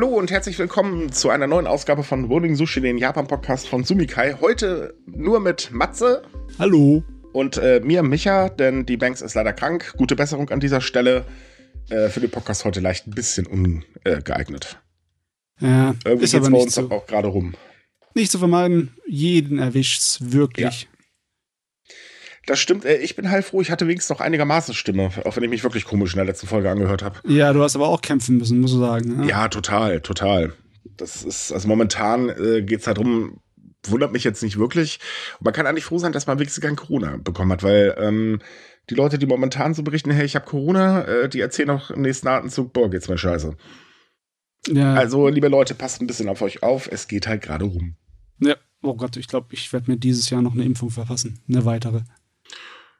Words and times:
Hallo 0.00 0.16
und 0.16 0.30
herzlich 0.30 0.58
willkommen 0.58 1.12
zu 1.12 1.28
einer 1.28 1.46
neuen 1.46 1.66
Ausgabe 1.66 2.04
von 2.04 2.24
Rolling 2.24 2.56
Sushi, 2.56 2.80
den 2.80 2.96
Japan-Podcast 2.96 3.68
von 3.68 3.84
Sumikai. 3.84 4.36
Heute 4.40 4.94
nur 5.04 5.40
mit 5.40 5.72
Matze. 5.72 6.22
Hallo. 6.58 7.04
Und 7.34 7.58
äh, 7.58 7.82
mir, 7.84 8.02
Micha, 8.02 8.48
denn 8.48 8.86
die 8.86 8.96
Banks 8.96 9.20
ist 9.20 9.34
leider 9.34 9.52
krank. 9.52 9.92
Gute 9.98 10.16
Besserung 10.16 10.48
an 10.48 10.58
dieser 10.58 10.80
Stelle. 10.80 11.26
Äh, 11.90 12.08
für 12.08 12.20
den 12.20 12.30
Podcast 12.30 12.64
heute 12.64 12.80
leicht 12.80 13.08
ein 13.08 13.10
bisschen 13.10 13.46
ungeeignet. 13.46 14.80
Ja, 15.60 15.94
Irgendwie 16.06 16.24
ist 16.24 16.34
aber 16.34 16.44
bei 16.46 16.52
nicht 16.52 16.62
uns 16.62 16.74
so, 16.76 16.90
auch 16.90 17.06
gerade 17.06 17.28
rum. 17.28 17.54
nicht 18.14 18.32
zu 18.32 18.38
vermeiden. 18.38 18.96
Jeden 19.06 19.58
erwischt's 19.58 20.32
wirklich. 20.32 20.88
Das 22.46 22.58
stimmt, 22.58 22.84
äh, 22.84 22.96
ich 22.98 23.16
bin 23.16 23.30
heilfroh, 23.30 23.60
ich 23.60 23.70
hatte 23.70 23.86
wenigstens 23.86 24.16
noch 24.16 24.24
einigermaßen 24.24 24.74
Stimme, 24.74 25.10
auch 25.24 25.36
wenn 25.36 25.42
ich 25.44 25.50
mich 25.50 25.62
wirklich 25.62 25.84
komisch 25.84 26.12
in 26.14 26.16
der 26.18 26.24
letzten 26.26 26.46
Folge 26.46 26.70
angehört 26.70 27.02
habe. 27.02 27.20
Ja. 27.26 27.52
du 27.52 27.62
hast 27.62 27.76
aber 27.76 27.88
auch 27.88 28.00
kämpfen 28.00 28.38
müssen, 28.38 28.60
muss 28.60 28.72
ich 28.72 28.78
sagen. 28.78 29.24
Ja, 29.28 29.48
total, 29.48 30.00
total. 30.00 30.54
Das 30.96 31.22
ist, 31.22 31.52
also 31.52 31.68
momentan 31.68 32.28
äh, 32.28 32.62
geht 32.62 32.80
es 32.80 32.86
halt 32.86 32.98
darum, 32.98 33.40
wundert 33.84 34.12
mich 34.12 34.24
jetzt 34.24 34.42
nicht 34.42 34.58
wirklich. 34.58 35.00
Und 35.38 35.44
man 35.44 35.54
kann 35.54 35.66
eigentlich 35.66 35.84
froh 35.84 35.98
sein, 35.98 36.12
dass 36.12 36.26
man 36.26 36.38
wenigstens 36.38 36.62
kein 36.62 36.76
Corona 36.76 37.18
bekommen 37.18 37.52
hat, 37.52 37.62
weil 37.62 37.94
ähm, 37.98 38.40
die 38.88 38.94
Leute, 38.94 39.18
die 39.18 39.26
momentan 39.26 39.74
so 39.74 39.82
berichten, 39.82 40.10
hey, 40.10 40.24
ich 40.24 40.34
habe 40.34 40.46
Corona, 40.46 41.04
äh, 41.04 41.28
die 41.28 41.40
erzählen 41.40 41.70
auch 41.70 41.90
im 41.90 42.02
nächsten 42.02 42.28
Atemzug, 42.28 42.72
boah, 42.72 42.90
geht's 42.90 43.08
mir 43.08 43.18
scheiße. 43.18 43.56
ja. 44.68 44.94
Also, 44.94 45.28
liebe 45.28 45.48
Leute, 45.48 45.74
passt 45.74 46.00
ein 46.00 46.06
bisschen 46.06 46.28
auf 46.28 46.42
euch 46.42 46.62
auf, 46.62 46.88
es 46.90 47.06
geht 47.08 47.26
halt 47.26 47.42
gerade 47.42 47.64
rum. 47.66 47.96
ja. 48.40 48.56
Oh 48.82 48.94
Gott, 48.94 49.18
ich 49.18 49.28
glaube, 49.28 49.48
ich 49.50 49.70
werde 49.74 49.90
mir 49.90 49.98
dieses 49.98 50.30
Jahr 50.30 50.40
noch 50.40 50.54
eine 50.54 50.64
Impfung 50.64 50.88
verfassen. 50.88 51.40
Eine 51.46 51.66
weitere. 51.66 52.00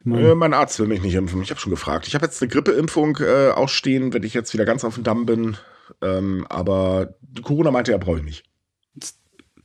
Äh, 0.06 0.34
mein 0.34 0.54
Arzt 0.54 0.78
will 0.80 0.86
mich 0.86 1.02
nicht 1.02 1.14
impfen, 1.14 1.42
ich 1.42 1.50
habe 1.50 1.60
schon 1.60 1.70
gefragt. 1.70 2.06
Ich 2.08 2.14
habe 2.14 2.24
jetzt 2.24 2.40
eine 2.40 2.50
Grippeimpfung 2.50 3.18
äh, 3.20 3.50
ausstehen, 3.50 4.12
wenn 4.14 4.22
ich 4.22 4.32
jetzt 4.34 4.52
wieder 4.54 4.64
ganz 4.64 4.82
auf 4.84 4.94
dem 4.94 5.04
Damm 5.04 5.26
bin. 5.26 5.56
Ähm, 6.00 6.46
aber 6.48 7.14
Corona 7.42 7.70
meinte 7.70 7.92
er, 7.92 7.98
brauche 7.98 8.18
ich 8.18 8.24
nicht. 8.24 8.44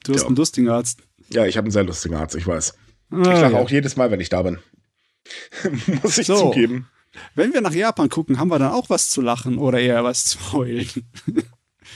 du 0.04 0.14
hast 0.14 0.22
ja. 0.22 0.28
einen 0.28 0.36
lustigen 0.36 0.70
Arzt. 0.70 1.00
Ja, 1.30 1.46
ich 1.46 1.56
habe 1.58 1.66
einen 1.66 1.72
sehr 1.72 1.84
lustigen 1.84 2.16
Arzt, 2.16 2.36
ich 2.36 2.46
weiß. 2.46 2.74
Ah, 3.12 3.18
Ich 3.22 3.28
lache 3.42 3.54
ja. 3.54 3.60
auch 3.60 3.70
jedes 3.70 3.96
Mal, 3.96 4.12
wenn 4.12 4.20
ich 4.20 4.30
da 4.30 4.42
bin. 4.42 4.60
Muss 6.04 6.18
ich 6.18 6.28
So. 6.28 6.36
zugeben. 6.52 6.88
Wenn 7.34 7.54
wir 7.54 7.62
nach 7.62 7.74
Japan 7.74 8.10
gucken, 8.10 8.38
haben 8.40 8.50
wir 8.50 8.60
dann 8.60 8.74
auch 8.74 8.90
was 8.90 9.10
zu 9.10 9.22
lachen 9.22 9.58
oder 9.58 9.80
eher 9.80 10.04
was 10.04 10.26
zu 10.26 10.52
heulen? 10.52 10.90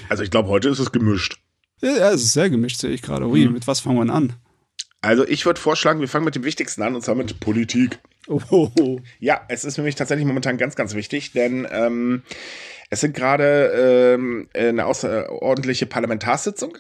Also 0.08 0.22
ich 0.22 0.30
glaube, 0.30 0.50
heute 0.50 0.70
ist 0.70 0.78
es 0.78 0.92
gemischt. 0.92 1.40
Ja, 1.82 2.12
es 2.12 2.22
ist 2.22 2.34
sehr 2.34 2.50
gemischt, 2.52 2.80
sehe 2.80 2.92
ich 2.92 3.02
gerade. 3.02 3.26
Ui, 3.28 3.48
Mhm. 3.48 3.54
mit 3.54 3.66
was 3.68 3.80
fangen 3.80 3.98
wir 3.98 4.06
denn 4.06 4.12
an? 4.14 4.34
Also 5.02 5.28
ich 5.28 5.48
würde 5.48 5.60
vorschlagen, 5.60 6.00
wir 6.00 6.08
fangen 6.08 6.26
mit 6.26 6.36
dem 6.36 6.44
Wichtigsten 6.44 6.84
an, 6.84 6.94
und 6.94 7.02
zwar 7.04 7.16
mit 7.16 7.40
Politik. 7.40 8.00
Oh. 8.30 8.70
Ja, 9.20 9.42
es 9.50 9.66
ist 9.66 9.78
nämlich 9.78 9.96
tatsächlich 9.96 10.26
momentan 10.26 10.58
ganz, 10.58 10.76
ganz 10.76 10.94
wichtig, 10.94 11.32
denn 11.32 11.68
ähm, 11.72 12.24
es 12.90 13.02
sind 13.02 13.16
gerade 13.16 14.16
ähm, 14.16 14.50
eine 14.54 14.86
außerordentliche 14.86 15.86
Parlamentarsitzung. 15.86 16.78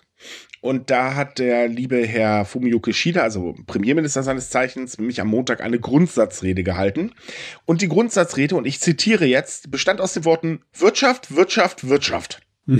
Und 0.61 0.89
da 0.89 1.15
hat 1.15 1.39
der 1.39 1.67
liebe 1.67 2.05
Herr 2.05 2.45
Fumio 2.45 2.79
Kishida, 2.79 3.21
also 3.21 3.55
Premierminister 3.65 4.23
seines 4.23 4.49
Zeichens, 4.49 4.97
nämlich 4.97 5.21
am 5.21 5.27
Montag 5.27 5.61
eine 5.61 5.79
Grundsatzrede 5.79 6.63
gehalten. 6.63 7.13
Und 7.65 7.81
die 7.81 7.87
Grundsatzrede, 7.87 8.55
und 8.55 8.65
ich 8.65 8.79
zitiere 8.79 9.25
jetzt, 9.25 9.71
bestand 9.71 10.01
aus 10.01 10.13
den 10.13 10.25
Worten 10.25 10.61
Wirtschaft, 10.73 11.35
Wirtschaft, 11.35 11.87
Wirtschaft. 11.87 12.41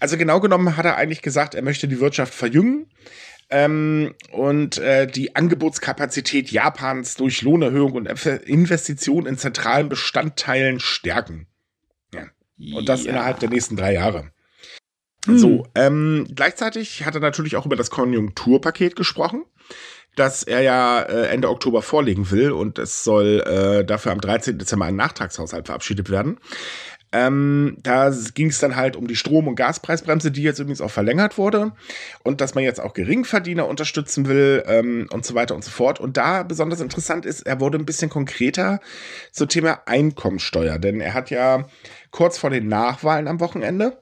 also 0.00 0.16
genau 0.16 0.40
genommen 0.40 0.76
hat 0.76 0.86
er 0.86 0.96
eigentlich 0.96 1.22
gesagt, 1.22 1.54
er 1.54 1.62
möchte 1.62 1.88
die 1.88 2.00
Wirtschaft 2.00 2.32
verjüngen 2.32 2.86
ähm, 3.54 4.14
und 4.32 4.78
äh, 4.78 5.06
die 5.06 5.36
Angebotskapazität 5.36 6.50
Japans 6.50 7.14
durch 7.14 7.42
Lohnerhöhung 7.42 7.92
und 7.92 8.08
Inve- 8.08 8.42
Investition 8.42 9.26
in 9.26 9.38
zentralen 9.38 9.88
Bestandteilen 9.88 10.80
stärken. 10.80 11.46
Und 12.72 12.88
das 12.88 13.02
Ja. 13.04 13.10
innerhalb 13.10 13.40
der 13.40 13.48
nächsten 13.48 13.76
drei 13.76 13.92
Jahre. 13.94 14.30
Hm. 15.26 15.38
So, 15.38 15.66
ähm, 15.74 16.28
gleichzeitig 16.34 17.04
hat 17.04 17.14
er 17.16 17.20
natürlich 17.20 17.56
auch 17.56 17.66
über 17.66 17.74
das 17.76 17.90
Konjunkturpaket 17.90 18.94
gesprochen, 18.94 19.44
das 20.14 20.44
er 20.44 20.60
ja 20.60 21.02
äh, 21.02 21.26
Ende 21.28 21.48
Oktober 21.50 21.82
vorlegen 21.82 22.30
will 22.30 22.52
und 22.52 22.78
es 22.78 23.02
soll 23.02 23.40
äh, 23.40 23.84
dafür 23.84 24.12
am 24.12 24.20
13. 24.20 24.58
Dezember 24.58 24.84
ein 24.84 24.94
Nachtragshaushalt 24.96 25.66
verabschiedet 25.66 26.10
werden. 26.10 26.38
Ähm, 27.16 27.76
da 27.80 28.12
ging 28.34 28.48
es 28.48 28.58
dann 28.58 28.74
halt 28.74 28.96
um 28.96 29.06
die 29.06 29.14
Strom- 29.14 29.46
und 29.46 29.54
Gaspreisbremse, 29.54 30.32
die 30.32 30.42
jetzt 30.42 30.58
übrigens 30.58 30.80
auch 30.80 30.90
verlängert 30.90 31.38
wurde 31.38 31.70
und 32.24 32.40
dass 32.40 32.56
man 32.56 32.64
jetzt 32.64 32.80
auch 32.80 32.92
Geringverdiener 32.92 33.68
unterstützen 33.68 34.26
will 34.26 34.64
ähm, 34.66 35.06
und 35.12 35.24
so 35.24 35.36
weiter 35.36 35.54
und 35.54 35.62
so 35.62 35.70
fort. 35.70 36.00
Und 36.00 36.16
da 36.16 36.42
besonders 36.42 36.80
interessant 36.80 37.24
ist, 37.24 37.42
er 37.42 37.60
wurde 37.60 37.78
ein 37.78 37.86
bisschen 37.86 38.10
konkreter 38.10 38.80
zum 39.30 39.48
Thema 39.48 39.82
Einkommensteuer, 39.86 40.80
denn 40.80 41.00
er 41.00 41.14
hat 41.14 41.30
ja 41.30 41.68
kurz 42.10 42.36
vor 42.36 42.50
den 42.50 42.66
Nachwahlen 42.66 43.28
am 43.28 43.38
Wochenende 43.38 44.00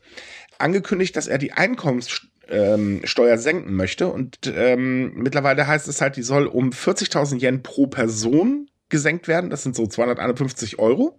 angekündigt, 0.56 1.14
dass 1.14 1.26
er 1.26 1.36
die 1.36 1.52
Einkommenssteuer 1.52 3.36
senken 3.36 3.74
möchte. 3.74 4.08
Und 4.08 4.38
ähm, 4.56 5.12
mittlerweile 5.16 5.66
heißt 5.66 5.86
es 5.86 6.00
halt, 6.00 6.16
die 6.16 6.22
soll 6.22 6.46
um 6.46 6.70
40.000 6.70 7.42
Yen 7.42 7.62
pro 7.62 7.88
Person 7.88 8.70
gesenkt 8.88 9.28
werden. 9.28 9.50
Das 9.50 9.62
sind 9.62 9.76
so 9.76 9.86
251 9.86 10.78
Euro. 10.78 11.18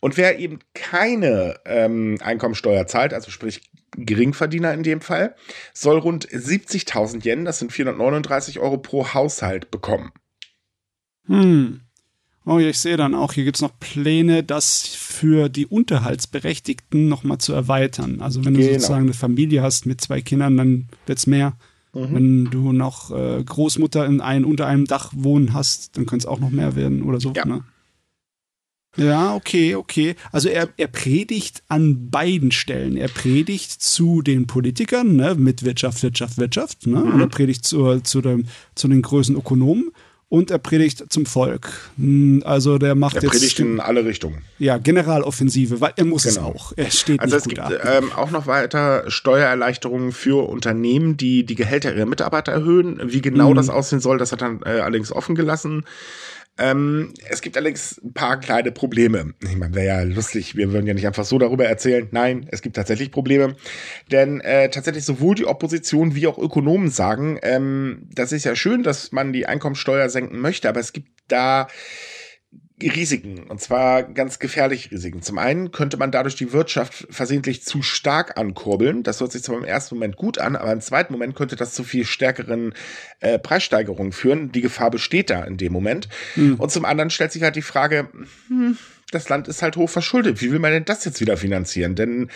Und 0.00 0.16
wer 0.16 0.38
eben 0.38 0.58
keine 0.74 1.58
ähm, 1.64 2.18
Einkommensteuer 2.22 2.86
zahlt, 2.86 3.14
also 3.14 3.30
sprich 3.30 3.70
Geringverdiener 3.96 4.74
in 4.74 4.82
dem 4.82 5.00
Fall, 5.00 5.34
soll 5.72 5.98
rund 5.98 6.28
70.000 6.28 7.24
Yen, 7.24 7.44
das 7.44 7.58
sind 7.58 7.72
439 7.72 8.58
Euro 8.58 8.78
pro 8.78 9.14
Haushalt 9.14 9.70
bekommen. 9.70 10.12
Hm. 11.26 11.80
Oh 12.44 12.60
ja, 12.60 12.68
ich 12.68 12.78
sehe 12.78 12.96
dann 12.96 13.14
auch, 13.14 13.32
hier 13.32 13.42
gibt 13.44 13.56
es 13.56 13.62
noch 13.62 13.76
Pläne, 13.80 14.44
das 14.44 14.86
für 14.86 15.48
die 15.48 15.66
Unterhaltsberechtigten 15.66 17.08
nochmal 17.08 17.38
zu 17.38 17.52
erweitern. 17.52 18.20
Also 18.20 18.44
wenn 18.44 18.54
du 18.54 18.60
Genau. 18.60 18.72
sozusagen 18.74 19.04
eine 19.04 19.14
Familie 19.14 19.62
hast 19.62 19.84
mit 19.86 20.00
zwei 20.00 20.20
Kindern, 20.20 20.56
dann 20.56 20.88
wird's 21.06 21.26
mehr. 21.26 21.54
Mhm. 21.92 22.14
Wenn 22.14 22.44
du 22.44 22.72
noch 22.72 23.10
äh, 23.10 23.42
Großmutter 23.42 24.06
in 24.06 24.20
ein, 24.20 24.44
unter 24.44 24.66
einem 24.66 24.84
Dach 24.84 25.12
wohnen 25.16 25.54
hast, 25.54 25.96
dann 25.96 26.06
könnte 26.06 26.24
es 26.24 26.26
auch 26.26 26.38
noch 26.38 26.50
mehr 26.50 26.76
werden 26.76 27.02
oder 27.02 27.18
so. 27.18 27.32
Ja. 27.34 27.44
Ne? 27.46 27.64
Ja, 28.96 29.34
okay, 29.34 29.74
okay. 29.74 30.14
Also 30.32 30.48
er, 30.48 30.68
er 30.76 30.86
predigt 30.88 31.62
an 31.68 32.10
beiden 32.10 32.50
Stellen. 32.52 32.96
Er 32.96 33.08
predigt 33.08 33.70
zu 33.82 34.22
den 34.22 34.46
Politikern, 34.46 35.16
ne, 35.16 35.34
mit 35.34 35.64
Wirtschaft, 35.64 36.02
Wirtschaft, 36.02 36.38
Wirtschaft, 36.38 36.86
ne? 36.86 37.00
Mhm. 37.00 37.20
Er 37.20 37.26
predigt 37.28 37.64
zu, 37.64 38.00
zu, 38.00 38.20
dem, 38.22 38.46
zu 38.74 38.88
den 38.88 39.02
größten 39.02 39.36
Ökonomen 39.36 39.90
und 40.28 40.50
er 40.50 40.58
predigt 40.58 41.04
zum 41.12 41.24
Volk. 41.24 41.68
Hm, 41.98 42.42
Also 42.44 42.78
der 42.78 42.94
macht 42.96 43.16
Er 43.16 43.22
jetzt 43.22 43.30
predigt 43.30 43.60
in 43.60 43.78
alle 43.80 44.04
Richtungen. 44.04 44.42
ja, 44.58 44.76
Generaloffensive, 44.78 45.80
weil 45.80 45.92
er 45.96 46.04
muss 46.04 46.24
es 46.24 46.34
Genau. 46.34 46.48
auch. 46.48 46.72
Er 46.76 46.90
steht 46.90 47.20
Also 47.20 47.36
nicht 47.36 47.46
es 47.46 47.56
gut 47.56 47.68
gibt 47.70 47.84
da. 47.84 47.98
ähm, 47.98 48.10
auch 48.12 48.30
noch 48.32 48.46
weiter 48.48 49.04
Steuererleichterungen 49.08 50.10
für 50.12 50.48
Unternehmen, 50.48 51.16
die 51.16 51.44
die 51.44 51.54
Gehälter 51.54 51.94
ihrer 51.94 52.06
Mitarbeiter 52.06 52.50
erhöhen. 52.52 53.00
Wie 53.04 53.20
genau 53.20 53.50
Mhm. 53.50 53.54
das 53.56 53.68
aussehen 53.68 54.00
soll, 54.00 54.18
das 54.18 54.32
hat 54.32 54.42
er 54.42 54.58
äh, 54.64 54.80
allerdings 54.80 55.12
offen 55.12 55.34
gelassen. 55.36 55.84
Ähm, 56.58 57.12
es 57.28 57.42
gibt 57.42 57.56
allerdings 57.56 58.00
ein 58.02 58.14
paar 58.14 58.40
kleine 58.40 58.72
Probleme. 58.72 59.34
Ich 59.42 59.56
meine, 59.56 59.74
wäre 59.74 59.86
ja 59.86 60.02
lustig, 60.02 60.56
wir 60.56 60.72
würden 60.72 60.86
ja 60.86 60.94
nicht 60.94 61.06
einfach 61.06 61.24
so 61.24 61.38
darüber 61.38 61.66
erzählen. 61.66 62.08
Nein, 62.12 62.46
es 62.50 62.62
gibt 62.62 62.76
tatsächlich 62.76 63.10
Probleme. 63.10 63.56
Denn 64.10 64.40
äh, 64.40 64.70
tatsächlich 64.70 65.04
sowohl 65.04 65.34
die 65.34 65.46
Opposition 65.46 66.14
wie 66.14 66.26
auch 66.26 66.38
Ökonomen 66.38 66.90
sagen, 66.90 67.38
ähm, 67.42 68.08
das 68.14 68.32
ist 68.32 68.44
ja 68.44 68.56
schön, 68.56 68.82
dass 68.82 69.12
man 69.12 69.32
die 69.32 69.46
Einkommensteuer 69.46 70.08
senken 70.08 70.40
möchte, 70.40 70.68
aber 70.68 70.80
es 70.80 70.92
gibt 70.92 71.10
da 71.28 71.68
Risiken, 72.82 73.44
und 73.44 73.58
zwar 73.60 74.02
ganz 74.02 74.38
gefährliche 74.38 74.90
Risiken. 74.90 75.22
Zum 75.22 75.38
einen 75.38 75.70
könnte 75.70 75.96
man 75.96 76.10
dadurch 76.10 76.36
die 76.36 76.52
Wirtschaft 76.52 77.06
versehentlich 77.08 77.64
zu 77.64 77.80
stark 77.80 78.38
ankurbeln. 78.38 79.02
Das 79.02 79.20
hört 79.20 79.32
sich 79.32 79.42
zwar 79.42 79.56
im 79.56 79.64
ersten 79.64 79.94
Moment 79.94 80.16
gut 80.16 80.38
an, 80.38 80.56
aber 80.56 80.72
im 80.72 80.82
zweiten 80.82 81.12
Moment 81.14 81.34
könnte 81.34 81.56
das 81.56 81.72
zu 81.72 81.84
viel 81.84 82.04
stärkeren 82.04 82.74
äh, 83.20 83.38
Preissteigerungen 83.38 84.12
führen. 84.12 84.52
Die 84.52 84.60
Gefahr 84.60 84.90
besteht 84.90 85.30
da 85.30 85.42
in 85.44 85.56
dem 85.56 85.72
Moment. 85.72 86.08
Hm. 86.34 86.56
Und 86.56 86.70
zum 86.70 86.84
anderen 86.84 87.08
stellt 87.08 87.32
sich 87.32 87.42
halt 87.42 87.56
die 87.56 87.62
Frage, 87.62 88.10
hm, 88.48 88.76
das 89.10 89.30
Land 89.30 89.48
ist 89.48 89.62
halt 89.62 89.76
hoch 89.76 89.88
verschuldet. 89.88 90.42
Wie 90.42 90.52
will 90.52 90.58
man 90.58 90.72
denn 90.72 90.84
das 90.84 91.04
jetzt 91.06 91.20
wieder 91.20 91.38
finanzieren? 91.38 91.94
Denn 91.94 92.30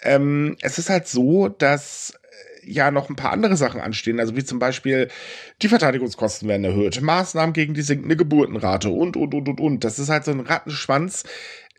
ähm, 0.00 0.56
es 0.62 0.78
ist 0.78 0.88
halt 0.88 1.06
so, 1.06 1.48
dass 1.48 2.14
ja 2.64 2.90
noch 2.90 3.08
ein 3.08 3.16
paar 3.16 3.32
andere 3.32 3.56
Sachen 3.56 3.80
anstehen, 3.80 4.20
also 4.20 4.36
wie 4.36 4.44
zum 4.44 4.58
Beispiel 4.58 5.08
die 5.62 5.68
Verteidigungskosten 5.68 6.48
werden 6.48 6.64
erhöht, 6.64 7.00
Maßnahmen 7.00 7.52
gegen 7.52 7.74
die 7.74 7.82
sinkende 7.82 8.16
Geburtenrate 8.16 8.90
und, 8.90 9.16
und, 9.16 9.34
und, 9.34 9.48
und, 9.48 9.60
und. 9.60 9.84
Das 9.84 9.98
ist 9.98 10.08
halt 10.08 10.24
so 10.24 10.30
ein 10.30 10.40
Rattenschwanz, 10.40 11.24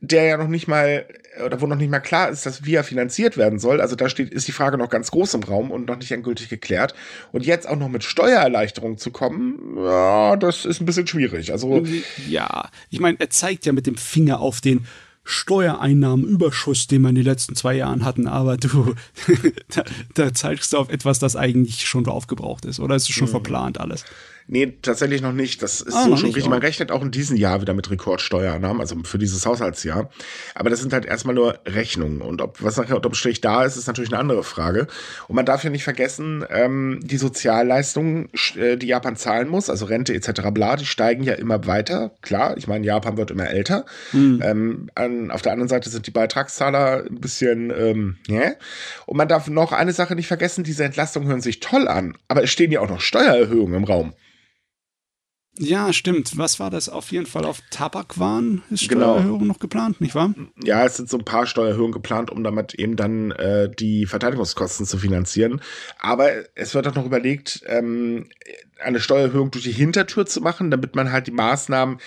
der 0.01 0.25
ja 0.25 0.37
noch 0.37 0.49
nicht 0.49 0.67
mal, 0.67 1.05
oder 1.45 1.61
wo 1.61 1.67
noch 1.67 1.77
nicht 1.77 1.89
mal 1.89 2.01
klar 2.01 2.29
ist, 2.29 2.45
dass 2.45 2.65
wie 2.65 2.75
er 2.75 2.83
finanziert 2.83 3.37
werden 3.37 3.57
soll. 3.57 3.79
Also 3.79 3.95
da 3.95 4.09
steht, 4.09 4.33
ist 4.33 4.49
die 4.49 4.51
Frage 4.51 4.77
noch 4.77 4.89
ganz 4.89 5.11
groß 5.11 5.33
im 5.35 5.43
Raum 5.43 5.71
und 5.71 5.87
noch 5.87 5.95
nicht 5.95 6.11
endgültig 6.11 6.49
geklärt. 6.49 6.93
Und 7.31 7.45
jetzt 7.45 7.67
auch 7.67 7.77
noch 7.77 7.87
mit 7.87 8.03
Steuererleichterung 8.03 8.97
zu 8.97 9.11
kommen, 9.11 9.77
ja, 9.77 10.35
das 10.35 10.65
ist 10.65 10.81
ein 10.81 10.85
bisschen 10.85 11.07
schwierig. 11.07 11.53
Also, 11.53 11.83
Ja, 12.27 12.69
ich 12.89 12.99
meine, 12.99 13.17
er 13.19 13.29
zeigt 13.29 13.65
ja 13.65 13.71
mit 13.71 13.87
dem 13.87 13.95
Finger 13.95 14.41
auf 14.41 14.59
den 14.59 14.85
Steuereinnahmenüberschuss, 15.23 16.87
den 16.87 17.01
wir 17.01 17.09
in 17.09 17.15
den 17.15 17.23
letzten 17.23 17.55
zwei 17.55 17.75
Jahren 17.75 18.03
hatten, 18.03 18.27
aber 18.27 18.57
du, 18.57 18.93
da, 19.69 19.83
da 20.15 20.33
zeigst 20.33 20.73
du 20.73 20.77
auf 20.77 20.89
etwas, 20.89 21.19
das 21.19 21.35
eigentlich 21.35 21.87
schon 21.87 22.05
aufgebraucht 22.07 22.65
ist, 22.65 22.79
oder? 22.79 22.95
Ist 22.95 23.09
es 23.09 23.15
schon 23.15 23.27
verplant 23.27 23.79
alles? 23.79 24.03
Nee, 24.47 24.77
tatsächlich 24.81 25.21
noch 25.21 25.31
nicht. 25.31 25.61
Das 25.63 25.79
ist 25.81 25.93
Ah, 25.95 26.03
so 26.03 26.17
schon 26.17 26.25
richtig. 26.27 26.47
Man 26.49 26.59
rechnet 26.59 26.91
auch 26.91 27.01
in 27.01 27.11
diesem 27.11 27.37
Jahr 27.37 27.61
wieder 27.61 27.73
mit 27.73 27.89
Rekordsteuereinnahmen, 27.89 28.81
also 28.81 28.95
für 29.03 29.17
dieses 29.17 29.45
Haushaltsjahr. 29.45 30.09
Aber 30.53 30.69
das 30.69 30.81
sind 30.81 30.91
halt 30.91 31.05
erstmal 31.05 31.33
nur 31.35 31.59
Rechnungen. 31.65 32.21
Und 32.21 32.41
ob 32.41 32.61
was 32.61 32.77
nachher 32.77 32.95
unterm 32.95 33.13
Strich 33.13 33.41
da 33.41 33.63
ist, 33.63 33.77
ist 33.77 33.87
natürlich 33.87 34.11
eine 34.11 34.19
andere 34.19 34.43
Frage. 34.43 34.87
Und 35.27 35.35
man 35.35 35.45
darf 35.45 35.63
ja 35.63 35.69
nicht 35.69 35.83
vergessen, 35.83 36.43
ähm, 36.49 36.99
die 37.01 37.17
Sozialleistungen, 37.17 38.29
äh, 38.57 38.75
die 38.77 38.87
Japan 38.87 39.15
zahlen 39.15 39.47
muss, 39.47 39.69
also 39.69 39.85
Rente 39.85 40.13
etc. 40.13 40.49
bla, 40.51 40.75
die 40.75 40.85
steigen 40.85 41.23
ja 41.23 41.33
immer 41.33 41.65
weiter. 41.65 42.11
Klar, 42.21 42.57
ich 42.57 42.67
meine, 42.67 42.85
Japan 42.85 43.17
wird 43.17 43.31
immer 43.31 43.49
älter. 43.49 43.85
Ähm, 44.13 44.89
an, 44.95 45.31
auf 45.31 45.41
der 45.41 45.53
anderen 45.53 45.69
Seite 45.69 45.89
sind 45.89 46.05
die 46.07 46.11
Beitragszahler 46.11 47.05
ein 47.09 47.19
bisschen, 47.19 47.71
ähm, 47.75 48.17
yeah. 48.29 48.53
Und 49.05 49.17
man 49.17 49.27
darf 49.27 49.47
noch 49.47 49.71
eine 49.71 49.93
Sache 49.93 50.15
nicht 50.15 50.27
vergessen, 50.27 50.63
diese 50.63 50.83
Entlastungen 50.83 51.27
hören 51.29 51.41
sich 51.41 51.59
toll 51.59 51.87
an, 51.87 52.17
aber 52.27 52.43
es 52.43 52.51
stehen 52.51 52.71
ja 52.71 52.81
auch 52.81 52.89
noch 52.89 53.01
Steuererhöhungen 53.01 53.75
im 53.75 53.83
Raum. 53.85 54.13
Ja, 55.59 55.93
stimmt. 55.93 56.35
Was 56.37 56.59
war 56.59 56.71
das? 56.71 56.89
Auf 56.89 57.11
jeden 57.11 57.27
Fall 57.27 57.45
auf 57.45 57.61
Tabakwaren 57.69 58.63
ist 58.71 58.89
Genau. 58.89 59.13
Steuererhöhung 59.13 59.45
noch 59.45 59.59
geplant, 59.59 60.01
nicht 60.01 60.15
wahr? 60.15 60.33
Ja, 60.63 60.83
es 60.83 60.97
sind 60.97 61.09
so 61.09 61.17
ein 61.17 61.25
paar 61.25 61.45
Steuererhöhungen 61.45 61.91
geplant, 61.91 62.31
um 62.31 62.43
damit 62.43 62.73
eben 62.73 62.95
dann 62.95 63.31
äh, 63.31 63.69
die 63.69 64.07
Verteidigungskosten 64.07 64.85
zu 64.87 64.97
finanzieren. 64.97 65.61
Aber 65.99 66.29
es 66.55 66.73
wird 66.73 66.87
auch 66.87 66.95
noch 66.95 67.05
überlegt, 67.05 67.61
ähm, 67.67 68.29
eine 68.79 68.99
Steuererhöhung 68.99 69.51
durch 69.51 69.65
die 69.65 69.71
Hintertür 69.71 70.25
zu 70.25 70.41
machen, 70.41 70.71
damit 70.71 70.95
man 70.95 71.11
halt 71.11 71.27
die 71.27 71.31
Maßnahmen 71.31 71.99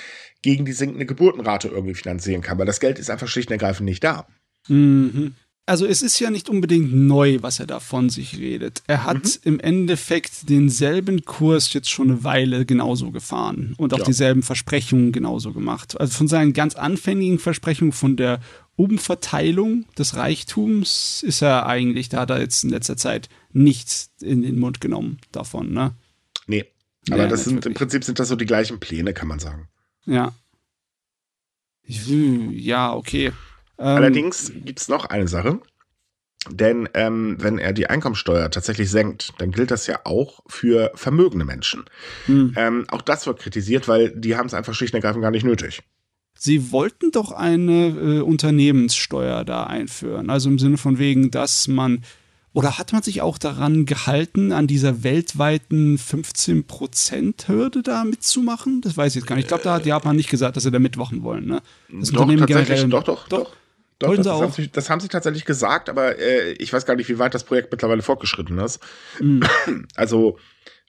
gegen 0.42 0.64
die 0.64 0.72
sinkende 0.72 1.06
Geburtenrate 1.06 1.68
irgendwie 1.68 1.94
finanzieren 1.94 2.42
kann, 2.42 2.58
weil 2.58 2.66
das 2.66 2.80
Geld 2.80 2.98
ist 2.98 3.10
einfach 3.10 3.28
schlicht 3.28 3.48
und 3.48 3.52
ergreifend 3.52 3.84
nicht 3.88 4.02
da. 4.02 4.26
Mhm. 4.68 5.34
Also 5.68 5.84
es 5.84 6.00
ist 6.00 6.20
ja 6.20 6.30
nicht 6.30 6.48
unbedingt 6.48 6.94
neu, 6.94 7.38
was 7.40 7.58
er 7.58 7.66
da 7.66 7.80
von 7.80 8.08
sich 8.08 8.38
redet. 8.38 8.84
Er 8.86 9.02
hat 9.02 9.24
Mhm. 9.24 9.40
im 9.42 9.60
Endeffekt 9.60 10.48
denselben 10.48 11.24
Kurs 11.24 11.72
jetzt 11.72 11.90
schon 11.90 12.08
eine 12.10 12.22
Weile 12.22 12.64
genauso 12.64 13.10
gefahren 13.10 13.74
und 13.76 13.92
auch 13.92 13.98
Ja. 13.98 14.04
dieselben 14.04 14.44
Versprechungen 14.44 15.10
genauso 15.10 15.52
gemacht. 15.52 16.00
Also 16.00 16.12
von 16.16 16.28
seinen 16.28 16.52
ganz 16.52 16.76
anfängigen 16.76 17.40
Versprechungen 17.40 17.90
von 17.92 18.16
der 18.16 18.40
Umverteilung 18.76 19.86
des 19.98 20.14
Reichtums 20.14 21.24
ist 21.24 21.42
er 21.42 21.66
eigentlich, 21.66 22.10
da 22.10 22.20
hat 22.20 22.30
er 22.30 22.38
jetzt 22.40 22.62
in 22.62 22.70
letzter 22.70 22.96
Zeit 22.96 23.28
nichts 23.52 24.10
in 24.20 24.42
den 24.42 24.60
Mund 24.60 24.80
genommen 24.80 25.18
davon, 25.32 25.72
ne? 25.72 25.94
Nee. 26.46 26.64
Aber 27.10 27.24
Nee, 27.24 27.28
das 27.28 27.44
sind 27.44 27.66
im. 27.66 27.74
Prinzip 27.74 28.04
sind 28.04 28.18
das 28.20 28.28
so 28.28 28.36
die 28.36 28.46
gleichen 28.46 28.78
Pläne, 28.78 29.14
kann 29.14 29.26
man 29.28 29.38
sagen. 29.40 29.68
Ja. 30.04 30.32
Ja, 31.88 32.92
okay. 32.94 33.32
Ähm, 33.78 33.86
Allerdings 33.86 34.52
gibt's 34.54 34.88
noch 34.88 35.06
eine 35.06 35.28
Sache. 35.28 35.60
Denn 36.50 36.88
ähm, 36.94 37.36
wenn 37.40 37.58
er 37.58 37.72
die 37.72 37.88
Einkommensteuer 37.88 38.50
tatsächlich 38.50 38.90
senkt, 38.90 39.32
dann 39.38 39.50
gilt 39.50 39.70
das 39.70 39.86
ja 39.86 40.00
auch 40.04 40.40
für 40.46 40.92
vermögende 40.94 41.44
Menschen. 41.44 41.84
hm. 42.26 42.54
Ähm, 42.56 42.86
auch 42.88 43.02
das 43.02 43.26
wird 43.26 43.40
kritisiert, 43.40 43.88
weil 43.88 44.10
die 44.10 44.36
haben 44.36 44.46
es 44.46 44.54
einfach 44.54 44.74
schlicht 44.74 44.94
und 44.94 44.98
ergreifend 44.98 45.22
gar 45.22 45.30
nicht 45.30 45.44
nötig. 45.44 45.82
Sie 46.38 46.70
wollten 46.70 47.10
doch 47.10 47.32
eine 47.32 47.88
äh, 47.88 48.20
Unternehmenssteuer 48.20 49.44
da 49.44 49.64
einführen. 49.64 50.28
Also 50.28 50.50
im 50.50 50.58
Sinne 50.58 50.76
von 50.76 50.98
wegen, 50.98 51.30
dass 51.30 51.66
man, 51.66 52.02
oder 52.52 52.76
hat 52.78 52.92
man 52.92 53.02
sich 53.02 53.22
auch 53.22 53.38
daran 53.38 53.86
gehalten, 53.86 54.52
an 54.52 54.66
dieser 54.66 55.02
weltweiten 55.02 55.96
15%-Hürde 55.96 57.82
da 57.82 58.04
mitzumachen? 58.04 58.82
Das 58.82 58.98
weiß 58.98 59.12
ich 59.12 59.22
jetzt 59.22 59.26
gar 59.26 59.36
nicht. 59.36 59.44
Ich 59.44 59.48
glaube, 59.48 59.64
da 59.64 59.74
hat 59.74 59.86
Japan 59.86 60.14
nicht 60.14 60.28
gesagt, 60.28 60.56
dass 60.56 60.64
sie 60.64 60.70
da 60.70 60.78
mitmachen 60.78 61.22
wollen. 61.22 61.46
Ne? 61.46 61.62
Das 61.90 62.10
Doch, 62.10 62.28
tatsächlich, 62.28 62.84
doch, 62.90 63.02
doch, 63.02 63.28
doch. 63.28 63.44
Doch, 63.44 63.56
Wollten 64.00 64.22
das, 64.22 64.24
sie 64.24 64.32
auch? 64.32 64.42
haben 64.42 64.52
sie, 64.52 64.70
das 64.70 64.90
haben 64.90 65.00
sie 65.00 65.08
tatsächlich 65.08 65.44
gesagt, 65.44 65.88
aber 65.88 66.18
äh, 66.18 66.52
ich 66.52 66.72
weiß 66.72 66.84
gar 66.84 66.96
nicht, 66.96 67.08
wie 67.08 67.18
weit 67.18 67.34
das 67.34 67.44
Projekt 67.44 67.72
mittlerweile 67.72 68.02
fortgeschritten 68.02 68.58
ist. 68.58 68.80
Mhm. 69.20 69.42
Also 69.94 70.38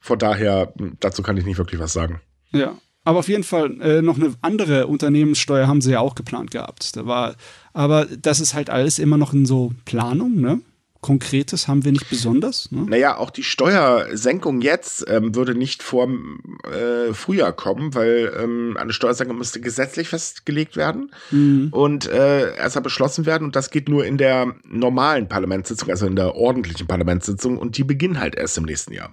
von 0.01 0.19
daher, 0.19 0.73
dazu 0.99 1.23
kann 1.23 1.37
ich 1.37 1.45
nicht 1.45 1.57
wirklich 1.57 1.79
was 1.79 1.93
sagen. 1.93 2.21
Ja. 2.51 2.77
Aber 3.03 3.19
auf 3.19 3.29
jeden 3.29 3.45
Fall 3.45 3.79
äh, 3.81 4.01
noch 4.01 4.17
eine 4.17 4.33
andere 4.41 4.87
Unternehmenssteuer 4.87 5.67
haben 5.67 5.79
sie 5.79 5.91
ja 5.91 6.01
auch 6.01 6.13
geplant 6.13 6.51
gehabt. 6.51 6.95
Da 6.97 7.05
war, 7.05 7.35
aber 7.73 8.05
das 8.05 8.41
ist 8.41 8.53
halt 8.53 8.69
alles 8.69 8.99
immer 8.99 9.17
noch 9.17 9.33
in 9.33 9.45
so 9.45 9.71
Planung, 9.85 10.41
ne? 10.41 10.59
Konkretes 11.01 11.67
haben 11.67 11.85
wir 11.85 11.91
nicht 11.91 12.09
besonders. 12.09 12.71
Ne? 12.71 12.85
Naja, 12.87 13.17
auch 13.17 13.29
die 13.29 13.43
Steuersenkung 13.43 14.61
jetzt 14.61 15.05
ähm, 15.07 15.35
würde 15.35 15.55
nicht 15.55 15.83
vor 15.83 16.07
äh, 16.07 17.13
Frühjahr 17.13 17.53
kommen, 17.53 17.93
weil 17.93 18.33
ähm, 18.41 18.75
eine 18.79 18.93
Steuersenkung 18.93 19.37
müsste 19.37 19.61
gesetzlich 19.61 20.09
festgelegt 20.09 20.75
werden 20.75 21.11
Mhm. 21.31 21.69
und 21.71 22.07
äh, 22.09 22.55
erstmal 22.55 22.83
beschlossen 22.83 23.25
werden. 23.25 23.43
Und 23.45 23.55
das 23.55 23.69
geht 23.69 23.89
nur 23.89 24.05
in 24.05 24.17
der 24.17 24.55
normalen 24.63 25.27
Parlamentssitzung, 25.27 25.89
also 25.89 26.05
in 26.07 26.15
der 26.15 26.35
ordentlichen 26.35 26.87
Parlamentssitzung. 26.87 27.57
Und 27.57 27.77
die 27.77 27.83
beginnen 27.83 28.19
halt 28.19 28.35
erst 28.35 28.57
im 28.57 28.63
nächsten 28.63 28.93
Jahr. 28.93 29.11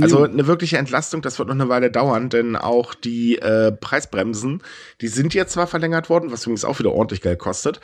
Also 0.00 0.22
eine 0.22 0.46
wirkliche 0.46 0.78
Entlastung, 0.78 1.20
das 1.22 1.38
wird 1.38 1.48
noch 1.48 1.54
eine 1.54 1.68
Weile 1.68 1.90
dauern, 1.90 2.30
denn 2.30 2.56
auch 2.56 2.94
die 2.94 3.36
äh, 3.38 3.70
Preisbremsen, 3.72 4.62
die 5.00 5.08
sind 5.08 5.34
jetzt 5.34 5.52
zwar 5.52 5.66
verlängert 5.66 6.08
worden, 6.08 6.30
was 6.30 6.42
übrigens 6.44 6.64
auch 6.64 6.78
wieder 6.78 6.92
ordentlich 6.92 7.20
Geld 7.20 7.38
kostet. 7.38 7.80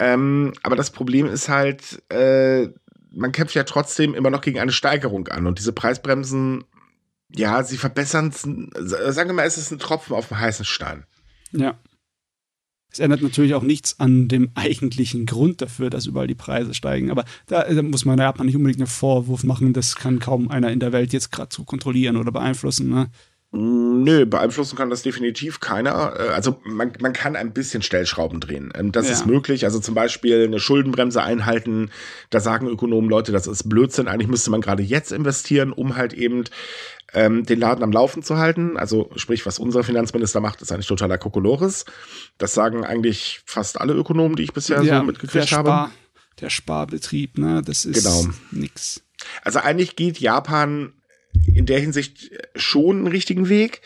Ähm, 0.00 0.54
aber 0.62 0.76
das 0.76 0.90
Problem 0.90 1.26
ist 1.26 1.50
halt, 1.50 2.02
äh, 2.10 2.68
man 3.12 3.32
kämpft 3.32 3.54
ja 3.54 3.64
trotzdem 3.64 4.14
immer 4.14 4.30
noch 4.30 4.40
gegen 4.40 4.58
eine 4.58 4.72
Steigerung 4.72 5.28
an. 5.28 5.46
Und 5.46 5.58
diese 5.58 5.74
Preisbremsen, 5.74 6.64
ja, 7.28 7.62
sie 7.62 7.76
verbessern 7.76 8.28
es, 8.28 8.40
sagen 8.42 9.28
wir 9.28 9.34
mal, 9.34 9.46
es 9.46 9.58
ist 9.58 9.70
ein 9.70 9.78
Tropfen 9.78 10.16
auf 10.16 10.28
dem 10.28 10.38
heißen 10.40 10.64
Stein. 10.64 11.04
Ja. 11.52 11.78
Es 12.90 12.98
ändert 12.98 13.22
natürlich 13.22 13.54
auch 13.54 13.62
nichts 13.62 14.00
an 14.00 14.26
dem 14.26 14.50
eigentlichen 14.54 15.26
Grund 15.26 15.60
dafür, 15.60 15.90
dass 15.90 16.06
überall 16.06 16.26
die 16.26 16.34
Preise 16.34 16.72
steigen. 16.72 17.10
Aber 17.10 17.24
da, 17.46 17.62
da 17.62 17.82
muss 17.82 18.06
man 18.06 18.18
Japan 18.18 18.46
nicht 18.46 18.56
unbedingt 18.56 18.80
einen 18.80 18.88
Vorwurf 18.88 19.44
machen. 19.44 19.74
Das 19.74 19.96
kann 19.96 20.18
kaum 20.18 20.50
einer 20.50 20.72
in 20.72 20.80
der 20.80 20.92
Welt 20.92 21.12
jetzt 21.12 21.30
gerade 21.30 21.54
so 21.54 21.64
kontrollieren 21.64 22.16
oder 22.16 22.32
beeinflussen. 22.32 22.88
Ne? 22.88 23.10
Nö, 23.52 24.26
beeinflussen 24.26 24.76
kann 24.76 24.90
das 24.90 25.02
definitiv 25.02 25.58
keiner. 25.58 26.14
Äh, 26.18 26.28
Also 26.28 26.60
man, 26.64 26.92
man 27.00 27.12
kann 27.12 27.34
ein 27.34 27.52
bisschen 27.52 27.82
Stellschrauben 27.82 28.38
drehen. 28.38 28.72
Ähm, 28.76 28.92
Das 28.92 29.06
Ja. 29.06 29.12
ist 29.12 29.26
möglich. 29.26 29.64
Also 29.64 29.80
zum 29.80 29.94
Beispiel 29.94 30.44
eine 30.44 30.60
Schuldenbremse 30.60 31.20
einhalten. 31.22 31.90
Da 32.30 32.38
sagen 32.38 32.68
Ökonomen, 32.68 33.10
Leute, 33.10 33.32
das 33.32 33.48
ist 33.48 33.68
Blödsinn. 33.68 34.06
Eigentlich 34.06 34.28
müsste 34.28 34.50
man 34.52 34.60
gerade 34.60 34.84
jetzt 34.84 35.10
investieren, 35.10 35.72
um 35.72 35.96
halt 35.96 36.12
eben 36.12 36.44
ähm, 37.12 37.44
den 37.44 37.58
Laden 37.58 37.82
am 37.82 37.90
Laufen 37.90 38.22
zu 38.22 38.38
halten. 38.38 38.76
Also 38.76 39.10
sprich, 39.16 39.44
was 39.44 39.58
unser 39.58 39.82
Finanzminister 39.82 40.40
macht, 40.40 40.62
ist 40.62 40.70
eigentlich 40.70 40.86
totaler 40.86 41.18
Kokolores. 41.18 41.84
Das 42.38 42.54
sagen 42.54 42.84
eigentlich 42.84 43.40
fast 43.46 43.80
alle 43.80 43.94
Ökonomen, 43.94 44.36
die 44.36 44.44
ich 44.44 44.52
bisher 44.52 44.78
so 44.78 44.84
der, 44.84 45.02
mitgekriegt 45.02 45.50
habe. 45.50 45.68
Spar, 45.68 45.90
der 46.40 46.50
Sparbetrieb, 46.50 47.36
ne? 47.36 47.62
das 47.66 47.84
ist 47.84 48.04
Genau. 48.04 48.28
nix. 48.52 49.02
Also 49.42 49.58
eigentlich 49.58 49.96
geht 49.96 50.20
Japan 50.20 50.92
in 51.54 51.66
der 51.66 51.80
Hinsicht 51.80 52.30
schon 52.56 52.98
einen 52.98 53.06
richtigen 53.06 53.48
Weg. 53.48 53.82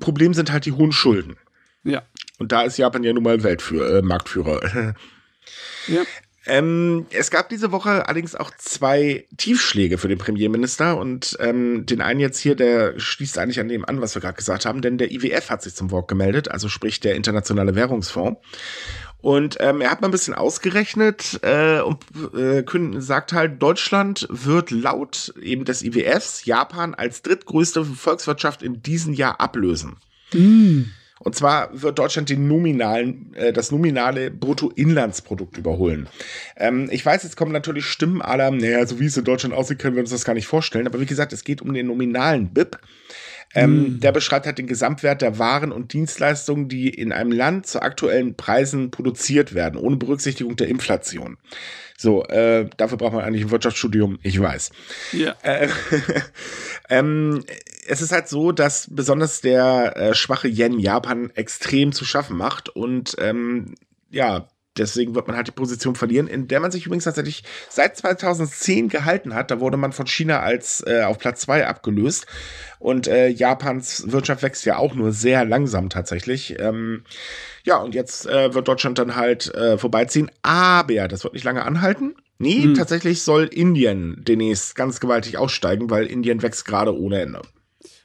Problem 0.00 0.34
sind 0.34 0.52
halt 0.52 0.66
die 0.66 0.72
hohen 0.72 0.92
Schulden. 0.92 1.36
Ja. 1.84 2.02
Und 2.38 2.52
da 2.52 2.62
ist 2.62 2.76
Japan 2.78 3.02
ja 3.02 3.12
nun 3.12 3.22
mal 3.22 3.42
Weltführer, 3.42 3.98
äh, 3.98 4.02
Marktführer. 4.02 4.94
ja. 5.88 6.02
ähm, 6.46 7.06
es 7.10 7.30
gab 7.30 7.48
diese 7.48 7.72
Woche 7.72 8.06
allerdings 8.06 8.34
auch 8.34 8.50
zwei 8.58 9.26
Tiefschläge 9.36 9.98
für 9.98 10.08
den 10.08 10.18
Premierminister 10.18 10.96
und 10.98 11.36
ähm, 11.40 11.86
den 11.86 12.00
einen 12.00 12.20
jetzt 12.20 12.38
hier, 12.38 12.54
der 12.54 12.98
schließt 12.98 13.38
eigentlich 13.38 13.60
an 13.60 13.68
dem 13.68 13.84
an, 13.84 14.00
was 14.00 14.14
wir 14.14 14.22
gerade 14.22 14.36
gesagt 14.36 14.66
haben, 14.66 14.82
denn 14.82 14.98
der 14.98 15.10
IWF 15.10 15.50
hat 15.50 15.62
sich 15.62 15.74
zum 15.74 15.90
Wort 15.90 16.08
gemeldet, 16.08 16.50
also 16.50 16.68
sprich 16.68 17.00
der 17.00 17.14
Internationale 17.14 17.74
Währungsfonds. 17.74 18.40
Und 19.20 19.56
ähm, 19.60 19.80
er 19.80 19.90
hat 19.90 20.00
mal 20.00 20.08
ein 20.08 20.12
bisschen 20.12 20.34
ausgerechnet 20.34 21.40
äh, 21.42 21.80
und 21.80 22.04
äh, 22.36 23.00
sagt 23.00 23.32
halt, 23.32 23.60
Deutschland 23.60 24.28
wird 24.30 24.70
laut 24.70 25.34
eben 25.42 25.64
des 25.64 25.82
IWFs 25.82 26.44
Japan 26.44 26.94
als 26.94 27.22
drittgrößte 27.22 27.84
Volkswirtschaft 27.84 28.62
in 28.62 28.80
diesem 28.82 29.12
Jahr 29.14 29.40
ablösen. 29.40 29.96
Und 31.20 31.34
zwar 31.34 31.70
wird 31.82 31.98
Deutschland 31.98 32.30
den 32.30 32.46
nominalen, 32.46 33.34
äh, 33.34 33.52
das 33.52 33.72
nominale 33.72 34.30
Bruttoinlandsprodukt 34.30 35.58
überholen. 35.58 36.08
Ähm, 36.56 36.88
ich 36.92 37.04
weiß, 37.04 37.24
jetzt 37.24 37.36
kommen 37.36 37.52
natürlich 37.52 37.86
Stimmen 37.86 38.22
aller, 38.22 38.50
naja, 38.50 38.86
so 38.86 39.00
wie 39.00 39.06
es 39.06 39.16
in 39.16 39.24
Deutschland 39.24 39.54
aussieht, 39.54 39.80
können 39.80 39.96
wir 39.96 40.02
uns 40.02 40.10
das 40.10 40.24
gar 40.24 40.34
nicht 40.34 40.46
vorstellen. 40.46 40.86
Aber 40.86 41.00
wie 41.00 41.06
gesagt, 41.06 41.32
es 41.32 41.42
geht 41.42 41.60
um 41.60 41.74
den 41.74 41.88
nominalen 41.88 42.50
BIP. 42.50 42.78
Ähm, 43.54 44.00
Der 44.00 44.12
beschreibt 44.12 44.46
halt 44.46 44.58
den 44.58 44.66
Gesamtwert 44.66 45.22
der 45.22 45.38
Waren 45.38 45.72
und 45.72 45.92
Dienstleistungen, 45.92 46.68
die 46.68 46.88
in 46.88 47.12
einem 47.12 47.32
Land 47.32 47.66
zu 47.66 47.80
aktuellen 47.80 48.34
Preisen 48.36 48.90
produziert 48.90 49.54
werden, 49.54 49.78
ohne 49.78 49.96
Berücksichtigung 49.96 50.56
der 50.56 50.68
Inflation. 50.68 51.38
So, 51.96 52.24
äh, 52.26 52.68
dafür 52.76 52.98
braucht 52.98 53.14
man 53.14 53.24
eigentlich 53.24 53.44
ein 53.46 53.50
Wirtschaftsstudium, 53.50 54.18
ich 54.22 54.38
weiß. 54.38 54.70
Ja. 55.12 55.34
Äh, 55.42 55.68
ähm, 56.90 57.42
es 57.88 58.02
ist 58.02 58.12
halt 58.12 58.28
so, 58.28 58.52
dass 58.52 58.88
besonders 58.90 59.40
der 59.40 59.96
äh, 59.96 60.14
schwache 60.14 60.46
Yen 60.46 60.78
Japan 60.78 61.30
extrem 61.34 61.92
zu 61.92 62.04
schaffen 62.04 62.36
macht 62.36 62.68
und 62.68 63.16
ähm, 63.18 63.74
ja, 64.10 64.48
deswegen 64.78 65.14
wird 65.14 65.26
man 65.26 65.36
halt 65.36 65.46
die 65.48 65.52
Position 65.52 65.94
verlieren, 65.94 66.26
in 66.28 66.48
der 66.48 66.60
man 66.60 66.70
sich 66.70 66.86
übrigens 66.86 67.04
tatsächlich 67.04 67.44
seit 67.68 67.96
2010 67.96 68.88
gehalten 68.88 69.34
hat. 69.34 69.50
Da 69.50 69.60
wurde 69.60 69.76
man 69.76 69.92
von 69.92 70.06
China 70.06 70.40
als 70.40 70.82
äh, 70.86 71.02
auf 71.02 71.18
Platz 71.18 71.40
zwei 71.42 71.66
abgelöst 71.66 72.26
und 72.78 73.06
äh, 73.08 73.28
Japans 73.28 74.10
Wirtschaft 74.10 74.42
wächst 74.42 74.64
ja 74.64 74.76
auch 74.76 74.94
nur 74.94 75.12
sehr 75.12 75.44
langsam 75.44 75.90
tatsächlich. 75.90 76.58
Ähm, 76.58 77.04
ja, 77.64 77.76
und 77.76 77.94
jetzt 77.94 78.26
äh, 78.26 78.54
wird 78.54 78.68
Deutschland 78.68 78.98
dann 78.98 79.16
halt 79.16 79.54
äh, 79.54 79.76
vorbeiziehen, 79.78 80.30
aber 80.42 81.08
das 81.08 81.24
wird 81.24 81.34
nicht 81.34 81.44
lange 81.44 81.64
anhalten. 81.64 82.14
Nee, 82.38 82.62
Hm. 82.62 82.74
tatsächlich 82.74 83.22
soll 83.22 83.44
Indien 83.46 84.22
demnächst 84.26 84.76
ganz 84.76 85.00
gewaltig 85.00 85.38
aussteigen, 85.38 85.90
weil 85.90 86.06
Indien 86.06 86.40
wächst 86.40 86.64
gerade 86.64 86.96
ohne 86.96 87.20
Ende. 87.20 87.42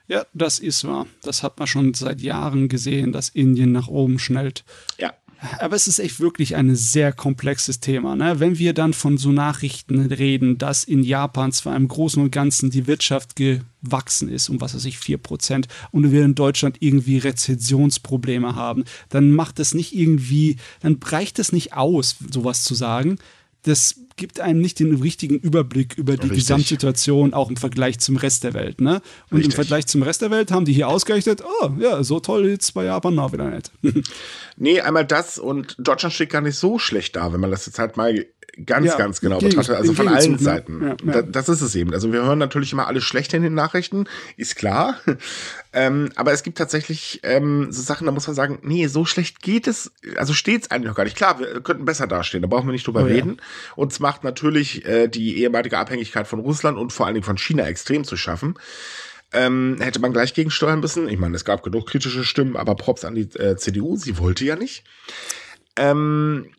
Ja, 0.07 0.25
das 0.33 0.59
ist 0.59 0.85
wahr. 0.85 1.05
Das 1.21 1.43
hat 1.43 1.59
man 1.59 1.67
schon 1.67 1.93
seit 1.93 2.19
Jahren 2.19 2.67
gesehen, 2.67 3.11
dass 3.13 3.29
Indien 3.29 3.71
nach 3.71 3.87
oben 3.87 4.19
schnellt. 4.19 4.65
Ja. 4.97 5.13
Aber 5.59 5.75
es 5.75 5.87
ist 5.87 5.99
echt 5.99 6.19
wirklich 6.19 6.55
ein 6.55 6.75
sehr 6.75 7.11
komplexes 7.11 7.79
Thema. 7.79 8.15
Ne? 8.15 8.39
Wenn 8.39 8.57
wir 8.59 8.73
dann 8.73 8.93
von 8.93 9.17
so 9.17 9.31
Nachrichten 9.31 9.99
reden, 9.99 10.57
dass 10.57 10.83
in 10.83 11.03
Japan 11.03 11.51
zwar 11.51 11.75
im 11.75 11.87
Großen 11.87 12.21
und 12.21 12.31
Ganzen 12.31 12.69
die 12.69 12.87
Wirtschaft 12.87 13.35
gewachsen 13.35 14.29
ist, 14.29 14.49
um 14.49 14.61
was 14.61 14.75
weiß 14.75 14.85
ich, 14.85 14.97
4%, 14.97 15.65
und 15.91 16.11
wir 16.11 16.23
in 16.23 16.35
Deutschland 16.35 16.77
irgendwie 16.79 17.17
Rezessionsprobleme 17.17 18.55
haben, 18.55 18.85
dann 19.09 19.31
macht 19.31 19.59
das 19.59 19.73
nicht 19.73 19.95
irgendwie, 19.95 20.57
dann 20.81 20.99
reicht 21.03 21.39
es 21.39 21.51
nicht 21.51 21.73
aus, 21.73 22.15
sowas 22.31 22.63
zu 22.63 22.75
sagen. 22.75 23.17
Das 23.63 23.95
gibt 24.15 24.39
einem 24.39 24.59
nicht 24.59 24.79
den 24.79 25.01
richtigen 25.01 25.37
Überblick 25.37 25.97
über 25.97 26.13
die 26.13 26.27
Richtig. 26.27 26.39
Gesamtsituation, 26.39 27.33
auch 27.33 27.49
im 27.49 27.57
Vergleich 27.57 27.99
zum 27.99 28.17
Rest 28.17 28.43
der 28.43 28.53
Welt. 28.53 28.81
Ne? 28.81 29.01
Und 29.29 29.37
Richtig. 29.37 29.45
im 29.45 29.51
Vergleich 29.51 29.87
zum 29.87 30.03
Rest 30.03 30.21
der 30.21 30.31
Welt 30.31 30.51
haben 30.51 30.65
die 30.65 30.73
hier 30.73 30.87
ausgerechnet, 30.87 31.43
oh 31.61 31.71
ja, 31.79 32.03
so 32.03 32.19
toll 32.19 32.47
jetzt 32.47 32.73
bei 32.73 32.85
Japan 32.85 33.17
auch 33.19 33.33
wieder 33.33 33.49
nicht. 33.49 33.71
Nee, 34.55 34.81
einmal 34.81 35.05
das 35.05 35.39
und 35.39 35.75
Deutschland 35.79 36.13
steht 36.13 36.29
gar 36.29 36.41
nicht 36.41 36.57
so 36.57 36.77
schlecht 36.77 37.15
da, 37.15 37.33
wenn 37.33 37.39
man 37.39 37.49
das 37.49 37.65
jetzt 37.65 37.79
halt 37.79 37.97
mal 37.97 38.23
ganz, 38.65 38.85
Ja, 38.85 38.97
ganz 38.97 39.19
genau 39.19 39.39
betrachtet. 39.39 39.75
Also 39.75 39.93
von 39.93 40.07
allen 40.07 40.33
ne? 40.33 40.37
Seiten. 40.37 40.81
Ja, 40.81 40.87
ja. 40.89 40.95
Da, 41.13 41.21
das 41.23 41.49
ist 41.49 41.61
es 41.61 41.75
eben. 41.75 41.93
Also 41.93 42.11
wir 42.11 42.23
hören 42.23 42.39
natürlich 42.39 42.71
immer 42.71 42.87
alles 42.87 43.03
schlecht 43.03 43.33
in 43.33 43.41
den 43.41 43.53
Nachrichten, 43.53 44.05
ist 44.37 44.55
klar. 44.55 44.97
ähm, 45.73 46.11
aber 46.15 46.33
es 46.33 46.43
gibt 46.43 46.57
tatsächlich 46.57 47.19
ähm, 47.23 47.71
so 47.71 47.81
Sachen, 47.81 48.05
da 48.05 48.11
muss 48.11 48.27
man 48.27 48.35
sagen, 48.35 48.59
nee, 48.61 48.87
so 48.87 49.05
schlecht 49.05 49.41
geht 49.41 49.67
es, 49.67 49.91
also 50.17 50.33
steht 50.33 50.63
es 50.63 50.71
eigentlich 50.71 50.89
noch 50.89 50.95
gar 50.95 51.03
nicht. 51.03 51.17
Klar, 51.17 51.39
wir 51.39 51.61
könnten 51.61 51.85
besser 51.85 52.07
dastehen, 52.07 52.41
da 52.41 52.47
brauchen 52.47 52.67
wir 52.67 52.73
nicht 52.73 52.85
drüber 52.85 53.01
Oh 53.01 53.05
reden. 53.05 53.41
Uns 53.75 53.99
macht 54.03 54.23
natürlich 54.23 54.85
äh, 54.85 55.07
die 55.07 55.39
ehemalige 55.39 55.79
Abhängigkeit 55.79 56.27
von 56.27 56.39
Russland 56.41 56.77
und 56.77 56.91
vor 56.91 57.05
allen 57.05 57.15
Dingen 57.15 57.25
von 57.25 57.37
China 57.37 57.65
extrem 57.65 58.03
zu 58.03 58.17
schaffen. 58.17 58.55
Ähm, 59.31 59.77
hätte 59.79 59.99
man 59.99 60.11
gleich 60.11 60.33
gegensteuern 60.35 60.81
müssen. 60.81 61.07
Ich 61.07 61.17
meine, 61.17 61.35
es 61.35 61.45
gab 61.45 61.63
genug 61.63 61.87
kritische 61.87 62.25
Stimmen, 62.25 62.57
aber 62.57 62.75
Props 62.75 63.05
an 63.05 63.15
die 63.15 63.29
äh, 63.39 63.55
CDU, 63.55 63.95
sie 63.95 64.19
wollte 64.19 64.43
ja 64.43 64.57
nicht. 64.57 64.83
Ähm, 65.77 66.51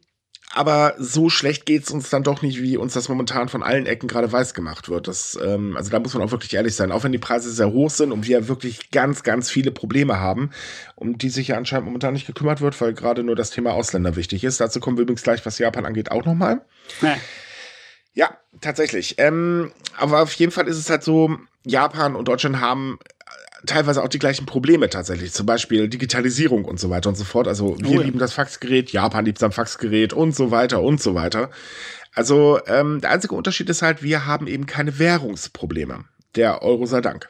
aber 0.54 0.94
so 0.98 1.28
schlecht 1.30 1.66
geht's 1.66 1.90
uns 1.90 2.10
dann 2.10 2.22
doch 2.22 2.40
nicht, 2.40 2.62
wie 2.62 2.76
uns 2.76 2.94
das 2.94 3.08
momentan 3.08 3.48
von 3.48 3.64
allen 3.64 3.86
Ecken 3.86 4.06
gerade 4.06 4.30
weiß 4.30 4.54
gemacht 4.54 4.88
wird. 4.88 5.08
Das, 5.08 5.36
ähm, 5.42 5.76
also 5.76 5.90
da 5.90 5.98
muss 5.98 6.14
man 6.14 6.22
auch 6.22 6.30
wirklich 6.30 6.54
ehrlich 6.54 6.76
sein. 6.76 6.92
Auch 6.92 7.02
wenn 7.02 7.10
die 7.10 7.18
Preise 7.18 7.50
sehr 7.50 7.72
hoch 7.72 7.90
sind 7.90 8.12
und 8.12 8.28
wir 8.28 8.46
wirklich 8.46 8.92
ganz, 8.92 9.24
ganz 9.24 9.50
viele 9.50 9.72
Probleme 9.72 10.20
haben, 10.20 10.50
um 10.94 11.18
die 11.18 11.28
sich 11.28 11.48
ja 11.48 11.56
anscheinend 11.56 11.86
momentan 11.86 12.14
nicht 12.14 12.26
gekümmert 12.26 12.60
wird, 12.60 12.80
weil 12.80 12.94
gerade 12.94 13.24
nur 13.24 13.34
das 13.34 13.50
Thema 13.50 13.72
Ausländer 13.72 14.14
wichtig 14.14 14.44
ist. 14.44 14.60
Dazu 14.60 14.78
kommen 14.78 14.96
wir 14.96 15.02
übrigens 15.02 15.24
gleich, 15.24 15.44
was 15.44 15.58
Japan 15.58 15.86
angeht, 15.86 16.12
auch 16.12 16.24
nochmal. 16.24 16.64
Ja. 17.02 17.16
Ja, 18.16 18.38
tatsächlich. 18.60 19.16
Ähm, 19.18 19.72
aber 19.96 20.22
auf 20.22 20.32
jeden 20.34 20.52
Fall 20.52 20.68
ist 20.68 20.78
es 20.78 20.88
halt 20.88 21.02
so, 21.02 21.36
Japan 21.64 22.14
und 22.14 22.28
Deutschland 22.28 22.60
haben 22.60 23.00
teilweise 23.66 24.02
auch 24.02 24.08
die 24.08 24.18
gleichen 24.18 24.46
Probleme 24.46 24.88
tatsächlich. 24.90 25.32
Zum 25.32 25.46
Beispiel 25.46 25.88
Digitalisierung 25.88 26.64
und 26.64 26.78
so 26.80 26.90
weiter 26.90 27.08
und 27.08 27.16
so 27.16 27.24
fort. 27.24 27.48
Also 27.48 27.76
wir 27.78 27.88
Oh 27.88 27.94
ja. 27.94 28.02
lieben 28.02 28.18
das 28.18 28.32
Faxgerät, 28.32 28.90
Japan 28.90 29.24
liebt 29.24 29.38
sein 29.38 29.52
Faxgerät 29.52 30.12
und 30.12 30.34
so 30.34 30.50
weiter 30.50 30.82
und 30.82 31.00
so 31.00 31.14
weiter. 31.14 31.50
Also 32.14 32.60
ähm, 32.66 33.00
der 33.00 33.10
einzige 33.10 33.34
Unterschied 33.34 33.68
ist 33.68 33.82
halt, 33.82 34.02
wir 34.02 34.26
haben 34.26 34.46
eben 34.46 34.66
keine 34.66 34.98
Währungsprobleme. 34.98 36.04
Der 36.36 36.62
Euro 36.62 36.86
sei 36.86 37.00
Dank. 37.00 37.28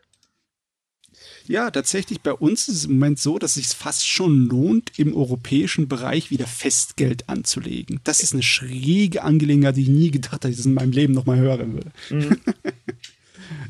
Ja, 1.47 1.71
tatsächlich 1.71 2.23
bei 2.23 2.33
uns 2.33 2.69
ist 2.69 2.77
es 2.77 2.85
im 2.87 2.93
Moment 2.95 3.19
so, 3.19 3.39
dass 3.39 3.57
es 3.57 3.69
sich 3.69 3.77
fast 3.77 4.09
schon 4.09 4.47
lohnt, 4.47 4.99
im 4.99 5.15
europäischen 5.15 5.89
Bereich 5.89 6.31
wieder 6.31 6.47
Festgeld 6.47 7.29
anzulegen. 7.29 8.01
Das 8.05 8.23
ist 8.23 8.33
eine 8.33 8.43
schräge 8.43 9.23
Angelegenheit, 9.23 9.77
die 9.77 9.83
ich 9.83 9.89
nie 9.89 10.11
gedacht 10.11 10.33
habe, 10.33 10.41
dass 10.41 10.51
ich 10.53 10.57
das 10.57 10.67
in 10.67 10.73
meinem 10.75 10.93
Leben 10.93 11.13
nochmal 11.13 11.37
hören 11.39 11.75
würde. 11.75 11.91
Mhm. 12.09 12.41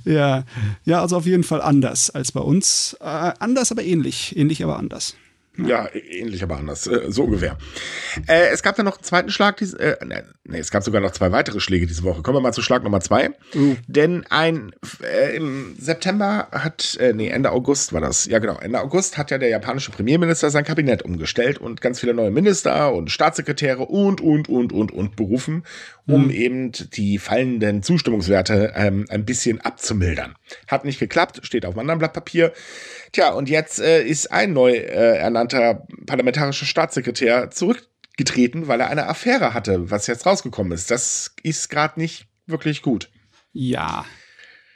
ja, 0.04 0.44
ja, 0.84 1.00
also 1.00 1.16
auf 1.16 1.26
jeden 1.26 1.44
Fall 1.44 1.62
anders 1.62 2.10
als 2.10 2.32
bei 2.32 2.40
uns. 2.40 2.96
Äh, 3.00 3.32
anders, 3.38 3.72
aber 3.72 3.82
ähnlich. 3.82 4.36
Ähnlich, 4.36 4.62
aber 4.62 4.78
anders. 4.78 5.16
Ja, 5.56 5.88
ähnlich, 5.92 6.42
aber 6.42 6.56
anders. 6.56 6.86
Äh, 6.88 7.12
so 7.12 7.24
ungefähr. 7.24 7.56
Äh, 8.26 8.48
es 8.52 8.62
gab 8.62 8.74
dann 8.74 8.86
noch 8.86 8.96
einen 8.96 9.04
zweiten 9.04 9.30
Schlag. 9.30 9.56
Dies, 9.58 9.72
äh, 9.74 9.96
ne, 10.04 10.24
nee, 10.44 10.58
es 10.58 10.72
gab 10.72 10.82
sogar 10.82 11.00
noch 11.00 11.12
zwei 11.12 11.30
weitere 11.30 11.60
Schläge 11.60 11.86
diese 11.86 12.02
Woche. 12.02 12.22
Kommen 12.22 12.38
wir 12.38 12.40
mal 12.40 12.52
zu 12.52 12.62
Schlag 12.62 12.82
Nummer 12.82 13.00
zwei. 13.00 13.30
Uh. 13.54 13.76
Denn 13.86 14.26
ein 14.30 14.72
äh, 15.02 15.36
im 15.36 15.76
September 15.78 16.48
hat, 16.50 16.96
äh, 17.00 17.12
nee, 17.12 17.28
Ende 17.28 17.52
August 17.52 17.92
war 17.92 18.00
das. 18.00 18.26
Ja, 18.26 18.40
genau. 18.40 18.58
Ende 18.58 18.80
August 18.80 19.16
hat 19.16 19.30
ja 19.30 19.38
der 19.38 19.48
japanische 19.48 19.92
Premierminister 19.92 20.50
sein 20.50 20.64
Kabinett 20.64 21.02
umgestellt 21.02 21.58
und 21.58 21.80
ganz 21.80 22.00
viele 22.00 22.14
neue 22.14 22.32
Minister 22.32 22.92
und 22.92 23.12
Staatssekretäre 23.12 23.82
und, 23.82 24.20
und, 24.20 24.48
und, 24.48 24.72
und, 24.72 24.90
und 24.90 25.14
berufen, 25.14 25.62
um 26.06 26.30
eben 26.30 26.72
die 26.72 27.18
fallenden 27.18 27.82
Zustimmungswerte 27.82 28.72
ähm, 28.74 29.06
ein 29.08 29.24
bisschen 29.24 29.60
abzumildern. 29.60 30.34
Hat 30.66 30.84
nicht 30.84 30.98
geklappt, 30.98 31.40
steht 31.44 31.64
auf 31.64 31.74
einem 31.74 31.80
anderen 31.80 32.00
Blatt 32.00 32.12
Papier. 32.12 32.52
Tja, 33.12 33.32
und 33.32 33.48
jetzt 33.48 33.80
äh, 33.80 34.02
ist 34.02 34.32
ein 34.32 34.52
neu 34.52 34.72
äh, 34.72 35.18
ernannter 35.18 35.43
parlamentarischer 35.48 36.66
Staatssekretär 36.66 37.50
zurückgetreten, 37.50 38.68
weil 38.68 38.80
er 38.80 38.88
eine 38.88 39.06
Affäre 39.06 39.54
hatte, 39.54 39.90
was 39.90 40.06
jetzt 40.06 40.26
rausgekommen 40.26 40.72
ist. 40.72 40.90
Das 40.90 41.34
ist 41.42 41.68
gerade 41.68 42.00
nicht 42.00 42.26
wirklich 42.46 42.82
gut. 42.82 43.10
Ja. 43.52 44.04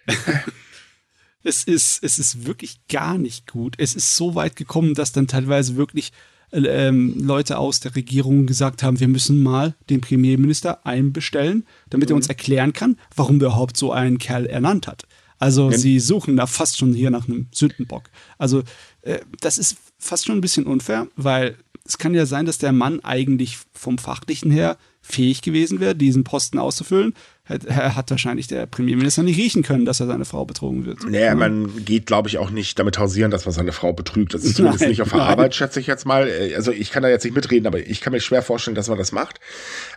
es, 1.42 1.64
ist, 1.64 2.02
es 2.02 2.18
ist 2.18 2.46
wirklich 2.46 2.86
gar 2.88 3.18
nicht 3.18 3.50
gut. 3.50 3.74
Es 3.78 3.94
ist 3.94 4.16
so 4.16 4.34
weit 4.34 4.56
gekommen, 4.56 4.94
dass 4.94 5.12
dann 5.12 5.26
teilweise 5.26 5.76
wirklich 5.76 6.12
äh, 6.50 6.60
ähm, 6.60 7.14
Leute 7.18 7.58
aus 7.58 7.80
der 7.80 7.94
Regierung 7.94 8.46
gesagt 8.46 8.82
haben, 8.82 9.00
wir 9.00 9.08
müssen 9.08 9.42
mal 9.42 9.74
den 9.90 10.00
Premierminister 10.00 10.86
einbestellen, 10.86 11.66
damit 11.90 12.10
er 12.10 12.16
uns 12.16 12.28
erklären 12.28 12.72
kann, 12.72 12.96
warum 13.14 13.38
der 13.38 13.48
überhaupt 13.48 13.76
so 13.76 13.92
einen 13.92 14.18
Kerl 14.18 14.46
ernannt 14.46 14.86
hat. 14.86 15.04
Also 15.38 15.70
sie 15.70 16.00
suchen 16.00 16.36
da 16.36 16.46
fast 16.46 16.78
schon 16.78 16.92
hier 16.92 17.10
nach 17.10 17.28
einem 17.28 17.46
Sündenbock. 17.52 18.10
Also 18.38 18.64
äh, 19.02 19.20
das 19.40 19.56
ist 19.58 19.76
fast 19.98 20.26
schon 20.26 20.38
ein 20.38 20.40
bisschen 20.40 20.66
unfair, 20.66 21.08
weil 21.16 21.56
es 21.84 21.98
kann 21.98 22.14
ja 22.14 22.26
sein, 22.26 22.46
dass 22.46 22.58
der 22.58 22.72
Mann 22.72 23.00
eigentlich 23.00 23.58
vom 23.72 23.98
Fachlichen 23.98 24.50
her 24.50 24.76
fähig 25.00 25.42
gewesen 25.42 25.80
wäre, 25.80 25.94
diesen 25.94 26.24
Posten 26.24 26.58
auszufüllen. 26.58 27.14
Hat- 27.48 27.66
hat 27.68 28.10
wahrscheinlich 28.10 28.46
der 28.46 28.66
Premierminister 28.66 29.22
nicht 29.22 29.38
riechen 29.38 29.62
können, 29.62 29.84
dass 29.86 30.00
er 30.00 30.06
seine 30.06 30.24
Frau 30.26 30.44
betrogen 30.44 30.84
wird. 30.84 31.02
Naja, 31.10 31.34
man 31.34 31.84
geht, 31.84 32.04
glaube 32.06 32.28
ich, 32.28 32.36
auch 32.38 32.50
nicht 32.50 32.78
damit 32.78 32.98
hausieren, 32.98 33.30
dass 33.30 33.46
man 33.46 33.54
seine 33.54 33.72
Frau 33.72 33.92
betrügt. 33.94 34.34
Das 34.34 34.44
ist 34.44 34.56
zumindest 34.56 34.82
Nein, 34.82 34.90
nicht 34.90 35.00
auf 35.02 35.08
der 35.08 35.18
nein. 35.18 35.28
Arbeit, 35.28 35.54
schätze 35.54 35.80
ich 35.80 35.86
jetzt 35.86 36.04
mal. 36.04 36.28
Äh, 36.28 36.54
Also 36.54 36.72
ich 36.72 36.90
kann 36.90 37.02
da 37.02 37.08
jetzt 37.08 37.24
nicht 37.24 37.34
mitreden, 37.34 37.66
aber 37.66 37.78
ich 37.78 38.00
kann 38.02 38.12
mir 38.12 38.20
schwer 38.20 38.42
vorstellen, 38.42 38.74
dass 38.74 38.88
man 38.88 38.98
das 38.98 39.12
macht. 39.12 39.40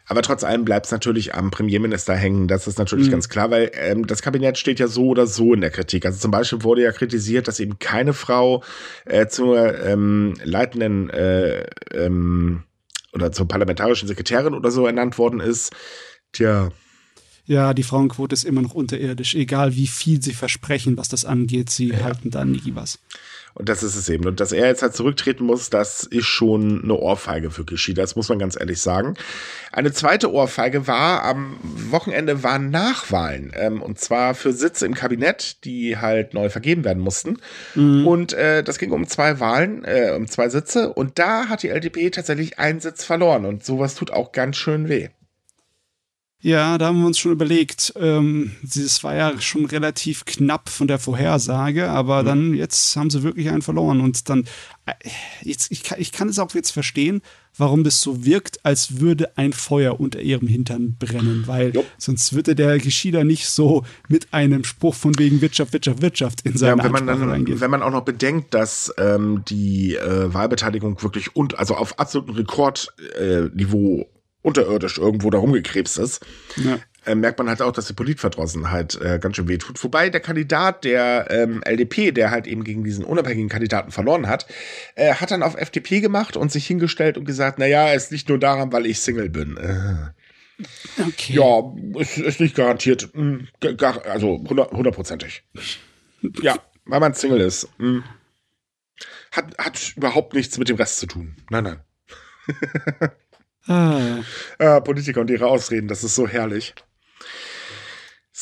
Aber 0.08 0.22
trotz 0.22 0.44
allem 0.44 0.64
bleibt 0.66 0.86
es 0.86 0.92
natürlich 0.92 1.36
am 1.36 1.52
Premierminister 1.52 2.16
hängen. 2.16 2.48
Das 2.48 2.68
ist 2.68 2.80
natürlich 2.80 3.08
Mhm. 3.08 3.12
ganz 3.12 3.28
klar, 3.30 3.52
weil 3.52 3.72
ähm, 3.74 4.08
das 4.08 4.22
Kabinett 4.22 4.58
steht 4.58 4.80
ja 4.80 4.88
so 4.88 5.08
oder 5.08 5.28
so 5.28 5.54
in 5.54 5.62
der 5.62 5.72
Kritik. 5.72 6.06
Also 6.06 6.20
zum 6.20 6.32
Beispiel 6.32 6.64
wurde 6.64 6.84
ja 6.84 6.92
kritisiert, 6.92 7.48
dass 7.48 7.60
eben 7.60 7.80
keine 7.80 8.14
Frau 8.14 8.64
äh, 9.06 9.28
zur 9.28 9.78
ähm, 9.84 10.36
leitenden 10.44 11.10
äh, 11.10 11.66
ähm, 11.94 12.64
oder 13.14 13.32
zur 13.34 13.48
parlamentarischen 13.48 14.08
Sekretärin 14.08 14.54
oder 14.54 14.72
so 14.72 14.86
ernannt 14.88 15.18
worden 15.18 15.42
ist. 15.42 15.74
Tja, 16.32 16.70
Ja, 17.52 17.74
die 17.74 17.84
Frauenquote 17.84 18.34
ist 18.34 18.46
immer 18.46 18.62
noch 18.62 18.76
unterirdisch. 18.76 19.36
Egal 19.36 19.76
wie 19.76 19.88
viel 19.88 20.24
sie 20.24 20.34
versprechen, 20.34 20.96
was 20.96 21.10
das 21.10 21.26
angeht, 21.26 21.70
sie 21.70 21.98
halten 21.98 22.30
da 22.30 22.46
nie 22.46 22.72
was. 22.76 22.98
Und 23.56 23.68
das 23.68 23.84
ist 23.84 23.98
es 23.98 24.08
eben. 24.08 24.26
Und 24.26 24.40
dass 24.40 24.54
er 24.54 24.68
jetzt 24.68 24.82
halt 24.84 24.96
zurücktreten 24.96 25.44
muss, 25.44 25.70
das 25.70 26.04
ist 26.04 26.28
schon 26.28 26.82
eine 26.82 26.94
Ohrfeige 26.94 27.52
für 27.52 27.66
Kishida. 27.66 28.04
Das 28.04 28.16
muss 28.16 28.30
man 28.30 28.40
ganz 28.40 28.58
ehrlich 28.58 28.80
sagen. 28.80 29.16
Eine 29.74 29.92
zweite 29.92 30.32
Ohrfeige 30.32 30.88
war, 30.88 31.26
am 31.26 31.58
Wochenende 31.90 32.42
waren 32.42 32.70
Nachwahlen. 32.70 33.52
Ähm, 33.54 33.82
und 33.82 34.00
zwar 34.00 34.34
für 34.34 34.54
Sitze 34.54 34.86
im 34.86 34.94
Kabinett, 34.94 35.66
die 35.66 35.98
halt 35.98 36.34
neu 36.34 36.50
vergeben 36.50 36.86
werden 36.86 37.04
mussten. 37.04 37.36
Und 37.76 38.32
äh, 38.32 38.64
das 38.64 38.80
ging 38.80 38.92
um 38.92 39.06
zwei 39.08 39.42
Wahlen, 39.42 39.84
äh, 39.84 40.14
um 40.16 40.26
zwei 40.30 40.48
Sitze. 40.48 40.94
Und 40.94 41.20
da 41.20 41.50
hat 41.50 41.64
die 41.64 41.68
LDP 41.68 42.12
tatsächlich 42.12 42.60
einen 42.60 42.80
Sitz 42.80 43.04
verloren. 43.04 43.44
Und 43.44 43.66
sowas 43.66 43.96
tut 43.96 44.12
auch 44.12 44.32
ganz 44.32 44.56
schön 44.56 44.88
weh. 44.88 45.10
Ja, 46.44 46.80
da 46.80 46.88
haben 46.88 47.00
wir 47.00 47.06
uns 47.06 47.20
schon 47.20 47.32
überlegt. 47.32 47.94
Ähm, 47.98 48.52
das 48.64 49.04
war 49.04 49.14
ja 49.16 49.40
schon 49.40 49.66
relativ 49.66 50.26
knapp 50.26 50.70
von 50.70 50.88
der 50.88 50.98
Vorhersage, 50.98 51.88
aber 51.90 52.24
dann 52.24 52.56
jetzt 52.56 52.96
haben 52.96 53.12
sie 53.12 53.22
wirklich 53.22 53.50
einen 53.50 53.62
verloren. 53.62 54.02
Und 54.02 54.28
dann, 54.28 54.46
äh, 54.88 54.94
jetzt, 55.44 55.72
ich, 55.72 55.84
kann, 55.84 56.00
ich 56.02 56.12
kann 56.12 56.30
es 56.30 56.40
auch 56.40 56.52
jetzt 56.56 56.72
verstehen, 56.72 57.22
warum 57.58 57.84
das 57.84 58.02
so 58.02 58.26
wirkt, 58.26 58.66
als 58.66 59.00
würde 59.00 59.38
ein 59.38 59.54
Feuer 59.54 60.00
unter 60.00 60.20
ihrem 60.20 60.48
Hintern 60.48 60.96
brennen, 60.98 61.44
weil 61.46 61.76
Jupp. 61.76 61.86
sonst 62.00 62.34
würde 62.34 62.56
der 62.56 62.80
Geschieder 62.80 63.24
nicht 63.24 63.46
so 63.48 63.84
mit 64.08 64.34
einem 64.34 64.64
Spruch 64.64 64.96
von 64.96 65.14
wegen 65.20 65.42
Wirtschaft, 65.42 65.74
Wirtschaft, 65.74 66.02
Wirtschaft 66.02 66.42
in 66.46 66.54
Ja, 66.54 66.58
seine 66.58 66.84
wenn 66.84 66.92
man 66.92 67.02
Ansprache 67.04 67.20
dann, 67.20 67.30
reingehen. 67.30 67.62
wenn 67.62 67.70
man 67.70 67.84
auch 67.84 67.92
noch 67.92 68.04
bedenkt, 68.06 68.56
dass 68.56 68.92
ähm, 68.98 69.44
die 69.48 69.96
äh, 69.96 70.34
Wahlbeteiligung 70.34 71.04
wirklich 71.04 71.36
und 71.36 71.60
also 71.60 71.76
auf 71.76 72.00
absolutem 72.00 72.34
Rekordniveau 72.36 74.00
äh, 74.00 74.06
unterirdisch 74.42 74.98
irgendwo 74.98 75.30
da 75.30 75.38
rumgekrebst 75.40 75.98
ist, 76.00 76.26
Ja. 76.58 76.80
äh, 77.06 77.16
merkt 77.16 77.38
man 77.40 77.48
halt 77.50 77.62
auch, 77.62 77.72
dass 77.72 77.88
die 77.88 77.94
Politverdrossenheit 77.94 79.00
äh, 79.02 79.20
ganz 79.20 79.36
schön 79.36 79.48
wehtut. 79.48 79.84
Wobei 79.84 80.10
der 80.10 80.20
Kandidat 80.22 80.84
der 80.84 81.28
ähm, 81.30 81.62
LDP, 81.64 82.12
der 82.12 82.32
halt 82.32 82.48
eben 82.48 82.64
gegen 82.64 82.84
diesen 82.84 83.06
unabhängigen 83.06 83.50
Kandidaten 83.50 83.92
verloren 83.92 84.28
hat, 84.28 84.48
äh, 84.96 85.14
hat 85.16 85.32
dann 85.32 85.44
auf 85.44 85.56
FDP 85.56 86.00
gemacht 86.02 86.38
und 86.38 86.52
sich 86.52 86.66
hingestellt 86.68 87.18
und 87.18 87.26
gesagt, 87.26 87.60
na 87.60 87.66
ja, 87.68 87.92
es 87.94 88.10
liegt 88.12 88.30
nur 88.30 88.40
daran, 88.40 88.72
weil 88.74 88.86
ich 88.86 89.00
Single 89.00 89.30
bin. 89.30 89.58
Äh, 89.58 90.12
Okay. 91.08 91.34
ja, 91.34 91.74
es 92.00 92.20
ist 92.20 92.40
nicht 92.40 92.54
garantiert, 92.56 93.10
gar, 93.78 94.06
also 94.06 94.44
hundert- 94.48 94.72
hundertprozentig. 94.72 95.44
Ja, 96.44 96.56
weil 96.86 97.00
man 97.00 97.16
Single 97.16 97.42
ist. 97.42 97.68
Hm. 97.80 98.04
Hat, 99.32 99.58
hat 99.58 99.94
überhaupt 99.98 100.36
nichts 100.36 100.60
mit 100.60 100.70
dem 100.70 100.76
Rest 100.76 101.00
zu 101.00 101.08
tun. 101.08 101.36
Nein, 101.50 101.64
nein. 101.64 101.80
ah. 103.68 104.24
ah, 104.60 104.80
Politiker 104.80 105.22
und 105.22 105.30
ihre 105.30 105.48
Ausreden, 105.48 105.88
das 105.88 106.04
ist 106.04 106.16
so 106.16 106.28
herrlich. 106.28 106.74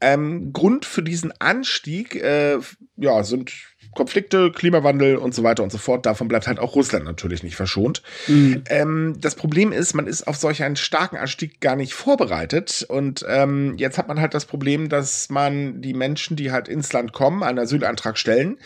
Ähm, 0.00 0.52
Grund 0.52 0.84
für 0.84 1.02
diesen 1.02 1.32
Anstieg 1.40 2.14
äh, 2.16 2.58
ja, 2.96 3.24
sind 3.24 3.52
Konflikte, 3.96 4.52
Klimawandel 4.52 5.16
und 5.16 5.34
so 5.34 5.42
weiter 5.42 5.62
und 5.62 5.72
so 5.72 5.78
fort. 5.78 6.06
Davon 6.06 6.28
bleibt 6.28 6.46
halt 6.46 6.60
auch 6.60 6.76
Russland 6.76 7.04
natürlich 7.04 7.42
nicht 7.42 7.56
verschont. 7.56 8.02
Mhm. 8.28 8.62
Ähm, 8.68 9.16
das 9.20 9.34
Problem 9.34 9.72
ist, 9.72 9.94
man 9.94 10.06
ist 10.06 10.28
auf 10.28 10.36
solch 10.36 10.62
einen 10.62 10.76
starken 10.76 11.16
Anstieg 11.16 11.60
gar 11.60 11.74
nicht 11.74 11.94
vorbereitet. 11.94 12.86
Und 12.88 13.24
ähm, 13.28 13.74
jetzt 13.78 13.98
hat 13.98 14.06
man 14.06 14.20
halt 14.20 14.34
das 14.34 14.44
Problem, 14.44 14.88
dass 14.88 15.30
man 15.30 15.80
die 15.80 15.94
Menschen, 15.94 16.36
die 16.36 16.52
halt 16.52 16.68
ins 16.68 16.92
Land 16.92 17.12
kommen, 17.12 17.42
einen 17.42 17.58
Asylantrag 17.58 18.18
stellen, 18.18 18.58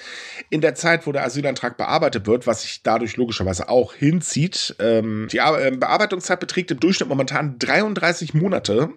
in 0.50 0.60
der 0.60 0.75
Zeit, 0.75 1.06
wo 1.06 1.12
der 1.12 1.25
Asylantrag 1.25 1.76
bearbeitet 1.76 2.26
wird, 2.26 2.46
was 2.46 2.62
sich 2.62 2.82
dadurch 2.82 3.16
logischerweise 3.16 3.68
auch 3.68 3.94
hinzieht. 3.94 4.76
Ähm, 4.78 5.28
die 5.32 5.38
äh, 5.38 5.70
Bearbeitungszeit 5.70 6.40
beträgt 6.40 6.70
im 6.70 6.80
Durchschnitt 6.80 7.08
momentan 7.08 7.58
33 7.58 8.34
Monate, 8.34 8.90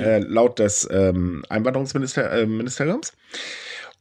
äh, 0.00 0.18
laut 0.18 0.58
des 0.58 0.88
ähm, 0.90 1.44
Einwanderungsministeriums. 1.48 3.12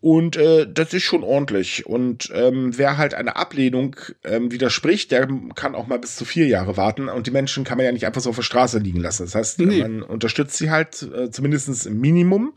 Und 0.02 0.38
äh, 0.38 0.72
das 0.72 0.94
ist 0.94 1.04
schon 1.04 1.24
ordentlich. 1.24 1.86
Und 1.86 2.32
ähm, 2.34 2.78
wer 2.78 2.98
halt 2.98 3.16
eine 3.16 3.36
Ablehnung 3.36 3.96
ähm, 4.24 4.52
widerspricht, 4.52 5.12
der 5.12 5.28
kann 5.56 5.74
auch 5.74 5.88
mal 5.88 5.98
bis 5.98 6.16
zu 6.16 6.26
vier 6.26 6.48
Jahre 6.48 6.78
warten. 6.78 7.10
Und 7.10 7.26
die 7.26 7.32
Menschen 7.32 7.64
kann 7.64 7.78
man 7.78 7.86
ja 7.86 7.92
nicht 7.92 8.06
einfach 8.06 8.22
so 8.22 8.30
auf 8.30 8.36
der 8.36 8.44
Straße 8.44 8.78
liegen 8.80 9.00
lassen. 9.00 9.24
Das 9.24 9.34
heißt, 9.34 9.60
nee. 9.60 9.82
man 9.82 10.04
unterstützt 10.04 10.58
sie 10.58 10.70
halt 10.70 11.02
äh, 11.02 11.32
zumindest 11.32 11.88
im 11.88 12.00
Minimum. 12.00 12.54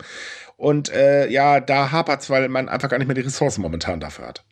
Und 0.57 0.91
äh, 0.91 1.29
ja, 1.29 1.59
da 1.59 1.91
hapert 1.91 2.21
es, 2.21 2.29
weil 2.29 2.49
man 2.49 2.69
einfach 2.69 2.89
gar 2.89 2.99
nicht 2.99 3.07
mehr 3.07 3.15
die 3.15 3.21
Ressourcen 3.21 3.61
momentan 3.61 3.99
dafür 3.99 4.27
hat. 4.27 4.43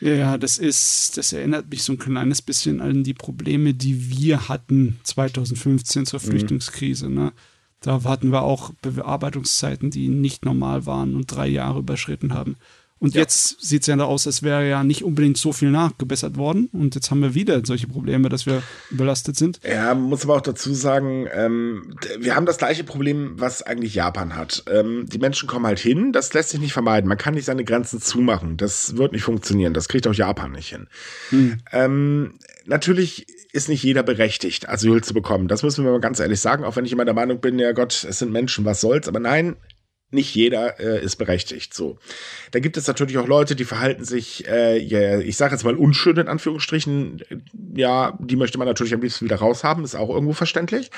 Ja, 0.00 0.38
das 0.38 0.56
ist, 0.56 1.18
das 1.18 1.32
erinnert 1.32 1.68
mich 1.70 1.82
so 1.82 1.92
ein 1.92 1.98
kleines 1.98 2.40
bisschen 2.40 2.80
an 2.80 3.04
die 3.04 3.12
Probleme, 3.12 3.74
die 3.74 4.08
wir 4.08 4.48
hatten 4.48 4.98
2015 5.02 6.06
zur 6.06 6.20
mhm. 6.20 6.24
Flüchtlingskrise. 6.24 7.10
Ne? 7.10 7.32
Da 7.80 8.02
hatten 8.04 8.30
wir 8.30 8.42
auch 8.42 8.72
Bearbeitungszeiten, 8.82 9.90
die 9.90 10.08
nicht 10.08 10.44
normal 10.44 10.86
waren 10.86 11.14
und 11.14 11.26
drei 11.26 11.46
Jahre 11.48 11.78
überschritten 11.78 12.34
haben. 12.34 12.56
Und 13.00 13.14
ja. 13.14 13.22
jetzt 13.22 13.62
sieht 13.62 13.80
es 13.80 13.86
ja 13.86 13.96
aus, 13.96 14.26
als 14.26 14.42
wäre 14.42 14.68
ja 14.68 14.84
nicht 14.84 15.02
unbedingt 15.02 15.38
so 15.38 15.54
viel 15.54 15.70
nachgebessert 15.70 16.36
worden. 16.36 16.68
Und 16.72 16.94
jetzt 16.94 17.10
haben 17.10 17.22
wir 17.22 17.34
wieder 17.34 17.62
solche 17.64 17.86
Probleme, 17.86 18.28
dass 18.28 18.44
wir 18.44 18.62
überlastet 18.90 19.36
sind. 19.36 19.58
Ja, 19.66 19.94
muss 19.94 20.24
aber 20.24 20.36
auch 20.36 20.42
dazu 20.42 20.74
sagen, 20.74 21.26
ähm, 21.32 21.96
wir 22.18 22.36
haben 22.36 22.44
das 22.44 22.58
gleiche 22.58 22.84
Problem, 22.84 23.32
was 23.36 23.62
eigentlich 23.62 23.94
Japan 23.94 24.36
hat. 24.36 24.64
Ähm, 24.70 25.06
die 25.10 25.18
Menschen 25.18 25.48
kommen 25.48 25.64
halt 25.64 25.78
hin, 25.78 26.12
das 26.12 26.34
lässt 26.34 26.50
sich 26.50 26.60
nicht 26.60 26.74
vermeiden. 26.74 27.08
Man 27.08 27.16
kann 27.16 27.32
nicht 27.32 27.46
seine 27.46 27.64
Grenzen 27.64 28.02
zumachen. 28.02 28.58
Das 28.58 28.98
wird 28.98 29.12
nicht 29.12 29.24
funktionieren. 29.24 29.72
Das 29.72 29.88
kriegt 29.88 30.06
auch 30.06 30.14
Japan 30.14 30.52
nicht 30.52 30.68
hin. 30.68 30.86
Hm. 31.30 31.58
Ähm, 31.72 32.34
natürlich 32.66 33.26
ist 33.52 33.68
nicht 33.68 33.82
jeder 33.82 34.02
berechtigt, 34.02 34.68
Asyl 34.68 35.02
zu 35.02 35.14
bekommen. 35.14 35.48
Das 35.48 35.62
müssen 35.62 35.84
wir 35.84 35.92
mal 35.92 36.00
ganz 36.00 36.20
ehrlich 36.20 36.40
sagen, 36.40 36.64
auch 36.64 36.76
wenn 36.76 36.84
ich 36.84 36.92
immer 36.92 37.04
der 37.04 37.14
Meinung 37.14 37.40
bin, 37.40 37.58
ja 37.58 37.72
Gott, 37.72 38.04
es 38.08 38.18
sind 38.18 38.32
Menschen, 38.32 38.64
was 38.64 38.80
soll's. 38.80 39.08
Aber 39.08 39.20
nein, 39.20 39.56
nicht 40.10 40.34
jeder 40.34 40.80
äh, 40.80 41.02
ist 41.02 41.16
berechtigt. 41.16 41.74
So, 41.74 41.98
da 42.50 42.58
gibt 42.58 42.76
es 42.76 42.86
natürlich 42.86 43.18
auch 43.18 43.28
Leute, 43.28 43.54
die 43.54 43.64
verhalten 43.64 44.04
sich, 44.04 44.46
äh, 44.48 44.78
ja, 44.78 45.18
ich 45.18 45.36
sage 45.36 45.54
jetzt 45.54 45.64
mal 45.64 45.76
unschön 45.76 46.16
in 46.16 46.28
Anführungsstrichen. 46.28 47.22
Ja, 47.74 48.18
die 48.20 48.36
möchte 48.36 48.58
man 48.58 48.66
natürlich 48.66 48.94
am 48.94 49.00
liebsten 49.00 49.24
wieder 49.24 49.36
raushaben, 49.36 49.84
ist 49.84 49.94
auch 49.94 50.10
irgendwo 50.10 50.32
verständlich. 50.32 50.90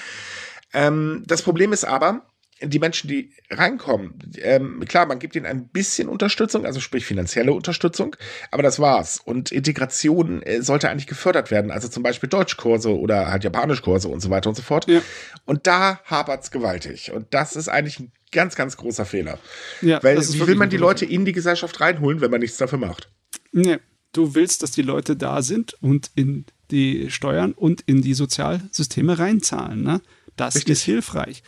Ähm, 0.72 1.24
das 1.26 1.42
Problem 1.42 1.72
ist 1.72 1.84
aber, 1.84 2.22
die 2.64 2.78
Menschen, 2.78 3.08
die 3.08 3.32
reinkommen, 3.50 4.18
ähm, 4.38 4.84
klar, 4.86 5.06
man 5.06 5.18
gibt 5.18 5.36
ihnen 5.36 5.46
ein 5.46 5.68
bisschen 5.68 6.08
Unterstützung, 6.08 6.64
also 6.64 6.80
sprich 6.80 7.04
finanzielle 7.04 7.52
Unterstützung, 7.52 8.16
aber 8.50 8.62
das 8.62 8.78
war's. 8.78 9.20
Und 9.24 9.52
Integration 9.52 10.42
äh, 10.42 10.62
sollte 10.62 10.88
eigentlich 10.88 11.06
gefördert 11.06 11.50
werden, 11.50 11.70
also 11.70 11.88
zum 11.88 12.02
Beispiel 12.02 12.28
Deutschkurse 12.28 12.96
oder 12.96 13.28
halt 13.28 13.44
Japanischkurse 13.44 14.08
und 14.08 14.20
so 14.20 14.30
weiter 14.30 14.48
und 14.48 14.54
so 14.54 14.62
fort. 14.62 14.88
Ja. 14.88 15.00
Und 15.44 15.66
da 15.66 16.00
hapert's 16.04 16.50
gewaltig. 16.50 17.12
Und 17.12 17.26
das 17.30 17.56
ist 17.56 17.68
eigentlich 17.68 18.00
ein 18.00 18.12
ganz, 18.30 18.56
ganz 18.56 18.76
großer 18.76 19.04
Fehler. 19.04 19.38
Ja, 19.80 20.02
Weil 20.02 20.18
wie 20.18 20.46
will 20.46 20.56
man 20.56 20.70
die 20.70 20.76
Leute 20.76 21.04
in 21.04 21.24
die 21.24 21.32
Gesellschaft 21.32 21.80
reinholen, 21.80 22.20
wenn 22.20 22.30
man 22.30 22.40
nichts 22.40 22.56
dafür 22.56 22.78
macht? 22.78 23.10
Nee. 23.52 23.78
Du 24.14 24.34
willst, 24.34 24.62
dass 24.62 24.72
die 24.72 24.82
Leute 24.82 25.16
da 25.16 25.40
sind 25.40 25.72
und 25.80 26.10
in 26.14 26.44
die 26.70 27.10
Steuern 27.10 27.52
und 27.52 27.80
in 27.82 28.02
die 28.02 28.12
Sozialsysteme 28.12 29.18
reinzahlen. 29.18 29.82
Ne? 29.82 30.02
Das 30.36 30.54
Richtig. 30.54 30.72
ist 30.72 30.82
hilfreich. 30.82 31.42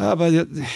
Aber 0.00 0.30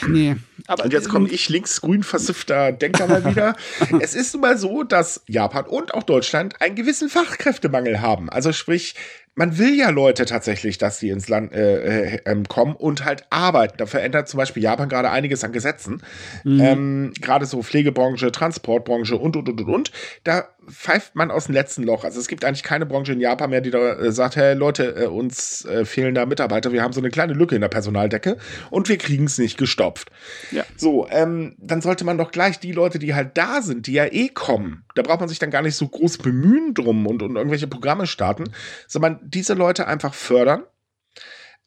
nee. 0.07 0.37
Aber, 0.67 0.85
und 0.85 0.93
jetzt 0.93 1.09
komme 1.09 1.29
ich 1.31 1.49
linksgrün 1.49 2.03
versiffter 2.03 2.73
Denker 2.73 3.07
mal 3.07 3.25
wieder. 3.31 3.57
es 4.01 4.15
ist 4.15 4.35
nun 4.35 4.43
mal 4.43 4.59
so, 4.59 4.83
dass 4.83 5.23
Japan 5.27 5.65
und 5.67 5.95
auch 5.95 6.03
Deutschland 6.03 6.61
einen 6.61 6.77
gewissen 6.77 7.09
Fachkräftemangel 7.09 8.01
haben. 8.01 8.29
Also 8.29 8.53
sprich, 8.53 8.95
man 9.35 9.59
will 9.59 9.75
ja 9.75 9.91
Leute 9.91 10.27
tatsächlich, 10.27 10.79
dass 10.79 10.99
sie 10.99 11.09
ins 11.09 11.29
Land 11.29 11.53
äh, 11.53 12.15
äh, 12.15 12.21
ähm, 12.25 12.47
kommen 12.47 12.77
und 12.77 13.05
halt 13.05 13.25
arbeiten. 13.31 13.75
Da 13.79 13.87
verändert 13.87 14.29
zum 14.29 14.39
Beispiel 14.39 14.63
Japan 14.63 14.89
gerade 14.89 15.11
einiges 15.11 15.43
an 15.43 15.53
Gesetzen. 15.53 16.03
Mhm. 16.45 16.61
Ähm, 16.61 17.13
gerade 17.21 17.47
so 17.47 17.63
Pflegebranche, 17.63 18.31
Transportbranche 18.31 19.17
und, 19.17 19.37
und, 19.37 19.49
und, 19.49 19.61
und, 19.61 19.69
und. 19.69 19.93
Da 20.23 20.45
pfeift 20.69 21.15
man 21.15 21.31
aus 21.31 21.47
dem 21.47 21.55
letzten 21.55 21.83
Loch. 21.83 22.05
Also 22.05 22.21
es 22.21 22.29
gibt 22.29 22.45
eigentlich 22.45 22.63
keine 22.63 22.87
Branche 22.87 23.13
in 23.13 23.21
Japan 23.21 23.51
mehr, 23.51 23.61
die 23.61 23.71
da 23.71 23.95
äh, 23.95 24.13
sagt, 24.13 24.37
hey 24.37 24.55
Leute, 24.55 24.95
äh, 24.97 25.07
uns 25.07 25.65
äh, 25.65 25.85
fehlen 25.85 26.15
da 26.15 26.27
Mitarbeiter, 26.27 26.73
wir 26.73 26.83
haben 26.83 26.93
so 26.93 27.01
eine 27.01 27.11
kleine 27.11 27.35
Lücke 27.35 27.55
in 27.55 27.61
der 27.61 27.69
Personaldecke 27.69 28.37
und 28.71 28.89
wir 28.89 28.99
kriegen 28.99 29.25
es 29.25 29.39
nicht 29.39 29.59
gestopft. 29.59 30.11
Ja. 30.51 30.65
So, 30.77 31.07
ähm, 31.11 31.55
dann 31.59 31.81
sollte 31.81 32.05
man 32.05 32.19
doch 32.19 32.31
gleich 32.31 32.61
die 32.61 32.73
Leute, 32.73 32.99
die 32.99 33.15
halt 33.15 33.37
da 33.37 33.63
sind, 33.63 33.87
die 33.87 33.93
ja 33.93 34.07
eh 34.07 34.29
kommen, 34.29 34.85
da 34.95 35.03
braucht 35.03 35.21
man 35.21 35.29
sich 35.29 35.39
dann 35.39 35.51
gar 35.51 35.63
nicht 35.63 35.77
so 35.77 35.89
groß 35.89 36.19
bemühen 36.19 36.75
drum 36.75 37.07
und, 37.07 37.23
und 37.23 37.37
irgendwelche 37.37 37.67
Programme 37.67 38.07
starten, 38.07 38.45
sondern 38.87 39.21
diese 39.25 39.55
Leute 39.55 39.87
einfach 39.87 40.15
fördern 40.15 40.65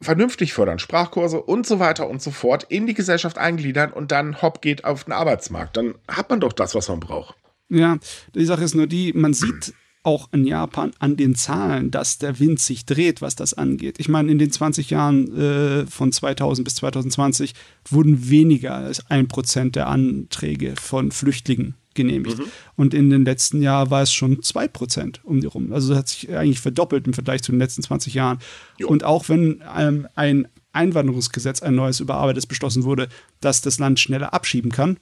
vernünftig 0.01 0.53
fördern, 0.53 0.79
Sprachkurse 0.79 1.41
und 1.41 1.65
so 1.65 1.79
weiter 1.79 2.07
und 2.09 2.21
so 2.21 2.31
fort 2.31 2.65
in 2.69 2.85
die 2.85 2.93
Gesellschaft 2.93 3.37
eingliedern 3.37 3.91
und 3.91 4.11
dann 4.11 4.41
hopp 4.41 4.61
geht 4.61 4.85
auf 4.85 5.05
den 5.05 5.13
Arbeitsmarkt. 5.13 5.77
Dann 5.77 5.95
hat 6.07 6.29
man 6.29 6.39
doch 6.39 6.53
das, 6.53 6.75
was 6.75 6.87
man 6.89 6.99
braucht. 6.99 7.35
Ja, 7.69 7.97
die 8.33 8.45
Sache 8.45 8.63
ist 8.63 8.75
nur 8.75 8.87
die, 8.87 9.13
man 9.13 9.33
sieht 9.33 9.73
auch 10.03 10.29
in 10.31 10.45
Japan 10.45 10.91
an 10.99 11.17
den 11.17 11.35
Zahlen, 11.35 11.91
dass 11.91 12.17
der 12.17 12.39
Wind 12.39 12.59
sich 12.59 12.85
dreht, 12.85 13.21
was 13.21 13.35
das 13.35 13.53
angeht. 13.53 13.99
Ich 13.99 14.07
meine, 14.07 14.31
in 14.31 14.37
den 14.37 14.51
20 14.51 14.89
Jahren 14.89 15.35
äh, 15.37 15.85
von 15.85 16.13
2000 16.13 16.63
bis 16.63 16.75
2020 16.75 17.53
wurden 17.89 18.29
weniger 18.29 18.75
als 18.75 19.09
ein 19.09 19.27
Prozent 19.27 19.75
der 19.75 19.87
Anträge 19.87 20.75
von 20.79 21.11
Flüchtlingen 21.11 21.75
genehmigt. 21.97 22.39
Mhm. 22.39 22.45
Und 22.77 22.93
in 22.93 23.09
den 23.09 23.25
letzten 23.25 23.61
Jahren 23.61 23.89
war 23.89 24.01
es 24.01 24.13
schon 24.13 24.41
zwei 24.41 24.69
Prozent 24.69 25.19
um 25.25 25.41
die 25.41 25.47
rum. 25.47 25.73
Also 25.73 25.95
hat 25.95 26.07
sich 26.07 26.29
eigentlich 26.33 26.61
verdoppelt 26.61 27.05
im 27.05 27.13
Vergleich 27.13 27.43
zu 27.43 27.51
den 27.51 27.59
letzten 27.59 27.83
20 27.83 28.13
Jahren. 28.13 28.39
Jo. 28.77 28.87
Und 28.87 29.03
auch 29.03 29.27
wenn 29.27 29.61
ähm, 29.77 30.07
ein 30.15 30.47
Einwanderungsgesetz, 30.71 31.61
ein 31.61 31.75
neues 31.75 31.99
überarbeitetes 31.99 32.45
beschlossen 32.45 32.85
wurde, 32.85 33.09
dass 33.41 33.61
das 33.61 33.79
Land 33.79 33.99
schneller 33.99 34.33
abschieben 34.33 34.71
kann, 34.71 34.97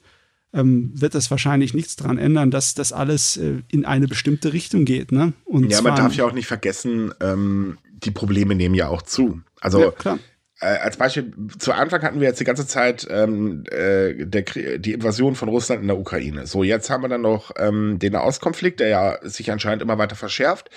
ähm, 0.52 0.90
wird 0.94 1.14
das 1.14 1.30
wahrscheinlich 1.30 1.74
nichts 1.74 1.96
daran 1.96 2.18
ändern, 2.18 2.50
dass 2.50 2.74
das 2.74 2.92
alles 2.92 3.36
äh, 3.36 3.62
in 3.70 3.84
eine 3.84 4.08
bestimmte 4.08 4.52
Richtung 4.52 4.84
geht. 4.84 5.12
Ne? 5.12 5.34
Und 5.44 5.70
ja, 5.70 5.82
man 5.82 5.94
darf 5.94 6.14
ja 6.14 6.24
auch 6.24 6.32
nicht 6.32 6.46
vergessen, 6.46 7.12
ähm, 7.20 7.78
die 7.84 8.10
Probleme 8.10 8.54
nehmen 8.54 8.74
ja 8.74 8.88
auch 8.88 9.02
zu. 9.02 9.40
Also 9.60 9.80
ja, 9.80 9.90
klar. 9.90 10.18
Als 10.66 10.96
Beispiel, 10.96 11.32
zu 11.58 11.72
Anfang 11.72 12.02
hatten 12.02 12.20
wir 12.20 12.28
jetzt 12.28 12.40
die 12.40 12.44
ganze 12.44 12.66
Zeit 12.66 13.06
ähm, 13.10 13.64
äh, 13.70 14.26
der, 14.26 14.42
die 14.78 14.92
Invasion 14.92 15.34
von 15.34 15.48
Russland 15.48 15.82
in 15.82 15.88
der 15.88 15.98
Ukraine. 15.98 16.46
So, 16.46 16.62
jetzt 16.62 16.90
haben 16.90 17.02
wir 17.02 17.08
dann 17.08 17.22
noch 17.22 17.52
ähm, 17.58 17.98
den 17.98 18.12
Nahostkonflikt, 18.12 18.80
der 18.80 18.88
ja 18.88 19.18
sich 19.22 19.50
anscheinend 19.50 19.82
immer 19.82 19.98
weiter 19.98 20.16
verschärft. 20.16 20.70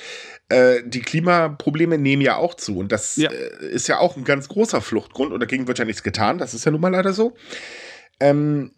Äh, 0.49 0.81
die 0.85 1.01
Klimaprobleme 1.01 1.97
nehmen 1.97 2.21
ja 2.21 2.35
auch 2.35 2.55
zu. 2.55 2.77
Und 2.77 2.91
das 2.91 3.15
ja. 3.15 3.31
Äh, 3.31 3.67
ist 3.67 3.87
ja 3.87 3.99
auch 3.99 4.17
ein 4.17 4.23
ganz 4.23 4.47
großer 4.47 4.81
Fluchtgrund. 4.81 5.31
Und 5.31 5.39
dagegen 5.39 5.67
wird 5.67 5.79
ja 5.79 5.85
nichts 5.85 6.03
getan. 6.03 6.37
Das 6.37 6.53
ist 6.53 6.65
ja 6.65 6.71
nun 6.71 6.81
mal 6.81 6.91
leider 6.91 7.13
so. 7.13 7.35
Ähm, 8.19 8.71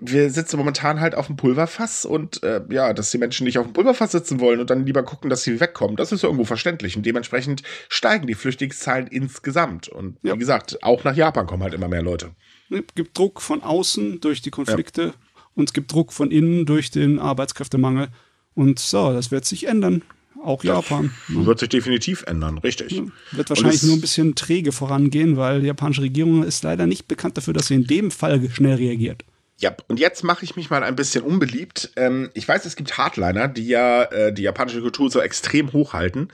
wir 0.00 0.30
sitzen 0.30 0.56
momentan 0.56 1.00
halt 1.00 1.14
auf 1.14 1.26
dem 1.26 1.36
Pulverfass 1.36 2.04
und 2.04 2.42
äh, 2.42 2.62
ja, 2.70 2.92
dass 2.92 3.10
die 3.10 3.18
Menschen 3.18 3.44
nicht 3.44 3.58
auf 3.58 3.66
dem 3.66 3.72
Pulverfass 3.72 4.12
sitzen 4.12 4.40
wollen 4.40 4.60
und 4.60 4.70
dann 4.70 4.86
lieber 4.86 5.02
gucken, 5.02 5.28
dass 5.30 5.42
sie 5.42 5.60
wegkommen, 5.60 5.96
das 5.96 6.12
ist 6.12 6.22
ja 6.22 6.28
irgendwo 6.28 6.44
verständlich. 6.44 6.96
Und 6.96 7.04
dementsprechend 7.04 7.62
steigen 7.88 8.26
die 8.26 8.34
Flüchtlingszahlen 8.34 9.08
insgesamt. 9.08 9.88
Und 9.88 10.16
ja. 10.22 10.34
wie 10.34 10.38
gesagt, 10.38 10.82
auch 10.82 11.04
nach 11.04 11.16
Japan 11.16 11.46
kommen 11.46 11.62
halt 11.62 11.74
immer 11.74 11.88
mehr 11.88 12.02
Leute. 12.02 12.30
Es 12.70 12.82
gibt 12.94 13.16
Druck 13.18 13.40
von 13.40 13.62
außen 13.62 14.20
durch 14.20 14.42
die 14.42 14.50
Konflikte 14.50 15.02
ja. 15.02 15.14
und 15.54 15.68
es 15.68 15.72
gibt 15.72 15.90
Druck 15.92 16.12
von 16.12 16.30
innen 16.30 16.66
durch 16.66 16.90
den 16.90 17.18
Arbeitskräftemangel. 17.18 18.08
Und 18.54 18.78
so, 18.78 19.12
das 19.12 19.30
wird 19.30 19.44
sich 19.44 19.66
ändern. 19.66 20.02
Auch 20.42 20.62
das 20.62 20.68
Japan. 20.68 21.12
Ne? 21.26 21.46
Wird 21.46 21.58
sich 21.58 21.68
definitiv 21.68 22.22
ändern, 22.26 22.58
richtig. 22.58 22.92
Ja, 22.92 23.02
wird 23.32 23.50
wahrscheinlich 23.50 23.82
nur 23.82 23.96
ein 23.96 24.00
bisschen 24.00 24.36
träge 24.36 24.70
vorangehen, 24.70 25.36
weil 25.36 25.60
die 25.60 25.66
japanische 25.66 26.02
Regierung 26.02 26.44
ist 26.44 26.62
leider 26.62 26.86
nicht 26.86 27.08
bekannt 27.08 27.36
dafür, 27.36 27.54
dass 27.54 27.66
sie 27.66 27.74
in 27.74 27.88
dem 27.88 28.12
Fall 28.12 28.48
schnell 28.50 28.76
reagiert. 28.76 29.24
Ja, 29.60 29.74
und 29.88 29.98
jetzt 29.98 30.22
mache 30.22 30.44
ich 30.44 30.54
mich 30.54 30.70
mal 30.70 30.84
ein 30.84 30.94
bisschen 30.94 31.24
unbeliebt. 31.24 31.90
Ähm, 31.96 32.30
ich 32.34 32.46
weiß, 32.46 32.64
es 32.64 32.76
gibt 32.76 32.96
Hardliner, 32.96 33.48
die 33.48 33.66
ja 33.66 34.04
äh, 34.04 34.32
die 34.32 34.42
japanische 34.42 34.80
Kultur 34.80 35.10
so 35.10 35.20
extrem 35.20 35.72
hochhalten 35.72 36.32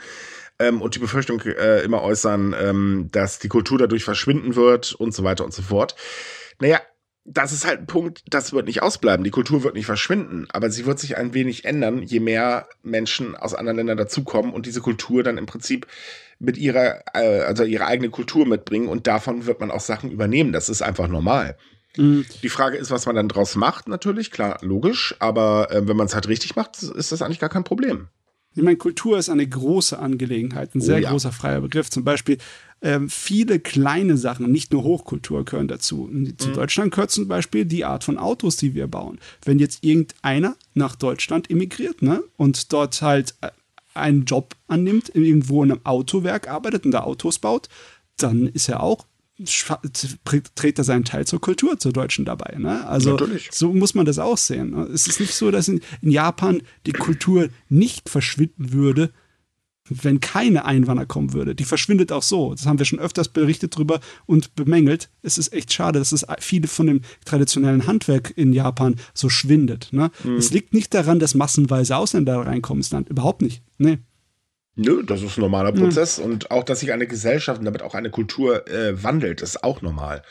ähm, 0.58 0.82
und 0.82 0.94
die 0.94 0.98
Befürchtung 0.98 1.40
äh, 1.40 1.80
immer 1.80 2.02
äußern, 2.02 2.54
ähm, 2.60 3.08
dass 3.12 3.38
die 3.38 3.48
Kultur 3.48 3.78
dadurch 3.78 4.04
verschwinden 4.04 4.56
wird 4.56 4.92
und 4.92 5.14
so 5.14 5.24
weiter 5.24 5.44
und 5.44 5.54
so 5.54 5.62
fort. 5.62 5.96
Naja, 6.60 6.80
das 7.24 7.52
ist 7.52 7.66
halt 7.66 7.80
ein 7.80 7.86
Punkt, 7.86 8.22
das 8.28 8.52
wird 8.52 8.66
nicht 8.66 8.82
ausbleiben. 8.82 9.24
Die 9.24 9.30
Kultur 9.30 9.64
wird 9.64 9.74
nicht 9.74 9.86
verschwinden, 9.86 10.46
aber 10.52 10.70
sie 10.70 10.84
wird 10.84 10.98
sich 10.98 11.16
ein 11.16 11.32
wenig 11.32 11.64
ändern, 11.64 12.02
je 12.02 12.20
mehr 12.20 12.68
Menschen 12.82 13.34
aus 13.34 13.54
anderen 13.54 13.78
Ländern 13.78 13.96
dazukommen 13.96 14.52
und 14.52 14.66
diese 14.66 14.82
Kultur 14.82 15.22
dann 15.22 15.38
im 15.38 15.46
Prinzip 15.46 15.86
mit 16.38 16.58
ihrer, 16.58 17.02
äh, 17.14 17.40
also 17.40 17.64
ihre 17.64 17.86
eigene 17.86 18.10
Kultur 18.10 18.44
mitbringen 18.46 18.88
und 18.88 19.06
davon 19.06 19.46
wird 19.46 19.60
man 19.60 19.70
auch 19.70 19.80
Sachen 19.80 20.10
übernehmen. 20.10 20.52
Das 20.52 20.68
ist 20.68 20.82
einfach 20.82 21.08
normal. 21.08 21.56
Mhm. 21.96 22.24
Die 22.42 22.48
Frage 22.48 22.76
ist, 22.76 22.90
was 22.90 23.06
man 23.06 23.16
dann 23.16 23.28
draus 23.28 23.56
macht, 23.56 23.88
natürlich, 23.88 24.30
klar, 24.30 24.58
logisch, 24.62 25.14
aber 25.18 25.70
äh, 25.70 25.86
wenn 25.86 25.96
man 25.96 26.06
es 26.06 26.14
halt 26.14 26.28
richtig 26.28 26.56
macht, 26.56 26.82
ist 26.82 27.12
das 27.12 27.22
eigentlich 27.22 27.40
gar 27.40 27.50
kein 27.50 27.64
Problem. 27.64 28.08
Ich 28.56 28.62
meine, 28.62 28.76
Kultur 28.76 29.18
ist 29.18 29.28
eine 29.28 29.46
große 29.46 29.98
Angelegenheit, 29.98 30.74
ein 30.74 30.80
sehr 30.80 30.98
oh, 30.98 31.00
ja. 31.00 31.10
großer 31.10 31.32
freier 31.32 31.60
Begriff. 31.60 31.90
Zum 31.90 32.04
Beispiel 32.04 32.38
ähm, 32.82 33.08
viele 33.08 33.58
kleine 33.58 34.16
Sachen, 34.16 34.50
nicht 34.52 34.72
nur 34.72 34.84
Hochkultur 34.84 35.44
gehören 35.44 35.66
dazu. 35.66 36.08
Zu 36.36 36.48
mhm. 36.48 36.54
Deutschland 36.54 36.92
gehört 36.92 37.10
zum 37.10 37.26
Beispiel 37.26 37.64
die 37.64 37.84
Art 37.84 38.04
von 38.04 38.16
Autos, 38.16 38.56
die 38.56 38.74
wir 38.74 38.86
bauen. 38.86 39.18
Wenn 39.44 39.58
jetzt 39.58 39.82
irgendeiner 39.82 40.56
nach 40.74 40.94
Deutschland 40.94 41.50
emigriert 41.50 42.02
ne, 42.02 42.22
und 42.36 42.72
dort 42.72 43.02
halt 43.02 43.34
äh, 43.40 43.50
einen 43.94 44.24
Job 44.24 44.54
annimmt, 44.68 45.10
irgendwo 45.14 45.64
in 45.64 45.72
einem 45.72 45.80
Autowerk 45.84 46.48
arbeitet 46.48 46.84
und 46.84 46.92
da 46.92 47.02
Autos 47.02 47.40
baut, 47.40 47.68
dann 48.18 48.46
ist 48.46 48.68
er 48.68 48.82
auch 48.82 49.06
trägt 50.54 50.78
er 50.78 50.84
seinen 50.84 51.04
Teil 51.04 51.26
zur 51.26 51.40
Kultur 51.40 51.78
zur 51.78 51.92
Deutschen 51.92 52.24
dabei. 52.24 52.56
Ne? 52.56 52.86
Also 52.86 53.12
Natürlich. 53.12 53.48
so 53.52 53.72
muss 53.72 53.94
man 53.94 54.06
das 54.06 54.18
auch 54.18 54.38
sehen. 54.38 54.74
Es 54.92 55.08
ist 55.08 55.18
nicht 55.18 55.34
so, 55.34 55.50
dass 55.50 55.66
in, 55.66 55.80
in, 56.02 56.10
Japan 56.10 56.62
die 56.86 56.92
Kultur 56.92 57.48
nicht 57.68 58.08
verschwinden 58.08 58.72
würde, 58.72 59.12
wenn 59.88 60.20
keine 60.20 60.64
Einwanderer 60.64 61.06
kommen 61.06 61.32
würde. 61.32 61.54
Die 61.54 61.64
verschwindet 61.64 62.12
auch 62.12 62.22
so. 62.22 62.54
Das 62.54 62.64
haben 62.64 62.78
wir 62.78 62.86
schon 62.86 63.00
öfters 63.00 63.28
berichtet 63.28 63.76
drüber 63.76 64.00
und 64.24 64.54
bemängelt. 64.54 65.10
Es 65.22 65.36
ist 65.36 65.52
echt 65.52 65.72
schade, 65.72 65.98
dass 65.98 66.12
es 66.12 66.24
viele 66.38 66.68
von 66.68 66.86
dem 66.86 67.00
traditionellen 67.24 67.86
Handwerk 67.86 68.32
in 68.36 68.52
Japan 68.52 68.94
so 69.12 69.28
schwindet. 69.28 69.88
Ne? 69.90 70.10
Mhm. 70.22 70.36
Es 70.36 70.52
liegt 70.52 70.72
nicht 70.72 70.94
daran, 70.94 71.18
dass 71.18 71.34
massenweise 71.34 71.96
Ausländer 71.96 72.38
reinkommen 72.46 72.80
ins 72.80 72.92
Land. 72.92 73.08
Überhaupt 73.08 73.42
nicht. 73.42 73.62
Nee. 73.78 73.98
Nö, 74.76 75.02
das 75.04 75.22
ist 75.22 75.36
ein 75.38 75.42
normaler 75.42 75.72
Prozess. 75.72 76.18
Mhm. 76.18 76.24
Und 76.24 76.50
auch, 76.50 76.64
dass 76.64 76.80
sich 76.80 76.92
eine 76.92 77.06
Gesellschaft 77.06 77.60
und 77.60 77.64
damit 77.64 77.82
auch 77.82 77.94
eine 77.94 78.10
Kultur 78.10 78.66
äh, 78.68 79.02
wandelt, 79.02 79.40
ist 79.40 79.62
auch 79.62 79.82
normal. 79.82 80.22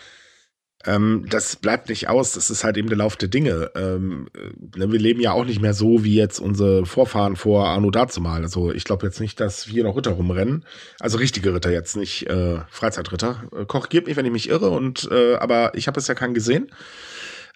Ähm, 0.86 1.26
das 1.30 1.56
bleibt 1.56 1.88
nicht 1.90 2.10
aus, 2.10 2.34
das 2.34 2.50
ist 2.50 2.64
halt 2.64 2.76
eben 2.78 2.90
der 2.90 2.98
Lauf 2.98 3.16
der 3.16 3.30
Dinge. 3.30 3.72
Ähm, 3.76 4.28
äh, 4.36 4.78
ne, 4.78 4.92
wir 4.92 5.00
leben 5.00 5.22
ja 5.22 5.32
auch 5.32 5.46
nicht 5.46 5.62
mehr 5.62 5.74
so 5.74 6.04
wie 6.04 6.16
jetzt 6.16 6.40
unsere 6.40 6.86
Vorfahren 6.86 7.36
vor 7.36 7.68
Arno 7.68 7.90
dazumal. 7.90 8.42
Also 8.42 8.72
ich 8.74 8.84
glaube 8.84 9.06
jetzt 9.06 9.22
nicht, 9.22 9.40
dass 9.40 9.70
wir 9.70 9.84
noch 9.84 9.96
Ritter 9.96 10.12
rumrennen. 10.12 10.66
Also 11.00 11.18
richtige 11.18 11.54
Ritter 11.54 11.72
jetzt, 11.72 11.96
nicht 11.96 12.28
äh, 12.28 12.60
Freizeitritter. 12.70 13.44
Äh, 13.58 13.66
korrigiert 13.66 14.08
mich, 14.08 14.18
wenn 14.18 14.26
ich 14.26 14.32
mich 14.32 14.50
irre, 14.50 14.72
und 14.72 15.08
äh, 15.10 15.36
aber 15.36 15.72
ich 15.76 15.88
habe 15.88 16.00
es 16.00 16.08
ja 16.08 16.16
keinen 16.16 16.34
gesehen. 16.34 16.70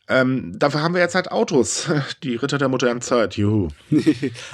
Ähm, 0.10 0.58
dafür 0.58 0.82
haben 0.82 0.94
wir 0.94 1.02
jetzt 1.02 1.16
halt 1.16 1.32
Autos, 1.32 1.90
die 2.24 2.36
Ritter 2.36 2.58
der 2.58 2.70
modernen 2.70 3.02
Zeit, 3.02 3.36
juhu. 3.36 3.70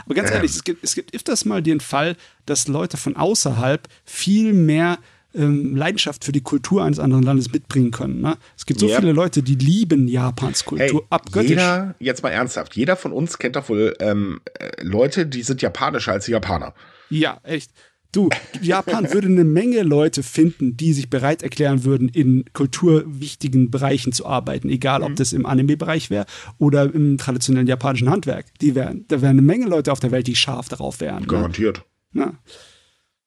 Aber 0.05 0.15
ganz 0.15 0.31
ehrlich, 0.31 0.51
ähm. 0.51 0.55
es 0.55 0.63
gibt, 0.63 0.83
es 0.83 0.95
gibt 0.95 1.13
öfters 1.15 1.45
mal 1.45 1.61
den 1.61 1.79
Fall, 1.79 2.15
dass 2.45 2.67
Leute 2.67 2.97
von 2.97 3.15
außerhalb 3.15 3.87
viel 4.03 4.53
mehr 4.53 4.97
ähm, 5.35 5.75
Leidenschaft 5.75 6.23
für 6.23 6.31
die 6.31 6.41
Kultur 6.41 6.83
eines 6.83 6.99
anderen 6.99 7.23
Landes 7.23 7.51
mitbringen 7.51 7.91
können. 7.91 8.21
Ne? 8.21 8.37
Es 8.57 8.65
gibt 8.65 8.79
so 8.79 8.87
yep. 8.87 8.99
viele 8.99 9.11
Leute, 9.11 9.43
die 9.43 9.55
lieben 9.55 10.07
Japans 10.07 10.65
Kultur 10.65 11.01
hey, 11.01 11.07
abgöttisch. 11.09 11.51
Jeder, 11.51 11.95
jetzt 11.99 12.23
mal 12.23 12.29
ernsthaft, 12.29 12.75
jeder 12.75 12.95
von 12.95 13.11
uns 13.11 13.37
kennt 13.37 13.55
doch 13.55 13.69
wohl 13.69 13.95
ähm, 13.99 14.41
äh, 14.59 14.69
Leute, 14.81 15.25
die 15.25 15.43
sind 15.43 15.61
japanischer 15.61 16.13
als 16.13 16.25
die 16.25 16.31
Japaner. 16.31 16.73
Ja, 17.09 17.39
echt. 17.43 17.71
Du, 18.13 18.29
Japan 18.61 19.11
würde 19.11 19.27
eine 19.27 19.43
Menge 19.43 19.81
Leute 19.81 20.21
finden, 20.21 20.77
die 20.77 20.93
sich 20.93 21.09
bereit 21.09 21.41
erklären 21.41 21.83
würden, 21.83 22.09
in 22.09 22.45
kulturwichtigen 22.53 23.71
Bereichen 23.71 24.13
zu 24.13 24.27
arbeiten, 24.27 24.69
egal 24.69 25.01
ob 25.01 25.09
mhm. 25.09 25.15
das 25.15 25.33
im 25.33 25.47
Anime-Bereich 25.47 26.11
wäre 26.11 26.27
oder 26.59 26.93
im 26.93 27.17
traditionellen 27.17 27.67
japanischen 27.67 28.11
Handwerk. 28.11 28.45
Die 28.61 28.75
wären, 28.75 29.05
da 29.07 29.21
wären 29.21 29.31
eine 29.31 29.41
Menge 29.41 29.65
Leute 29.65 29.91
auf 29.91 29.99
der 29.99 30.11
Welt, 30.11 30.27
die 30.27 30.35
scharf 30.35 30.69
darauf 30.69 31.01
wären. 31.01 31.21
Ne? 31.21 31.27
Garantiert. 31.27 31.83
Ne? 32.11 32.33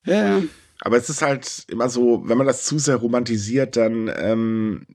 Ja. 0.05 0.41
Aber 0.81 0.97
es 0.97 1.11
ist 1.11 1.21
halt 1.21 1.67
immer 1.69 1.89
so, 1.89 2.23
wenn 2.27 2.39
man 2.39 2.47
das 2.47 2.65
zu 2.65 2.79
sehr 2.79 2.97
romantisiert, 2.97 3.77
dann 3.77 4.09
ähm, 4.17 4.87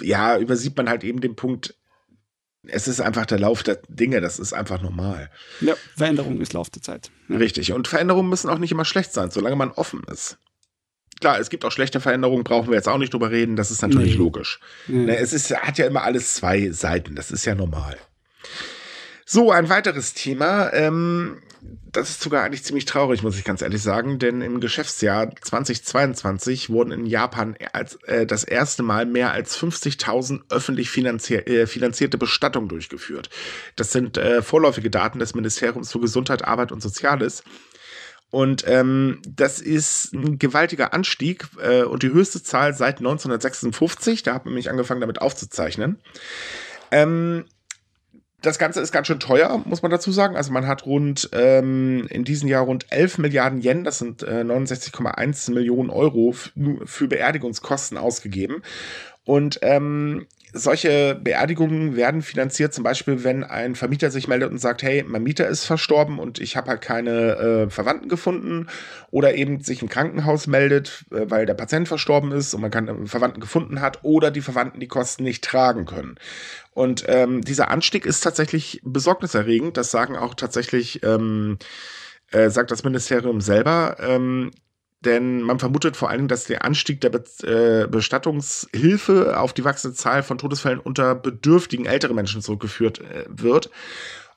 ja, 0.00 0.38
übersieht 0.38 0.74
man 0.76 0.88
halt 0.88 1.04
eben 1.04 1.20
den 1.20 1.36
Punkt, 1.36 1.76
es 2.66 2.88
ist 2.88 3.00
einfach 3.00 3.26
der 3.26 3.38
Lauf 3.38 3.62
der 3.62 3.80
Dinge, 3.88 4.20
das 4.20 4.38
ist 4.38 4.52
einfach 4.52 4.82
normal. 4.82 5.30
Ja, 5.60 5.74
Veränderung 5.96 6.40
ist 6.40 6.52
Lauf 6.52 6.70
der 6.70 6.82
Zeit. 6.82 7.10
Ja. 7.28 7.36
Richtig. 7.36 7.72
Und 7.72 7.88
Veränderungen 7.88 8.28
müssen 8.28 8.50
auch 8.50 8.58
nicht 8.58 8.72
immer 8.72 8.84
schlecht 8.84 9.12
sein, 9.12 9.30
solange 9.30 9.56
man 9.56 9.70
offen 9.70 10.02
ist. 10.10 10.38
Klar, 11.20 11.38
es 11.38 11.48
gibt 11.48 11.64
auch 11.64 11.72
schlechte 11.72 12.00
Veränderungen, 12.00 12.44
brauchen 12.44 12.68
wir 12.68 12.74
jetzt 12.74 12.88
auch 12.88 12.98
nicht 12.98 13.12
drüber 13.12 13.30
reden, 13.30 13.56
das 13.56 13.70
ist 13.70 13.82
natürlich 13.82 14.12
nee. 14.12 14.18
logisch. 14.18 14.60
Ja. 14.88 14.94
Ne, 14.94 15.16
es 15.16 15.32
ist, 15.32 15.54
hat 15.54 15.78
ja 15.78 15.86
immer 15.86 16.02
alles 16.02 16.34
zwei 16.34 16.70
Seiten, 16.70 17.14
das 17.14 17.30
ist 17.30 17.44
ja 17.44 17.54
normal. 17.54 17.96
So, 19.24 19.50
ein 19.50 19.68
weiteres 19.68 20.12
Thema. 20.12 20.72
Ähm, 20.72 21.40
das 21.92 22.10
ist 22.10 22.20
sogar 22.20 22.44
eigentlich 22.44 22.64
ziemlich 22.64 22.84
traurig, 22.84 23.22
muss 23.22 23.38
ich 23.38 23.44
ganz 23.44 23.62
ehrlich 23.62 23.82
sagen, 23.82 24.18
denn 24.18 24.40
im 24.40 24.60
Geschäftsjahr 24.60 25.34
2022 25.40 26.70
wurden 26.70 26.92
in 26.92 27.06
Japan 27.06 27.56
als, 27.72 27.96
äh, 28.04 28.26
das 28.26 28.44
erste 28.44 28.82
Mal 28.82 29.06
mehr 29.06 29.32
als 29.32 29.56
50.000 29.58 30.42
öffentlich 30.50 30.90
finanzier 30.90 31.46
äh, 31.48 31.66
finanzierte 31.66 32.18
Bestattungen 32.18 32.68
durchgeführt. 32.68 33.30
Das 33.76 33.92
sind 33.92 34.18
äh, 34.18 34.42
vorläufige 34.42 34.90
Daten 34.90 35.18
des 35.18 35.34
Ministeriums 35.34 35.92
für 35.92 36.00
Gesundheit, 36.00 36.44
Arbeit 36.44 36.72
und 36.72 36.82
Soziales. 36.82 37.44
Und 38.30 38.64
ähm, 38.66 39.22
das 39.28 39.60
ist 39.60 40.12
ein 40.12 40.38
gewaltiger 40.38 40.92
Anstieg 40.92 41.46
äh, 41.62 41.84
und 41.84 42.02
die 42.02 42.12
höchste 42.12 42.42
Zahl 42.42 42.74
seit 42.74 42.98
1956. 42.98 44.24
Da 44.24 44.34
hat 44.34 44.44
man 44.44 44.54
mich 44.54 44.70
angefangen, 44.70 45.00
damit 45.00 45.22
aufzuzeichnen. 45.22 46.00
Ähm, 46.90 47.44
das 48.44 48.58
Ganze 48.58 48.80
ist 48.80 48.92
ganz 48.92 49.06
schön 49.06 49.20
teuer, 49.20 49.62
muss 49.64 49.82
man 49.82 49.90
dazu 49.90 50.12
sagen. 50.12 50.36
Also 50.36 50.52
man 50.52 50.66
hat 50.66 50.86
rund 50.86 51.30
ähm, 51.32 52.06
in 52.10 52.24
diesem 52.24 52.48
Jahr 52.48 52.64
rund 52.64 52.86
11 52.90 53.18
Milliarden 53.18 53.60
Yen, 53.62 53.84
das 53.84 53.98
sind 53.98 54.22
äh, 54.22 54.42
69,1 54.42 55.52
Millionen 55.52 55.90
Euro 55.90 56.34
für 56.84 57.08
Beerdigungskosten 57.08 57.96
ausgegeben. 57.96 58.62
Und 59.24 59.58
ähm, 59.62 60.26
solche 60.54 61.14
Beerdigungen 61.16 61.96
werden 61.96 62.22
finanziert, 62.22 62.72
zum 62.72 62.84
Beispiel, 62.84 63.24
wenn 63.24 63.42
ein 63.44 63.74
Vermieter 63.74 64.10
sich 64.10 64.28
meldet 64.28 64.50
und 64.50 64.58
sagt, 64.58 64.82
hey, 64.82 65.04
mein 65.06 65.24
Mieter 65.24 65.48
ist 65.48 65.64
verstorben 65.64 66.18
und 66.18 66.38
ich 66.38 66.56
habe 66.56 66.70
halt 66.70 66.80
keine 66.80 67.36
äh, 67.36 67.70
Verwandten 67.70 68.08
gefunden 68.08 68.68
oder 69.10 69.34
eben 69.34 69.60
sich 69.62 69.82
im 69.82 69.88
Krankenhaus 69.88 70.46
meldet, 70.46 71.04
äh, 71.10 71.28
weil 71.28 71.44
der 71.44 71.54
Patient 71.54 71.88
verstorben 71.88 72.32
ist 72.32 72.54
und 72.54 72.60
man 72.60 72.70
keinen 72.70 73.08
Verwandten 73.08 73.40
gefunden 73.40 73.80
hat 73.80 74.04
oder 74.04 74.30
die 74.30 74.40
Verwandten 74.40 74.80
die 74.80 74.88
Kosten 74.88 75.24
nicht 75.24 75.44
tragen 75.44 75.86
können. 75.86 76.14
Und 76.72 77.04
ähm, 77.08 77.42
dieser 77.42 77.70
Anstieg 77.70 78.06
ist 78.06 78.20
tatsächlich 78.20 78.80
besorgniserregend. 78.84 79.76
Das 79.76 79.90
sagen 79.90 80.16
auch 80.16 80.34
tatsächlich, 80.34 81.02
ähm, 81.02 81.58
äh, 82.30 82.48
sagt 82.50 82.70
das 82.70 82.84
Ministerium 82.84 83.40
selber. 83.40 83.96
Ähm, 84.00 84.50
denn 85.04 85.42
man 85.42 85.58
vermutet 85.58 85.96
vor 85.96 86.10
Dingen, 86.10 86.28
dass 86.28 86.44
der 86.44 86.64
Anstieg 86.64 87.00
der 87.00 87.10
Be 87.10 87.24
äh, 87.42 87.86
Bestattungshilfe 87.88 89.38
auf 89.38 89.52
die 89.52 89.64
wachsende 89.64 89.96
Zahl 89.96 90.22
von 90.22 90.38
Todesfällen 90.38 90.80
unter 90.80 91.14
bedürftigen 91.14 91.86
älteren 91.86 92.16
Menschen 92.16 92.42
zurückgeführt 92.42 93.00
äh, 93.00 93.24
wird. 93.28 93.70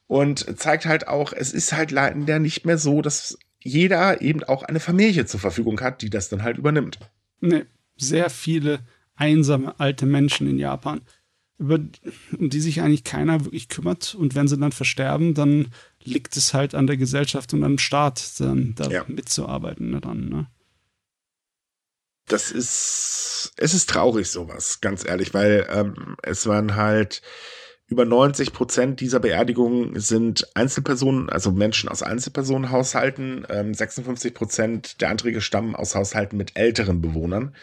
Und 0.08 0.58
zeigt 0.58 0.86
halt 0.86 1.08
auch, 1.08 1.34
es 1.34 1.51
ist 1.51 1.73
halt 1.73 1.91
leider 1.91 2.39
nicht 2.39 2.65
mehr 2.65 2.77
so, 2.77 3.01
dass 3.01 3.38
jeder 3.62 4.21
eben 4.21 4.43
auch 4.43 4.63
eine 4.63 4.80
Familie 4.80 5.25
zur 5.25 5.39
Verfügung 5.39 5.82
hat, 5.82 6.01
die 6.01 6.10
das 6.10 6.30
dann 6.30 6.43
halt 6.43 6.58
übernimmt. 6.58 6.99
Nee, 7.41 7.65
sehr 7.97 8.30
viele 8.30 8.80
einsame 9.15 9.77
alte 9.80 10.06
Menschen 10.06 10.49
in 10.49 10.60
Japan, 10.60 11.01
über 11.58 11.80
um 12.38 12.49
die 12.49 12.62
sich 12.62 12.82
eigentlich 12.82 13.03
keiner 13.03 13.43
wirklich 13.43 13.67
kümmert. 13.67 14.15
Und 14.15 14.36
wenn 14.36 14.47
sie 14.47 14.58
dann 14.58 14.71
versterben, 14.71 15.34
dann 15.34 15.67
liegt 16.03 16.38
es 16.38 16.53
halt 16.53 16.75
an 16.75 16.88
der 16.88 16.97
Gesellschaft 16.97 17.53
und 17.53 17.63
am 17.63 17.77
Staat, 17.77 18.39
dann 18.39 18.75
da 18.75 18.89
ja. 18.89 19.03
mitzuarbeiten 19.08 19.91
daran. 19.91 20.30
Ne? 20.30 20.47
Das 22.28 22.52
ist, 22.52 23.54
es 23.58 23.74
ist 23.74 23.90
traurig 23.90 24.30
sowas, 24.30 24.80
ganz 24.82 25.08
ehrlich, 25.08 25.34
weil 25.34 25.68
ähm, 25.72 26.18
es 26.22 26.46
waren 26.46 26.76
halt 26.76 27.22
über 27.88 28.04
90 28.04 28.52
Prozent 28.52 29.00
dieser 29.00 29.22
Beerdigungen 29.22 29.98
sind 30.00 30.46
Einzelpersonen, 30.56 31.30
also 31.30 31.52
Menschen 31.52 31.88
aus 31.88 32.04
Einzelpersonenhaushalten. 32.04 33.48
Ähm, 33.50 33.74
56 33.74 34.34
Prozent 34.34 35.02
der 35.02 35.10
Anträge 35.10 35.40
stammen 35.40 35.74
aus 35.74 35.96
Haushalten 35.96 36.36
mit 36.36 36.58
älteren 36.58 37.02
Bewohnern. 37.02 37.56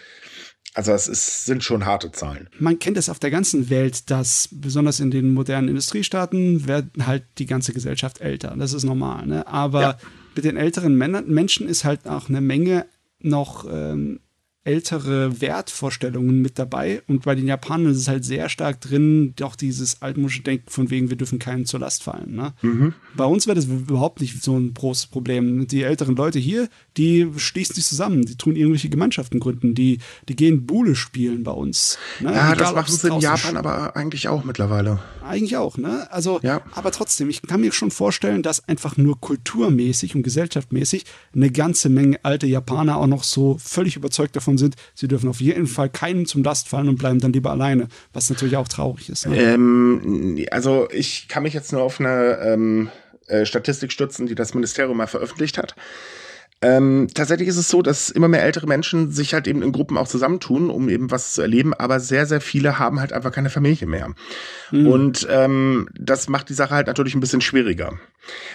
Also 0.72 0.92
es 0.92 1.08
ist, 1.08 1.44
sind 1.44 1.62
schon 1.62 1.84
harte 1.84 2.10
Zahlen. 2.10 2.48
Man 2.58 2.78
kennt 2.78 2.96
es 2.96 3.10
auf 3.10 3.18
der 3.18 3.30
ganzen 3.30 3.68
Welt, 3.68 4.10
dass 4.10 4.48
besonders 4.50 4.98
in 4.98 5.10
den 5.10 5.32
modernen 5.32 5.68
Industriestaaten 5.68 6.66
werden 6.66 7.06
halt 7.06 7.24
die 7.38 7.46
ganze 7.46 7.74
Gesellschaft 7.74 8.22
älter. 8.22 8.56
Das 8.58 8.72
ist 8.72 8.84
normal. 8.84 9.26
Ne? 9.26 9.46
Aber 9.46 9.80
ja. 9.80 9.98
mit 10.34 10.44
den 10.46 10.56
älteren 10.56 10.96
Männern, 10.96 11.28
Menschen 11.28 11.68
ist 11.68 11.84
halt 11.84 12.06
auch 12.06 12.30
eine 12.30 12.40
Menge 12.40 12.86
noch 13.20 13.66
ähm, 13.70 14.20
ältere 14.64 15.40
Wertvorstellungen 15.40 16.40
mit 16.40 16.58
dabei. 16.58 17.02
Und 17.06 17.24
bei 17.24 17.34
den 17.34 17.46
Japanern 17.46 17.92
ist 17.92 17.98
es 17.98 18.08
halt 18.08 18.24
sehr 18.24 18.48
stark 18.48 18.80
drin, 18.80 19.34
doch 19.36 19.56
dieses 19.56 20.00
altmodische 20.02 20.42
Denken 20.42 20.70
von 20.70 20.90
wegen, 20.90 21.10
wir 21.10 21.16
dürfen 21.16 21.38
keinen 21.38 21.66
zur 21.66 21.80
Last 21.80 22.02
fallen. 22.02 22.34
Ne? 22.34 22.54
Mhm. 22.62 22.94
Bei 23.14 23.26
uns 23.26 23.46
wäre 23.46 23.56
das 23.56 23.66
überhaupt 23.66 24.22
nicht 24.22 24.42
so 24.42 24.56
ein 24.56 24.72
großes 24.72 25.08
Problem. 25.08 25.66
Die 25.68 25.82
älteren 25.82 26.16
Leute 26.16 26.38
hier, 26.38 26.68
die 26.96 27.28
schließen 27.36 27.74
sich 27.74 27.84
zusammen, 27.84 28.24
die 28.24 28.36
tun 28.36 28.56
irgendwelche 28.56 28.88
Gemeinschaften 28.88 29.38
gründen, 29.38 29.74
die, 29.74 29.98
die 30.28 30.36
gehen 30.36 30.66
Buhle 30.66 30.96
spielen 30.96 31.44
bei 31.44 31.52
uns. 31.52 31.98
Ne? 32.20 32.32
Ja, 32.32 32.52
Egal, 32.52 32.56
das 32.56 32.74
machen 32.74 32.92
sie 32.92 33.08
in 33.08 33.20
Japan 33.20 33.56
aber 33.58 33.96
eigentlich 33.96 34.28
auch 34.28 34.44
mittlerweile. 34.44 35.00
Eigentlich 35.22 35.56
auch, 35.56 35.78
ne? 35.78 36.10
Also, 36.10 36.40
ja. 36.42 36.62
aber 36.74 36.90
trotzdem, 36.90 37.30
ich 37.30 37.42
kann 37.42 37.60
mir 37.60 37.72
schon 37.72 37.90
vorstellen, 37.90 38.42
dass 38.42 38.68
einfach 38.68 38.96
nur 38.96 39.20
kulturmäßig 39.20 40.14
und 40.14 40.22
gesellschaftmäßig 40.22 41.04
eine 41.34 41.50
ganze 41.50 41.88
Menge 41.88 42.18
alte 42.22 42.46
Japaner 42.46 42.98
auch 42.98 43.06
noch 43.06 43.24
so 43.24 43.56
völlig 43.58 43.96
überzeugt 43.96 44.36
davon 44.36 44.53
sind, 44.58 44.76
sie 44.94 45.08
dürfen 45.08 45.28
auf 45.28 45.40
jeden 45.40 45.66
Fall 45.66 45.88
keinen 45.88 46.26
zum 46.26 46.42
Last 46.42 46.68
fallen 46.68 46.88
und 46.88 46.96
bleiben 46.96 47.20
dann 47.20 47.32
lieber 47.32 47.50
alleine, 47.50 47.88
was 48.12 48.30
natürlich 48.30 48.56
auch 48.56 48.68
traurig 48.68 49.08
ist. 49.08 49.26
Ne? 49.26 49.36
Ähm, 49.36 50.44
also 50.50 50.88
ich 50.90 51.28
kann 51.28 51.42
mich 51.42 51.54
jetzt 51.54 51.72
nur 51.72 51.82
auf 51.82 52.00
eine 52.00 52.38
ähm, 52.42 52.90
äh, 53.26 53.46
Statistik 53.46 53.92
stützen, 53.92 54.26
die 54.26 54.34
das 54.34 54.54
Ministerium 54.54 54.96
mal 54.96 55.06
veröffentlicht 55.06 55.58
hat. 55.58 55.74
Ähm, 56.64 57.08
tatsächlich 57.12 57.48
ist 57.48 57.58
es 57.58 57.68
so, 57.68 57.82
dass 57.82 58.08
immer 58.08 58.26
mehr 58.26 58.42
ältere 58.42 58.66
Menschen 58.66 59.12
sich 59.12 59.34
halt 59.34 59.46
eben 59.46 59.62
in 59.62 59.70
Gruppen 59.70 59.98
auch 59.98 60.08
zusammentun, 60.08 60.70
um 60.70 60.88
eben 60.88 61.10
was 61.10 61.34
zu 61.34 61.42
erleben, 61.42 61.74
aber 61.74 62.00
sehr, 62.00 62.24
sehr 62.24 62.40
viele 62.40 62.78
haben 62.78 63.00
halt 63.00 63.12
einfach 63.12 63.32
keine 63.32 63.50
Familie 63.50 63.86
mehr. 63.86 64.14
Mhm. 64.70 64.86
Und 64.86 65.26
ähm, 65.30 65.90
das 65.94 66.26
macht 66.30 66.48
die 66.48 66.54
Sache 66.54 66.74
halt 66.74 66.86
natürlich 66.86 67.14
ein 67.14 67.20
bisschen 67.20 67.42
schwieriger. 67.42 67.98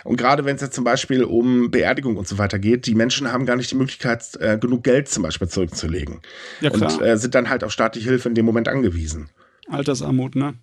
Und 0.04 0.18
gerade 0.18 0.44
wenn 0.44 0.56
es 0.56 0.62
jetzt 0.64 0.74
zum 0.74 0.84
Beispiel 0.84 1.24
um 1.24 1.70
Beerdigung 1.70 2.18
und 2.18 2.28
so 2.28 2.40
weiter 2.40 2.58
geht, 2.58 2.88
die 2.88 2.96
Menschen 2.96 3.32
haben 3.32 3.46
gar 3.46 3.56
nicht 3.56 3.70
die 3.70 3.76
Möglichkeit, 3.76 4.24
äh, 4.40 4.58
genug 4.58 4.84
Geld 4.84 5.08
zum 5.08 5.22
Beispiel 5.22 5.48
zurückzulegen. 5.48 6.22
Ja, 6.62 6.72
klar. 6.72 6.92
Und 6.92 7.02
äh, 7.04 7.16
sind 7.16 7.36
dann 7.36 7.48
halt 7.52 7.64
auf 7.64 7.72
staatliche 7.72 8.10
Hilfe 8.10 8.28
in 8.28 8.34
dem 8.34 8.46
Moment 8.46 8.70
angewiesen. 8.70 9.30
Altersarmut, 9.68 10.36
ne? 10.36 10.56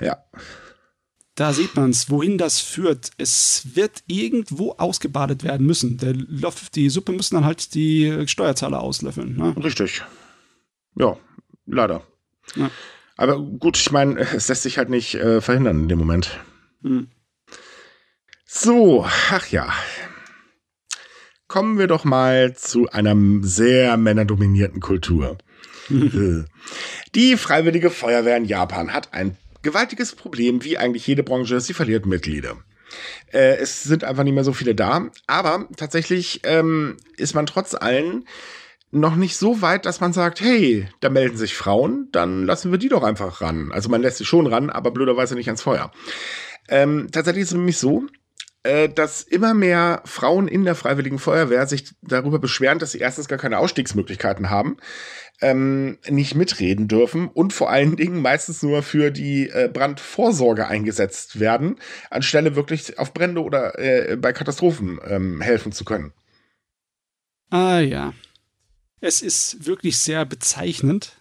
Ja. 0.00 0.18
Da 1.34 1.54
sieht 1.54 1.74
man 1.76 1.90
es, 1.90 2.10
wohin 2.10 2.36
das 2.36 2.60
führt. 2.60 3.10
Es 3.16 3.74
wird 3.74 4.02
irgendwo 4.06 4.72
ausgebadet 4.72 5.44
werden 5.44 5.66
müssen. 5.66 5.96
Der, 5.96 6.12
die 6.74 6.90
Suppe 6.90 7.12
müssen 7.12 7.36
dann 7.36 7.46
halt 7.46 7.74
die 7.74 8.24
Steuerzahler 8.26 8.80
auslöffeln. 8.80 9.36
Ne? 9.36 9.54
Richtig. 9.56 10.02
Ja, 10.94 11.16
leider. 11.64 12.02
Ja. 12.54 12.70
Aber 13.16 13.38
gut, 13.40 13.78
ich 13.78 13.90
meine, 13.90 14.20
es 14.20 14.48
lässt 14.48 14.62
sich 14.62 14.76
halt 14.76 14.90
nicht 14.90 15.14
äh, 15.14 15.40
verhindern 15.40 15.82
in 15.82 15.88
dem 15.88 15.98
Moment. 15.98 16.38
Hm. 16.82 17.08
So, 18.44 19.06
ach 19.06 19.46
ja. 19.48 19.72
Kommen 21.48 21.78
wir 21.78 21.86
doch 21.86 22.04
mal 22.04 22.54
zu 22.56 22.90
einer 22.90 23.16
sehr 23.42 23.96
männerdominierten 23.96 24.80
Kultur. 24.80 25.38
Äh. 25.90 26.44
Die 27.16 27.36
Freiwillige 27.36 27.90
Feuerwehr 27.90 28.36
in 28.36 28.44
Japan 28.44 28.94
hat 28.94 29.12
ein 29.12 29.36
gewaltiges 29.62 30.14
Problem, 30.14 30.64
wie 30.64 30.78
eigentlich 30.78 31.06
jede 31.06 31.22
Branche, 31.22 31.60
sie 31.60 31.74
verliert 31.74 32.06
Mitglieder. 32.06 32.56
Äh, 33.32 33.56
es 33.56 33.82
sind 33.82 34.04
einfach 34.04 34.24
nicht 34.24 34.34
mehr 34.34 34.44
so 34.44 34.52
viele 34.52 34.74
da, 34.74 35.10
aber 35.26 35.68
tatsächlich 35.76 36.40
ähm, 36.44 36.96
ist 37.16 37.34
man 37.34 37.46
trotz 37.46 37.74
allem 37.74 38.24
noch 38.90 39.16
nicht 39.16 39.38
so 39.38 39.62
weit, 39.62 39.86
dass 39.86 40.00
man 40.00 40.12
sagt, 40.12 40.42
hey, 40.42 40.86
da 41.00 41.08
melden 41.08 41.38
sich 41.38 41.54
Frauen, 41.54 42.08
dann 42.12 42.44
lassen 42.44 42.70
wir 42.70 42.78
die 42.78 42.90
doch 42.90 43.02
einfach 43.02 43.40
ran. 43.40 43.72
Also 43.72 43.88
man 43.88 44.02
lässt 44.02 44.18
sie 44.18 44.26
schon 44.26 44.46
ran, 44.46 44.68
aber 44.68 44.90
blöderweise 44.90 45.34
nicht 45.34 45.48
ans 45.48 45.62
Feuer. 45.62 45.90
Ähm, 46.68 47.08
tatsächlich 47.10 47.42
ist 47.42 47.52
es 47.52 47.56
nämlich 47.56 47.78
so, 47.78 48.04
dass 48.64 49.22
immer 49.22 49.54
mehr 49.54 50.02
Frauen 50.04 50.46
in 50.46 50.64
der 50.64 50.76
Freiwilligen 50.76 51.18
Feuerwehr 51.18 51.66
sich 51.66 51.94
darüber 52.00 52.38
beschweren, 52.38 52.78
dass 52.78 52.92
sie 52.92 52.98
erstens 52.98 53.26
gar 53.26 53.38
keine 53.38 53.58
Ausstiegsmöglichkeiten 53.58 54.50
haben, 54.50 54.76
ähm, 55.42 55.98
nicht 56.08 56.34
mitreden 56.34 56.88
dürfen 56.88 57.28
und 57.28 57.52
vor 57.52 57.70
allen 57.70 57.96
Dingen 57.96 58.22
meistens 58.22 58.62
nur 58.62 58.82
für 58.82 59.10
die 59.10 59.48
äh, 59.48 59.68
Brandvorsorge 59.70 60.68
eingesetzt 60.68 61.40
werden, 61.40 61.78
anstelle 62.10 62.54
wirklich 62.54 62.98
auf 62.98 63.12
Brände 63.12 63.42
oder 63.42 63.78
äh, 63.78 64.16
bei 64.16 64.32
Katastrophen 64.32 65.00
ähm, 65.04 65.40
helfen 65.40 65.72
zu 65.72 65.84
können. 65.84 66.12
Ah 67.50 67.80
ja. 67.80 68.14
Es 69.00 69.20
ist 69.20 69.66
wirklich 69.66 69.98
sehr 69.98 70.24
bezeichnend, 70.24 71.20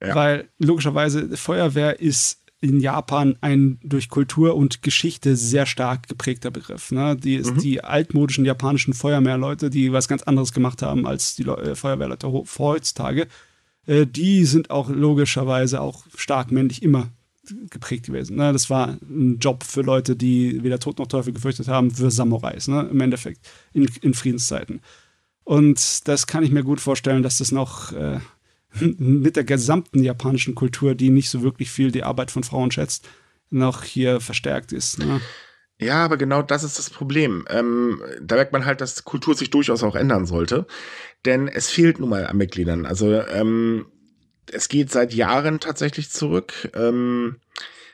ja. 0.00 0.14
weil 0.14 0.48
logischerweise 0.58 1.36
Feuerwehr 1.36 2.00
ist 2.00 2.47
in 2.60 2.80
Japan 2.80 3.36
ein 3.40 3.78
durch 3.82 4.08
Kultur 4.08 4.56
und 4.56 4.82
Geschichte 4.82 5.36
sehr 5.36 5.66
stark 5.66 6.08
geprägter 6.08 6.50
Begriff. 6.50 6.90
Ne? 6.90 7.16
Die, 7.16 7.38
mhm. 7.38 7.58
die 7.58 7.84
altmodischen 7.84 8.44
japanischen 8.44 8.94
Feuerwehrleute, 8.94 9.70
die 9.70 9.92
was 9.92 10.08
ganz 10.08 10.22
anderes 10.24 10.52
gemacht 10.52 10.82
haben 10.82 11.06
als 11.06 11.36
die 11.36 11.44
Le 11.44 11.56
äh, 11.58 11.74
Feuerwehrleute 11.74 12.32
heutzutage, 12.58 13.28
äh, 13.86 14.06
die 14.06 14.44
sind 14.44 14.70
auch 14.70 14.88
logischerweise 14.88 15.80
auch 15.80 16.04
stark 16.16 16.50
männlich 16.50 16.82
immer 16.82 17.08
geprägt 17.70 18.06
gewesen. 18.06 18.36
Ne? 18.36 18.52
Das 18.52 18.68
war 18.70 18.98
ein 19.02 19.38
Job 19.38 19.64
für 19.64 19.82
Leute, 19.82 20.16
die 20.16 20.62
weder 20.62 20.78
Tod 20.78 20.98
noch 20.98 21.06
Teufel 21.06 21.32
gefürchtet 21.32 21.68
haben, 21.68 21.90
für 21.90 22.10
Samurais, 22.10 22.68
ne? 22.68 22.88
im 22.90 23.00
Endeffekt, 23.00 23.48
in, 23.72 23.88
in 24.02 24.14
Friedenszeiten. 24.14 24.80
Und 25.44 26.06
das 26.08 26.26
kann 26.26 26.42
ich 26.42 26.50
mir 26.50 26.62
gut 26.62 26.80
vorstellen, 26.80 27.22
dass 27.22 27.38
das 27.38 27.52
noch 27.52 27.92
äh, 27.92 28.18
mit 28.80 29.36
der 29.36 29.44
gesamten 29.44 30.02
japanischen 30.02 30.54
Kultur, 30.54 30.94
die 30.94 31.10
nicht 31.10 31.30
so 31.30 31.42
wirklich 31.42 31.70
viel 31.70 31.90
die 31.90 32.02
Arbeit 32.02 32.30
von 32.30 32.44
Frauen 32.44 32.70
schätzt, 32.70 33.08
noch 33.50 33.84
hier 33.84 34.20
verstärkt 34.20 34.72
ist. 34.72 34.98
Ne? 34.98 35.20
Ja, 35.80 36.04
aber 36.04 36.16
genau 36.16 36.42
das 36.42 36.64
ist 36.64 36.78
das 36.78 36.90
Problem. 36.90 37.46
Ähm, 37.48 38.02
da 38.20 38.34
merkt 38.34 38.52
man 38.52 38.66
halt, 38.66 38.80
dass 38.80 39.04
Kultur 39.04 39.34
sich 39.34 39.50
durchaus 39.50 39.82
auch 39.82 39.94
ändern 39.94 40.26
sollte. 40.26 40.66
Denn 41.24 41.48
es 41.48 41.70
fehlt 41.70 42.00
nun 42.00 42.08
mal 42.08 42.26
an 42.26 42.36
Mitgliedern. 42.36 42.84
Also 42.84 43.12
ähm, 43.12 43.86
es 44.50 44.68
geht 44.68 44.90
seit 44.90 45.14
Jahren 45.14 45.60
tatsächlich 45.60 46.10
zurück. 46.10 46.70
Ähm, 46.74 47.36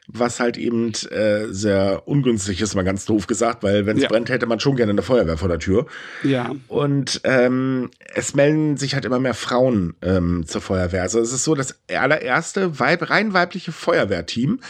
was 0.06 0.38
halt 0.38 0.58
eben 0.58 0.92
äh, 1.10 1.46
sehr 1.48 2.02
ungünstig 2.06 2.60
ist, 2.60 2.74
mal 2.74 2.82
ganz 2.82 3.06
doof 3.06 3.26
gesagt, 3.26 3.62
weil 3.62 3.86
wenn 3.86 3.96
es 3.96 4.02
ja. 4.02 4.08
brennt, 4.08 4.28
hätte 4.28 4.46
man 4.46 4.60
schon 4.60 4.76
gerne 4.76 4.90
eine 4.90 5.02
Feuerwehr 5.02 5.38
vor 5.38 5.48
der 5.48 5.58
Tür. 5.58 5.86
Ja. 6.22 6.52
Und 6.68 7.22
ähm, 7.24 7.90
es 8.14 8.34
melden 8.34 8.76
sich 8.76 8.94
halt 8.94 9.06
immer 9.06 9.18
mehr 9.18 9.34
Frauen 9.34 9.94
ähm, 10.02 10.44
zur 10.46 10.60
Feuerwehr. 10.60 11.02
Also 11.02 11.20
es 11.20 11.32
ist 11.32 11.44
so, 11.44 11.54
das 11.54 11.78
allererste 11.88 12.78
Weib 12.78 13.08
rein 13.08 13.32
weibliche 13.32 13.72
Feuerwehrteam 13.72 14.60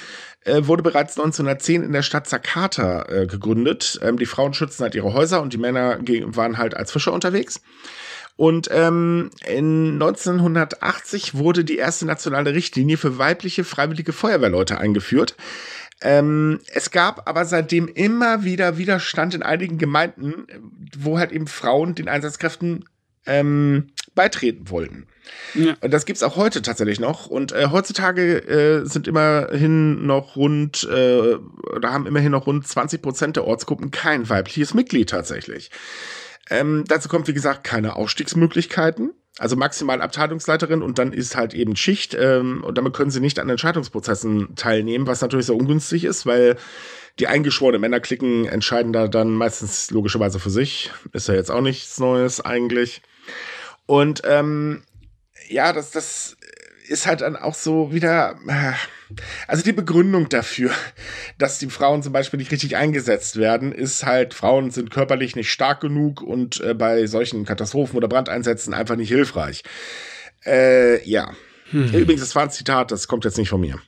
äh, 0.45 0.67
wurde 0.67 0.83
bereits 0.83 1.19
1910 1.19 1.83
in 1.83 1.93
der 1.93 2.03
Stadt 2.03 2.29
Sakata 2.29 3.07
äh, 3.09 3.27
gegründet. 3.27 3.99
Ähm, 4.03 4.19
die 4.19 4.27
Frauen 4.27 4.55
schützen 4.55 4.83
halt 4.83 4.95
ihre 4.95 5.13
Häuser 5.15 5.43
und 5.43 5.53
die 5.53 5.59
Männer 5.59 5.99
waren 6.27 6.59
halt 6.59 6.77
als 6.77 6.93
Fischer 6.93 7.13
unterwegs. 7.13 7.61
Und 8.37 8.69
ähm, 8.73 9.31
in 9.47 9.93
1980 9.93 11.35
wurde 11.35 11.65
die 11.65 11.77
erste 11.77 12.05
nationale 12.05 12.53
Richtlinie 12.53 12.97
für 12.97 13.19
weibliche 13.19 13.63
freiwillige 13.63 14.13
Feuerwehrleute 14.13 14.79
eingeführt. 14.79 15.37
Ähm, 16.01 16.61
es 16.73 16.91
gab 16.91 17.29
aber 17.29 17.45
seitdem 17.45 17.87
immer 17.87 18.45
wieder 18.45 18.77
Widerstand 18.77 19.35
in 19.35 19.43
einigen 19.43 19.79
Gemeinden, 19.79 20.47
wo 20.99 21.19
halt 21.19 21.31
eben 21.33 21.47
Frauen 21.47 21.95
den 21.95 22.09
Einsatzkräften 22.09 22.87
ähm, 23.27 23.93
beitreten 24.15 24.69
wollten. 24.69 25.07
Ja. 25.55 25.77
Und 25.81 25.93
das 25.93 26.05
gibt's 26.05 26.23
auch 26.23 26.37
heute 26.37 26.61
tatsächlich 26.61 27.01
noch. 27.01 27.27
Und 27.27 27.53
äh, 27.53 27.69
heutzutage 27.71 28.39
äh, 28.39 28.85
sind 28.85 29.09
immerhin 29.09 30.05
noch 30.07 30.37
rund, 30.37 30.87
äh, 30.91 31.37
oder 31.75 31.93
haben 31.93 32.07
immerhin 32.07 32.33
noch 32.33 32.47
rund 32.47 32.67
20 32.67 33.01
Prozent 33.01 33.37
der 33.37 33.47
Ortsgruppen 33.47 33.91
kein 33.91 34.29
weibliches 34.29 34.75
Mitglied 34.75 35.09
tatsächlich. 35.09 35.71
Ähm, 36.51 36.85
dazu 36.87 37.09
kommt, 37.09 37.29
wie 37.29 37.35
gesagt, 37.35 37.65
keine 37.65 37.97
Aufstiegsmöglichkeiten. 37.97 39.13
Also 39.39 39.57
maximal 39.57 40.01
Abteilungsleiterin 40.01 40.81
und 40.81 41.01
dann 41.01 41.13
ist 41.13 41.35
halt 41.35 41.55
eben 41.55 41.75
Schicht 41.75 42.15
ähm, 42.15 42.63
und 42.63 42.79
damit 42.79 42.93
können 42.93 43.11
sie 43.11 43.19
nicht 43.19 43.41
an 43.41 43.51
Entscheidungsprozessen 43.51 44.55
teilnehmen, 44.55 45.09
was 45.09 45.23
natürlich 45.23 45.47
sehr 45.47 45.57
ungünstig 45.57 46.05
ist, 46.05 46.25
weil 46.25 46.57
die 47.19 47.27
eingeschworenen 47.27 47.81
Männerklicken 47.81 48.47
entscheiden 48.47 48.93
da 48.93 49.09
dann 49.09 49.33
meistens 49.33 49.91
logischerweise 49.91 50.39
für 50.39 50.51
sich. 50.51 50.93
Ist 51.13 51.27
ja 51.27 51.35
jetzt 51.35 51.51
auch 51.51 51.63
nichts 51.63 51.99
Neues 51.99 52.41
eigentlich. 52.41 53.03
Und 53.87 54.23
ähm, 54.25 54.85
ja, 55.49 55.73
das, 55.73 55.91
das 55.91 56.37
ist 56.87 57.07
halt 57.07 57.21
dann 57.21 57.35
auch 57.37 57.55
so 57.55 57.93
wieder. 57.93 58.37
Äh, 58.47 58.73
also 59.47 59.63
die 59.63 59.73
Begründung 59.73 60.29
dafür, 60.29 60.71
dass 61.39 61.59
die 61.59 61.71
Frauen 61.71 62.03
zum 62.03 62.13
Beispiel 62.13 62.39
nicht 62.39 62.53
richtig 62.53 62.77
eingesetzt 62.77 63.37
werden, 63.37 63.73
ist 63.73 64.05
halt, 64.05 64.35
Frauen 64.35 64.71
sind 64.71 64.91
körperlich 64.91 65.37
nicht 65.37 65.51
stark 65.51 65.81
genug 65.81 66.23
und 66.23 66.61
äh, 66.61 66.75
bei 66.75 67.07
solchen 67.07 67.45
Katastrophen 67.45 67.97
oder 67.97 68.09
Brandeinsätzen 68.09 68.75
einfach 68.75 68.97
nicht 68.97 69.09
hilfreich. 69.09 69.63
Äh, 70.45 71.07
ja. 71.09 71.35
Hm. 71.71 71.93
Übrigens, 71.95 72.21
das 72.21 72.35
war 72.35 72.43
ein 72.45 72.51
Zitat, 72.51 72.91
das 72.91 73.09
kommt 73.09 73.25
jetzt 73.25 73.39
nicht 73.39 73.49
von 73.49 73.61
mir. 73.61 73.79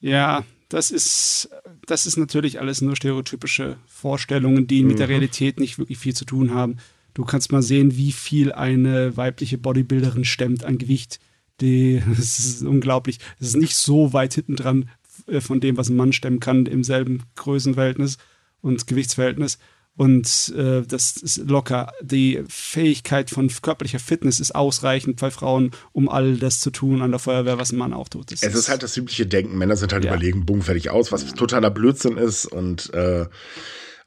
Ja, 0.00 0.44
das 0.68 0.90
ist, 0.90 1.50
das 1.86 2.06
ist 2.06 2.16
natürlich 2.16 2.60
alles 2.60 2.80
nur 2.80 2.96
stereotypische 2.96 3.76
Vorstellungen, 3.86 4.66
die 4.66 4.84
mit 4.84 4.98
der 4.98 5.06
Mhm. 5.06 5.12
Realität 5.12 5.58
nicht 5.60 5.78
wirklich 5.78 5.98
viel 5.98 6.14
zu 6.14 6.24
tun 6.24 6.54
haben. 6.54 6.76
Du 7.12 7.24
kannst 7.24 7.50
mal 7.50 7.62
sehen, 7.62 7.96
wie 7.96 8.12
viel 8.12 8.52
eine 8.52 9.16
weibliche 9.16 9.58
Bodybuilderin 9.58 10.24
stemmt 10.24 10.64
an 10.64 10.78
Gewicht. 10.78 11.18
Die, 11.60 12.02
das 12.16 12.38
ist 12.38 12.62
unglaublich. 12.62 13.18
Das 13.38 13.48
ist 13.48 13.56
nicht 13.56 13.76
so 13.76 14.12
weit 14.12 14.34
hinten 14.34 14.56
dran 14.56 14.88
äh, 15.26 15.40
von 15.40 15.60
dem, 15.60 15.76
was 15.76 15.88
ein 15.88 15.96
Mann 15.96 16.12
stemmen 16.12 16.40
kann 16.40 16.66
im 16.66 16.84
selben 16.84 17.22
Größenverhältnis 17.36 18.18
und 18.60 18.86
Gewichtsverhältnis. 18.86 19.58
Und 19.96 20.54
äh, 20.56 20.82
das 20.82 21.16
ist 21.18 21.48
locker. 21.48 21.92
Die 22.00 22.42
Fähigkeit 22.48 23.28
von 23.28 23.50
körperlicher 23.60 23.98
Fitness 23.98 24.40
ist 24.40 24.54
ausreichend 24.54 25.20
bei 25.20 25.30
Frauen, 25.30 25.72
um 25.92 26.08
all 26.08 26.36
das 26.36 26.60
zu 26.60 26.70
tun 26.70 27.02
an 27.02 27.10
der 27.10 27.18
Feuerwehr, 27.20 27.58
was 27.58 27.72
ein 27.72 27.76
Mann 27.78 27.92
auch 27.92 28.08
tut. 28.08 28.30
Das 28.32 28.42
Es 28.42 28.54
ist 28.54 28.68
halt 28.70 28.82
das 28.82 28.96
übliche 28.96 29.26
Denken. 29.26 29.58
Männer 29.58 29.76
sind 29.76 29.92
halt 29.92 30.04
Ja. 30.04 30.12
überlegen, 30.14 30.46
bumm, 30.46 30.62
fertig 30.62 30.88
aus, 30.90 31.12
was 31.12 31.26
totaler 31.34 31.70
Blödsinn 31.70 32.16
ist. 32.16 32.46
Und 32.46 32.94
äh, 32.94 33.26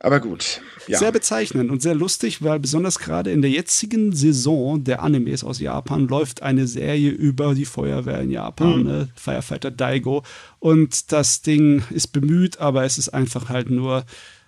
aber 0.04 0.20
gut. 0.20 0.62
Ja. 0.88 1.00
Sehr 1.00 1.14
bezeichnend 1.14 1.72
und 1.72 1.82
sehr 1.82 1.96
lustig, 1.96 2.44
weil 2.44 2.60
besonders 2.60 3.00
gerade 3.00 3.32
in 3.32 3.42
der 3.42 3.50
jetzigen 3.50 4.14
Saison 4.14 4.84
der 4.84 5.02
Animes 5.02 5.46
aus 5.46 5.62
Japan 5.62 6.10
läuft 6.10 6.44
eine 6.44 6.68
Serie 6.68 7.10
über 7.10 7.56
die 7.56 7.64
Feuerwehr 7.64 8.20
in 8.20 8.30
Japan, 8.30 8.84
ne? 8.84 9.10
Firefighter 9.16 9.72
Daigo. 9.72 10.24
Und 10.60 11.14
das 11.14 11.42
Ding 11.42 11.84
ist 11.90 12.08
bemüht, 12.08 12.60
aber 12.60 12.84
es 12.84 12.98
ist 12.98 13.10
einfach 13.10 13.48
halt 13.48 13.70
nur 13.70 14.04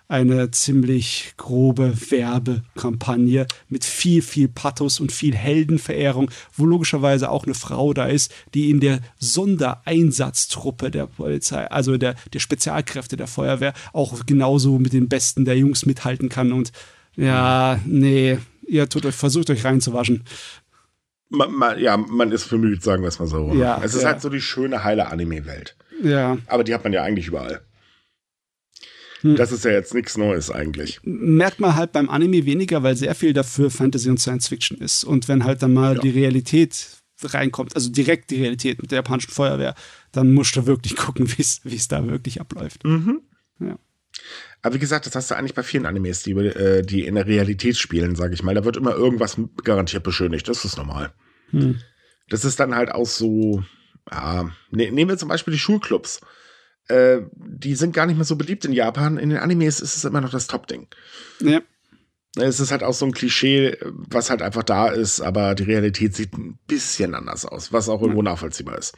eine 0.08 0.50
ziemlich 0.52 1.34
grobe 1.36 1.92
Werbekampagne 2.10 3.46
mit 3.68 3.84
viel, 3.84 4.22
viel 4.22 4.48
Pathos 4.48 5.00
und 5.00 5.10
viel 5.10 5.34
Heldenverehrung, 5.34 6.30
wo 6.54 6.64
logischerweise 6.64 7.30
auch 7.30 7.44
eine 7.44 7.54
Frau 7.54 7.92
da 7.92 8.06
ist, 8.06 8.32
die 8.54 8.70
in 8.70 8.80
der 8.80 9.00
Sondereinsatztruppe 9.18 10.90
der 10.90 11.06
Polizei, 11.06 11.66
also 11.66 11.96
der, 11.96 12.14
der 12.32 12.38
Spezialkräfte 12.38 13.16
der 13.16 13.26
Feuerwehr, 13.26 13.72
auch 13.92 14.24
genauso 14.26 14.78
mit 14.78 14.92
den 14.92 15.08
Besten 15.08 15.44
der 15.44 15.58
Jungs 15.58 15.86
mithalten 15.86 16.28
kann. 16.28 16.52
Und 16.52 16.70
ja, 17.16 17.80
nee, 17.84 18.38
ihr 18.66 18.88
tut 18.88 19.06
euch, 19.06 19.14
versucht 19.14 19.50
euch 19.50 19.64
reinzuwaschen. 19.64 20.24
Man, 21.28 21.52
man, 21.52 21.78
ja, 21.80 21.96
man 21.96 22.30
ist 22.30 22.48
bemüht, 22.48 22.84
sagen 22.84 23.02
wir 23.02 23.08
es 23.08 23.18
mal 23.18 23.26
so. 23.26 23.52
Ja, 23.54 23.80
es 23.82 23.94
ist 23.94 24.02
ja. 24.02 24.10
halt 24.10 24.20
so 24.20 24.28
die 24.28 24.40
schöne, 24.40 24.84
heile 24.84 25.08
Anime-Welt. 25.08 25.76
Ja, 26.02 26.38
Aber 26.46 26.62
die 26.62 26.74
hat 26.74 26.84
man 26.84 26.92
ja 26.92 27.02
eigentlich 27.02 27.26
überall. 27.26 27.62
Hm. 29.30 29.36
Das 29.36 29.52
ist 29.52 29.64
ja 29.64 29.70
jetzt 29.72 29.94
nichts 29.94 30.16
Neues 30.16 30.50
eigentlich. 30.50 31.00
merkt 31.04 31.60
man 31.60 31.74
halt 31.76 31.92
beim 31.92 32.08
Anime 32.08 32.44
weniger, 32.44 32.82
weil 32.82 32.96
sehr 32.96 33.14
viel 33.14 33.32
dafür 33.32 33.70
Fantasy 33.70 34.08
und 34.10 34.18
Science 34.20 34.48
Fiction 34.48 34.78
ist. 34.78 35.04
Und 35.04 35.28
wenn 35.28 35.44
halt 35.44 35.62
dann 35.62 35.72
mal 35.74 35.94
Ja. 35.96 36.00
die 36.02 36.10
Realität 36.10 36.88
reinkommt, 37.22 37.74
also 37.74 37.90
direkt 37.90 38.30
die 38.30 38.40
Realität 38.42 38.80
mit 38.82 38.90
der 38.90 38.96
japanischen 38.96 39.30
Feuerwehr, 39.32 39.74
dann 40.12 40.32
musst 40.32 40.54
du 40.56 40.66
wirklich 40.66 40.96
gucken, 40.96 41.28
wie 41.36 41.42
es 41.42 41.88
da 41.88 42.06
wirklich 42.06 42.40
abläuft. 42.40 42.84
Mhm. 42.84 43.20
Ja. 43.60 43.78
Aber 44.62 44.74
wie 44.74 44.78
gesagt, 44.78 45.06
das 45.06 45.14
hast 45.14 45.30
du 45.30 45.34
eigentlich 45.36 45.54
bei 45.54 45.62
vielen 45.62 45.86
Animes, 45.86 46.22
die, 46.22 46.32
äh, 46.32 46.82
die 46.82 47.04
in 47.06 47.14
der 47.14 47.26
Realität 47.26 47.76
spielen, 47.76 48.16
sage 48.16 48.34
ich 48.34 48.42
mal. 48.42 48.54
Da 48.54 48.64
wird 48.64 48.76
immer 48.76 48.94
irgendwas 48.94 49.36
garantiert 49.62 50.02
beschönigt. 50.02 50.48
Das 50.48 50.64
ist 50.64 50.76
normal. 50.76 51.12
Hm. 51.50 51.80
Das 52.28 52.44
ist 52.44 52.58
dann 52.58 52.74
halt 52.74 52.90
auch 52.90 53.06
so, 53.06 53.62
ja, 54.10 54.50
ne, 54.70 54.90
nehmen 54.90 55.10
wir 55.10 55.18
zum 55.18 55.28
Beispiel 55.28 55.52
die 55.52 55.60
Schulclubs. 55.60 56.20
Äh, 56.88 57.22
die 57.34 57.74
sind 57.74 57.94
gar 57.94 58.06
nicht 58.06 58.16
mehr 58.16 58.24
so 58.24 58.36
beliebt 58.36 58.64
in 58.64 58.72
Japan. 58.72 59.18
In 59.18 59.30
den 59.30 59.38
Animes 59.38 59.80
ist 59.80 59.96
es 59.96 60.04
immer 60.04 60.20
noch 60.20 60.30
das 60.30 60.46
Top-Ding. 60.46 60.88
Ja. 61.40 61.60
Es 62.38 62.60
ist 62.60 62.70
halt 62.70 62.82
auch 62.82 62.92
so 62.92 63.06
ein 63.06 63.12
Klischee, 63.12 63.78
was 63.82 64.28
halt 64.28 64.42
einfach 64.42 64.62
da 64.62 64.88
ist, 64.88 65.22
aber 65.22 65.54
die 65.54 65.62
Realität 65.62 66.14
sieht 66.14 66.34
ein 66.34 66.58
bisschen 66.66 67.14
anders 67.14 67.46
aus, 67.46 67.72
was 67.72 67.88
auch 67.88 68.02
irgendwo 68.02 68.20
nachvollziehbar 68.20 68.76
ist. 68.76 68.94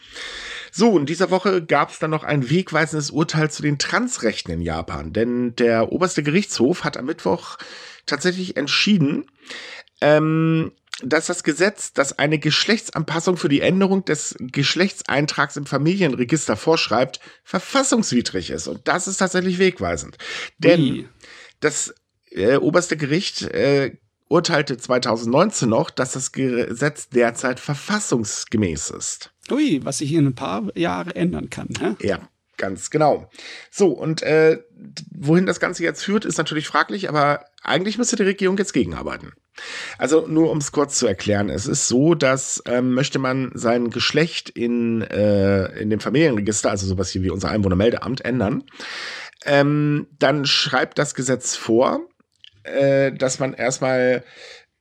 So, 0.73 0.99
in 0.99 1.07
dieser 1.07 1.31
Woche 1.31 1.65
gab 1.65 1.91
es 1.91 2.01
dann 2.01 2.11
noch 2.11 2.25
ein 2.25 2.51
wegweisendes 2.51 3.13
Urteil 3.13 3.49
zu 3.49 3.63
den 3.63 3.79
Transrechten 3.79 4.53
in 4.53 4.61
Japan, 4.61 5.13
denn 5.13 5.55
der 5.55 5.93
oberste 5.93 6.25
Gerichtshof 6.25 6.83
hat 6.83 6.97
am 6.97 7.07
Mittwoch 7.07 7.59
tatsächlich 8.07 8.57
entschieden, 8.57 9.27
ähm, 10.01 10.73
dass 11.03 11.27
das 11.27 11.45
Gesetz, 11.45 11.93
das 11.93 12.19
eine 12.19 12.39
Geschlechtsanpassung 12.39 13.37
für 13.37 13.49
die 13.49 13.61
Änderung 13.61 14.05
des 14.05 14.35
Geschlechtseintrags 14.39 15.57
im 15.57 15.67
Familienregister 15.67 16.57
vorschreibt, 16.57 17.21
verfassungswidrig 17.45 18.51
ist. 18.51 18.67
Und 18.67 18.89
das 18.89 19.07
ist 19.07 19.19
tatsächlich 19.19 19.59
wegweisend. 19.59 20.19
Denn 20.59 20.81
Ui. 20.81 21.09
das 21.61 21.95
äh, 22.31 22.57
oberste 22.57 22.97
Gericht 22.97 23.43
äh, 23.43 23.97
urteilte 24.29 24.77
2019 24.77 25.69
noch, 25.69 25.91
dass 25.91 26.13
das 26.13 26.33
Gesetz 26.33 27.09
derzeit 27.09 27.61
verfassungsgemäß 27.61 28.91
ist. 28.91 29.33
Ui, 29.51 29.81
was 29.85 29.99
sich 29.99 30.13
in 30.13 30.27
ein 30.27 30.35
paar 30.35 30.77
Jahre 30.77 31.15
ändern 31.15 31.49
kann. 31.49 31.69
Hä? 31.79 31.95
Ja, 32.07 32.29
ganz 32.59 32.91
genau. 32.91 33.31
So, 33.71 33.89
und 33.89 34.23
äh, 34.23 34.59
wohin 35.11 35.47
das 35.47 35.61
Ganze 35.61 35.83
jetzt 35.83 36.05
führt, 36.05 36.25
ist 36.25 36.39
natürlich 36.39 36.67
fraglich, 36.67 37.09
aber 37.09 37.45
eigentlich 37.63 37.99
müsste 37.99 38.17
die 38.17 38.25
Regierung 38.25 38.59
jetzt 38.59 38.73
gegenarbeiten. 38.73 39.33
Also 39.97 40.27
nur 40.27 40.51
um 40.51 40.59
es 40.59 40.71
kurz 40.71 40.99
zu 40.99 41.07
erklären, 41.07 41.49
es 41.49 41.67
ist 41.67 41.89
so, 41.89 42.15
dass 42.15 42.63
ähm, 42.67 42.95
möchte 42.95 43.19
man 43.19 43.51
sein 43.55 43.91
Geschlecht 43.91 44.51
in, 44.51 45.03
äh, 45.03 45.67
in 45.81 45.91
dem 45.91 46.01
Familienregister, 46.01 46.71
also 46.71 46.87
sowas 46.87 47.11
hier 47.11 47.23
wie 47.23 47.31
unser 47.31 47.51
Einwohnermeldeamt, 47.51 48.25
ändern, 48.25 48.65
ähm, 49.45 50.07
dann 50.19 50.45
schreibt 50.45 50.99
das 50.99 51.15
Gesetz 51.15 51.57
vor, 51.57 52.01
äh, 52.65 53.13
dass 53.13 53.39
man 53.39 53.55
erstmal 53.55 54.25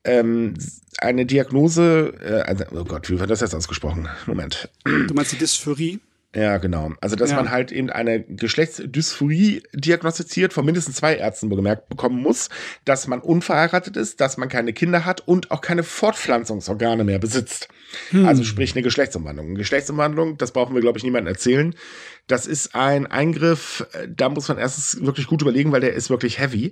ähm, 0.04 0.56
eine 1.00 1.26
Diagnose, 1.26 2.14
äh, 2.22 2.42
also, 2.42 2.66
oh 2.72 2.84
Gott, 2.84 3.10
wie 3.10 3.20
wird 3.20 3.30
das 3.30 3.42
jetzt 3.42 3.56
ausgesprochen? 3.56 4.08
Moment. 4.26 4.70
Du 4.84 5.14
meinst 5.14 5.32
die 5.32 5.38
Dysphorie? 5.38 6.00
Ja, 6.36 6.58
genau. 6.58 6.92
Also, 7.02 7.16
dass 7.16 7.32
Ja. 7.32 7.38
man 7.38 7.52
halt 7.52 7.72
eben 7.72 7.90
eine 7.90 8.22
Geschlechtsdysphorie 8.24 9.64
diagnostiziert 9.74 10.54
von 10.54 10.66
mindestens 10.66 10.98
zwei 10.98 11.16
Ärzten 11.16 11.50
bemerkt 11.50 11.90
bekommen 11.90 12.22
muss, 12.22 12.50
dass 12.86 13.08
man 13.08 13.22
unverheiratet 13.22 13.98
ist, 13.98 14.20
dass 14.22 14.38
man 14.38 14.50
keine 14.50 14.74
Kinder 14.74 15.06
hat 15.06 15.22
und 15.28 15.52
auch 15.52 15.62
keine 15.62 15.84
Fortpflanzungsorgane 15.84 17.04
mehr 17.04 17.20
besitzt. 17.20 17.70
Also 18.26 18.44
sprich 18.44 18.74
eine 18.76 18.84
Geschlechtsumwandlung. 18.84 19.48
Eine 19.48 19.58
Geschlechtsumwandlung, 19.58 20.38
das 20.38 20.52
brauchen 20.52 20.76
wir, 20.76 20.82
glaube 20.82 20.98
ich, 20.98 21.04
niemandem 21.06 21.34
erzählen. 21.34 21.74
Das 22.28 22.46
ist 22.46 22.76
ein 22.76 23.08
Eingriff, 23.08 23.88
äh, 23.94 24.08
da 24.14 24.28
muss 24.28 24.50
man 24.50 24.58
erstens 24.58 25.02
wirklich 25.06 25.28
gut 25.28 25.42
überlegen, 25.42 25.72
weil 25.72 25.80
der 25.82 25.94
ist 25.94 26.10
wirklich 26.10 26.38
heavy. 26.40 26.72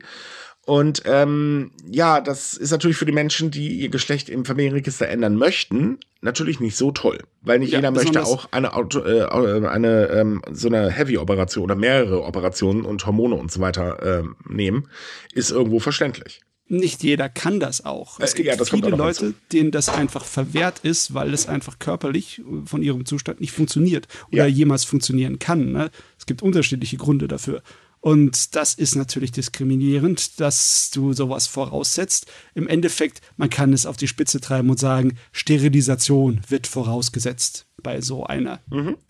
Und 0.66 1.04
ähm, 1.06 1.72
ja, 1.88 2.20
das 2.22 2.56
ist 2.56 2.72
natürlich 2.72 2.98
für 2.98 3.06
die 3.06 3.12
Menschen, 3.12 3.52
die 3.52 3.80
ihr 3.82 3.90
Geschlecht 3.90 4.30
im 4.30 4.46
Familienregister 4.46 5.08
ändern 5.08 5.36
möchten, 5.36 6.00
natürlich 6.22 6.60
nicht 6.60 6.76
so 6.76 6.92
toll, 6.92 7.20
weil 7.42 7.60
nicht 7.60 7.72
Ja, 7.72 7.78
jeder 7.78 7.92
möchte 7.92 8.26
auch 8.26 8.48
eine, 8.52 8.74
Auto, 8.74 9.02
äh, 9.02 9.26
eine 9.68 10.08
ähm, 10.08 10.42
so 10.52 10.68
eine 10.68 10.90
Heavy-Operation 10.90 11.64
oder 11.64 11.76
mehrere 11.76 12.24
Operationen 12.24 12.84
und 12.84 13.06
Hormone 13.06 13.36
und 13.36 13.52
so 13.52 13.60
weiter 13.62 14.00
ähm, 14.02 14.36
nehmen, 14.50 14.90
ist 15.34 15.52
irgendwo 15.52 15.80
verständlich. 15.80 16.42
Nicht 16.68 17.04
jeder 17.04 17.30
kann 17.30 17.60
das 17.60 17.86
auch. 17.86 18.20
Es 18.20 18.34
Äh, 18.34 18.38
gibt 18.38 18.48
ja, 18.48 18.56
das 18.56 18.72
kommt 18.72 18.86
viele 18.86 18.98
Leute, 18.98 19.36
denen 19.52 19.70
das 19.70 19.88
einfach 19.88 20.26
verwehrt 20.26 20.80
ist, 20.80 21.14
weil 21.14 21.32
es 21.32 21.48
einfach 21.48 21.78
körperlich 21.78 22.42
von 22.66 22.82
ihrem 22.82 23.06
Zustand 23.06 23.40
nicht 23.40 23.52
funktioniert 23.52 24.08
oder 24.32 24.48
Ja. 24.48 24.52
jemals 24.52 24.84
funktionieren 24.84 25.38
kann. 25.38 25.72
Ne? 25.74 25.92
Es 26.18 26.26
gibt 26.26 26.42
unterschiedliche 26.42 26.98
Gründe 26.98 27.28
dafür. 27.28 27.62
Und 28.06 28.56
das 28.56 28.76
ist 28.76 28.96
natürlich 28.96 29.32
diskriminierend, 29.32 30.40
dass 30.40 30.92
du 30.94 31.14
sowas 31.14 31.48
voraussetzt. 31.48 32.28
Im 32.54 32.68
Endeffekt, 32.68 33.20
man 33.36 33.50
kann 33.50 33.74
es 33.74 33.88
auf 33.88 33.98
die 33.98 34.08
Spitze 34.08 34.40
treiben 34.40 34.70
und 34.70 34.78
sagen, 34.78 35.18
Sterilisation 35.32 36.40
wird 36.48 36.68
vorausgesetzt 36.68 37.66
bei 37.82 38.02
so 38.02 38.24
einer 38.24 38.60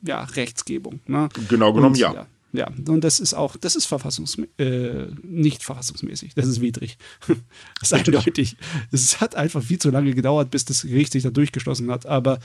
ja, 0.01 0.23
Rechtsgebung. 0.23 1.01
Ne? 1.07 1.27
Mhm. 1.35 1.47
Genau 1.49 1.73
genommen, 1.73 1.91
Und, 1.91 1.99
ja. 1.99 2.13
ja. 2.13 2.27
Ja, 2.53 2.67
und 2.87 3.03
das 3.03 3.19
ist 3.19 3.33
auch, 3.33 3.57
das 3.57 3.75
ist 3.75 3.85
verfassungs 3.85 4.37
äh, 4.59 5.07
nicht 5.23 5.61
verfassungsmäßig. 5.61 6.33
Das 6.35 6.47
ist 6.47 6.61
widrig. 6.61 6.97
das 7.27 7.91
ist 7.91 7.93
eindeutig. 7.93 8.55
Es 8.93 9.19
hat 9.19 9.35
einfach 9.35 9.61
viel 9.61 9.77
zu 9.77 9.89
lange 9.89 10.13
gedauert, 10.13 10.51
bis 10.51 10.63
das 10.63 10.83
Gericht 10.83 11.11
sich 11.11 11.23
da 11.23 11.31
durchgeschlossen 11.31 11.91
hat. 11.91 12.05
Aber 12.05 12.39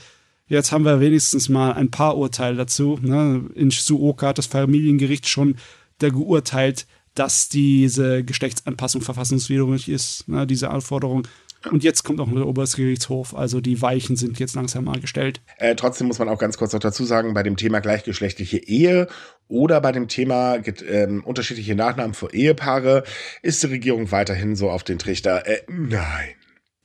jetzt 0.49 0.73
haben 0.73 0.83
wir 0.83 0.99
wenigstens 0.99 1.47
mal 1.47 1.71
ein 1.71 1.91
paar 1.91 2.17
Urteile 2.17 2.57
dazu. 2.57 2.99
Ne? 3.01 3.49
In 3.55 3.71
Suoka 3.71 4.27
hat 4.27 4.37
das 4.37 4.47
Familiengericht 4.47 5.29
schon 5.29 5.55
da 6.03 6.09
geurteilt, 6.09 6.87
dass 7.15 7.49
diese 7.49 8.23
Geschlechtsanpassung 8.23 9.01
verfassungswidrig 9.01 9.89
ist, 9.89 10.27
ne? 10.27 10.47
diese 10.47 10.69
Anforderung. 10.69 11.27
Und 11.69 11.83
jetzt 11.83 12.03
kommt 12.03 12.19
auch 12.19 12.31
der 12.31 12.47
Obergerichtshof. 12.47 13.35
Also 13.35 13.61
die 13.61 13.81
Weichen 13.81 14.15
sind 14.15 14.39
jetzt 14.39 14.55
langsam 14.55 14.85
mal 14.85 14.99
gestellt. 14.99 15.41
Äh, 15.57 15.75
trotzdem 15.75 16.07
muss 16.07 16.17
man 16.17 16.27
auch 16.27 16.39
ganz 16.39 16.57
kurz 16.57 16.73
noch 16.73 16.79
dazu 16.79 17.05
sagen, 17.05 17.33
bei 17.35 17.43
dem 17.43 17.55
Thema 17.55 17.81
gleichgeschlechtliche 17.81 18.57
Ehe 18.57 19.07
oder 19.47 19.79
bei 19.79 19.91
dem 19.91 20.07
Thema 20.07 20.57
ähm, 20.87 21.23
unterschiedliche 21.23 21.75
Nachnamen 21.75 22.15
für 22.15 22.33
Ehepaare 22.33 23.03
ist 23.43 23.61
die 23.61 23.67
Regierung 23.67 24.11
weiterhin 24.11 24.55
so 24.55 24.71
auf 24.71 24.83
den 24.83 24.97
Trichter. 24.97 25.45
Äh, 25.45 25.61
nein. 25.67 26.29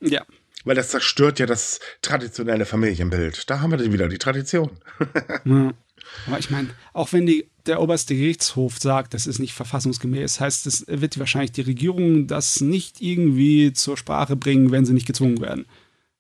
Ja, 0.00 0.26
Weil 0.64 0.76
das 0.76 0.90
zerstört 0.90 1.38
ja 1.38 1.46
das 1.46 1.80
traditionelle 2.02 2.66
Familienbild. 2.66 3.48
Da 3.48 3.60
haben 3.60 3.70
wir 3.70 3.78
dann 3.78 3.92
wieder 3.92 4.08
die 4.08 4.18
Tradition. 4.18 4.70
Ja. 5.44 5.72
Aber 6.26 6.38
ich 6.38 6.50
meine, 6.50 6.68
auch 6.92 7.12
wenn 7.12 7.26
die, 7.26 7.50
der 7.66 7.80
oberste 7.80 8.14
Gerichtshof 8.14 8.78
sagt, 8.78 9.14
das 9.14 9.26
ist 9.26 9.38
nicht 9.38 9.54
verfassungsgemäß, 9.54 10.40
heißt 10.40 10.66
es, 10.66 10.84
wird 10.88 11.18
wahrscheinlich 11.18 11.52
die 11.52 11.62
Regierung 11.62 12.26
das 12.26 12.60
nicht 12.60 13.00
irgendwie 13.00 13.72
zur 13.72 13.96
Sprache 13.96 14.36
bringen, 14.36 14.70
wenn 14.70 14.84
sie 14.86 14.92
nicht 14.92 15.06
gezwungen 15.06 15.40
werden. 15.40 15.66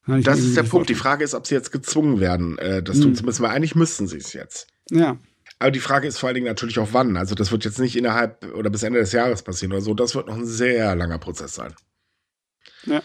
Das 0.06 0.38
ist 0.38 0.56
der 0.56 0.62
Punkt. 0.62 0.88
Die. 0.88 0.94
Frage 0.94 1.24
ist, 1.24 1.34
ob 1.34 1.46
sie 1.46 1.54
jetzt 1.56 1.72
gezwungen 1.72 2.20
werden, 2.20 2.56
das 2.84 3.00
tun 3.00 3.14
zu 3.16 3.24
müssen, 3.24 3.42
weil 3.42 3.50
eigentlich 3.50 3.74
müssten 3.74 4.06
sie 4.06 4.18
es 4.18 4.32
jetzt. 4.32 4.68
Ja. 4.90 5.18
Aber 5.58 5.70
die 5.70 5.80
Frage 5.80 6.06
ist 6.06 6.18
vor 6.18 6.28
allen 6.28 6.34
Dingen 6.34 6.46
natürlich 6.46 6.78
auch 6.78 6.90
wann. 6.92 7.16
Also 7.16 7.34
das 7.34 7.50
wird 7.50 7.64
jetzt 7.64 7.78
nicht 7.80 7.96
innerhalb 7.96 8.44
oder 8.54 8.70
bis 8.70 8.82
Ende 8.82 9.00
des 9.00 9.12
Jahres 9.12 9.42
passieren 9.42 9.72
oder 9.72 9.80
so. 9.80 9.94
Das 9.94 10.14
wird 10.14 10.26
noch 10.28 10.36
ein 10.36 10.46
sehr 10.46 10.94
langer 10.94 11.18
Prozess 11.18 11.54
sein. 11.54 11.74
Ja. 12.84 13.02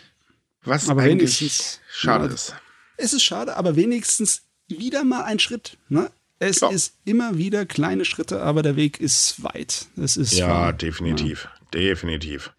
Was 0.63 0.89
Aber 0.89 1.01
eigentlich 1.01 1.39
wenigstens- 1.41 1.79
schade 1.91 2.25
ja, 2.27 2.33
ist. 2.33 2.55
Es 2.97 3.13
ist 3.13 3.23
schade, 3.23 3.55
aber 3.57 3.75
wenigstens 3.75 4.43
wieder 4.67 5.03
mal 5.03 5.23
ein 5.23 5.39
Schritt. 5.39 5.77
Ne? 5.89 6.11
Es 6.43 6.59
Ja. 6.61 6.69
ist 6.69 6.95
immer 7.05 7.37
wieder 7.37 7.67
kleine 7.67 8.03
Schritte, 8.03 8.41
aber 8.41 8.63
der 8.63 8.75
Weg 8.75 8.99
ist 8.99 9.43
weit. 9.43 9.85
Es 9.95 10.17
ist 10.17 10.33
Ja, 10.33 10.47
wahr. 10.49 10.73
definitiv. 10.73 11.47
Definitiv. 11.71 12.51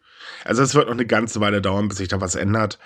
Also 0.44 0.62
es 0.62 0.74
wird 0.76 0.86
noch 0.86 0.92
eine 0.94 1.04
ganze 1.04 1.40
Weile 1.40 1.60
dauern, 1.60 1.88
bis 1.88 1.98
sich 1.98 2.06
da 2.06 2.20
was 2.20 2.36
ändert. 2.36 2.78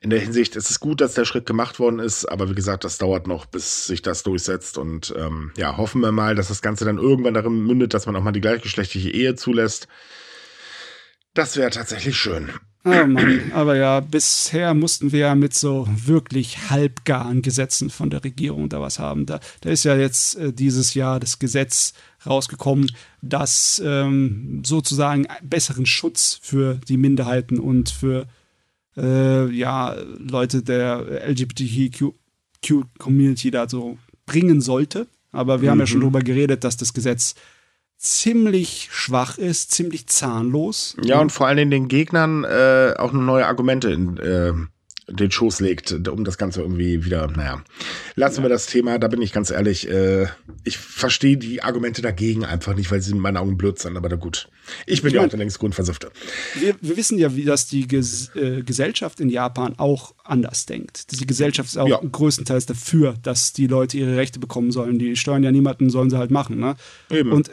In 0.00 0.10
der 0.10 0.20
Hinsicht 0.20 0.54
ist 0.54 0.70
es 0.70 0.80
gut, 0.80 1.00
dass 1.00 1.14
der 1.14 1.24
Schritt 1.24 1.46
gemacht 1.46 1.78
worden 1.80 1.98
ist, 1.98 2.26
aber 2.26 2.50
wie 2.50 2.54
gesagt, 2.54 2.84
das 2.84 2.98
dauert 2.98 3.26
noch, 3.26 3.46
bis 3.46 3.86
sich 3.86 4.02
das 4.02 4.22
durchsetzt. 4.22 4.76
Und 4.76 5.14
ähm, 5.16 5.50
ja, 5.56 5.78
hoffen 5.78 6.02
wir 6.02 6.12
mal, 6.12 6.34
dass 6.34 6.48
das 6.48 6.60
Ganze 6.60 6.84
dann 6.84 6.98
irgendwann 6.98 7.32
darin 7.34 7.62
mündet, 7.64 7.94
dass 7.94 8.04
man 8.04 8.14
auch 8.14 8.22
mal 8.22 8.32
die 8.32 8.42
gleichgeschlechtliche 8.42 9.10
Ehe 9.10 9.34
zulässt. 9.34 9.88
Das 11.32 11.56
wäre 11.56 11.70
tatsächlich 11.70 12.18
schön. 12.18 12.50
Oh 12.84 13.06
Mann, 13.06 13.52
aber 13.54 13.76
ja, 13.76 14.00
bisher 14.00 14.72
mussten 14.72 15.12
wir 15.12 15.20
ja 15.20 15.34
mit 15.34 15.52
so 15.52 15.86
wirklich 15.90 16.70
halbgaren 16.70 17.42
Gesetzen 17.42 17.90
von 17.90 18.08
der 18.08 18.24
Regierung 18.24 18.68
da 18.68 18.80
was 18.80 18.98
haben. 18.98 19.26
Da, 19.26 19.40
da 19.60 19.70
ist 19.70 19.84
ja 19.84 19.96
jetzt 19.96 20.36
äh, 20.36 20.52
dieses 20.52 20.94
Jahr 20.94 21.20
das 21.20 21.38
Gesetz 21.38 21.92
rausgekommen, 22.24 22.90
das 23.20 23.82
ähm, 23.84 24.62
sozusagen 24.64 25.26
besseren 25.42 25.86
Schutz 25.86 26.38
für 26.40 26.80
die 26.88 26.96
Minderheiten 26.96 27.58
und 27.58 27.90
für 27.90 28.26
äh, 28.96 29.50
ja, 29.50 29.96
Leute 30.18 30.62
der 30.62 31.28
LGBTQ-Community 31.28 33.50
da 33.50 33.68
so 33.68 33.98
bringen 34.26 34.60
sollte. 34.60 35.08
Aber 35.32 35.62
wir 35.62 35.70
haben 35.70 35.80
ja 35.80 35.86
schon 35.86 36.00
drüber 36.00 36.20
geredet, 36.20 36.64
dass 36.64 36.76
das 36.76 36.92
Gesetz 36.94 37.34
ziemlich 37.98 38.88
schwach 38.92 39.38
ist, 39.38 39.72
ziemlich 39.72 40.06
zahnlos. 40.06 40.96
Ja, 41.02 41.20
und 41.20 41.32
vor 41.32 41.46
allen 41.46 41.56
Dingen 41.56 41.70
den 41.70 41.88
Gegnern 41.88 42.44
äh, 42.44 42.94
auch 42.96 43.12
neue 43.12 43.46
Argumente 43.46 43.90
in 43.90 44.16
äh, 44.18 44.52
den 45.10 45.30
Schoß 45.30 45.60
legt, 45.60 46.06
um 46.08 46.22
das 46.24 46.36
Ganze 46.36 46.60
irgendwie 46.60 47.04
wieder, 47.06 47.26
naja. 47.28 47.62
Lassen 48.14 48.42
wir 48.42 48.50
das 48.50 48.66
Thema, 48.66 48.98
da 48.98 49.08
bin 49.08 49.22
ich 49.22 49.32
ganz 49.32 49.50
ehrlich, 49.50 49.88
äh, 49.88 50.26
ich 50.64 50.76
verstehe 50.76 51.38
die 51.38 51.62
Argumente 51.62 52.02
dagegen 52.02 52.44
einfach 52.44 52.74
nicht, 52.74 52.90
weil 52.90 53.00
sie 53.00 53.12
in 53.12 53.18
meinen 53.18 53.38
Augen 53.38 53.56
blöd 53.56 53.78
sind, 53.78 53.96
aber 53.96 54.10
na 54.10 54.16
gut. 54.16 54.50
Ich 54.84 55.00
bin 55.00 55.08
Ich 55.08 55.14
ja 55.14 55.24
auch 55.24 55.28
der 55.28 55.38
längst 55.38 55.58
Grundversüfte. 55.60 56.10
wir, 56.60 56.76
wir 56.82 56.96
wissen 56.98 57.18
ja, 57.18 57.34
wie 57.34 57.44
das 57.46 57.66
die 57.66 57.88
Ges 57.88 58.30
äh, 58.36 58.62
Gesellschaft 58.62 59.18
in 59.20 59.30
Japan 59.30 59.74
auch 59.78 60.14
anders 60.24 60.66
denkt. 60.66 61.10
Die 61.18 61.26
Gesellschaft 61.26 61.70
ist 61.70 61.78
auch 61.78 61.88
Ja. 61.88 62.00
größtenteils 62.00 62.66
dafür, 62.66 63.14
dass 63.22 63.54
die 63.54 63.66
Leute 63.66 63.96
ihre 63.96 64.14
Rechte 64.16 64.38
bekommen 64.38 64.72
sollen. 64.72 64.98
Die 64.98 65.16
steuern 65.16 65.42
ja 65.42 65.50
niemanden, 65.50 65.88
sollen 65.88 66.10
sie 66.10 66.18
halt 66.18 66.30
machen. 66.30 66.58
Ne? 66.58 66.76
Eben. 67.10 67.32
Und 67.32 67.50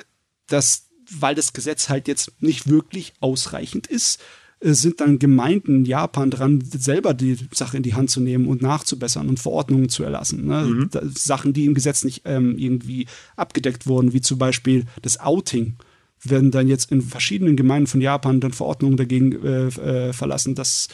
das, 0.48 0.88
weil 1.20 1.36
das 1.36 1.54
Gesetz 1.54 1.90
halt 1.90 2.08
jetzt 2.08 2.32
nicht 2.40 2.68
wirklich 2.70 3.14
ausreichend 3.20 3.88
ist, 3.88 4.20
äh, 4.60 4.74
sind 4.74 5.02
dann 5.02 5.20
Gemeinden 5.20 5.78
in 5.80 5.86
Japan 5.86 6.32
dran, 6.32 6.64
selber 6.66 7.14
die 7.14 7.38
Sache 7.54 7.78
in 7.78 7.84
die 7.84 7.94
Hand 7.94 8.10
zu 8.10 8.20
nehmen 8.22 8.48
und 8.48 8.62
nachzubessern 8.62 9.28
und 9.30 9.40
Verordnungen 9.40 9.90
zu 9.90 10.04
erlassen. 10.04 10.46
Ne? 10.46 10.88
Da, 10.92 11.02
Sachen, 11.06 11.54
die 11.54 11.66
im 11.66 11.74
Gesetz 11.74 12.04
nicht 12.04 12.22
ähm, 12.26 12.58
irgendwie 12.58 13.08
abgedeckt 13.36 13.88
wurden, 13.88 14.14
wie 14.14 14.22
zum 14.22 14.38
Beispiel 14.38 14.86
das 15.02 15.20
Outing, 15.20 15.76
werden 16.24 16.50
dann 16.50 16.68
jetzt 16.68 16.92
in 16.92 17.02
verschiedenen 17.02 17.56
Gemeinden 17.56 17.88
von 17.88 18.02
Japan 18.02 18.40
dann 18.40 18.54
Verordnungen 18.54 18.98
dagegen 18.98 19.32
äh, 19.44 19.68
äh, 19.68 20.14
verlassen, 20.14 20.56
dass 20.56 20.88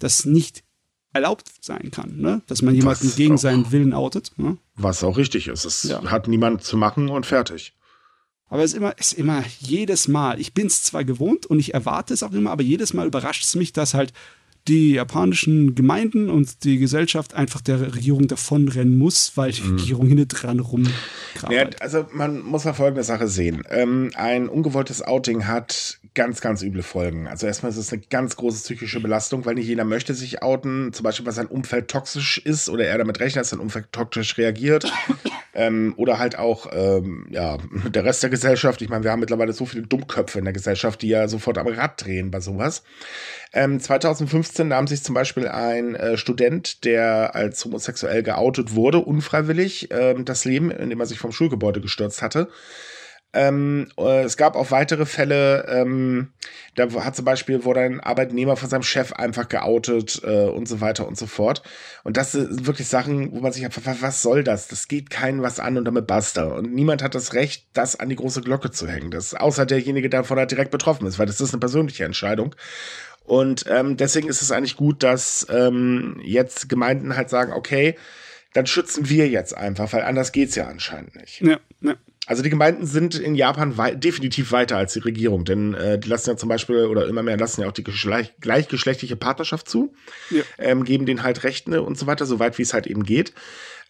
das 0.00 0.24
nicht 0.24 0.64
erlaubt 1.12 1.44
sein 1.60 1.90
kann, 1.92 2.16
ne? 2.16 2.40
dass 2.46 2.62
man 2.62 2.74
jemanden 2.74 3.06
Was 3.08 3.16
gegen 3.16 3.34
auch- 3.34 3.38
seinen 3.38 3.70
Willen 3.70 3.92
outet. 3.92 4.32
Ne? 4.38 4.56
Was 4.74 5.04
auch 5.04 5.18
richtig 5.18 5.46
ist. 5.48 5.66
Es 5.66 5.82
Ja. 5.84 6.02
hat 6.10 6.26
niemand 6.26 6.64
zu 6.64 6.76
machen 6.78 7.10
und 7.10 7.26
fertig. 7.26 7.74
Aber 8.52 8.64
es 8.64 8.72
ist 8.72 8.76
immer, 8.76 8.92
es 8.98 9.12
ist 9.12 9.18
immer 9.18 9.44
jedes 9.60 10.08
Mal, 10.08 10.38
ich 10.38 10.52
bin 10.52 10.66
es 10.66 10.82
zwar 10.82 11.04
gewohnt 11.04 11.46
und 11.46 11.58
ich 11.58 11.72
erwarte 11.72 12.12
es 12.12 12.22
auch 12.22 12.32
immer, 12.32 12.50
aber 12.50 12.62
jedes 12.62 12.92
Mal 12.92 13.06
überrascht 13.06 13.44
es 13.44 13.54
mich, 13.54 13.72
dass 13.72 13.94
halt 13.94 14.12
die 14.68 14.92
japanischen 14.92 15.74
Gemeinden 15.74 16.28
und 16.28 16.62
die 16.64 16.76
Gesellschaft 16.76 17.32
einfach 17.32 17.62
der 17.62 17.80
Regierung 17.80 18.28
davonrennen 18.28 18.98
muss, 18.98 19.38
weil 19.38 19.52
die 19.52 19.62
Regierung 19.62 20.06
hinten 20.06 20.28
dran 20.28 20.60
rumkrabbelt. 20.60 21.74
Ja, 21.74 21.80
also 21.80 22.04
man 22.12 22.42
muss 22.42 22.66
mal 22.66 22.74
folgende 22.74 23.04
Sache 23.04 23.26
sehen. 23.26 23.62
Ähm, 23.70 24.10
ein 24.16 24.50
ungewolltes 24.50 25.00
Outing 25.00 25.46
hat 25.46 25.98
ganz, 26.12 26.42
ganz 26.42 26.62
üble 26.62 26.82
Folgen. 26.82 27.28
Also 27.28 27.46
erstmal 27.46 27.72
ist 27.72 27.78
es 27.78 27.90
eine 27.90 28.02
ganz 28.02 28.36
große 28.36 28.62
psychische 28.62 29.00
Belastung, 29.00 29.46
weil 29.46 29.54
nicht 29.54 29.66
jeder 29.66 29.84
möchte 29.84 30.12
sich 30.12 30.42
outen, 30.42 30.92
zum 30.92 31.04
Beispiel, 31.04 31.24
weil 31.24 31.32
sein 31.32 31.46
Umfeld 31.46 31.88
toxisch 31.88 32.36
ist 32.36 32.68
oder 32.68 32.84
er 32.84 32.98
damit 32.98 33.18
rechnet, 33.18 33.40
dass 33.40 33.50
sein 33.50 33.60
Umfeld 33.60 33.90
toxisch 33.92 34.36
reagiert. 34.36 34.92
ähm, 35.54 35.94
oder 35.96 36.18
halt 36.18 36.38
auch 36.38 36.66
ähm, 36.72 37.26
ja, 37.30 37.58
der 37.88 38.04
Rest 38.04 38.22
der 38.22 38.30
Gesellschaft. 38.30 38.82
Ich 38.82 38.88
meine, 38.88 39.04
wir 39.04 39.10
haben 39.10 39.20
mittlerweile 39.20 39.52
so 39.52 39.66
viele 39.66 39.82
Dummköpfe 39.82 40.38
in 40.38 40.44
der 40.44 40.54
Gesellschaft, 40.54 41.02
die 41.02 41.08
ja 41.08 41.28
sofort 41.28 41.58
am 41.58 41.66
Rad 41.66 42.04
drehen 42.04 42.30
bei 42.30 42.40
sowas. 42.40 42.82
Ähm, 43.52 43.80
2015 43.80 44.68
nahm 44.68 44.86
sich 44.86 45.02
zum 45.02 45.14
Beispiel 45.14 45.48
ein 45.48 45.94
äh, 45.94 46.16
Student, 46.16 46.84
der 46.84 47.34
als 47.34 47.64
homosexuell 47.64 48.22
geoutet 48.22 48.74
wurde, 48.74 48.98
unfreiwillig 48.98 49.88
ähm, 49.90 50.24
das 50.24 50.44
Leben, 50.44 50.70
indem 50.70 51.00
er 51.00 51.06
sich 51.06 51.18
vom 51.18 51.32
Schulgebäude 51.32 51.80
gestürzt 51.80 52.22
hatte. 52.22 52.48
Ähm, 53.34 53.88
äh, 53.98 54.24
es 54.24 54.36
gab 54.36 54.56
auch 54.56 54.70
weitere 54.70 55.06
Fälle, 55.06 55.66
ähm, 55.68 56.32
da 56.74 56.90
hat 57.02 57.16
zum 57.16 57.24
Beispiel, 57.24 57.64
wurde 57.64 57.80
ein 57.80 58.00
Arbeitnehmer 58.00 58.56
von 58.56 58.68
seinem 58.68 58.82
Chef 58.82 59.12
einfach 59.12 59.48
geoutet 59.48 60.20
äh, 60.22 60.48
und 60.48 60.68
so 60.68 60.80
weiter 60.82 61.08
und 61.08 61.16
so 61.16 61.26
fort. 61.26 61.62
Und 62.04 62.18
das 62.18 62.32
sind 62.32 62.66
wirklich 62.66 62.88
Sachen, 62.88 63.32
wo 63.32 63.40
man 63.40 63.52
sich 63.52 63.64
einfach, 63.64 63.82
was 64.00 64.22
soll 64.22 64.44
das? 64.44 64.68
Das 64.68 64.86
geht 64.86 65.08
keinen 65.08 65.42
was 65.42 65.60
an 65.60 65.78
und 65.78 65.86
damit 65.86 66.06
basta. 66.06 66.44
Und 66.44 66.74
niemand 66.74 67.02
hat 67.02 67.14
das 67.14 67.32
Recht, 67.32 67.66
das 67.72 67.98
an 67.98 68.10
die 68.10 68.16
große 68.16 68.42
Glocke 68.42 68.70
zu 68.70 68.86
hängen. 68.86 69.10
Das, 69.10 69.34
außer 69.34 69.64
derjenige, 69.64 70.10
der 70.10 70.20
davon 70.20 70.46
direkt 70.46 70.70
betroffen 70.70 71.06
ist, 71.06 71.18
weil 71.18 71.26
das 71.26 71.40
ist 71.40 71.54
eine 71.54 71.60
persönliche 71.60 72.04
Entscheidung. 72.04 72.54
Und 73.24 73.64
ähm, 73.68 73.96
deswegen 73.96 74.28
ist 74.28 74.42
es 74.42 74.50
eigentlich 74.50 74.76
gut, 74.76 75.02
dass 75.02 75.46
ähm, 75.48 76.20
jetzt 76.22 76.68
Gemeinden 76.68 77.16
halt 77.16 77.30
sagen, 77.30 77.52
okay, 77.52 77.96
dann 78.52 78.66
schützen 78.66 79.08
wir 79.08 79.28
jetzt 79.28 79.56
einfach, 79.56 79.92
weil 79.92 80.02
anders 80.02 80.32
geht's 80.32 80.54
ja 80.54 80.66
anscheinend 80.66 81.16
nicht. 81.16 81.40
Ja, 81.40 81.58
ja. 81.80 81.94
Also 82.26 82.42
die 82.42 82.50
Gemeinden 82.50 82.86
sind 82.86 83.16
in 83.16 83.34
Japan 83.34 83.76
wei 83.76 83.94
definitiv 83.96 84.52
weiter 84.52 84.76
als 84.76 84.92
die 84.92 85.00
Regierung, 85.00 85.44
denn 85.44 85.74
äh, 85.74 85.98
die 85.98 86.08
lassen 86.08 86.30
ja 86.30 86.36
zum 86.36 86.48
Beispiel 86.48 86.86
oder 86.86 87.08
immer 87.08 87.22
mehr 87.24 87.36
lassen 87.36 87.62
ja 87.62 87.68
auch 87.68 87.72
die 87.72 87.82
geschleich 87.82 88.32
gleichgeschlechtliche 88.40 89.16
Partnerschaft 89.16 89.68
zu, 89.68 89.92
Ja. 90.30 90.42
ähm, 90.58 90.84
geben 90.84 91.04
denen 91.04 91.24
halt 91.24 91.42
Rechte 91.42 91.82
und 91.82 91.98
so 91.98 92.06
weiter, 92.06 92.24
so 92.24 92.38
weit 92.38 92.58
wie 92.58 92.62
es 92.62 92.74
halt 92.74 92.86
eben 92.86 93.02
geht. 93.02 93.32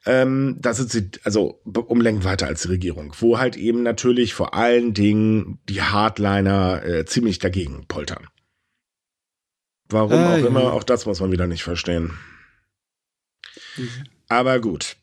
Ähm, 0.06 0.56
da 0.60 0.72
sind 0.74 0.90
sie 0.90 1.10
also 1.24 1.60
um 1.64 2.00
Längen 2.00 2.24
weiter 2.24 2.46
als 2.46 2.62
die 2.62 2.68
Regierung, 2.68 3.14
wo 3.20 3.38
halt 3.38 3.56
eben 3.56 3.82
natürlich 3.82 4.34
vor 4.34 4.54
allen 4.54 4.94
Dingen 4.94 5.60
die 5.68 5.82
Hardliner 5.82 6.82
äh, 6.84 7.04
ziemlich 7.04 7.38
dagegen 7.38 7.86
poltern. 7.86 8.26
Warum 9.90 10.12
Ah, 10.14 10.32
auch 10.34 10.38
ja. 10.38 10.46
immer, 10.46 10.72
auch 10.72 10.84
das 10.84 11.04
muss 11.06 11.20
man 11.20 11.30
wieder 11.32 11.46
nicht 11.46 11.62
verstehen. 11.62 12.18
Aber 14.28 14.58
gut. 14.60 14.96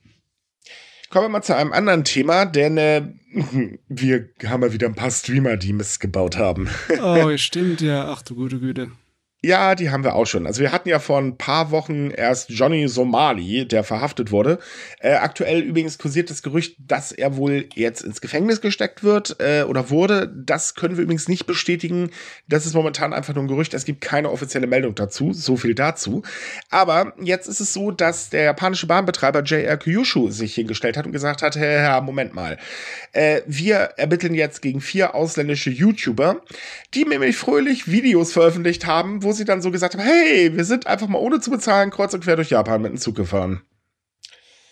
Kommen 1.10 1.26
wir 1.26 1.30
mal 1.30 1.42
zu 1.42 1.56
einem 1.56 1.74
anderen 1.74 2.04
Thema, 2.04 2.46
denn 2.46 2.78
äh, 2.78 3.02
wir 3.90 4.30
haben 4.46 4.62
ja 4.62 4.74
wieder 4.74 4.88
ein 4.88 4.96
paar 4.96 5.10
Streamer, 5.10 5.58
die 5.58 5.74
Mist 5.74 6.00
gebaut 6.00 6.38
haben. 6.38 6.70
Oh, 7.02 7.32
stimmt, 7.38 7.82
ja. 7.82 8.10
Ach 8.10 8.22
du 8.22 8.36
gute 8.36 8.60
Güte. 8.60 8.92
Ja, 9.42 9.74
die 9.76 9.90
haben 9.90 10.04
wir 10.04 10.16
auch 10.16 10.26
schon. 10.26 10.46
Also 10.46 10.60
wir 10.60 10.74
hatten 10.74 10.90
ja 10.90 11.00
vor 11.00 11.18
ein 11.18 11.38
paar 11.38 11.72
Wochen 11.72 12.12
erst 12.12 12.50
Johnny 12.50 12.90
Somali, 12.90 13.66
der 13.66 13.86
verhaftet 13.86 14.34
wurde. 14.34 14.60
Äh, 15.00 15.14
aktuell 15.14 15.62
übrigens 15.62 15.98
kursiert 15.98 16.30
das 16.30 16.44
Gerücht, 16.44 16.76
dass 16.78 17.14
er 17.14 17.38
wohl 17.38 17.70
jetzt 17.74 18.02
ins 18.02 18.20
Gefängnis 18.20 18.60
gesteckt 18.60 19.02
wird 19.02 19.38
äh, 19.40 19.64
oder 19.64 19.90
wurde. 19.90 20.28
Das 20.28 20.76
können 20.76 20.98
wir 20.98 21.04
übrigens 21.06 21.30
nicht 21.30 21.46
bestätigen. 21.46 22.10
Das 22.50 22.66
ist 22.66 22.74
momentan 22.74 23.14
einfach 23.14 23.34
nur 23.34 23.46
ein 23.46 23.48
Gerücht. 23.48 23.74
Es 23.74 23.86
gibt 23.86 24.02
keine 24.02 24.30
offizielle 24.30 24.68
Meldung 24.68 24.94
dazu. 24.94 25.32
So 25.32 25.56
viel 25.56 25.74
dazu. 25.74 26.22
Aber 26.70 27.14
jetzt 27.22 27.48
ist 27.48 27.62
es 27.62 27.72
so, 27.72 27.92
dass 27.92 28.30
der 28.30 28.44
japanische 28.44 28.88
Bahnbetreiber 28.88 29.44
JR 29.44 29.78
Kyushu 29.78 30.32
sich 30.32 30.54
hingestellt 30.54 30.98
hat 30.98 31.06
und 31.06 31.14
gesagt 31.14 31.44
hat, 31.44 31.56
Herr, 31.56 31.80
Herr 31.80 32.02
Moment 32.02 32.34
mal. 32.34 32.58
Äh, 33.14 33.40
wir 33.48 33.78
ermitteln 33.96 34.34
jetzt 34.34 34.62
gegen 34.62 34.82
vier 34.82 35.16
ausländische 35.16 35.70
YouTuber, 35.70 36.42
die 36.94 37.06
nämlich 37.06 37.38
fröhlich 37.38 37.90
Videos 37.90 38.34
veröffentlicht 38.34 38.86
haben, 38.86 39.24
wo 39.24 39.29
sie 39.34 39.46
dann 39.46 39.62
so 39.62 39.72
gesagt 39.72 39.96
haben, 39.96 40.04
hey, 40.04 40.56
wir 40.56 40.66
sind 40.66 40.88
einfach 40.88 41.08
mal 41.08 41.20
ohne 41.20 41.40
zu 41.40 41.52
bezahlen 41.52 41.92
kreuz 41.92 42.14
und 42.14 42.24
quer 42.24 42.36
durch 42.36 42.50
Japan 42.50 42.82
mit 42.82 42.92
dem 42.92 42.98
Zug 42.98 43.16
gefahren. 43.16 43.62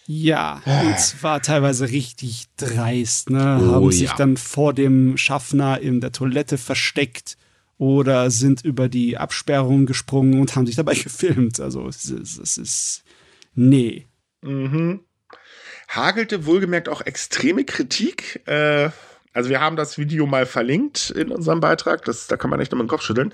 Ja, 0.10 0.62
und 0.66 0.98
zwar 1.00 1.42
teilweise 1.42 1.90
richtig 1.90 2.46
dreist, 2.56 3.30
ne? 3.30 3.60
Oh, 3.62 3.72
Haben 3.74 3.92
sich 3.92 4.10
ja. 4.10 4.16
dann 4.16 4.38
vor 4.38 4.74
dem 4.74 5.18
Schaffner 5.18 5.82
in 5.82 6.00
der 6.00 6.14
Toilette 6.14 6.58
versteckt 6.58 7.38
oder 7.78 8.32
sind 8.32 8.64
über 8.64 8.88
die 8.88 9.18
Absperrung 9.18 9.86
gesprungen 9.86 10.40
und 10.40 10.56
haben 10.56 10.66
sich 10.66 10.78
dabei 10.78 10.94
gefilmt. 11.04 11.60
Also 11.60 11.86
es 11.90 12.06
ist, 12.06 12.40
es 12.40 12.58
ist 12.58 13.04
nee. 13.54 14.08
Mhm. 14.42 15.02
Hagelte 15.90 16.46
wohlgemerkt 16.46 16.88
auch 16.88 17.02
extreme 17.02 17.66
Kritik. 17.66 18.42
Äh, 18.48 18.90
Also 19.38 19.52
wir 19.52 19.62
haben 19.62 19.76
das 19.76 20.00
Video 20.00 20.26
mal 20.26 20.48
verlinkt 20.48 21.12
in 21.12 21.30
unserem 21.30 21.60
Beitrag. 21.60 22.04
Das, 22.06 22.26
da 22.26 22.38
kann 22.38 22.50
man 22.50 22.58
nicht 22.60 22.72
nur 22.72 22.80
mit 22.82 22.88
dem 22.88 22.90
Kopf 22.90 23.04
schütteln. 23.04 23.32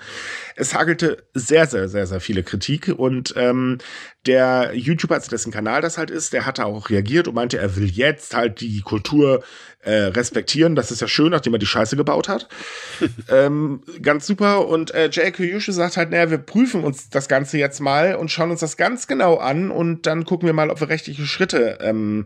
Es 0.57 0.75
hagelte 0.75 1.23
sehr, 1.33 1.65
sehr, 1.65 1.87
sehr, 1.87 2.07
sehr 2.07 2.19
viele 2.19 2.43
Kritik. 2.43 2.89
Und 2.89 3.33
ähm, 3.37 3.77
der 4.25 4.71
YouTuber, 4.73 5.15
also 5.15 5.29
dessen 5.29 5.53
Kanal 5.53 5.79
das 5.79 5.97
halt 5.97 6.11
ist, 6.11 6.33
der 6.33 6.45
hatte 6.45 6.65
auch 6.65 6.89
reagiert 6.89 7.29
und 7.29 7.35
meinte, 7.35 7.57
er 7.57 7.77
will 7.77 7.89
jetzt 7.89 8.35
halt 8.35 8.59
die 8.59 8.81
Kultur 8.81 9.45
äh, 9.79 9.93
respektieren. 9.93 10.75
Das 10.75 10.91
ist 10.91 10.99
ja 10.99 11.07
schön, 11.07 11.31
nachdem 11.31 11.53
er 11.53 11.59
die 11.59 11.65
Scheiße 11.65 11.95
gebaut 11.95 12.27
hat. 12.27 12.49
ähm, 13.29 13.81
ganz 14.01 14.27
super. 14.27 14.67
Und 14.67 14.93
äh, 14.93 15.09
Jay 15.09 15.31
Kiyushu 15.31 15.71
sagt 15.71 15.95
halt, 15.95 16.09
naja, 16.09 16.29
wir 16.29 16.37
prüfen 16.37 16.83
uns 16.83 17.09
das 17.11 17.29
Ganze 17.29 17.57
jetzt 17.57 17.79
mal 17.79 18.15
und 18.15 18.29
schauen 18.29 18.51
uns 18.51 18.59
das 18.59 18.75
ganz 18.75 19.07
genau 19.07 19.37
an 19.37 19.71
und 19.71 20.05
dann 20.05 20.25
gucken 20.25 20.47
wir 20.47 20.53
mal, 20.53 20.69
ob 20.69 20.81
wir 20.81 20.89
rechtliche 20.89 21.25
Schritte 21.25 21.79
ähm, 21.81 22.25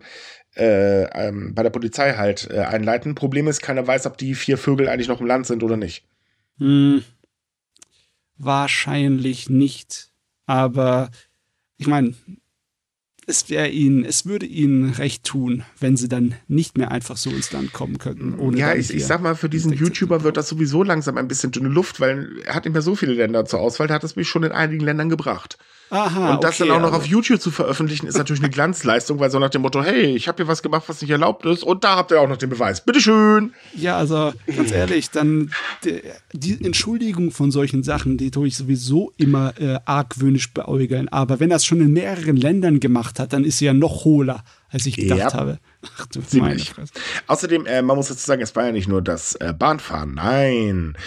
äh, 0.57 1.03
ähm, 1.27 1.53
bei 1.53 1.63
der 1.63 1.69
Polizei 1.69 2.13
halt 2.13 2.49
äh, 2.49 2.59
einleiten. 2.59 3.15
Problem 3.15 3.47
ist, 3.47 3.61
keiner 3.61 3.85
weiß, 3.85 4.05
ob 4.07 4.17
die 4.17 4.35
vier 4.35 4.57
Vögel 4.57 4.89
eigentlich 4.89 5.07
noch 5.07 5.21
im 5.21 5.27
Land 5.27 5.45
sind 5.47 5.63
oder 5.63 5.77
nicht. 5.77 6.03
Hm, 6.57 7.03
wahrscheinlich 8.37 9.49
nicht. 9.49 10.09
Aber 10.45 11.09
ich 11.77 11.87
meine, 11.87 12.15
es 13.27 13.49
wäre 13.49 13.67
ihnen, 13.67 14.05
es 14.05 14.25
würde 14.25 14.45
ihnen 14.45 14.91
recht 14.91 15.25
tun, 15.25 15.63
wenn 15.79 15.97
sie 15.97 16.07
dann 16.07 16.35
nicht 16.47 16.77
mehr 16.77 16.91
einfach 16.91 17.17
so 17.17 17.29
ins 17.29 17.51
Land 17.51 17.73
kommen 17.73 17.97
könnten. 17.97 18.39
Ohne 18.39 18.57
ja, 18.57 18.73
ich, 18.73 18.93
ich 18.93 19.05
sag 19.05 19.21
mal, 19.21 19.35
für 19.35 19.49
diesen 19.49 19.73
YouTuber 19.73 20.23
wird 20.23 20.37
das 20.37 20.47
sowieso 20.47 20.81
langsam 20.81 21.17
ein 21.17 21.27
bisschen 21.27 21.51
dünne 21.51 21.67
Luft, 21.67 21.99
weil 21.99 22.39
er 22.45 22.55
hat 22.55 22.63
nicht 22.63 22.73
mehr 22.73 22.81
so 22.81 22.95
viele 22.95 23.13
Länder 23.13 23.45
zur 23.45 23.59
Auswahl, 23.59 23.87
der 23.87 23.97
hat 23.97 24.05
es 24.05 24.15
mich 24.15 24.29
schon 24.29 24.43
in 24.43 24.53
einigen 24.53 24.83
Ländern 24.83 25.09
gebracht. 25.09 25.57
Aha, 25.89 26.35
und 26.35 26.43
das 26.43 26.59
okay, 26.59 26.69
dann 26.69 26.77
auch 26.77 26.81
noch 26.81 26.93
also. 26.93 26.97
auf 26.97 27.05
YouTube 27.05 27.39
zu 27.39 27.49
veröffentlichen, 27.49 28.07
ist 28.07 28.17
natürlich 28.17 28.41
eine 28.41 28.49
Glanzleistung, 28.49 29.19
weil 29.19 29.31
so 29.31 29.39
nach 29.39 29.49
dem 29.49 29.61
Motto, 29.61 29.81
hey, 29.81 30.15
ich 30.15 30.27
habe 30.27 30.38
hier 30.38 30.47
was 30.47 30.61
gemacht, 30.61 30.83
was 30.88 31.01
nicht 31.01 31.11
erlaubt 31.11 31.45
ist, 31.45 31.63
und 31.63 31.83
da 31.83 31.95
habt 31.95 32.11
ihr 32.11 32.19
auch 32.19 32.27
noch 32.27 32.38
den 32.38 32.49
Beweis. 32.49 32.81
Bitteschön. 32.81 33.53
Ja, 33.75 33.97
also 33.97 34.33
ganz 34.55 34.71
ehrlich, 34.71 35.09
dann 35.11 35.51
die, 35.83 36.01
die 36.33 36.63
Entschuldigung 36.63 37.31
von 37.31 37.51
solchen 37.51 37.83
Sachen, 37.83 38.17
die 38.17 38.31
tue 38.31 38.47
ich 38.47 38.57
sowieso 38.57 39.13
immer 39.17 39.53
äh, 39.59 39.79
argwöhnisch 39.85 40.53
beäugeln. 40.53 41.07
Aber 41.09 41.39
wenn 41.39 41.51
er 41.51 41.57
es 41.57 41.65
schon 41.65 41.79
in 41.79 41.93
mehreren 41.93 42.35
Ländern 42.35 42.79
gemacht 42.79 43.19
hat, 43.19 43.33
dann 43.33 43.45
ist 43.45 43.59
sie 43.59 43.65
ja 43.65 43.73
noch 43.73 44.03
hohler 44.03 44.43
als 44.69 44.85
ich 44.85 44.95
gedacht 44.95 45.19
ja. 45.19 45.33
habe. 45.33 45.59
Ach 45.97 46.05
du 46.07 46.21
Ziemlich. 46.21 46.73
Außerdem, 47.27 47.65
äh, 47.65 47.81
man 47.81 47.95
muss 47.97 48.07
dazu 48.07 48.25
sagen, 48.25 48.41
es 48.41 48.55
war 48.55 48.65
ja 48.65 48.71
nicht 48.71 48.88
nur 48.88 49.01
das 49.01 49.35
äh, 49.35 49.53
Bahnfahren. 49.57 50.15
Nein. 50.15 50.97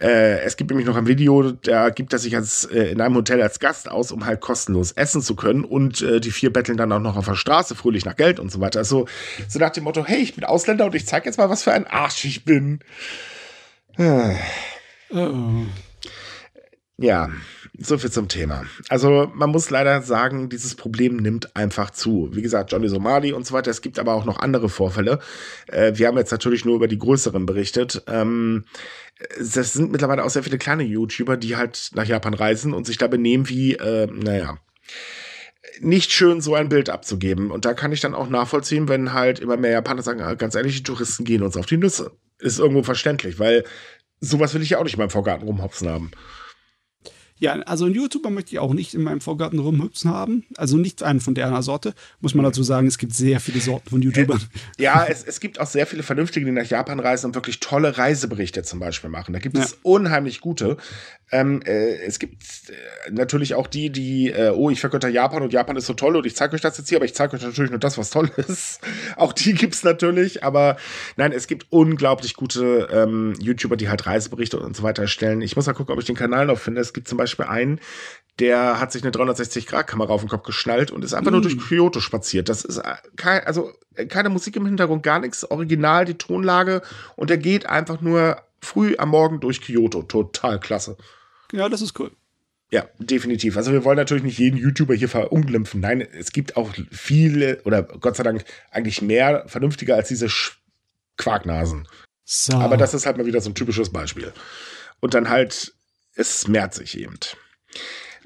Äh, 0.00 0.40
es 0.40 0.56
gibt 0.56 0.70
nämlich 0.70 0.86
noch 0.86 0.96
ein 0.96 1.06
Video, 1.06 1.52
da 1.52 1.90
gibt 1.90 2.12
er 2.12 2.18
sich 2.18 2.36
als, 2.36 2.64
äh, 2.64 2.90
in 2.90 3.00
einem 3.00 3.14
Hotel 3.16 3.40
als 3.42 3.58
Gast 3.60 3.90
aus, 3.90 4.12
um 4.12 4.26
halt 4.26 4.40
kostenlos 4.40 4.92
essen 4.92 5.22
zu 5.22 5.36
können. 5.36 5.64
Und 5.64 6.02
äh, 6.02 6.20
die 6.20 6.30
vier 6.30 6.52
betteln 6.52 6.76
dann 6.76 6.92
auch 6.92 7.00
noch 7.00 7.16
auf 7.16 7.26
der 7.26 7.34
Straße 7.34 7.74
fröhlich 7.74 8.04
nach 8.04 8.16
Geld 8.16 8.38
und 8.38 8.52
so 8.52 8.60
weiter. 8.60 8.80
Also, 8.80 9.06
so 9.48 9.58
nach 9.58 9.70
dem 9.70 9.84
Motto, 9.84 10.04
hey, 10.04 10.18
ich 10.18 10.34
bin 10.34 10.44
Ausländer 10.44 10.86
und 10.86 10.94
ich 10.94 11.06
zeig 11.06 11.26
jetzt 11.26 11.38
mal, 11.38 11.50
was 11.50 11.62
für 11.62 11.72
ein 11.72 11.86
Arsch 11.86 12.24
ich 12.24 12.44
bin. 12.44 12.80
Oh. 13.98 14.34
Ja, 16.98 17.28
so 17.78 17.98
viel 17.98 18.10
zum 18.10 18.28
Thema. 18.28 18.64
Also 18.88 19.30
man 19.34 19.50
muss 19.50 19.70
leider 19.70 20.02
sagen, 20.02 20.48
dieses 20.48 20.74
Problem 20.74 21.16
nimmt 21.16 21.54
einfach 21.56 21.90
zu. 21.90 22.30
Wie 22.32 22.42
gesagt, 22.42 22.72
Johnny 22.72 22.88
Somali 22.88 23.32
und 23.32 23.46
so 23.46 23.54
weiter. 23.54 23.70
Es 23.70 23.82
gibt 23.82 23.98
aber 23.98 24.14
auch 24.14 24.24
noch 24.24 24.38
andere 24.38 24.68
Vorfälle. 24.68 25.18
Äh, 25.66 25.92
wir 25.96 26.06
haben 26.06 26.16
jetzt 26.16 26.32
natürlich 26.32 26.64
nur 26.64 26.76
über 26.76 26.88
die 26.88 26.98
größeren 26.98 27.46
berichtet. 27.46 28.02
Ähm, 28.06 28.64
das 29.38 29.72
sind 29.72 29.90
mittlerweile 29.92 30.24
auch 30.24 30.30
sehr 30.30 30.42
viele 30.42 30.58
kleine 30.58 30.84
YouTuber, 30.84 31.36
die 31.36 31.56
halt 31.56 31.90
nach 31.94 32.04
Japan 32.04 32.34
reisen 32.34 32.74
und 32.74 32.86
sich 32.86 32.98
da 32.98 33.06
benehmen 33.06 33.48
wie, 33.48 33.74
äh, 33.74 34.06
naja, 34.06 34.58
nicht 35.80 36.12
schön, 36.12 36.40
so 36.40 36.54
ein 36.54 36.68
Bild 36.68 36.90
abzugeben. 36.90 37.50
Und 37.50 37.64
da 37.64 37.74
kann 37.74 37.92
ich 37.92 38.00
dann 38.00 38.14
auch 38.14 38.28
nachvollziehen, 38.28 38.88
wenn 38.88 39.12
halt 39.12 39.40
immer 39.40 39.56
mehr 39.56 39.72
Japaner 39.72 40.02
sagen, 40.02 40.20
ah, 40.20 40.34
ganz 40.34 40.54
ehrlich, 40.54 40.76
die 40.76 40.82
Touristen 40.82 41.24
gehen 41.24 41.42
uns 41.42 41.56
auf 41.56 41.66
die 41.66 41.76
Nüsse. 41.76 42.12
Ist 42.38 42.58
irgendwo 42.58 42.82
verständlich, 42.82 43.38
weil 43.38 43.64
sowas 44.20 44.54
will 44.54 44.62
ich 44.62 44.70
ja 44.70 44.78
auch 44.78 44.84
nicht 44.84 44.94
in 44.94 45.00
meinem 45.00 45.10
Vorgarten 45.10 45.46
rumhopsen 45.46 45.88
haben. 45.88 46.10
Ja, 47.38 47.52
also 47.60 47.84
einen 47.84 47.94
YouTuber 47.94 48.30
möchte 48.30 48.52
ich 48.52 48.58
auch 48.58 48.72
nicht 48.72 48.94
in 48.94 49.02
meinem 49.02 49.20
Vorgarten 49.20 49.58
rumhüpfen 49.58 50.10
haben. 50.10 50.44
Also 50.56 50.76
nicht 50.76 51.02
einen 51.02 51.20
von 51.20 51.34
der 51.34 51.62
Sorte. 51.62 51.94
Muss 52.20 52.34
man 52.34 52.44
dazu 52.44 52.62
sagen, 52.62 52.86
es 52.86 52.98
gibt 52.98 53.14
sehr 53.14 53.40
viele 53.40 53.60
Sorten 53.60 53.90
von 53.90 54.00
YouTubern. 54.00 54.40
Äh, 54.78 54.82
ja, 54.82 55.04
es, 55.06 55.22
es 55.22 55.40
gibt 55.40 55.60
auch 55.60 55.66
sehr 55.66 55.86
viele 55.86 56.02
Vernünftige, 56.02 56.46
die 56.46 56.52
nach 56.52 56.64
Japan 56.64 57.00
reisen 57.00 57.26
und 57.26 57.34
wirklich 57.34 57.60
tolle 57.60 57.98
Reiseberichte 57.98 58.62
zum 58.62 58.78
Beispiel 58.78 59.10
machen. 59.10 59.32
Da 59.32 59.38
gibt 59.38 59.56
es 59.56 59.72
ja. 59.72 59.76
unheimlich 59.82 60.40
gute. 60.40 60.78
Ähm, 61.32 61.60
äh, 61.62 61.96
es 62.04 62.20
gibt 62.20 62.44
äh, 62.68 63.10
natürlich 63.10 63.54
auch 63.54 63.66
die, 63.66 63.90
die, 63.90 64.30
äh, 64.30 64.50
oh, 64.50 64.70
ich 64.70 64.78
vergötter 64.80 65.08
Japan 65.08 65.42
und 65.42 65.52
Japan 65.52 65.76
ist 65.76 65.86
so 65.86 65.94
toll 65.94 66.14
und 66.14 66.24
ich 66.24 66.36
zeige 66.36 66.54
euch 66.54 66.60
das 66.60 66.78
jetzt 66.78 66.88
hier, 66.88 66.98
aber 66.98 67.04
ich 67.04 67.14
zeige 67.14 67.34
euch 67.34 67.42
natürlich 67.42 67.72
nur 67.72 67.80
das, 67.80 67.98
was 67.98 68.10
toll 68.10 68.30
ist. 68.36 68.80
auch 69.16 69.32
die 69.32 69.54
gibt's 69.54 69.82
natürlich, 69.82 70.44
aber 70.44 70.76
nein, 71.16 71.32
es 71.32 71.48
gibt 71.48 71.66
unglaublich 71.70 72.34
gute 72.34 72.88
ähm, 72.92 73.34
YouTuber, 73.40 73.76
die 73.76 73.88
halt 73.88 74.06
Reiseberichte 74.06 74.60
und 74.60 74.76
so 74.76 74.84
weiter 74.84 75.02
erstellen. 75.02 75.40
Ich 75.40 75.56
muss 75.56 75.66
mal 75.66 75.72
gucken, 75.72 75.92
ob 75.92 75.98
ich 75.98 76.06
den 76.06 76.14
Kanal 76.14 76.46
noch 76.46 76.58
finde. 76.58 76.80
Es 76.80 76.92
gibt 76.92 77.08
zum 77.08 77.18
Beispiel 77.18 77.46
einen, 77.46 77.80
der 78.38 78.78
hat 78.78 78.92
sich 78.92 79.02
eine 79.02 79.10
360-Grad-Kamera 79.10 80.12
auf 80.12 80.20
den 80.20 80.30
Kopf 80.30 80.44
geschnallt 80.44 80.92
und 80.92 81.04
ist 81.04 81.12
einfach 81.12 81.32
mm. 81.32 81.34
nur 81.34 81.42
durch 81.42 81.58
Kyoto 81.58 81.98
spaziert. 81.98 82.48
Das 82.48 82.64
ist 82.64 82.78
äh, 82.78 82.94
kein, 83.16 83.44
also 83.44 83.72
äh, 83.96 84.06
keine 84.06 84.28
Musik 84.28 84.54
im 84.54 84.66
Hintergrund, 84.66 85.02
gar 85.02 85.18
nichts, 85.18 85.50
original 85.50 86.04
die 86.04 86.18
Tonlage 86.18 86.82
und 87.16 87.32
er 87.32 87.38
geht 87.38 87.66
einfach 87.66 88.00
nur 88.00 88.36
früh 88.60 88.94
am 88.98 89.08
Morgen 89.08 89.40
durch 89.40 89.60
Kyoto. 89.60 90.02
Total 90.02 90.60
klasse. 90.60 90.96
Ja, 91.52 91.68
das 91.68 91.82
ist 91.82 91.98
cool. 91.98 92.10
Ja, 92.70 92.88
definitiv. 92.98 93.56
Also 93.56 93.72
wir 93.72 93.84
wollen 93.84 93.96
natürlich 93.96 94.24
nicht 94.24 94.38
jeden 94.38 94.56
YouTuber 94.56 94.94
hier 94.94 95.08
verunglimpfen. 95.08 95.80
Nein, 95.80 96.00
es 96.00 96.32
gibt 96.32 96.56
auch 96.56 96.74
viele 96.90 97.62
oder 97.62 97.84
Gott 97.84 98.16
sei 98.16 98.24
Dank 98.24 98.44
eigentlich 98.70 99.02
mehr 99.02 99.44
vernünftiger 99.46 99.94
als 99.94 100.08
diese 100.08 100.28
Sch 100.28 100.58
Quarknasen. 101.16 101.88
So. 102.24 102.54
Aber 102.58 102.76
das 102.76 102.92
ist 102.92 103.06
halt 103.06 103.16
mal 103.16 103.26
wieder 103.26 103.40
so 103.40 103.48
ein 103.48 103.54
typisches 103.54 103.90
Beispiel. 103.90 104.32
Und 105.00 105.14
dann 105.14 105.30
halt, 105.30 105.72
es 106.14 106.48
mehrt 106.48 106.74
sich 106.74 106.98
eben. 106.98 107.18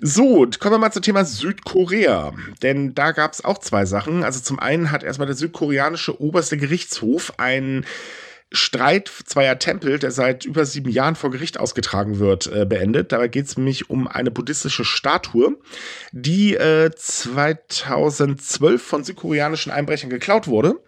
So, 0.00 0.48
kommen 0.58 0.74
wir 0.74 0.78
mal 0.78 0.92
zum 0.92 1.02
Thema 1.02 1.24
Südkorea. 1.24 2.32
Denn 2.62 2.94
da 2.94 3.12
gab 3.12 3.34
es 3.34 3.44
auch 3.44 3.58
zwei 3.58 3.84
Sachen. 3.84 4.24
Also 4.24 4.40
zum 4.40 4.58
einen 4.58 4.90
hat 4.90 5.02
erstmal 5.02 5.26
der 5.26 5.36
südkoreanische 5.36 6.20
oberste 6.20 6.56
Gerichtshof 6.56 7.34
einen 7.36 7.84
Streit 8.52 9.10
zweier 9.26 9.58
Tempel, 9.58 9.98
der 9.98 10.10
seit 10.10 10.44
über 10.44 10.64
sieben 10.64 10.90
Jahren 10.90 11.14
vor 11.14 11.30
Gericht 11.30 11.60
ausgetragen 11.60 12.18
wird, 12.18 12.46
äh, 12.52 12.66
beendet. 12.66 13.12
Dabei 13.12 13.28
geht 13.28 13.46
es 13.46 13.56
nämlich 13.56 13.90
um 13.90 14.08
eine 14.08 14.30
buddhistische 14.30 14.84
Statue, 14.84 15.56
die 16.12 16.56
äh, 16.56 16.90
2012 16.94 18.82
von 18.82 19.04
südkoreanischen 19.04 19.70
Einbrechern 19.70 20.10
geklaut 20.10 20.48
wurde. 20.48 20.80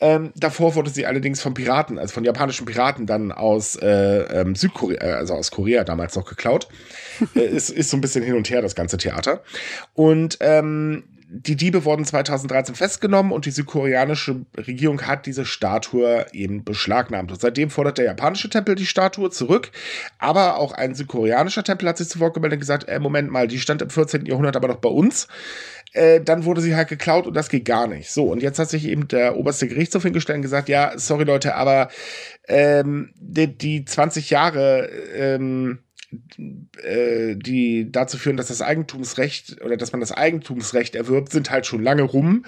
Ähm, 0.00 0.32
davor 0.34 0.74
wurde 0.74 0.90
sie 0.90 1.06
allerdings 1.06 1.40
von 1.40 1.54
Piraten, 1.54 1.98
also 1.98 2.14
von 2.14 2.24
japanischen 2.24 2.66
Piraten 2.66 3.06
dann 3.06 3.30
aus 3.30 3.76
äh, 3.76 4.40
ähm, 4.40 4.54
Südkorea, 4.54 5.02
äh, 5.02 5.12
also 5.12 5.34
aus 5.34 5.50
Korea 5.50 5.84
damals 5.84 6.16
noch 6.16 6.26
geklaut. 6.26 6.68
äh, 7.34 7.46
ist, 7.46 7.70
ist 7.70 7.90
so 7.90 7.96
ein 7.96 8.00
bisschen 8.00 8.24
hin 8.24 8.34
und 8.34 8.50
her 8.50 8.60
das 8.60 8.74
ganze 8.74 8.98
Theater. 8.98 9.42
Und 9.94 10.36
ähm, 10.40 11.04
die 11.28 11.56
Diebe 11.56 11.84
wurden 11.84 12.04
2013 12.04 12.74
festgenommen 12.74 13.32
und 13.32 13.46
die 13.46 13.50
südkoreanische 13.50 14.44
Regierung 14.56 15.02
hat 15.02 15.26
diese 15.26 15.44
Statue 15.44 16.26
eben 16.32 16.64
beschlagnahmt. 16.64 17.32
Und 17.32 17.40
seitdem 17.40 17.70
fordert 17.70 17.98
der 17.98 18.04
japanische 18.04 18.50
Tempel 18.50 18.74
die 18.74 18.86
Statue 18.86 19.30
zurück, 19.30 19.70
aber 20.18 20.58
auch 20.58 20.72
ein 20.72 20.94
südkoreanischer 20.94 21.64
Tempel 21.64 21.88
hat 21.88 21.98
sich 21.98 22.08
zuvor 22.08 22.32
gemeldet 22.32 22.58
und 22.58 22.60
gesagt, 22.60 22.88
äh, 22.88 23.00
Moment 23.00 23.30
mal, 23.30 23.48
die 23.48 23.58
stand 23.58 23.82
im 23.82 23.90
14. 23.90 24.26
Jahrhundert 24.26 24.56
aber 24.56 24.68
noch 24.68 24.76
bei 24.76 24.88
uns. 24.88 25.28
Äh, 25.92 26.20
dann 26.20 26.44
wurde 26.44 26.60
sie 26.60 26.74
halt 26.74 26.88
geklaut 26.88 27.26
und 27.26 27.34
das 27.34 27.48
geht 27.48 27.64
gar 27.64 27.86
nicht. 27.86 28.10
So, 28.10 28.24
und 28.24 28.42
jetzt 28.42 28.58
hat 28.58 28.68
sich 28.68 28.86
eben 28.86 29.08
der 29.08 29.36
oberste 29.36 29.68
Gerichtshof 29.68 30.02
hingestellt 30.02 30.36
und 30.36 30.42
gesagt, 30.42 30.68
ja, 30.68 30.92
sorry 30.96 31.24
Leute, 31.24 31.54
aber 31.54 31.88
ähm, 32.48 33.12
die, 33.16 33.56
die 33.56 33.84
20 33.84 34.30
Jahre 34.30 34.88
ähm, 35.14 35.78
äh, 36.82 37.36
die 37.36 37.90
dazu 37.90 38.18
führen, 38.18 38.36
dass 38.36 38.48
das 38.48 38.62
Eigentumsrecht 38.62 39.60
oder 39.62 39.76
dass 39.76 39.92
man 39.92 40.00
das 40.00 40.12
Eigentumsrecht 40.12 40.94
erwirbt, 40.94 41.30
sind 41.32 41.50
halt 41.50 41.66
schon 41.66 41.82
lange 41.82 42.02
rum. 42.02 42.44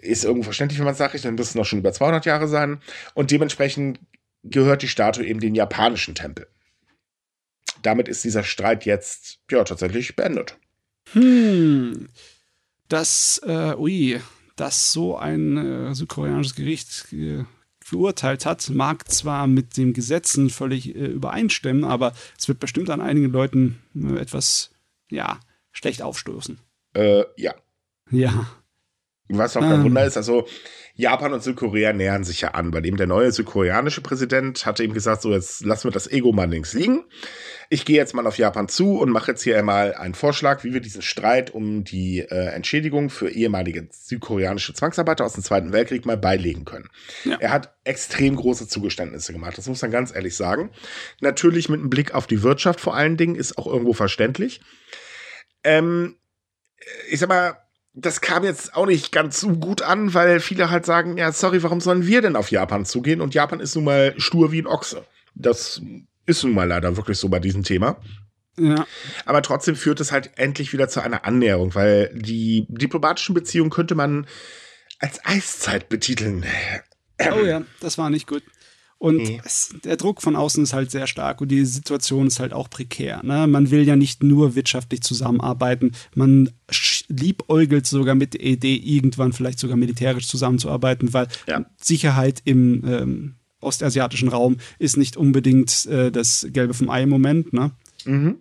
Ist 0.00 0.24
irgendwo 0.24 0.44
verständlich, 0.44 0.78
wenn 0.78 0.86
man 0.86 0.94
sagt, 0.94 1.24
dann 1.24 1.34
müssen 1.34 1.58
noch 1.58 1.64
schon 1.64 1.80
über 1.80 1.92
200 1.92 2.26
Jahre 2.26 2.48
sein. 2.48 2.80
Und 3.14 3.30
dementsprechend 3.30 4.00
gehört 4.42 4.82
die 4.82 4.88
Statue 4.88 5.24
eben 5.24 5.40
den 5.40 5.54
japanischen 5.54 6.14
Tempel. 6.14 6.46
Damit 7.82 8.08
ist 8.08 8.24
dieser 8.24 8.44
Streit 8.44 8.84
jetzt 8.84 9.38
ja 9.50 9.64
tatsächlich 9.64 10.16
beendet. 10.16 10.58
Hm, 11.12 12.08
das, 12.88 13.40
äh, 13.44 13.74
ui, 13.76 14.20
dass 14.56 14.92
so 14.92 15.16
ein 15.16 15.56
äh, 15.56 15.94
südkoreanisches 15.94 16.54
Gericht 16.54 17.12
äh, 17.12 17.44
verurteilt 17.86 18.46
hat, 18.46 18.68
mag 18.70 19.08
zwar 19.12 19.46
mit 19.46 19.76
den 19.76 19.92
Gesetzen 19.92 20.50
völlig 20.50 20.96
äh, 20.96 21.06
übereinstimmen, 21.06 21.84
aber 21.84 22.14
es 22.36 22.48
wird 22.48 22.58
bestimmt 22.58 22.90
an 22.90 23.00
einigen 23.00 23.30
Leuten 23.30 23.80
äh, 23.94 24.18
etwas, 24.18 24.72
ja, 25.08 25.38
schlecht 25.70 26.02
aufstoßen. 26.02 26.58
Äh, 26.94 27.22
ja. 27.36 27.54
Ja. 28.10 28.48
Was 29.28 29.56
auch 29.56 29.62
kein 29.62 29.82
Wunder 29.82 30.04
ist, 30.04 30.16
also 30.16 30.46
Japan 30.98 31.34
und 31.34 31.42
Südkorea 31.42 31.92
nähern 31.92 32.24
sich 32.24 32.40
ja 32.40 32.52
an, 32.52 32.72
weil 32.72 32.86
eben 32.86 32.96
der 32.96 33.06
neue 33.06 33.30
südkoreanische 33.30 34.00
Präsident 34.00 34.64
hatte 34.64 34.82
ihm 34.82 34.94
gesagt, 34.94 35.20
so 35.20 35.30
jetzt 35.30 35.62
lassen 35.62 35.84
wir 35.84 35.92
das 35.92 36.10
Ego 36.10 36.32
mal 36.32 36.48
links 36.48 36.72
liegen. 36.72 37.04
Ich 37.68 37.84
gehe 37.84 37.96
jetzt 37.96 38.14
mal 38.14 38.26
auf 38.26 38.38
Japan 38.38 38.66
zu 38.66 38.98
und 38.98 39.10
mache 39.10 39.32
jetzt 39.32 39.42
hier 39.42 39.58
einmal 39.58 39.94
einen 39.94 40.14
Vorschlag, 40.14 40.64
wie 40.64 40.72
wir 40.72 40.80
diesen 40.80 41.02
Streit 41.02 41.50
um 41.50 41.84
die 41.84 42.20
äh, 42.20 42.46
Entschädigung 42.54 43.10
für 43.10 43.28
ehemalige 43.28 43.88
südkoreanische 43.90 44.72
Zwangsarbeiter 44.72 45.26
aus 45.26 45.34
dem 45.34 45.44
Zweiten 45.44 45.72
Weltkrieg 45.72 46.06
mal 46.06 46.16
beilegen 46.16 46.64
können. 46.64 46.88
Ja. 47.24 47.36
Er 47.40 47.50
hat 47.50 47.74
extrem 47.84 48.34
große 48.34 48.66
Zugeständnisse 48.66 49.34
gemacht, 49.34 49.58
das 49.58 49.68
muss 49.68 49.82
man 49.82 49.90
ganz 49.90 50.14
ehrlich 50.14 50.34
sagen. 50.34 50.70
Natürlich 51.20 51.68
mit 51.68 51.80
einem 51.80 51.90
Blick 51.90 52.14
auf 52.14 52.26
die 52.26 52.42
Wirtschaft 52.42 52.80
vor 52.80 52.96
allen 52.96 53.18
Dingen, 53.18 53.34
ist 53.34 53.58
auch 53.58 53.66
irgendwo 53.66 53.92
verständlich. 53.92 54.62
Ähm, 55.62 56.16
ich 57.10 57.20
sag 57.20 57.28
mal, 57.28 57.58
das 57.96 58.20
kam 58.20 58.44
jetzt 58.44 58.76
auch 58.76 58.86
nicht 58.86 59.10
ganz 59.10 59.40
so 59.40 59.48
gut 59.48 59.80
an, 59.80 60.12
weil 60.12 60.40
viele 60.40 60.70
halt 60.70 60.84
sagen, 60.84 61.16
ja, 61.16 61.32
sorry, 61.32 61.62
warum 61.62 61.80
sollen 61.80 62.06
wir 62.06 62.20
denn 62.20 62.36
auf 62.36 62.50
Japan 62.50 62.84
zugehen? 62.84 63.22
Und 63.22 63.34
Japan 63.34 63.58
ist 63.58 63.74
nun 63.74 63.84
mal 63.84 64.14
stur 64.18 64.52
wie 64.52 64.60
ein 64.60 64.66
Ochse. 64.66 65.04
Das 65.34 65.80
ist 66.26 66.44
nun 66.44 66.52
mal 66.52 66.68
leider 66.68 66.96
wirklich 66.96 67.18
so 67.18 67.30
bei 67.30 67.40
diesem 67.40 67.62
Thema. 67.62 67.96
Ja. 68.58 68.86
Aber 69.24 69.42
trotzdem 69.42 69.76
führt 69.76 70.00
es 70.00 70.12
halt 70.12 70.30
endlich 70.36 70.74
wieder 70.74 70.88
zu 70.88 71.00
einer 71.00 71.24
Annäherung, 71.24 71.74
weil 71.74 72.10
die 72.14 72.66
diplomatischen 72.68 73.34
Beziehungen 73.34 73.70
könnte 73.70 73.94
man 73.94 74.26
als 74.98 75.24
Eiszeit 75.24 75.88
betiteln. 75.88 76.44
Oh 77.32 77.44
ja, 77.44 77.62
das 77.80 77.96
war 77.96 78.10
nicht 78.10 78.26
gut. 78.26 78.42
Und 78.98 79.16
nee. 79.16 79.40
es, 79.44 79.74
der 79.84 79.96
Druck 79.96 80.22
von 80.22 80.36
außen 80.36 80.62
ist 80.62 80.72
halt 80.72 80.90
sehr 80.90 81.06
stark 81.06 81.42
und 81.42 81.48
die 81.48 81.66
Situation 81.66 82.26
ist 82.26 82.40
halt 82.40 82.54
auch 82.54 82.70
prekär. 82.70 83.22
Ne? 83.22 83.46
Man 83.46 83.70
will 83.70 83.82
ja 83.82 83.94
nicht 83.94 84.22
nur 84.22 84.54
wirtschaftlich 84.54 85.02
zusammenarbeiten, 85.02 85.92
man 86.14 86.50
liebäugelt 87.08 87.86
sogar 87.86 88.14
mit 88.14 88.34
der 88.34 88.42
Idee, 88.42 88.76
irgendwann 88.76 89.32
vielleicht 89.32 89.58
sogar 89.58 89.76
militärisch 89.76 90.26
zusammenzuarbeiten, 90.26 91.12
weil 91.12 91.28
ja. 91.46 91.64
Sicherheit 91.80 92.42
im 92.44 92.82
ähm, 92.86 93.34
ostasiatischen 93.60 94.28
Raum 94.28 94.56
ist 94.78 94.96
nicht 94.96 95.16
unbedingt 95.16 95.86
äh, 95.86 96.10
das 96.10 96.46
Gelbe 96.50 96.74
vom 96.74 96.90
Ei 96.90 97.02
im 97.02 97.08
Moment. 97.08 97.52
Ne? 97.52 97.72
Mhm. 98.04 98.36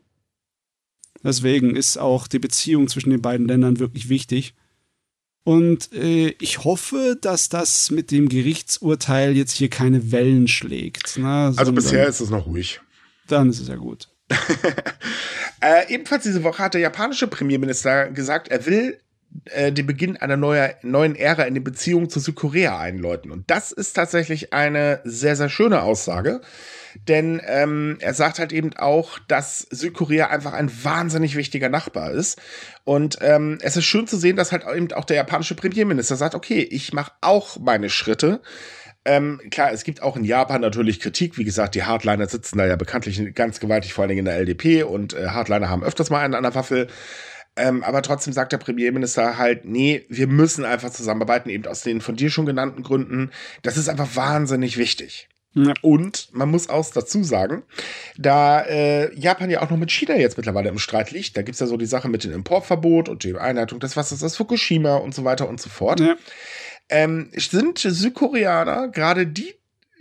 Deswegen 1.24 1.76
ist 1.76 1.98
auch 1.98 2.28
die 2.28 2.40
Beziehung 2.40 2.88
zwischen 2.88 3.10
den 3.10 3.22
beiden 3.22 3.48
Ländern 3.48 3.80
wirklich 3.80 4.10
wichtig. 4.10 4.54
Und 5.44 5.94
äh, 5.94 6.36
ich 6.40 6.64
hoffe, 6.64 7.18
dass 7.22 7.50
das 7.50 7.92
mit 7.92 8.12
dem 8.12 8.30
Gerichtsurteil 8.30 9.36
jetzt 9.36 9.52
hier 9.52 9.70
keine 9.70 10.12
Wellen 10.12 10.48
schlägt. 10.48 11.18
Ne? 11.18 11.54
Also 11.56 11.72
bisher 11.72 12.08
ist 12.08 12.20
es 12.20 12.30
noch 12.30 12.48
ruhig. 12.48 12.82
Dann 13.28 13.50
ist 13.50 13.60
es 13.60 13.68
ja 13.68 13.76
gut. 13.76 14.10
äh, 15.62 15.94
ebenfalls 15.94 16.24
diese 16.24 16.44
Woche 16.44 16.64
hat 16.64 16.74
der 16.74 16.82
japanische 16.82 17.28
Premierminister 17.28 18.10
gesagt, 18.10 18.48
er 18.48 18.66
will 18.66 19.00
äh, 19.52 19.72
den 19.72 19.86
Beginn 19.86 20.18
einer 20.18 20.38
neuer, 20.38 20.76
neuen 20.82 21.16
Ära 21.16 21.44
in 21.44 21.54
den 21.54 21.64
Beziehungen 21.64 22.10
zu 22.10 22.20
Südkorea 22.20 22.80
einläuten. 22.80 23.32
Und 23.32 23.50
das 23.52 23.72
ist 23.72 23.94
tatsächlich 23.94 24.54
eine 24.54 25.02
sehr, 25.04 25.36
sehr 25.36 25.50
schöne 25.50 25.82
Aussage. 25.82 26.42
Denn 27.08 27.42
ähm, 27.46 27.98
er 28.00 28.14
sagt 28.14 28.40
halt 28.40 28.54
eben 28.54 28.74
auch, 28.78 29.20
dass 29.28 29.68
Südkorea 29.70 30.28
einfach 30.28 30.54
ein 30.54 30.72
wahnsinnig 30.84 31.36
wichtiger 31.36 31.68
Nachbar 31.68 32.12
ist. 32.12 32.42
Und 32.86 33.18
ähm, 33.22 33.58
es 33.62 33.76
ist 33.76 33.86
schön 33.86 34.08
zu 34.08 34.18
sehen, 34.18 34.38
dass 34.38 34.54
halt 34.54 34.64
eben 34.74 34.92
auch 34.94 35.06
der 35.06 35.18
japanische 35.18 35.56
Premierminister 35.56 36.16
sagt, 36.16 36.36
okay, 36.36 36.62
ich 36.62 36.94
mache 36.94 37.12
auch 37.20 37.58
meine 37.60 37.90
Schritte. 37.90 38.42
Ähm, 39.06 39.40
klar, 39.52 39.72
es 39.72 39.84
gibt 39.84 40.02
auch 40.02 40.18
in 40.18 40.24
Japan 40.24 40.62
natürlich 40.62 41.00
Kritik. 41.00 41.38
Wie 41.38 41.44
gesagt, 41.44 41.76
die 41.76 41.84
Hardliner 41.84 42.28
sitzen 42.28 42.58
da 42.58 42.66
ja 42.66 42.76
bekanntlich 42.76 43.36
ganz 43.36 43.60
gewaltig, 43.60 43.94
vor 43.94 44.02
allen 44.02 44.10
Dingen 44.10 44.20
in 44.20 44.26
der 44.26 44.38
LDP. 44.38 44.84
Und 44.84 45.14
äh, 45.14 45.28
Hardliner 45.28 45.70
haben 45.70 45.84
öfters 45.84 46.10
mal 46.10 46.22
einen 46.22 46.34
an 46.34 46.44
der 46.44 46.56
Waffel. 46.56 46.88
Ähm, 47.56 47.84
aber 47.84 48.02
trotzdem 48.02 48.34
sagt 48.34 48.52
der 48.52 48.58
Premierminister 48.58 49.38
halt, 49.38 49.64
nee, 49.64 50.06
wir 50.10 50.28
müssen 50.28 50.66
einfach 50.66 50.90
zusammenarbeiten, 50.90 51.50
eben 51.50 51.68
aus 51.68 51.82
den 51.82 52.02
von 52.02 52.16
dir 52.16 52.30
schon 52.30 52.46
genannten 52.46 52.84
Gründen. 52.84 53.32
Das 53.62 53.78
ist 53.78 53.88
einfach 53.88 54.16
wahnsinnig 54.16 54.78
wichtig. 54.78 55.30
Ja. 55.54 55.74
Und 55.82 56.30
man 56.34 56.52
muss 56.52 56.68
auch 56.68 56.86
dazu 56.90 57.24
sagen, 57.24 57.64
da 58.18 58.60
äh, 58.62 59.16
Japan 59.18 59.50
ja 59.50 59.62
auch 59.62 59.70
noch 59.70 59.78
mit 59.78 59.90
China 59.90 60.16
jetzt 60.16 60.36
mittlerweile 60.36 60.68
im 60.68 60.80
Streit 60.80 61.12
liegt, 61.12 61.38
da 61.38 61.44
gibt's 61.44 61.62
ja 61.62 61.68
so 61.68 61.78
die 61.78 61.86
Sache 61.86 62.10
mit 62.10 62.26
dem 62.26 62.34
Importverbot 62.34 63.08
und 63.08 63.24
die 63.24 63.38
Einhaltung 63.38 63.80
des 63.80 63.96
Wassers 63.96 64.22
aus 64.22 64.36
Fukushima 64.36 64.96
und 64.96 65.16
so 65.16 65.24
weiter 65.24 65.48
und 65.48 65.62
so 65.62 65.70
fort. 65.70 66.02
Ja. 66.02 66.18
Ähm, 66.90 67.32
sind 67.36 67.80
Südkoreaner 67.80 68.90
gerade 68.90 69.26
die 69.28 69.54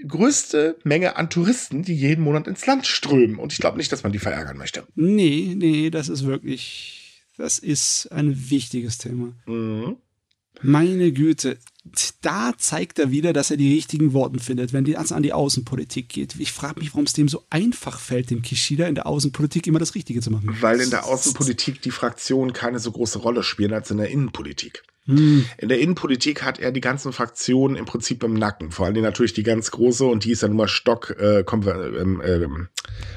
größte 0.06 0.76
Menge 0.84 1.16
an 1.16 1.30
Touristen, 1.30 1.82
die 1.82 1.94
jeden 1.94 2.22
Monat 2.22 2.46
ins 2.46 2.66
Land 2.66 2.86
strömen. 2.86 3.38
Und 3.38 3.52
ich 3.52 3.58
glaube 3.58 3.78
nicht, 3.78 3.90
dass 3.90 4.02
man 4.02 4.12
die 4.12 4.18
verärgern 4.18 4.58
möchte. 4.58 4.84
Nee, 4.94 5.54
nee, 5.56 5.90
das 5.90 6.08
ist 6.08 6.26
wirklich 6.26 7.04
das 7.36 7.58
ist 7.58 8.08
ein 8.12 8.50
wichtiges 8.50 8.98
Thema. 8.98 9.32
Mhm. 9.46 9.96
Meine 10.62 11.12
Güte, 11.12 11.58
da 12.22 12.52
zeigt 12.56 12.98
er 13.00 13.10
wieder, 13.10 13.32
dass 13.32 13.50
er 13.50 13.56
die 13.56 13.74
richtigen 13.74 14.12
Worte 14.12 14.38
findet, 14.38 14.72
wenn 14.72 14.86
es 14.86 15.12
an 15.12 15.24
die 15.24 15.32
Außenpolitik 15.32 16.08
geht. 16.08 16.36
Ich 16.38 16.52
frage 16.52 16.78
mich, 16.78 16.92
warum 16.92 17.04
es 17.04 17.12
dem 17.12 17.28
so 17.28 17.44
einfach 17.50 17.98
fällt, 17.98 18.30
dem 18.30 18.40
Kishida 18.40 18.86
in 18.86 18.94
der 18.94 19.06
Außenpolitik 19.06 19.66
immer 19.66 19.80
das 19.80 19.96
Richtige 19.96 20.20
zu 20.20 20.30
machen. 20.30 20.56
Weil 20.60 20.80
in 20.80 20.90
der 20.90 21.06
Außenpolitik 21.06 21.82
die 21.82 21.90
Fraktionen 21.90 22.52
keine 22.52 22.78
so 22.78 22.92
große 22.92 23.18
Rolle 23.18 23.42
spielen 23.42 23.72
als 23.72 23.90
in 23.90 23.98
der 23.98 24.10
Innenpolitik. 24.10 24.84
Hm. 25.06 25.44
In 25.58 25.68
der 25.68 25.80
Innenpolitik 25.80 26.42
hat 26.42 26.58
er 26.58 26.72
die 26.72 26.80
ganzen 26.80 27.12
Fraktionen 27.12 27.76
im 27.76 27.84
Prinzip 27.84 28.24
im 28.24 28.34
Nacken. 28.34 28.70
Vor 28.70 28.86
allem 28.86 29.02
natürlich 29.02 29.34
die 29.34 29.42
ganz 29.42 29.70
große 29.70 30.04
und 30.04 30.24
die 30.24 30.30
ist 30.30 30.42
ja 30.42 30.48
nun 30.48 30.56
mal 30.56 30.68
stock 30.68 31.10
äh, 31.18 31.40
äh, 31.40 32.48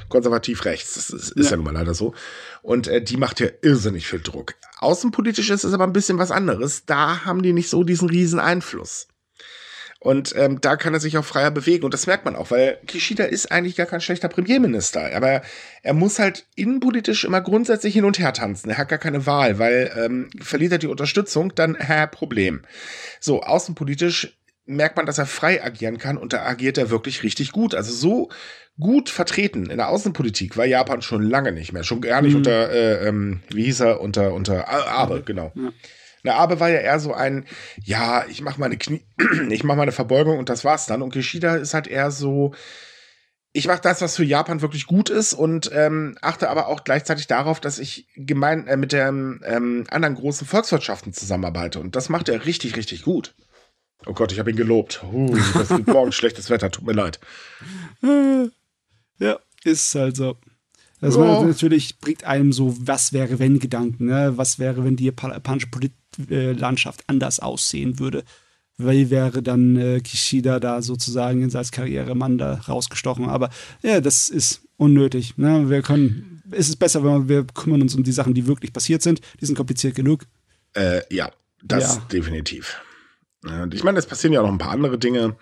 konservativ 0.08 0.64
rechts. 0.66 0.94
Das 0.94 1.10
ist, 1.10 1.30
ist 1.32 1.46
ja. 1.46 1.50
ja. 1.52 1.56
nun 1.56 1.64
mal 1.64 1.72
leider 1.72 1.94
so. 1.94 2.14
Und 2.62 2.88
äh, 2.88 3.02
die 3.02 3.16
macht 3.16 3.40
ja 3.40 3.48
irrsinnig 3.62 4.06
viel 4.06 4.20
Druck. 4.20 4.54
Außenpolitisch 4.78 5.48
ist 5.50 5.64
es 5.64 5.72
aber 5.72 5.84
ein 5.84 5.94
bisschen 5.94 6.18
was 6.18 6.30
anderes. 6.30 6.84
Da 6.84 7.24
haben 7.24 7.42
die 7.42 7.54
nicht 7.54 7.70
so 7.70 7.84
diesen 7.84 8.10
riesen 8.10 8.38
Einfluss. 8.38 9.08
Und 10.00 10.32
ähm, 10.36 10.60
da 10.60 10.76
kann 10.76 10.94
er 10.94 11.00
sich 11.00 11.18
auch 11.18 11.24
freier 11.24 11.50
bewegen. 11.50 11.84
Und 11.84 11.92
das 11.92 12.06
merkt 12.06 12.24
man 12.24 12.36
auch, 12.36 12.52
weil 12.52 12.78
Kishida 12.86 13.24
ist 13.24 13.50
eigentlich 13.50 13.74
gar 13.74 13.86
kein 13.86 14.00
schlechter 14.00 14.28
Premierminister. 14.28 15.14
Aber 15.14 15.42
er 15.82 15.94
muss 15.94 16.20
halt 16.20 16.46
innenpolitisch 16.54 17.24
immer 17.24 17.40
grundsätzlich 17.40 17.94
hin 17.94 18.04
und 18.04 18.18
her 18.18 18.32
tanzen. 18.32 18.70
Er 18.70 18.78
hat 18.78 18.88
gar 18.88 18.98
keine 18.98 19.26
Wahl, 19.26 19.58
weil 19.58 19.90
ähm, 19.96 20.30
verliert 20.40 20.72
er 20.72 20.78
die 20.78 20.86
Unterstützung, 20.86 21.52
dann 21.54 21.76
hä, 21.76 22.06
Problem. 22.06 22.62
So, 23.18 23.42
außenpolitisch 23.42 24.38
merkt 24.66 24.96
man, 24.96 25.06
dass 25.06 25.18
er 25.18 25.26
frei 25.26 25.64
agieren 25.64 25.98
kann 25.98 26.18
und 26.18 26.32
da 26.32 26.44
agiert 26.44 26.78
er 26.78 26.90
wirklich 26.90 27.22
richtig 27.24 27.50
gut. 27.52 27.74
Also 27.74 27.92
so 27.92 28.28
gut 28.78 29.08
vertreten 29.08 29.70
in 29.70 29.78
der 29.78 29.88
Außenpolitik 29.88 30.56
war 30.56 30.66
Japan 30.66 31.02
schon 31.02 31.22
lange 31.22 31.50
nicht 31.50 31.72
mehr. 31.72 31.82
Schon 31.82 32.02
gar 32.02 32.22
nicht 32.22 32.32
mhm. 32.32 32.38
unter, 32.38 32.70
äh, 32.70 33.08
ähm, 33.08 33.40
wie 33.48 33.64
hieß 33.64 33.80
er, 33.80 34.00
unter, 34.00 34.32
unter 34.32 34.68
Abe, 34.68 35.22
genau. 35.24 35.52
Ja. 35.56 35.72
Na, 36.22 36.34
Abe 36.34 36.60
war 36.60 36.68
ja 36.68 36.80
eher 36.80 37.00
so 37.00 37.12
ein, 37.12 37.46
ja, 37.82 38.24
ich 38.28 38.40
mache 38.40 38.60
meine 38.60 38.76
Knie, 38.76 39.04
ich 39.50 39.64
mache 39.64 39.78
meine 39.78 39.92
Verbeugung 39.92 40.38
und 40.38 40.48
das 40.48 40.64
war's 40.64 40.86
dann. 40.86 41.02
Und 41.02 41.12
Kishida 41.12 41.56
ist 41.56 41.74
halt 41.74 41.86
eher 41.86 42.10
so, 42.10 42.54
ich 43.52 43.66
mache 43.66 43.80
das, 43.82 44.00
was 44.00 44.16
für 44.16 44.24
Japan 44.24 44.60
wirklich 44.60 44.86
gut 44.86 45.10
ist 45.10 45.32
und 45.32 45.70
ähm, 45.72 46.16
achte 46.20 46.50
aber 46.50 46.68
auch 46.68 46.84
gleichzeitig 46.84 47.26
darauf, 47.26 47.60
dass 47.60 47.78
ich 47.78 48.06
gemein 48.14 48.66
äh, 48.66 48.76
mit 48.76 48.92
den 48.92 49.40
ähm, 49.44 49.84
anderen 49.90 50.14
großen 50.14 50.46
Volkswirtschaften 50.46 51.12
zusammenarbeite. 51.12 51.80
Und 51.80 51.96
das 51.96 52.08
macht 52.08 52.28
er 52.28 52.44
richtig, 52.44 52.76
richtig 52.76 53.02
gut. 53.02 53.34
Oh 54.06 54.12
Gott, 54.12 54.32
ich 54.32 54.38
habe 54.38 54.50
ihn 54.50 54.56
gelobt. 54.56 55.02
Uh, 55.02 55.36
das 55.54 55.70
ist 55.70 55.86
morgen 55.86 56.12
schlechtes 56.12 56.50
Wetter, 56.50 56.70
tut 56.70 56.86
mir 56.86 56.92
leid. 56.92 57.18
Ja, 59.18 59.38
ist 59.64 59.94
halt 59.94 60.16
so. 60.16 60.36
Also 61.00 61.22
oh. 61.22 61.44
natürlich 61.44 61.98
bringt 61.98 62.24
einem 62.24 62.52
so, 62.52 62.76
was 62.80 63.12
wäre, 63.12 63.38
wenn 63.38 63.58
Gedanken, 63.58 64.06
ne? 64.06 64.32
Was 64.36 64.58
wäre, 64.58 64.84
wenn 64.84 64.96
die 64.96 65.06
japanische 65.06 65.68
Politlandschaft 66.26 67.04
anders 67.06 67.40
aussehen 67.40 67.98
würde? 67.98 68.24
Wie 68.76 69.10
wäre 69.10 69.42
dann 69.42 69.76
äh, 69.76 70.00
Kishida 70.00 70.60
da 70.60 70.82
sozusagen 70.82 71.54
als 71.54 71.72
Karrieremann 71.72 72.38
da 72.38 72.54
rausgestochen? 72.54 73.28
Aber 73.28 73.50
ja, 73.82 74.00
das 74.00 74.28
ist 74.28 74.62
unnötig. 74.76 75.36
Ne? 75.36 75.68
Wir 75.68 75.82
können, 75.82 76.42
es 76.52 76.68
ist 76.68 76.76
besser, 76.76 77.02
wenn 77.02 77.28
wir, 77.28 77.28
wir 77.28 77.44
kümmern 77.44 77.82
uns 77.82 77.96
um 77.96 78.04
die 78.04 78.12
Sachen, 78.12 78.34
die 78.34 78.46
wirklich 78.46 78.72
passiert 78.72 79.02
sind. 79.02 79.20
Die 79.40 79.46
sind 79.46 79.56
kompliziert 79.56 79.96
genug. 79.96 80.26
Äh, 80.74 81.02
ja, 81.12 81.32
das 81.64 81.96
ja. 81.96 82.02
definitiv. 82.12 82.80
Ich 83.72 83.84
meine, 83.84 83.98
es 83.98 84.06
passieren 84.06 84.32
ja 84.32 84.42
noch 84.42 84.50
ein 84.50 84.58
paar 84.58 84.72
andere 84.72 84.98
Dinge. 84.98 85.36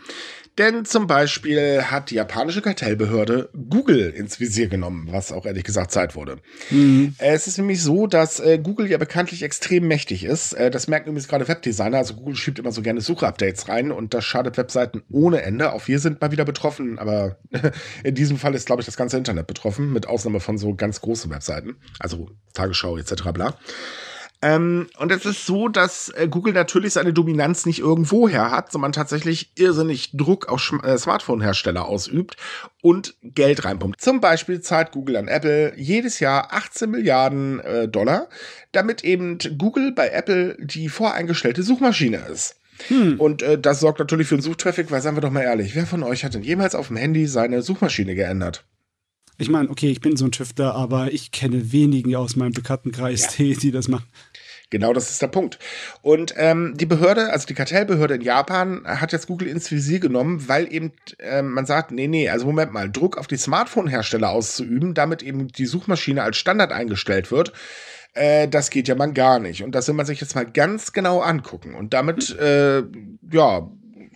Denn 0.59 0.86
zum 0.86 1.07
Beispiel 1.07 1.82
hat 1.82 2.11
die 2.11 2.14
japanische 2.14 2.62
Kartellbehörde 2.62 3.50
Google 3.68 4.11
ins 4.11 4.40
Visier 4.40 4.68
genommen, 4.68 5.09
was 5.11 5.30
auch 5.30 5.44
ehrlich 5.44 5.64
gesagt 5.64 5.90
Zeit 5.90 6.16
wurde. 6.16 6.38
Mhm. 6.70 7.14
Es 7.18 7.46
ist 7.46 7.59
nämlich 7.59 7.82
so, 7.82 8.07
dass 8.07 8.40
äh, 8.40 8.59
Google 8.59 8.90
ja 8.90 8.96
bekanntlich 8.96 9.42
extrem 9.42 9.86
mächtig 9.86 10.24
ist. 10.24 10.54
Äh, 10.54 10.70
das 10.70 10.88
merken 10.88 11.11
übrigens 11.11 11.28
gerade 11.28 11.46
Webdesigner. 11.46 11.98
Also 11.98 12.14
Google 12.14 12.36
schiebt 12.36 12.59
immer 12.59 12.72
so 12.72 12.80
gerne 12.80 13.02
Suchupdates 13.02 13.68
rein 13.68 13.92
und 13.92 14.14
das 14.14 14.24
schadet 14.24 14.57
Webseiten 14.57 15.02
ohne 15.11 15.42
Ende. 15.42 15.72
Auch 15.72 15.86
wir 15.88 15.98
sind 15.98 16.20
mal 16.22 16.32
wieder 16.32 16.46
betroffen, 16.46 16.98
aber 16.98 17.36
in 18.02 18.14
diesem 18.14 18.38
Fall 18.38 18.54
ist, 18.54 18.66
glaube 18.66 18.80
ich, 18.80 18.86
das 18.86 18.96
ganze 18.96 19.18
Internet 19.18 19.46
betroffen, 19.46 19.92
mit 19.92 20.07
Ausnahme 20.07 20.40
von 20.40 20.57
so 20.57 20.74
ganz 20.74 21.02
großen 21.02 21.30
Webseiten. 21.30 21.76
Also 21.98 22.30
Tagesschau 22.54 22.96
etc. 22.96 23.24
bla. 23.34 23.59
Ähm, 24.43 24.89
und 24.99 25.11
es 25.12 25.24
ist 25.24 25.47
so, 25.47 25.68
dass 25.68 26.11
äh, 26.11 26.28
Google 26.28 26.53
natürlich 26.53 26.93
seine 26.93 27.12
Dominanz 27.12 27.64
nicht 27.64 27.78
irgendwoher 27.78 28.51
hat, 28.51 28.70
sondern 28.70 28.93
tatsächlich 28.93 29.53
irrsinnig 29.57 30.11
Druck 30.12 30.49
auf 30.49 30.72
äh, 30.82 30.99
Smartphone-Hersteller 30.99 31.87
ausübt 31.87 32.37
und 32.82 33.14
Geld 33.22 33.64
reinpumpt. 33.64 34.01
Zum 34.01 34.20
Beispiel 34.20 34.61
zahlt 34.61 34.93
Google 34.93 35.16
an 35.16 35.28
Apple 35.28 35.72
jedes 35.76 36.20
Jahr 36.20 36.53
18 36.53 36.91
Milliarden 36.91 37.61
äh, 37.61 37.89
Dollar, 37.89 38.28
damit 38.72 39.05
eben 39.05 39.39
Google 39.57 39.93
bei 39.93 40.09
Apple 40.09 40.57
die 40.61 40.89
voreingestellte 40.89 41.62
Suchmaschine 41.62 42.18
ist. 42.30 42.57
Hm. 42.89 43.18
Und 43.18 43.43
äh, 43.43 43.59
das 43.59 43.80
sorgt 43.80 43.99
natürlich 44.01 44.28
für 44.28 44.37
den 44.37 44.43
Suchtraffic, 44.43 44.91
weil 44.91 45.01
sagen 45.01 45.16
wir 45.16 45.22
doch 45.22 45.30
mal 45.30 45.43
ehrlich, 45.43 45.74
wer 45.74 45.87
von 45.87 46.03
euch 46.03 46.24
hat 46.24 46.34
denn 46.34 46.43
jemals 46.43 46.74
auf 46.74 46.89
dem 46.89 46.97
Handy 46.97 47.26
seine 47.26 47.62
Suchmaschine 47.62 48.14
geändert? 48.14 48.64
Ich 49.39 49.51
meine, 49.51 49.68
okay, 49.68 49.91
ich 49.91 50.01
bin 50.01 50.16
so 50.16 50.24
ein 50.24 50.32
Tüftler, 50.32 50.74
aber 50.74 51.12
ich 51.12 51.30
kenne 51.30 51.72
wenige 51.72 52.18
aus 52.18 52.37
meinem 52.37 52.53
Bekanntenkreis, 52.53 53.22
ja. 53.22 53.45
die, 53.45 53.57
die 53.57 53.70
das 53.70 53.89
machen. 53.89 54.07
Genau, 54.68 54.93
das 54.93 55.11
ist 55.11 55.22
der 55.22 55.28
Punkt. 55.28 55.61
Und 56.03 56.34
ähm, 56.37 56.74
die 56.76 56.87
Behörde, 56.87 57.32
also 57.32 57.47
die 57.47 57.55
Kartellbehörde 57.55 58.14
in 58.16 58.20
Japan, 58.20 58.82
hat 58.84 59.12
jetzt 59.12 59.28
Google 59.28 59.47
ins 59.47 59.70
Visier 59.70 60.01
genommen, 60.01 60.49
weil 60.49 60.72
eben 60.72 60.93
äh, 61.18 61.43
man 61.43 61.66
sagt, 61.66 61.93
nee, 61.93 62.09
nee, 62.09 62.28
also 62.28 62.47
Moment 62.47 62.72
mal, 62.72 62.91
Druck 62.91 63.16
auf 63.16 63.28
die 63.28 63.37
Smartphone-Hersteller 63.37 64.30
auszuüben, 64.30 64.95
damit 64.95 65.22
eben 65.22 65.49
die 65.49 65.66
Suchmaschine 65.66 66.22
als 66.24 66.37
Standard 66.37 66.72
eingestellt 66.72 67.30
wird. 67.30 67.53
Äh, 68.14 68.49
das 68.49 68.70
geht 68.70 68.89
ja 68.89 68.97
mal 68.97 69.12
gar 69.12 69.39
nicht. 69.39 69.62
Und 69.62 69.72
das 69.74 69.87
will 69.87 69.95
man 69.95 70.07
sich 70.07 70.20
jetzt 70.20 70.34
mal 70.34 70.47
ganz 70.47 70.93
genau 70.93 71.20
angucken. 71.20 71.74
Und 71.74 71.95
damit, 71.95 72.37
äh, 72.37 72.82
ja, 73.30 73.70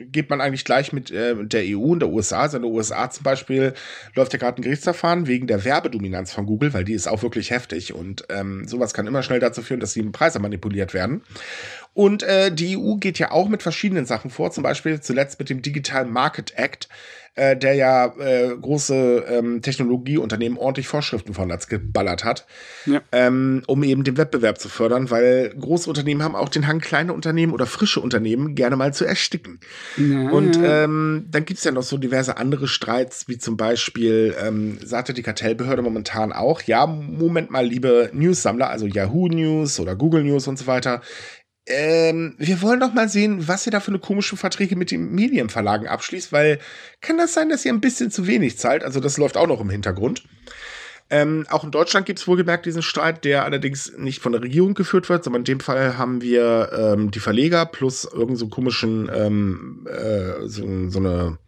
geht 0.06 0.30
man 0.30 0.40
eigentlich 0.40 0.64
gleich 0.64 0.92
mit 0.92 1.10
äh, 1.10 1.34
der 1.36 1.62
EU 1.64 1.92
und 1.92 2.00
der 2.00 2.08
USA. 2.08 2.40
Also 2.40 2.56
in 2.56 2.62
den 2.62 2.72
USA 2.72 3.10
zum 3.10 3.24
Beispiel 3.24 3.74
läuft 4.14 4.32
ja 4.32 4.38
gerade 4.38 4.60
ein 4.60 4.62
Gerichtsverfahren 4.62 5.26
wegen 5.26 5.46
der 5.46 5.64
Werbedominanz 5.64 6.32
von 6.32 6.46
Google, 6.46 6.72
weil 6.72 6.84
die 6.84 6.94
ist 6.94 7.08
auch 7.08 7.22
wirklich 7.22 7.50
heftig 7.50 7.94
und 7.94 8.24
ähm, 8.28 8.66
sowas 8.66 8.94
kann 8.94 9.06
immer 9.06 9.22
schnell 9.22 9.40
dazu 9.40 9.62
führen, 9.62 9.80
dass 9.80 9.92
die 9.92 10.02
Preise 10.02 10.38
manipuliert 10.38 10.94
werden. 10.94 11.22
Und 11.92 12.22
äh, 12.22 12.52
die 12.52 12.76
EU 12.76 12.96
geht 12.96 13.18
ja 13.18 13.30
auch 13.32 13.48
mit 13.48 13.62
verschiedenen 13.62 14.06
Sachen 14.06 14.30
vor, 14.30 14.50
zum 14.52 14.62
Beispiel 14.62 15.00
zuletzt 15.00 15.38
mit 15.38 15.50
dem 15.50 15.60
Digital 15.60 16.06
Market 16.06 16.52
Act, 16.56 16.88
äh, 17.34 17.56
der 17.56 17.74
ja 17.74 18.06
äh, 18.18 18.56
große 18.60 19.24
ähm, 19.28 19.62
Technologieunternehmen 19.62 20.58
ordentlich 20.58 20.88
Vorschriften 20.88 21.32
von 21.32 21.48
Latz 21.48 21.68
geballert 21.68 22.24
hat, 22.24 22.46
ja. 22.86 23.00
ähm, 23.12 23.62
um 23.66 23.82
eben 23.82 24.04
den 24.04 24.16
Wettbewerb 24.16 24.58
zu 24.58 24.68
fördern, 24.68 25.10
weil 25.10 25.54
große 25.58 25.88
Unternehmen 25.88 26.22
haben 26.22 26.34
auch 26.34 26.48
den 26.48 26.66
Hang, 26.66 26.80
kleine 26.80 27.12
Unternehmen 27.12 27.52
oder 27.52 27.66
frische 27.66 28.00
Unternehmen 28.00 28.56
gerne 28.56 28.76
mal 28.76 28.92
zu 28.92 29.04
ersticken. 29.04 29.60
Ja, 29.96 30.28
und 30.30 30.58
ähm, 30.62 31.26
dann 31.30 31.44
gibt's 31.44 31.64
ja 31.64 31.70
noch 31.70 31.82
so 31.82 31.98
diverse 31.98 32.36
andere 32.36 32.66
Streits, 32.66 33.28
wie 33.28 33.38
zum 33.38 33.56
Beispiel, 33.56 34.34
ähm, 34.44 34.78
sagte 34.84 35.14
die 35.14 35.22
Kartellbehörde 35.22 35.82
momentan 35.82 36.32
auch, 36.32 36.62
ja, 36.62 36.86
Moment 36.86 37.50
mal, 37.50 37.64
liebe 37.64 38.10
News-Sammler, 38.12 38.70
also 38.70 38.86
Yahoo 38.86 39.28
News 39.28 39.78
oder 39.78 39.96
Google 39.96 40.24
News 40.24 40.48
und 40.48 40.58
so 40.58 40.66
weiter, 40.66 41.00
ähm, 41.70 42.34
wir 42.38 42.60
wollen 42.62 42.80
doch 42.80 42.92
mal 42.92 43.08
sehen, 43.08 43.48
was 43.48 43.66
ihr 43.66 43.72
da 43.72 43.80
für 43.80 43.90
eine 43.90 43.98
komische 43.98 44.36
Verträge 44.36 44.76
mit 44.76 44.90
den 44.90 45.12
Medienverlagen 45.12 45.86
abschließt, 45.88 46.32
weil 46.32 46.58
kann 47.00 47.18
das 47.18 47.34
sein, 47.34 47.48
dass 47.48 47.64
ihr 47.64 47.72
ein 47.72 47.80
bisschen 47.80 48.10
zu 48.10 48.26
wenig 48.26 48.58
zahlt? 48.58 48.84
Also 48.84 49.00
das 49.00 49.16
läuft 49.16 49.36
auch 49.36 49.46
noch 49.46 49.60
im 49.60 49.70
Hintergrund. 49.70 50.24
Ähm, 51.12 51.46
auch 51.50 51.64
in 51.64 51.72
Deutschland 51.72 52.06
gibt 52.06 52.20
es 52.20 52.28
wohlgemerkt 52.28 52.66
diesen 52.66 52.82
Streit, 52.82 53.24
der 53.24 53.44
allerdings 53.44 53.92
nicht 53.96 54.20
von 54.20 54.32
der 54.32 54.42
Regierung 54.42 54.74
geführt 54.74 55.08
wird, 55.08 55.24
sondern 55.24 55.40
in 55.40 55.46
dem 55.46 55.60
Fall 55.60 55.98
haben 55.98 56.22
wir 56.22 56.70
ähm, 56.72 57.10
die 57.10 57.18
Verleger 57.18 57.66
plus 57.66 58.04
irgendeinen 58.04 58.36
so 58.36 58.48
komischen, 58.48 59.10
ähm, 59.12 59.88
äh, 59.90 60.46
so, 60.46 60.88
so 60.88 60.98
eine 60.98 61.38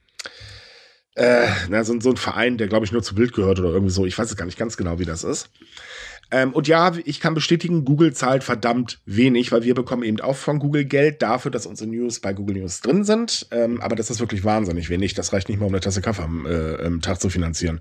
äh, 1.15 1.47
na, 1.69 1.85
so, 1.85 1.99
so 2.01 2.11
ein 2.11 2.17
Verein, 2.17 2.57
der 2.57 2.69
glaube 2.69 2.87
ich 2.87 2.93
nur 2.93 3.03
zu 3.03 3.15
Bild 3.15 3.35
gehört 3.35 3.61
oder 3.61 3.71
irgendwie 3.71 3.93
so. 3.93 4.07
Ich 4.07 4.19
weiß 4.19 4.31
es 4.31 4.37
gar 4.37 4.47
nicht 4.47 4.59
ganz 4.59 4.77
genau, 4.77 4.99
wie 4.99 5.05
das 5.05 5.25
ist. 5.25 5.51
Ähm, 6.33 6.53
und 6.53 6.67
ja, 6.67 6.93
ich 7.05 7.21
kann 7.21 7.35
bestätigen, 7.35 7.85
Google 7.85 8.15
zahlt 8.15 8.43
verdammt 8.43 9.01
wenig, 9.05 9.53
weil 9.53 9.63
wir 9.63 9.75
bekommen 9.75 10.03
eben 10.03 10.21
auch 10.21 10.37
von 10.37 10.59
Google 10.59 10.87
Geld 10.87 11.23
dafür, 11.23 11.51
dass 11.51 11.67
unsere 11.67 11.89
News 11.91 12.21
bei 12.21 12.33
Google 12.33 12.57
News 12.57 12.81
drin 12.81 13.05
sind. 13.05 13.47
Ähm, 13.51 13.81
aber 13.81 13.95
das 13.95 14.11
ist 14.11 14.19
wirklich 14.19 14.43
wahnsinnig 14.43 14.89
wenig. 14.91 15.15
Das 15.15 15.33
reicht 15.33 15.49
nicht 15.49 15.61
mal, 15.61 15.67
um 15.67 15.73
eine 15.73 15.81
Tasse 15.81 16.01
Kaffee 16.01 16.23
am, 16.23 16.47
äh, 16.47 16.85
am 16.85 17.03
Tag 17.03 17.21
zu 17.21 17.29
finanzieren 17.29 17.81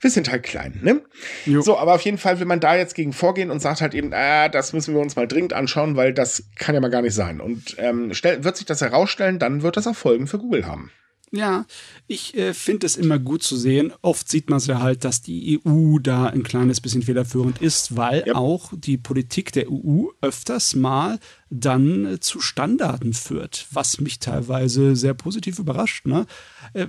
wir 0.00 0.10
sind 0.10 0.30
halt 0.30 0.42
klein, 0.42 0.80
ne? 0.82 1.02
Jo. 1.44 1.60
So, 1.60 1.76
aber 1.76 1.94
auf 1.94 2.00
jeden 2.02 2.16
Fall 2.16 2.38
will 2.38 2.46
man 2.46 2.60
da 2.60 2.74
jetzt 2.74 2.94
gegen 2.94 3.12
vorgehen 3.12 3.50
und 3.50 3.60
sagt 3.60 3.82
halt 3.82 3.94
eben, 3.94 4.12
ah, 4.14 4.48
das 4.48 4.72
müssen 4.72 4.94
wir 4.94 5.00
uns 5.00 5.14
mal 5.14 5.28
dringend 5.28 5.52
anschauen, 5.52 5.94
weil 5.94 6.14
das 6.14 6.44
kann 6.56 6.74
ja 6.74 6.80
mal 6.80 6.90
gar 6.90 7.02
nicht 7.02 7.14
sein. 7.14 7.40
Und 7.40 7.76
ähm, 7.78 8.14
stell, 8.14 8.42
wird 8.42 8.56
sich 8.56 8.66
das 8.66 8.80
herausstellen, 8.80 9.38
dann 9.38 9.62
wird 9.62 9.76
das 9.76 9.86
auch 9.86 9.94
Folgen 9.94 10.26
für 10.26 10.38
Google 10.38 10.66
haben. 10.66 10.90
Ja, 11.32 11.64
ich 12.08 12.36
äh, 12.36 12.54
finde 12.54 12.86
es 12.86 12.96
immer 12.96 13.20
gut 13.20 13.44
zu 13.44 13.56
sehen. 13.56 13.92
Oft 14.02 14.28
sieht 14.28 14.50
man 14.50 14.56
es 14.56 14.66
ja 14.66 14.80
halt, 14.80 15.04
dass 15.04 15.22
die 15.22 15.60
EU 15.64 15.98
da 16.00 16.26
ein 16.26 16.42
kleines 16.42 16.80
bisschen 16.80 17.02
federführend 17.02 17.62
ist, 17.62 17.96
weil 17.96 18.24
ja. 18.26 18.34
auch 18.34 18.72
die 18.76 18.98
Politik 18.98 19.52
der 19.52 19.70
EU 19.70 20.06
öfters 20.20 20.74
mal 20.74 21.20
dann 21.48 22.04
äh, 22.04 22.20
zu 22.20 22.40
Standarden 22.40 23.12
führt, 23.12 23.68
was 23.70 24.00
mich 24.00 24.18
teilweise 24.18 24.96
sehr 24.96 25.14
positiv 25.14 25.60
überrascht. 25.60 26.04
Ne? 26.04 26.26
Äh, 26.74 26.88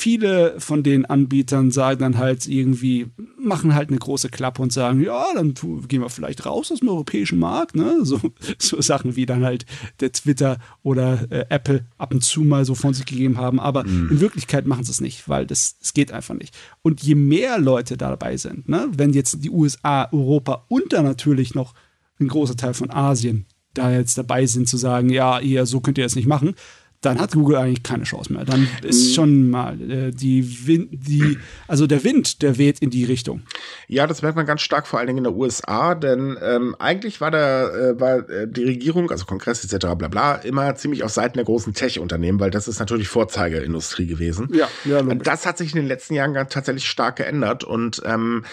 viele 0.00 0.58
von 0.58 0.82
den 0.82 1.04
Anbietern 1.04 1.70
sagen 1.70 2.00
dann 2.00 2.18
halt 2.18 2.48
irgendwie, 2.48 3.08
machen 3.38 3.74
halt 3.74 3.90
eine 3.90 3.98
große 3.98 4.30
Klappe 4.30 4.62
und 4.62 4.72
sagen, 4.72 5.02
ja, 5.02 5.26
dann 5.34 5.54
gehen 5.88 6.00
wir 6.00 6.08
vielleicht 6.08 6.46
raus 6.46 6.72
aus 6.72 6.80
dem 6.80 6.88
europäischen 6.88 7.38
Markt, 7.38 7.76
ne? 7.76 7.98
So, 8.02 8.18
so 8.58 8.80
Sachen 8.80 9.16
wie 9.16 9.26
dann 9.26 9.44
halt 9.44 9.66
der 10.00 10.12
Twitter 10.12 10.58
oder 10.82 11.30
äh, 11.30 11.44
Apple 11.50 11.84
ab 11.98 12.14
und 12.14 12.24
zu 12.24 12.40
mal 12.40 12.64
so 12.64 12.74
von 12.74 12.94
sich 12.94 13.04
gegeben 13.04 13.36
haben. 13.36 13.60
Aber 13.60 13.84
mhm. 13.84 14.08
in 14.10 14.20
Wirklichkeit 14.20 14.66
machen 14.66 14.84
sie 14.84 14.92
es 14.92 15.00
nicht, 15.00 15.28
weil 15.28 15.46
das, 15.46 15.78
das 15.78 15.92
geht 15.92 16.12
einfach 16.12 16.34
nicht. 16.34 16.56
Und 16.82 17.02
je 17.02 17.14
mehr 17.14 17.58
Leute 17.58 17.96
dabei 17.96 18.36
sind, 18.36 18.68
ne, 18.68 18.88
wenn 18.96 19.12
jetzt 19.12 19.44
die 19.44 19.50
USA, 19.50 20.08
Europa 20.12 20.64
und 20.68 20.92
dann 20.92 21.04
natürlich 21.04 21.54
noch 21.54 21.74
ein 22.18 22.28
großer 22.28 22.56
Teil 22.56 22.74
von 22.74 22.90
Asien 22.90 23.46
da 23.74 23.92
jetzt 23.92 24.18
dabei 24.18 24.46
sind 24.46 24.68
zu 24.68 24.76
sagen, 24.76 25.10
ja, 25.10 25.38
ihr, 25.38 25.66
so 25.66 25.80
könnt 25.80 25.98
ihr 25.98 26.04
das 26.04 26.16
nicht 26.16 26.26
machen, 26.26 26.54
dann 27.00 27.18
hat 27.18 27.32
Google 27.32 27.56
eigentlich 27.56 27.82
keine 27.82 28.04
Chance 28.04 28.32
mehr. 28.32 28.44
Dann 28.44 28.68
ist 28.82 29.08
mhm. 29.08 29.14
schon 29.14 29.50
mal 29.50 29.80
äh, 29.90 30.10
die 30.10 30.66
Wind, 30.66 30.88
die, 30.92 31.38
also 31.66 31.86
der 31.86 32.04
Wind, 32.04 32.42
der 32.42 32.58
weht 32.58 32.80
in 32.80 32.90
die 32.90 33.04
Richtung. 33.04 33.42
Ja, 33.88 34.06
das 34.06 34.20
merkt 34.20 34.36
man 34.36 34.44
ganz 34.44 34.60
stark, 34.60 34.86
vor 34.86 34.98
allen 34.98 35.06
Dingen 35.06 35.18
in 35.18 35.24
der 35.24 35.34
USA, 35.34 35.94
denn 35.94 36.36
ähm, 36.42 36.76
eigentlich 36.78 37.20
war 37.22 37.30
der, 37.30 37.94
äh, 37.96 38.00
war 38.00 38.28
äh, 38.28 38.46
die 38.46 38.64
Regierung, 38.64 39.10
also 39.10 39.24
Kongress 39.24 39.64
etc. 39.64 39.94
bla 39.96 40.08
bla, 40.08 40.34
immer 40.34 40.74
ziemlich 40.74 41.02
auf 41.02 41.10
Seiten 41.10 41.38
der 41.38 41.44
großen 41.44 41.72
Tech-Unternehmen, 41.72 42.38
weil 42.38 42.50
das 42.50 42.68
ist 42.68 42.80
natürlich 42.80 43.08
Vorzeigeindustrie 43.08 44.06
gewesen. 44.06 44.48
Ja, 44.52 44.68
ja. 44.84 45.00
Und 45.00 45.26
das 45.26 45.46
hat 45.46 45.56
sich 45.56 45.72
in 45.72 45.76
den 45.76 45.88
letzten 45.88 46.14
Jahren 46.14 46.34
tatsächlich 46.50 46.86
stark 46.86 47.16
geändert 47.16 47.64
und 47.64 48.02
ähm, 48.04 48.44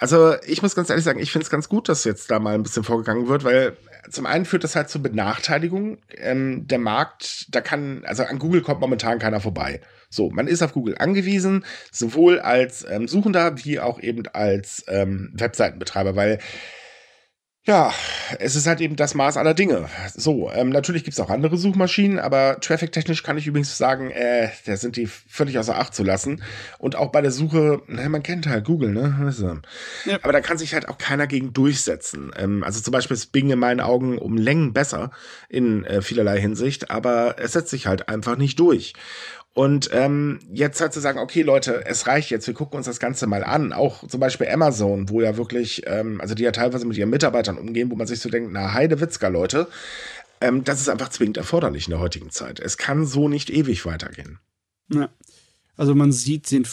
also 0.00 0.36
ich 0.46 0.62
muss 0.62 0.76
ganz 0.76 0.90
ehrlich 0.90 1.04
sagen, 1.04 1.18
ich 1.18 1.32
finde 1.32 1.42
es 1.42 1.50
ganz 1.50 1.68
gut, 1.68 1.88
dass 1.88 2.04
jetzt 2.04 2.30
da 2.30 2.38
mal 2.38 2.54
ein 2.54 2.62
bisschen 2.62 2.84
vorgegangen 2.84 3.28
wird, 3.28 3.42
weil 3.42 3.76
zum 4.10 4.26
einen 4.26 4.44
führt 4.44 4.64
das 4.64 4.76
halt 4.76 4.88
zur 4.88 5.02
Benachteiligung. 5.02 5.98
Ähm, 6.16 6.66
der 6.66 6.78
Markt, 6.78 7.46
da 7.54 7.60
kann, 7.60 8.04
also 8.04 8.24
an 8.24 8.38
Google 8.38 8.62
kommt 8.62 8.80
momentan 8.80 9.18
keiner 9.18 9.40
vorbei. 9.40 9.80
So, 10.10 10.30
man 10.30 10.46
ist 10.46 10.62
auf 10.62 10.72
Google 10.72 10.96
angewiesen, 10.98 11.64
sowohl 11.92 12.40
als 12.40 12.86
ähm, 12.88 13.08
Suchender 13.08 13.64
wie 13.64 13.78
auch 13.80 14.00
eben 14.00 14.26
als 14.28 14.84
ähm, 14.88 15.30
Webseitenbetreiber, 15.34 16.16
weil 16.16 16.38
ja, 17.68 17.92
es 18.38 18.56
ist 18.56 18.66
halt 18.66 18.80
eben 18.80 18.96
das 18.96 19.14
Maß 19.14 19.36
aller 19.36 19.52
Dinge. 19.52 19.90
So, 20.14 20.50
ähm, 20.50 20.70
natürlich 20.70 21.04
gibt's 21.04 21.20
auch 21.20 21.28
andere 21.28 21.58
Suchmaschinen, 21.58 22.18
aber 22.18 22.58
traffic-technisch 22.60 23.22
kann 23.22 23.36
ich 23.36 23.46
übrigens 23.46 23.76
sagen, 23.76 24.10
äh, 24.10 24.48
da 24.64 24.78
sind 24.78 24.96
die 24.96 25.06
völlig 25.06 25.58
außer 25.58 25.76
Acht 25.76 25.94
zu 25.94 26.02
lassen. 26.02 26.42
Und 26.78 26.96
auch 26.96 27.12
bei 27.12 27.20
der 27.20 27.30
Suche, 27.30 27.82
na, 27.86 28.08
man 28.08 28.22
kennt 28.22 28.46
halt 28.46 28.64
Google, 28.64 28.92
ne? 28.92 29.18
Also, 29.22 29.58
ja. 30.06 30.18
Aber 30.22 30.32
da 30.32 30.40
kann 30.40 30.56
sich 30.56 30.72
halt 30.72 30.88
auch 30.88 30.96
keiner 30.96 31.26
gegen 31.26 31.52
durchsetzen. 31.52 32.30
Ähm, 32.38 32.64
also 32.64 32.80
zum 32.80 32.92
Beispiel 32.92 33.14
ist 33.14 33.32
Bing 33.32 33.50
in 33.50 33.58
meinen 33.58 33.80
Augen 33.80 34.16
um 34.16 34.38
Längen 34.38 34.72
besser 34.72 35.10
in 35.50 35.84
äh, 35.84 36.00
vielerlei 36.00 36.40
Hinsicht, 36.40 36.90
aber 36.90 37.36
es 37.38 37.52
setzt 37.52 37.68
sich 37.68 37.86
halt 37.86 38.08
einfach 38.08 38.38
nicht 38.38 38.58
durch. 38.58 38.94
Und 39.58 39.90
ähm, 39.90 40.38
jetzt 40.52 40.80
halt 40.80 40.92
zu 40.92 41.00
sagen, 41.00 41.18
okay, 41.18 41.42
Leute, 41.42 41.84
es 41.84 42.06
reicht 42.06 42.30
jetzt, 42.30 42.46
wir 42.46 42.54
gucken 42.54 42.76
uns 42.76 42.86
das 42.86 43.00
Ganze 43.00 43.26
mal 43.26 43.42
an. 43.42 43.72
Auch 43.72 44.06
zum 44.06 44.20
Beispiel 44.20 44.46
Amazon, 44.46 45.08
wo 45.08 45.20
ja 45.20 45.36
wirklich, 45.36 45.82
ähm, 45.86 46.20
also 46.20 46.36
die 46.36 46.44
ja 46.44 46.52
teilweise 46.52 46.86
mit 46.86 46.96
ihren 46.96 47.10
Mitarbeitern 47.10 47.58
umgehen, 47.58 47.90
wo 47.90 47.96
man 47.96 48.06
sich 48.06 48.20
so 48.20 48.28
denkt, 48.28 48.52
na, 48.52 48.72
Heide 48.72 49.00
Witzka, 49.00 49.26
Leute, 49.26 49.66
ähm, 50.40 50.62
das 50.62 50.80
ist 50.80 50.88
einfach 50.88 51.08
zwingend 51.08 51.38
erforderlich 51.38 51.88
in 51.88 51.90
der 51.90 51.98
heutigen 51.98 52.30
Zeit. 52.30 52.60
Es 52.60 52.78
kann 52.78 53.04
so 53.04 53.28
nicht 53.28 53.50
ewig 53.50 53.84
weitergehen. 53.84 54.38
Ja. 54.94 55.08
Also 55.76 55.92
man 55.92 56.12
sieht 56.12 56.48
den, 56.52 56.64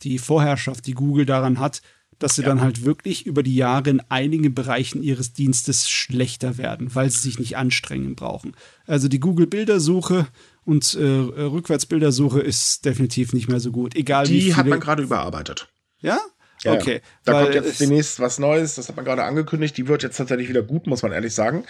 die 0.00 0.18
Vorherrschaft, 0.18 0.86
die 0.86 0.94
Google 0.94 1.26
daran 1.26 1.60
hat, 1.60 1.82
dass 2.18 2.36
sie 2.36 2.40
ja. 2.40 2.48
dann 2.48 2.62
halt 2.62 2.82
wirklich 2.86 3.26
über 3.26 3.42
die 3.42 3.56
Jahre 3.56 3.90
in 3.90 4.00
einigen 4.08 4.54
Bereichen 4.54 5.02
ihres 5.02 5.34
Dienstes 5.34 5.90
schlechter 5.90 6.56
werden, 6.56 6.94
weil 6.94 7.10
sie 7.10 7.18
sich 7.18 7.38
nicht 7.38 7.58
anstrengen 7.58 8.14
brauchen. 8.16 8.56
Also 8.86 9.08
die 9.08 9.20
Google-Bildersuche 9.20 10.26
und 10.66 10.94
äh, 10.94 11.00
Rückwärtsbildersuche 11.00 12.40
ist 12.40 12.84
definitiv 12.84 13.32
nicht 13.32 13.48
mehr 13.48 13.60
so 13.60 13.70
gut. 13.70 13.94
Egal 13.94 14.26
die 14.26 14.34
wie 14.34 14.40
viele 14.42 14.56
hat 14.56 14.66
man 14.66 14.80
gerade 14.80 15.02
überarbeitet. 15.02 15.68
Ja? 16.00 16.18
Ja, 16.62 16.72
okay. 16.72 17.00
Da 17.24 17.42
kommt 17.42 17.54
jetzt 17.54 17.80
demnächst 17.80 18.18
was 18.18 18.38
Neues, 18.38 18.74
das 18.74 18.88
hat 18.88 18.96
man 18.96 19.04
gerade 19.04 19.22
angekündigt. 19.24 19.76
Die 19.76 19.88
wird 19.88 20.02
jetzt 20.02 20.16
tatsächlich 20.16 20.48
wieder 20.48 20.62
gut, 20.62 20.86
muss 20.86 21.02
man 21.02 21.12
ehrlich 21.12 21.34
sagen. 21.34 21.64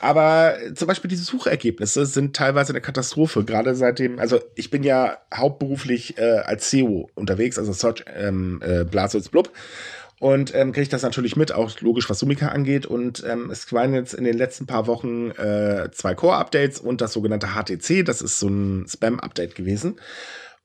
Aber 0.00 0.56
zum 0.74 0.88
Beispiel 0.88 1.08
diese 1.08 1.24
Suchergebnisse 1.24 2.04
sind 2.04 2.36
teilweise 2.36 2.72
eine 2.72 2.80
Katastrophe. 2.80 3.44
Gerade 3.44 3.74
seitdem, 3.74 4.18
also 4.18 4.40
ich 4.54 4.70
bin 4.70 4.82
ja 4.82 5.18
hauptberuflich 5.32 6.18
äh, 6.18 6.40
als 6.44 6.70
SEO 6.70 7.08
unterwegs, 7.14 7.58
also 7.58 7.72
Search 7.72 8.04
ähm, 8.14 8.60
äh, 8.62 8.84
Blub. 8.84 9.50
Und 10.20 10.54
ähm, 10.54 10.72
kriege 10.72 10.88
das 10.88 11.02
natürlich 11.02 11.36
mit, 11.36 11.52
auch 11.52 11.80
logisch, 11.80 12.08
was 12.08 12.18
Sumika 12.18 12.48
angeht. 12.48 12.86
Und 12.86 13.24
ähm, 13.26 13.50
es 13.50 13.72
waren 13.72 13.94
jetzt 13.94 14.14
in 14.14 14.24
den 14.24 14.36
letzten 14.36 14.66
paar 14.66 14.86
Wochen 14.86 15.30
äh, 15.32 15.90
zwei 15.92 16.14
Core-Updates 16.14 16.80
und 16.80 17.00
das 17.00 17.12
sogenannte 17.12 17.48
HTC. 17.48 18.04
Das 18.04 18.22
ist 18.22 18.38
so 18.38 18.48
ein 18.48 18.86
Spam-Update 18.88 19.54
gewesen. 19.54 19.96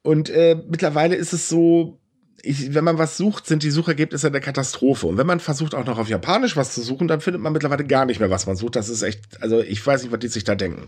Und 0.02 0.30
äh, 0.30 0.56
mittlerweile 0.68 1.16
ist 1.16 1.34
es 1.34 1.50
so, 1.50 2.00
ich, 2.41 2.74
wenn 2.74 2.84
man 2.84 2.97
was 2.97 3.18
sucht, 3.18 3.47
sind 3.47 3.64
die 3.64 3.72
Suchergebnisse 3.72 4.28
eine 4.28 4.39
Katastrophe. 4.39 5.08
Und 5.08 5.18
wenn 5.18 5.28
man 5.28 5.39
versucht, 5.39 5.76
auch 5.76 5.86
noch 5.86 5.97
auf 5.97 6.08
Japanisch 6.08 6.56
was 6.56 6.74
zu 6.74 6.82
suchen, 6.82 7.08
dann 7.08 7.22
findet 7.22 7.41
man 7.41 7.52
mittlerweile 7.52 7.86
gar 7.86 8.06
nicht 8.06 8.20
mehr, 8.20 8.30
was 8.30 8.47
man 8.47 8.56
sucht. 8.56 8.76
Das 8.76 8.88
ist 8.88 9.02
echt, 9.02 9.41
also 9.41 9.62
ich 9.62 9.86
weiß 9.86 10.04
nicht, 10.04 10.12
was 10.12 10.20
die 10.20 10.28
sich 10.28 10.43
da 10.43 10.56
denken. 10.56 10.88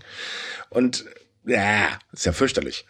Und 0.69 1.05
ja, 1.45 1.89
ist 2.13 2.25
ja 2.25 2.31
fürchterlich. 2.31 2.85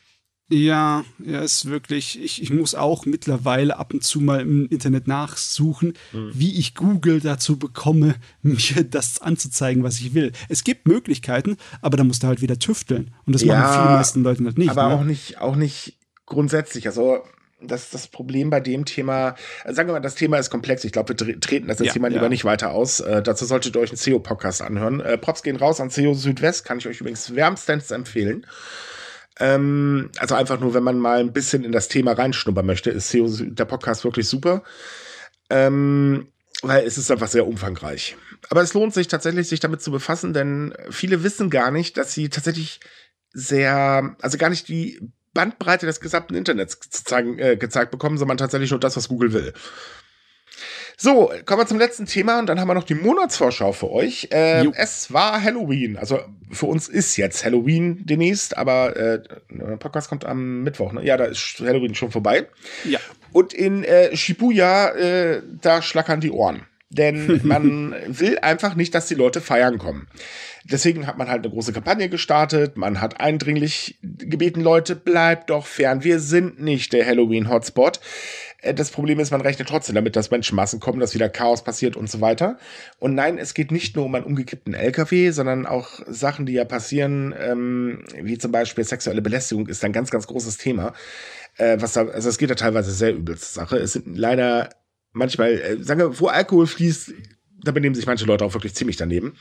Ja, 0.52 1.06
ja, 1.20 1.40
ist 1.40 1.70
wirklich, 1.70 2.22
ich, 2.22 2.42
ich 2.42 2.50
muss 2.50 2.76
auch 2.76 3.06
mittlerweile 3.06 3.78
ab 3.78 3.94
und 3.94 4.04
zu 4.04 4.20
mal 4.20 4.42
im 4.42 4.68
Internet 4.68 5.08
nachsuchen, 5.08 5.94
mhm. 6.12 6.32
wie 6.34 6.60
ich 6.60 6.76
Google 6.76 7.22
dazu 7.22 7.58
bekomme, 7.58 8.16
mir 8.42 8.84
das 8.84 9.22
anzuzeigen, 9.22 9.84
was 9.84 10.00
ich 10.00 10.14
will. 10.14 10.34
Es 10.50 10.66
gibt 10.66 10.88
Möglichkeiten, 10.88 11.56
aber 11.82 11.96
da 11.96 12.04
musst 12.04 12.24
du 12.24 12.28
halt 12.28 12.42
wieder 12.42 12.60
tüfteln. 12.60 13.14
Und 13.26 13.34
das 13.34 13.44
ja, 13.44 13.58
machen 13.58 13.74
viele 13.74 13.96
meisten 13.96 14.24
Leute 14.24 14.44
halt 14.44 14.58
nicht. 14.58 14.72
Aber 14.72 14.90
ne? 14.90 14.96
auch 14.96 15.04
nicht, 15.06 15.40
auch 15.40 15.56
nicht 15.56 15.98
grundsätzlich. 16.26 16.86
Also 16.86 17.24
das 17.62 17.90
das 17.90 18.08
Problem 18.10 18.50
bei 18.50 18.60
dem 18.60 18.84
Thema. 18.84 19.36
Sagen 19.66 19.88
wir 19.88 19.94
mal, 19.94 20.00
das 20.02 20.16
Thema 20.16 20.38
ist 20.38 20.50
komplex. 20.50 20.84
Ich 20.84 20.92
glaube, 20.92 21.18
wir 21.18 21.40
treten 21.40 21.68
das 21.68 21.80
jetzt 21.80 21.90
ja, 21.90 21.94
jemand 21.94 22.14
ja. 22.14 22.20
lieber 22.20 22.28
nicht 22.28 22.44
weiter 22.44 22.72
aus. 22.72 23.00
Äh, 23.00 23.22
dazu 23.24 23.46
solltet 23.46 23.76
ihr 23.76 23.80
euch 23.80 23.92
einen 23.92 23.98
SEO-Podcast 23.98 24.62
anhören. 24.62 25.00
Äh, 25.00 25.18
Props 25.18 25.44
gehen 25.44 25.56
raus 25.56 25.80
an 25.80 25.90
SEO 25.90 26.14
Südwest, 26.14 26.66
kann 26.66 26.80
ich 26.80 26.88
euch 26.88 27.00
übrigens 27.00 27.34
wärmstens 27.36 27.92
empfehlen. 27.92 28.46
Ähm, 29.42 30.12
also 30.20 30.36
einfach 30.36 30.60
nur, 30.60 30.76
wenn 30.76 30.84
man 30.84 31.00
mal 31.00 31.20
ein 31.20 31.34
bisschen 31.34 31.64
in 31.64 31.72
das 31.72 31.88
Thema 31.88 32.14
reinschnuppern 32.14 32.66
möchte, 32.66 32.92
ist 32.92 33.12
der 33.12 33.66
Podcast 33.66 34.04
wirklich 34.04 34.30
super. 34.30 34.64
Ähm, 35.50 36.28
weil 36.62 36.86
es 36.86 37.00
ist 37.00 37.10
einfach 37.10 37.28
sehr 37.28 37.48
umfangreich. 37.48 38.16
Aber 38.52 38.62
es 38.62 38.76
lohnt 38.76 38.94
sich 38.94 39.08
tatsächlich, 39.08 39.50
sich 39.50 39.60
damit 39.60 39.82
zu 39.82 39.92
befassen, 39.92 40.34
denn 40.34 40.76
viele 40.92 41.24
wissen 41.24 41.50
gar 41.50 41.72
nicht, 41.72 41.98
dass 41.98 42.14
sie 42.14 42.30
tatsächlich 42.30 42.82
sehr, 43.34 44.16
also 44.22 44.38
gar 44.38 44.50
nicht 44.50 44.68
die 44.68 45.12
Bandbreite 45.34 45.88
des 45.88 46.02
gesamten 46.02 46.36
Internets 46.36 46.80
zeigen, 46.92 47.40
äh, 47.40 47.58
gezeigt 47.58 47.90
bekommen, 47.90 48.20
sondern 48.20 48.38
tatsächlich 48.38 48.70
nur 48.70 48.80
das, 48.80 48.96
was 48.96 49.08
Google 49.08 49.34
will. 49.34 49.54
So, 51.04 51.32
kommen 51.48 51.62
wir 51.62 51.66
zum 51.66 51.80
letzten 51.80 52.06
Thema 52.06 52.38
und 52.38 52.46
dann 52.46 52.60
haben 52.60 52.68
wir 52.68 52.76
noch 52.76 52.84
die 52.84 52.94
Monatsvorschau 52.94 53.72
für 53.72 53.90
euch. 53.90 54.28
Ähm, 54.30 54.72
es 54.76 55.12
war 55.12 55.42
Halloween. 55.42 55.98
Also 55.98 56.20
für 56.52 56.68
uns 56.68 56.88
ist 56.88 57.18
jetzt 57.18 57.44
Halloween 57.44 58.06
demnächst, 58.06 58.56
aber 58.56 58.96
äh, 58.96 59.24
der 59.50 59.78
Podcast 59.78 60.10
kommt 60.10 60.26
am 60.26 60.62
Mittwoch. 60.62 60.92
Ne? 60.92 61.04
Ja, 61.04 61.18
da 61.18 61.24
ist 61.24 61.60
Halloween 61.60 61.96
schon 61.96 62.12
vorbei. 62.12 62.46
Ja. 62.84 63.00
Und 63.32 63.52
in 63.52 63.84
äh, 63.84 64.16
Shibuya, 64.16 64.90
äh, 64.90 65.42
da 65.60 65.82
schlackern 65.82 66.22
die 66.22 66.30
Ohren. 66.30 66.68
Denn 66.92 67.42
man 67.44 67.96
will 68.08 68.38
einfach 68.40 68.76
nicht, 68.76 68.94
dass 68.94 69.08
die 69.08 69.16
Leute 69.16 69.42
feiern 69.42 69.78
kommen. 69.78 70.08
Deswegen 70.64 71.08
hat 71.08 71.18
man 71.18 71.28
halt 71.28 71.44
eine 71.44 71.54
große 71.54 71.74
Kampagne 71.74 72.08
gestartet. 72.08 72.78
Man 72.78 73.02
hat 73.02 73.20
eindringlich 73.20 73.98
gebeten, 74.02 74.62
Leute, 74.62 74.96
bleibt 74.96 75.50
doch 75.50 75.66
fern. 75.66 76.04
Wir 76.04 76.20
sind 76.20 76.62
nicht 76.62 76.94
der 76.94 77.06
Halloween-Hotspot. 77.06 78.00
Äh, 78.62 78.74
das 78.74 78.92
Problem 78.92 79.20
ist, 79.20 79.32
man 79.32 79.42
rechnet 79.42 79.68
trotzdem 79.70 79.96
damit, 79.96 80.16
dass 80.16 80.30
Menschenmassen 80.30 80.80
kommen, 80.80 81.00
dass 81.00 81.16
wieder 81.16 81.30
Chaos 81.30 81.64
passiert 81.64 81.96
und 81.96 82.10
so 82.10 82.22
weiter. 82.22 82.58
Und 83.00 83.16
nein, 83.16 83.38
es 83.38 83.54
geht 83.54 83.72
nicht 83.72 83.96
nur 83.96 84.06
um 84.06 84.14
einen 84.14 84.26
umgekippten 84.26 84.74
LKW, 84.74 85.32
sondern 85.32 85.66
auch 85.66 86.02
Sachen, 86.08 86.46
die 86.46 86.54
ja 86.54 86.66
passieren, 86.66 87.34
ähm, 87.40 88.04
wie 88.22 88.38
zum 88.38 88.52
Beispiel 88.52 88.84
sexuelle 88.84 89.22
Belästigung, 89.22 89.68
ist 89.68 89.84
ein 89.84 89.94
ganz, 89.94 90.12
ganz 90.12 90.28
großes 90.28 90.58
Thema. 90.58 90.94
Äh, 91.58 91.78
was 91.80 91.94
da, 91.94 92.06
also 92.08 92.30
es 92.30 92.38
geht 92.38 92.50
ja 92.50 92.56
teilweise 92.56 92.92
sehr 92.92 93.14
übel 93.14 93.38
zur 93.38 93.64
Sache. 93.64 93.78
Es 93.78 93.94
sind 93.94 94.18
leider 94.18 94.70
manchmal, 95.14 95.54
äh, 95.54 95.84
sagen 95.84 96.00
wir, 96.00 96.20
wo 96.20 96.28
Alkohol 96.28 96.68
fließt, 96.68 97.14
da 97.64 97.72
benehmen 97.72 97.96
sich 97.96 98.06
manche 98.06 98.26
Leute 98.26 98.46
auch 98.46 98.54
wirklich 98.54 98.74
ziemlich 98.74 98.98
daneben. 98.98 99.36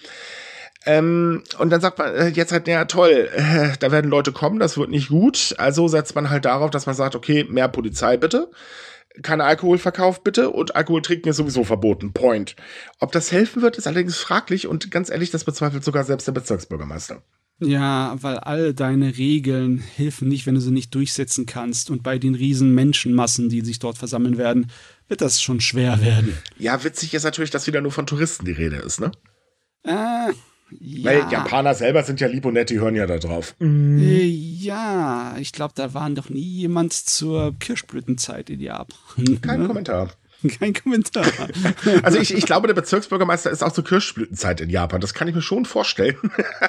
Ähm, 0.86 1.42
und 1.58 1.70
dann 1.70 1.80
sagt 1.80 1.98
man 1.98 2.14
äh, 2.14 2.28
jetzt 2.28 2.52
halt, 2.52 2.66
ja 2.66 2.86
toll, 2.86 3.28
äh, 3.34 3.72
da 3.80 3.92
werden 3.92 4.10
Leute 4.10 4.32
kommen, 4.32 4.58
das 4.58 4.78
wird 4.78 4.90
nicht 4.90 5.08
gut. 5.08 5.54
Also 5.58 5.88
setzt 5.88 6.14
man 6.14 6.30
halt 6.30 6.46
darauf, 6.46 6.70
dass 6.70 6.86
man 6.86 6.94
sagt, 6.94 7.14
okay, 7.14 7.44
mehr 7.48 7.68
Polizei 7.68 8.16
bitte 8.16 8.50
kein 9.22 9.40
Alkoholverkauf 9.40 10.22
bitte 10.22 10.50
und 10.50 10.76
Alkohol 10.76 11.02
trinken 11.02 11.28
ist 11.28 11.36
sowieso 11.36 11.64
verboten. 11.64 12.12
Point. 12.12 12.56
Ob 13.00 13.12
das 13.12 13.32
helfen 13.32 13.62
wird, 13.62 13.76
ist 13.76 13.86
allerdings 13.86 14.16
fraglich 14.16 14.66
und 14.66 14.90
ganz 14.90 15.10
ehrlich, 15.10 15.30
das 15.30 15.44
bezweifelt 15.44 15.84
sogar 15.84 16.04
selbst 16.04 16.26
der 16.26 16.32
Bezirksbürgermeister. 16.32 17.22
Ja, 17.62 18.16
weil 18.20 18.38
all 18.38 18.72
deine 18.72 19.18
Regeln 19.18 19.78
helfen 19.78 20.28
nicht, 20.28 20.46
wenn 20.46 20.54
du 20.54 20.62
sie 20.62 20.70
nicht 20.70 20.94
durchsetzen 20.94 21.44
kannst. 21.44 21.90
Und 21.90 22.02
bei 22.02 22.18
den 22.18 22.34
riesen 22.34 22.74
Menschenmassen, 22.74 23.50
die 23.50 23.60
sich 23.60 23.78
dort 23.78 23.98
versammeln 23.98 24.38
werden, 24.38 24.70
wird 25.10 25.20
das 25.20 25.42
schon 25.42 25.60
schwer 25.60 26.00
werden. 26.00 26.38
Ja, 26.56 26.82
witzig 26.84 27.12
ist 27.12 27.24
natürlich, 27.24 27.50
dass 27.50 27.66
wieder 27.66 27.80
nur 27.80 27.92
von 27.92 28.06
Touristen 28.06 28.46
die 28.46 28.52
Rede 28.52 28.76
ist, 28.76 29.00
ne? 29.00 29.10
Äh, 29.84 30.32
ja. 30.78 31.10
Weil 31.10 31.32
Japaner 31.32 31.74
selber 31.74 32.04
sind 32.04 32.20
ja 32.20 32.28
lieb 32.28 32.44
und 32.44 32.54
nett, 32.54 32.70
die 32.70 32.78
hören 32.78 32.94
ja 32.94 33.06
da 33.06 33.18
drauf. 33.18 33.56
Äh, 33.60 34.24
ja, 34.24 35.36
ich 35.38 35.52
glaube, 35.52 35.74
da 35.76 35.94
war 35.94 36.08
doch 36.10 36.30
nie 36.30 36.40
jemand 36.40 36.92
zur 36.92 37.54
Kirschblütenzeit 37.58 38.50
in 38.50 38.60
Japan. 38.60 39.40
Kein 39.42 39.66
Kommentar. 39.66 40.10
Kein 40.58 40.74
Kommentar. 40.74 41.26
Also 42.02 42.18
ich, 42.18 42.34
ich 42.34 42.46
glaube, 42.46 42.66
der 42.66 42.74
Bezirksbürgermeister 42.74 43.50
ist 43.50 43.62
auch 43.62 43.72
zur 43.72 43.84
Kirschblütenzeit 43.84 44.60
in 44.60 44.70
Japan. 44.70 45.00
Das 45.00 45.14
kann 45.14 45.28
ich 45.28 45.34
mir 45.34 45.42
schon 45.42 45.64
vorstellen. 45.64 46.16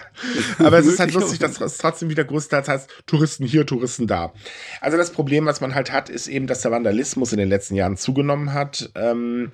Aber 0.60 0.80
es 0.80 0.86
ist 0.86 1.00
halt 1.00 1.14
lustig, 1.14 1.40
dass 1.40 1.60
es 1.60 1.78
trotzdem 1.78 2.10
wieder 2.10 2.24
größtenteils 2.24 2.68
heißt, 2.68 2.90
Touristen 3.06 3.46
hier, 3.46 3.66
Touristen 3.66 4.08
da. 4.08 4.34
Also 4.80 4.98
das 4.98 5.12
Problem, 5.12 5.46
was 5.46 5.62
man 5.62 5.76
halt 5.76 5.92
hat, 5.92 6.10
ist 6.10 6.28
eben, 6.28 6.48
dass 6.48 6.62
der 6.62 6.72
Vandalismus 6.72 7.32
in 7.32 7.40
den 7.40 7.50
letzten 7.50 7.76
Jahren 7.76 7.98
zugenommen 7.98 8.54
hat. 8.54 8.90
Ähm, 8.96 9.52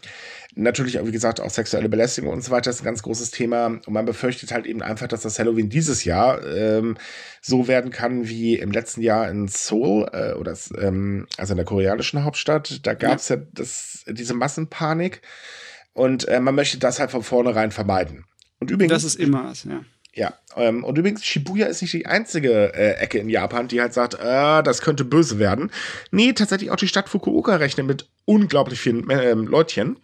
Natürlich, 0.60 1.00
wie 1.02 1.12
gesagt, 1.12 1.40
auch 1.40 1.52
sexuelle 1.52 1.88
Belästigung 1.88 2.34
und 2.34 2.44
so 2.44 2.52
weiter 2.52 2.72
ist 2.72 2.82
ein 2.82 2.86
ganz 2.86 3.04
großes 3.04 3.32
Thema. 3.32 3.68
Und 3.68 3.90
man 3.90 4.06
befürchtet 4.06 4.52
halt 4.52 4.66
eben 4.66 4.82
einfach, 4.82 5.08
dass 5.08 5.22
das 5.22 5.38
Halloween 5.38 5.70
dieses 5.70 6.04
Jahr 6.04 6.44
ähm, 6.46 6.98
so 7.42 7.68
werden 7.68 7.92
kann 7.92 8.28
wie 8.28 8.56
im 8.56 8.72
letzten 8.72 9.02
Jahr 9.02 9.30
in 9.30 9.48
Seoul, 9.48 10.10
äh, 10.12 10.34
oder 10.34 10.58
ähm, 10.80 11.28
also 11.38 11.54
in 11.54 11.58
der 11.58 11.66
koreanischen 11.66 12.24
Hauptstadt. 12.24 12.86
Da 12.88 12.96
gab 12.96 13.18
es 13.20 13.30
ja, 13.30 13.36
ja 13.36 13.42
das, 13.54 14.04
diese 14.08 14.34
Massenpanik. 14.34 15.22
Und 15.94 16.28
äh, 16.28 16.40
man 16.40 16.56
möchte 16.56 16.80
das 16.80 17.00
halt 17.00 17.12
von 17.12 17.24
vornherein 17.24 17.72
vermeiden. 17.72 18.26
Und 18.60 18.72
übrigens. 18.72 18.94
Das 18.94 19.04
ist 19.04 19.16
immer 19.16 19.46
was, 19.46 19.64
ja. 19.64 19.82
Ja, 20.18 20.34
ähm, 20.56 20.84
und 20.84 20.98
übrigens, 20.98 21.24
Shibuya 21.24 21.68
ist 21.68 21.84
nicht 21.84 21.94
die 21.94 22.08
einzige 22.08 22.74
äh, 22.74 22.94
Ecke 22.94 23.20
in 23.20 23.30
Japan, 23.30 23.68
die 23.68 23.80
halt 23.80 23.94
sagt, 23.94 24.16
äh, 24.16 24.64
das 24.64 24.82
könnte 24.82 25.06
böse 25.06 25.38
werden. 25.38 25.70
Nee, 26.10 26.34
tatsächlich 26.34 26.72
auch 26.72 26.76
die 26.76 26.88
Stadt 26.88 27.08
Fukuoka 27.08 27.56
rechnet 27.56 27.86
mit 27.86 28.10
unglaublich 28.26 28.80
vielen 28.80 29.08
äh, 29.12 29.34
Leutchen. 29.34 30.00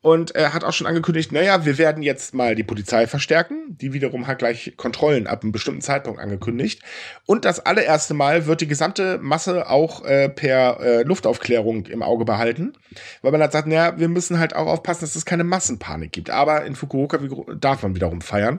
Und 0.00 0.34
er 0.34 0.54
hat 0.54 0.64
auch 0.64 0.72
schon 0.72 0.86
angekündigt, 0.86 1.32
naja, 1.32 1.66
wir 1.66 1.76
werden 1.76 2.02
jetzt 2.02 2.32
mal 2.32 2.54
die 2.54 2.64
Polizei 2.64 3.06
verstärken. 3.06 3.76
Die 3.76 3.92
wiederum 3.92 4.26
hat 4.26 4.38
gleich 4.38 4.72
Kontrollen 4.78 5.26
ab 5.26 5.42
einem 5.42 5.52
bestimmten 5.52 5.82
Zeitpunkt 5.82 6.18
angekündigt. 6.18 6.82
Und 7.26 7.44
das 7.44 7.60
allererste 7.60 8.14
Mal 8.14 8.46
wird 8.46 8.62
die 8.62 8.66
gesamte 8.66 9.18
Masse 9.18 9.68
auch 9.68 10.02
äh, 10.04 10.30
per 10.30 10.80
äh, 10.80 11.02
Luftaufklärung 11.02 11.86
im 11.86 12.02
Auge 12.02 12.24
behalten. 12.24 12.72
Weil 13.20 13.32
man 13.32 13.42
hat 13.42 13.50
gesagt, 13.50 13.68
naja, 13.68 13.98
wir 13.98 14.08
müssen 14.08 14.40
halt 14.40 14.56
auch 14.56 14.66
aufpassen, 14.66 15.02
dass 15.02 15.14
es 15.14 15.26
keine 15.26 15.44
Massenpanik 15.44 16.10
gibt. 16.10 16.30
Aber 16.30 16.64
in 16.64 16.74
Fukuoka 16.74 17.18
darf 17.54 17.82
man 17.82 17.94
wiederum 17.94 18.22
feiern. 18.22 18.58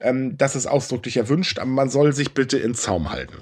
Ähm, 0.00 0.36
das 0.36 0.56
ist 0.56 0.66
ausdrücklich 0.66 1.16
erwünscht, 1.16 1.58
aber 1.58 1.70
man 1.70 1.90
soll 1.90 2.12
sich 2.12 2.32
bitte 2.32 2.58
in 2.58 2.74
Zaum 2.74 3.10
halten. 3.10 3.36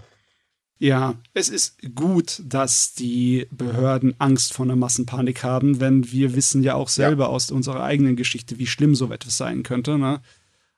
Ja, 0.79 1.15
es 1.33 1.49
ist 1.49 1.79
gut, 1.95 2.43
dass 2.45 2.93
die 2.93 3.47
Behörden 3.51 4.15
Angst 4.19 4.53
vor 4.53 4.67
einer 4.67 4.77
Massenpanik 4.77 5.43
haben, 5.43 5.81
wenn 5.81 6.13
wir 6.13 6.35
wissen 6.35 6.63
ja 6.63 6.75
auch 6.75 6.91
selber 6.91 7.25
ja. 7.25 7.31
aus 7.31 7.51
unserer 7.51 7.83
eigenen 7.83 8.15
Geschichte, 8.15 8.59
wie 8.59 8.67
schlimm 8.67 8.95
so 8.95 9.11
etwas 9.11 9.39
sein 9.39 9.63
könnte. 9.63 9.97
Ne? 9.97 10.21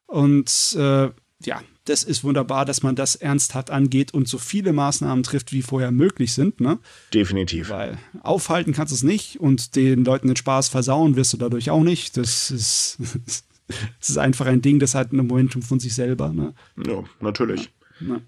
Und 0.06 0.76
äh, 0.78 1.08
ja, 1.44 1.62
das 1.84 2.04
ist 2.04 2.22
wunderbar, 2.22 2.64
dass 2.64 2.82
man 2.82 2.94
das 2.94 3.16
ernsthaft 3.16 3.70
angeht 3.70 4.14
und 4.14 4.28
so 4.28 4.38
viele 4.38 4.72
Maßnahmen 4.72 5.24
trifft, 5.24 5.52
wie 5.52 5.62
vorher 5.62 5.90
möglich 5.90 6.32
sind. 6.32 6.60
Ne? 6.60 6.78
Definitiv. 7.12 7.70
Weil 7.70 7.98
aufhalten 8.22 8.72
kannst 8.72 8.92
du 8.92 8.94
es 8.94 9.02
nicht 9.02 9.40
und 9.40 9.74
den 9.74 10.04
Leuten 10.04 10.28
den 10.28 10.36
Spaß 10.36 10.68
versauen 10.68 11.16
wirst 11.16 11.32
du 11.32 11.38
dadurch 11.38 11.70
auch 11.70 11.82
nicht. 11.82 12.16
Das 12.16 12.52
ist 12.52 12.98
es 14.00 14.10
ist 14.10 14.18
einfach 14.18 14.46
ein 14.46 14.62
Ding, 14.62 14.78
das 14.78 14.94
hat 14.94 15.12
ein 15.12 15.16
Momentum 15.16 15.62
von 15.62 15.80
sich 15.80 15.94
selber. 15.94 16.32
Ne? 16.32 16.54
Ja, 16.86 17.04
natürlich. 17.20 17.70
Ja. 18.00 18.20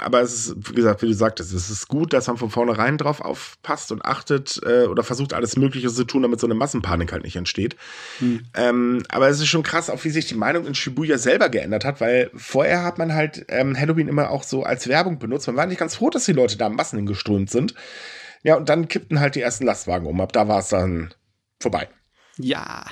Aber 0.00 0.20
es 0.20 0.34
ist, 0.34 0.70
wie 0.70 0.74
gesagt, 0.74 1.02
wie 1.02 1.06
du 1.06 1.14
sagtest, 1.14 1.52
es 1.52 1.70
ist 1.70 1.88
gut, 1.88 2.12
dass 2.12 2.26
man 2.26 2.38
von 2.38 2.50
vornherein 2.50 2.98
drauf 2.98 3.20
aufpasst 3.20 3.92
und 3.92 4.04
achtet 4.04 4.60
äh, 4.64 4.86
oder 4.86 5.04
versucht, 5.04 5.32
alles 5.32 5.56
Mögliche 5.56 5.88
zu 5.88 6.04
tun, 6.04 6.22
damit 6.22 6.40
so 6.40 6.46
eine 6.46 6.54
Massenpanik 6.54 7.12
halt 7.12 7.22
nicht 7.22 7.36
entsteht. 7.36 7.76
Hm. 8.18 8.40
Ähm, 8.54 9.02
aber 9.08 9.28
es 9.28 9.38
ist 9.38 9.46
schon 9.46 9.62
krass, 9.62 9.90
auch 9.90 10.02
wie 10.04 10.10
sich 10.10 10.26
die 10.26 10.34
Meinung 10.34 10.66
in 10.66 10.74
Shibuya 10.74 11.18
selber 11.18 11.48
geändert 11.48 11.84
hat, 11.84 12.00
weil 12.00 12.30
vorher 12.34 12.82
hat 12.82 12.98
man 12.98 13.14
halt 13.14 13.44
ähm, 13.48 13.78
Halloween 13.78 14.08
immer 14.08 14.30
auch 14.30 14.42
so 14.42 14.64
als 14.64 14.88
Werbung 14.88 15.18
benutzt. 15.18 15.46
Man 15.46 15.56
war 15.56 15.66
nicht 15.66 15.78
ganz 15.78 15.96
froh, 15.96 16.10
dass 16.10 16.24
die 16.24 16.32
Leute 16.32 16.56
da 16.56 16.68
Massen 16.68 16.96
hingeströmt 16.96 17.50
sind. 17.50 17.74
Ja, 18.42 18.56
und 18.56 18.68
dann 18.68 18.88
kippten 18.88 19.20
halt 19.20 19.36
die 19.36 19.40
ersten 19.40 19.64
Lastwagen 19.64 20.06
um. 20.06 20.20
Ab 20.20 20.32
da 20.32 20.48
war 20.48 20.58
es 20.58 20.68
dann 20.68 21.14
vorbei. 21.60 21.88
Ja, 22.38 22.86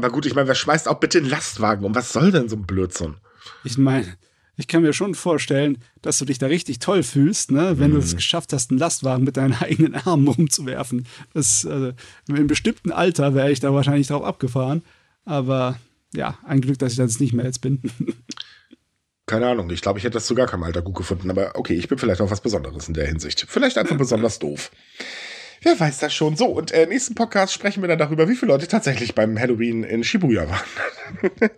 aber 0.00 0.12
gut, 0.12 0.26
ich 0.26 0.34
meine, 0.34 0.48
wer 0.48 0.54
schmeißt 0.54 0.88
auch 0.88 0.98
bitte 0.98 1.18
einen 1.18 1.28
Lastwagen 1.28 1.84
um? 1.84 1.94
Was 1.94 2.12
soll 2.12 2.32
denn 2.32 2.48
so 2.48 2.56
ein 2.56 2.66
Blödsinn? 2.66 3.16
Ich 3.64 3.78
meine, 3.78 4.16
Ich 4.60 4.68
kann 4.68 4.82
mir 4.82 4.92
schon 4.92 5.14
vorstellen, 5.14 5.78
dass 6.02 6.18
du 6.18 6.26
dich 6.26 6.38
da 6.38 6.46
richtig 6.46 6.80
toll 6.80 7.02
fühlst, 7.02 7.50
ne? 7.50 7.78
wenn 7.78 7.90
mhm. 7.90 7.94
du 7.94 8.00
es 8.00 8.14
geschafft 8.14 8.52
hast, 8.52 8.70
einen 8.70 8.78
Lastwagen 8.78 9.24
mit 9.24 9.38
deinen 9.38 9.54
eigenen 9.60 9.94
Armen 9.94 10.28
rumzuwerfen. 10.28 11.06
Das, 11.32 11.64
also, 11.64 11.92
in 12.28 12.36
einem 12.36 12.46
bestimmten 12.46 12.92
Alter 12.92 13.34
wäre 13.34 13.50
ich 13.50 13.60
da 13.60 13.72
wahrscheinlich 13.72 14.08
drauf 14.08 14.22
abgefahren. 14.22 14.82
Aber 15.24 15.78
ja, 16.14 16.38
ein 16.44 16.60
Glück, 16.60 16.78
dass 16.78 16.92
ich 16.92 16.98
das 16.98 17.20
nicht 17.20 17.32
mehr 17.32 17.46
jetzt 17.46 17.62
bin. 17.62 17.80
Keine 19.26 19.46
Ahnung, 19.46 19.70
ich 19.70 19.80
glaube, 19.80 19.98
ich 19.98 20.04
hätte 20.04 20.14
das 20.14 20.26
zu 20.26 20.34
gar 20.34 20.48
keinem 20.48 20.64
Alter 20.64 20.82
gut 20.82 20.96
gefunden, 20.96 21.30
aber 21.30 21.52
okay, 21.54 21.74
ich 21.74 21.88
bin 21.88 21.98
vielleicht 21.98 22.20
auch 22.20 22.30
was 22.30 22.40
Besonderes 22.40 22.88
in 22.88 22.94
der 22.94 23.06
Hinsicht. 23.06 23.46
Vielleicht 23.48 23.78
einfach 23.78 23.96
besonders 23.96 24.38
doof. 24.40 24.72
Wer 25.62 25.78
weiß 25.78 25.98
das 25.98 26.14
schon. 26.14 26.36
So, 26.36 26.46
und 26.46 26.72
äh, 26.72 26.86
nächsten 26.86 27.14
Podcast 27.14 27.52
sprechen 27.52 27.82
wir 27.82 27.88
dann 27.88 27.98
darüber, 27.98 28.28
wie 28.28 28.34
viele 28.34 28.52
Leute 28.52 28.66
tatsächlich 28.66 29.14
beim 29.14 29.38
Halloween 29.38 29.84
in 29.84 30.04
Shibuya 30.04 30.46
waren. 30.48 31.30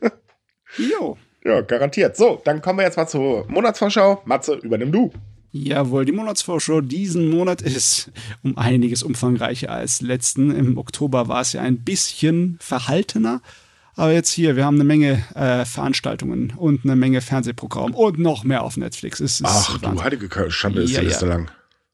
jo. 0.76 1.16
Ja, 1.44 1.60
garantiert. 1.60 2.16
So, 2.16 2.40
dann 2.44 2.62
kommen 2.62 2.78
wir 2.78 2.84
jetzt 2.84 2.96
mal 2.96 3.08
zur 3.08 3.46
Monatsvorschau. 3.48 4.22
Matze, 4.24 4.54
übernimm 4.54 4.92
du. 4.92 5.12
Jawohl, 5.50 6.04
die 6.04 6.12
Monatsvorschau 6.12 6.80
diesen 6.80 7.28
Monat 7.28 7.62
ist 7.62 8.10
um 8.42 8.56
einiges 8.56 9.02
umfangreicher 9.02 9.70
als 9.70 10.00
letzten. 10.00 10.50
Im 10.50 10.78
Oktober 10.78 11.28
war 11.28 11.42
es 11.42 11.52
ja 11.52 11.60
ein 11.60 11.84
bisschen 11.84 12.58
verhaltener. 12.60 13.42
Aber 13.94 14.12
jetzt 14.12 14.30
hier, 14.30 14.56
wir 14.56 14.64
haben 14.64 14.76
eine 14.76 14.84
Menge 14.84 15.22
äh, 15.34 15.66
Veranstaltungen 15.66 16.54
und 16.56 16.84
eine 16.84 16.96
Menge 16.96 17.20
Fernsehprogramm 17.20 17.92
und 17.92 18.18
noch 18.18 18.44
mehr 18.44 18.62
auf 18.62 18.78
Netflix. 18.78 19.20
Es 19.20 19.40
ist 19.40 19.46
Ach, 19.46 19.78
du 19.78 20.02
heilige 20.02 20.28
Schande, 20.50 20.82
ist 20.82 20.92
ja, 20.92 21.00
die 21.00 21.06
Liste 21.06 21.26
ja. 21.26 21.34
lang. 21.34 21.50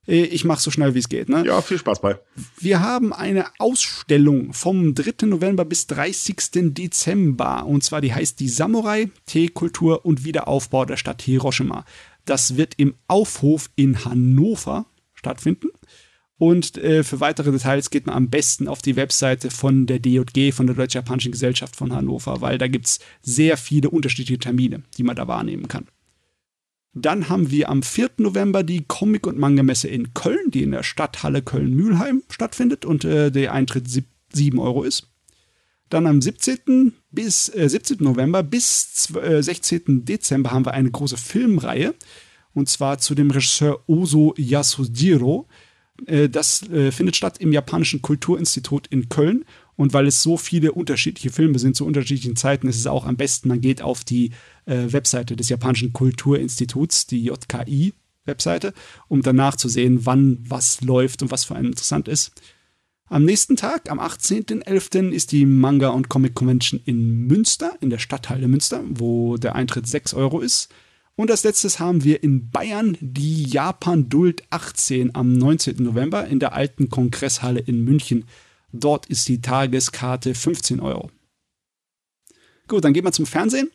Äh, 0.08 0.22
ich 0.22 0.44
mache 0.44 0.60
so 0.60 0.70
schnell, 0.70 0.94
wie 0.94 0.98
es 0.98 1.08
geht. 1.08 1.28
Ne? 1.28 1.44
Ja, 1.46 1.60
viel 1.60 1.78
Spaß 1.78 2.00
bei. 2.00 2.18
Wir 2.58 2.80
haben 2.80 3.12
eine 3.12 3.46
Ausstellung 3.58 4.52
vom 4.52 4.94
3. 4.94 5.26
November 5.26 5.64
bis 5.64 5.86
30. 5.86 6.74
Dezember. 6.74 7.66
Und 7.66 7.84
zwar 7.84 8.00
die 8.00 8.14
heißt 8.14 8.40
die 8.40 8.48
Samurai, 8.48 9.10
Teekultur 9.26 10.04
und 10.04 10.24
Wiederaufbau 10.24 10.84
der 10.84 10.96
Stadt 10.96 11.22
Hiroshima. 11.22 11.84
Das 12.24 12.56
wird 12.56 12.74
im 12.76 12.94
Aufhof 13.06 13.70
in 13.76 14.04
Hannover 14.04 14.86
stattfinden. 15.14 15.68
Und 16.38 16.78
äh, 16.78 17.02
für 17.02 17.18
weitere 17.18 17.50
Details 17.50 17.90
geht 17.90 18.06
man 18.06 18.14
am 18.14 18.30
besten 18.30 18.68
auf 18.68 18.80
die 18.80 18.94
Webseite 18.94 19.50
von 19.50 19.86
der 19.86 19.98
DJG, 19.98 20.52
von 20.52 20.68
der 20.68 20.76
Deutsch-Japanischen 20.76 21.32
Gesellschaft 21.32 21.74
von 21.74 21.92
Hannover, 21.92 22.40
weil 22.40 22.58
da 22.58 22.68
gibt 22.68 22.86
es 22.86 23.00
sehr 23.22 23.56
viele 23.56 23.90
unterschiedliche 23.90 24.38
Termine, 24.38 24.84
die 24.96 25.02
man 25.02 25.16
da 25.16 25.26
wahrnehmen 25.26 25.66
kann. 25.66 25.86
Dann 27.02 27.28
haben 27.28 27.50
wir 27.50 27.68
am 27.68 27.82
4. 27.82 28.10
November 28.18 28.62
die 28.62 28.84
Comic- 28.86 29.26
und 29.26 29.38
Manga-Messe 29.38 29.88
in 29.88 30.14
Köln, 30.14 30.50
die 30.50 30.62
in 30.62 30.70
der 30.72 30.82
Stadthalle 30.82 31.42
Köln-Mühlheim 31.42 32.22
stattfindet 32.28 32.84
und 32.84 33.04
äh, 33.04 33.30
der 33.30 33.52
Eintritt 33.52 33.86
7 34.32 34.58
Euro 34.58 34.82
ist. 34.82 35.08
Dann 35.88 36.06
am 36.06 36.20
17. 36.20 36.92
bis 37.10 37.48
äh, 37.54 37.68
17. 37.68 37.98
November 38.00 38.42
bis 38.42 39.08
äh, 39.14 39.42
16. 39.42 40.04
Dezember 40.04 40.50
haben 40.50 40.66
wir 40.66 40.74
eine 40.74 40.90
große 40.90 41.16
Filmreihe 41.16 41.94
und 42.52 42.68
zwar 42.68 42.98
zu 42.98 43.14
dem 43.14 43.30
Regisseur 43.30 43.82
Oso 43.86 44.34
Yasujiro. 44.36 45.46
Äh, 46.06 46.28
das 46.28 46.68
äh, 46.68 46.92
findet 46.92 47.16
statt 47.16 47.38
im 47.38 47.52
Japanischen 47.52 48.02
Kulturinstitut 48.02 48.86
in 48.88 49.08
Köln 49.08 49.44
und 49.76 49.94
weil 49.94 50.06
es 50.08 50.22
so 50.22 50.36
viele 50.36 50.72
unterschiedliche 50.72 51.30
Filme 51.30 51.58
sind 51.58 51.76
zu 51.76 51.86
unterschiedlichen 51.86 52.36
Zeiten, 52.36 52.68
ist 52.68 52.78
es 52.78 52.86
auch 52.86 53.06
am 53.06 53.16
besten, 53.16 53.48
man 53.48 53.60
geht 53.60 53.80
auf 53.80 54.04
die 54.04 54.32
äh, 54.68 54.92
Webseite 54.92 55.36
des 55.36 55.48
Japanischen 55.48 55.92
Kulturinstituts, 55.92 57.06
die 57.06 57.24
JKI. 57.24 57.94
Webseite, 58.28 58.74
um 59.08 59.22
danach 59.22 59.56
zu 59.56 59.68
sehen, 59.68 60.06
wann 60.06 60.38
was 60.46 60.82
läuft 60.82 61.22
und 61.22 61.32
was 61.32 61.44
für 61.44 61.56
einen 61.56 61.68
interessant 61.68 62.06
ist. 62.06 62.30
Am 63.06 63.24
nächsten 63.24 63.56
Tag, 63.56 63.90
am 63.90 63.98
18.11., 63.98 65.10
ist 65.10 65.32
die 65.32 65.46
Manga- 65.46 65.88
und 65.88 66.10
Comic 66.10 66.34
Convention 66.34 66.78
in 66.84 67.26
Münster, 67.26 67.74
in 67.80 67.88
der 67.88 67.98
Stadthalle 67.98 68.48
Münster, 68.48 68.84
wo 68.86 69.38
der 69.38 69.54
Eintritt 69.54 69.88
6 69.88 70.12
Euro 70.12 70.40
ist. 70.40 70.68
Und 71.16 71.30
als 71.30 71.42
letztes 71.42 71.80
haben 71.80 72.04
wir 72.04 72.22
in 72.22 72.50
Bayern 72.50 72.96
die 73.00 73.44
Japan 73.44 74.08
Duld 74.08 74.44
18 74.50 75.14
am 75.16 75.32
19. 75.32 75.82
November 75.82 76.26
in 76.28 76.38
der 76.38 76.52
alten 76.52 76.90
Kongresshalle 76.90 77.60
in 77.60 77.82
München. 77.82 78.26
Dort 78.72 79.06
ist 79.06 79.26
die 79.26 79.40
Tageskarte 79.40 80.34
15 80.34 80.78
Euro. 80.78 81.10
Gut, 82.68 82.84
dann 82.84 82.92
gehen 82.92 83.04
wir 83.04 83.12
zum 83.12 83.26
Fernsehen. 83.26 83.70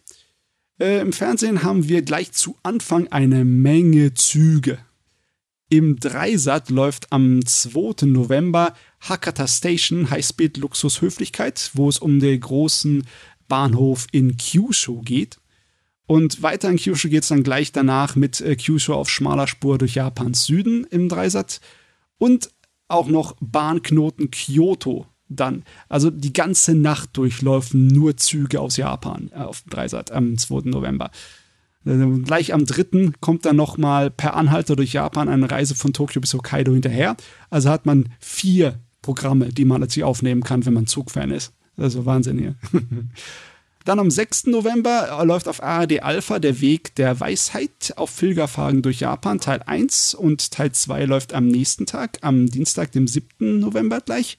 Äh, 0.80 1.02
Im 1.02 1.14
Fernsehen 1.14 1.64
haben 1.64 1.88
wir 1.88 2.02
gleich 2.02 2.32
zu 2.32 2.58
Anfang 2.64 3.08
eine 3.10 3.46
Menge 3.46 4.14
Züge. 4.14 4.80
Im 5.70 6.00
Dreisat 6.00 6.70
läuft 6.70 7.12
am 7.12 7.46
2. 7.46 8.06
November 8.06 8.76
Hakata 9.00 9.48
Station 9.48 10.10
Highspeed 10.10 10.58
Luxus 10.58 11.02
Höflichkeit, 11.02 11.72
wo 11.74 11.90
es 11.90 12.00
um 12.00 12.20
den 12.20 12.40
großen 12.40 13.08
Bahnhof 13.48 14.08
in 14.12 14.38
Kyushu 14.38 15.02
geht. 15.02 15.40
Und 16.06 16.42
weiter 16.42 16.70
in 16.70 16.78
Kyushu 16.78 17.10
geht 17.10 17.24
es 17.24 17.30
dann 17.30 17.44
gleich 17.44 17.72
danach 17.72 18.16
mit 18.16 18.42
äh, 18.42 18.56
Kyushu 18.56 18.94
auf 18.94 19.10
schmaler 19.10 19.48
Spur 19.48 19.78
durch 19.78 19.96
Japans 19.96 20.46
Süden 20.46 20.86
im 20.86 21.08
Dreisat. 21.08 21.62
Und 22.18 22.50
auch 22.88 23.08
noch 23.08 23.36
Bahnknoten 23.40 24.32
Kyoto 24.32 25.08
dann. 25.30 25.64
Also 25.90 26.10
die 26.10 26.34
ganze 26.34 26.76
Nacht 26.76 27.18
durchlaufen 27.18 27.88
nur 27.88 28.18
Züge 28.18 28.60
aus 28.60 28.78
Japan 28.78 29.32
äh, 29.34 29.40
auf 29.40 29.62
dem 29.62 29.70
Dreisat 29.72 30.12
am 30.12 30.38
2. 30.38 30.70
November. 30.70 31.12
Äh, 31.86 31.98
gleich 32.24 32.54
am 32.54 32.66
3. 32.66 33.12
kommt 33.20 33.46
dann 33.46 33.56
nochmal 33.56 34.10
per 34.10 34.36
Anhalter 34.36 34.76
durch 34.76 34.94
Japan 34.94 35.30
eine 35.30 35.50
Reise 35.50 35.76
von 35.76 35.94
Tokio 35.94 36.22
bis 36.22 36.34
Hokkaido 36.34 36.74
hinterher. 36.74 37.16
Also 37.50 37.70
hat 37.70 37.86
man 37.86 38.10
vier 38.20 38.80
Programme, 39.02 39.50
die 39.50 39.66
man 39.66 39.82
natürlich 39.82 40.06
aufnehmen 40.06 40.44
kann, 40.44 40.66
wenn 40.66 40.74
man 40.74 40.88
Zugfan 40.88 41.32
ist. 41.32 41.54
Also 41.78 42.06
Wahnsinn 42.06 42.38
hier. 42.38 42.56
Dann 43.86 44.00
am 44.00 44.10
6. 44.10 44.46
November 44.48 45.20
äh, 45.20 45.26
läuft 45.26 45.48
auf 45.48 45.62
ARD 45.62 46.04
Alpha 46.04 46.40
der 46.40 46.62
Weg 46.62 46.96
der 46.96 47.20
Weisheit 47.20 47.94
auf 47.98 48.18
Pilgerfahrten 48.18 48.82
durch 48.82 49.02
Japan, 49.02 49.40
Teil 49.40 49.62
1 49.66 50.14
und 50.14 50.52
Teil 50.52 50.72
2 50.72 51.06
läuft 51.06 51.34
am 51.34 51.48
nächsten 51.48 51.86
Tag, 51.86 52.18
am 52.22 52.48
Dienstag, 52.48 52.94
dem 52.94 53.08
7. 53.08 53.60
November 53.60 54.00
gleich. 54.00 54.38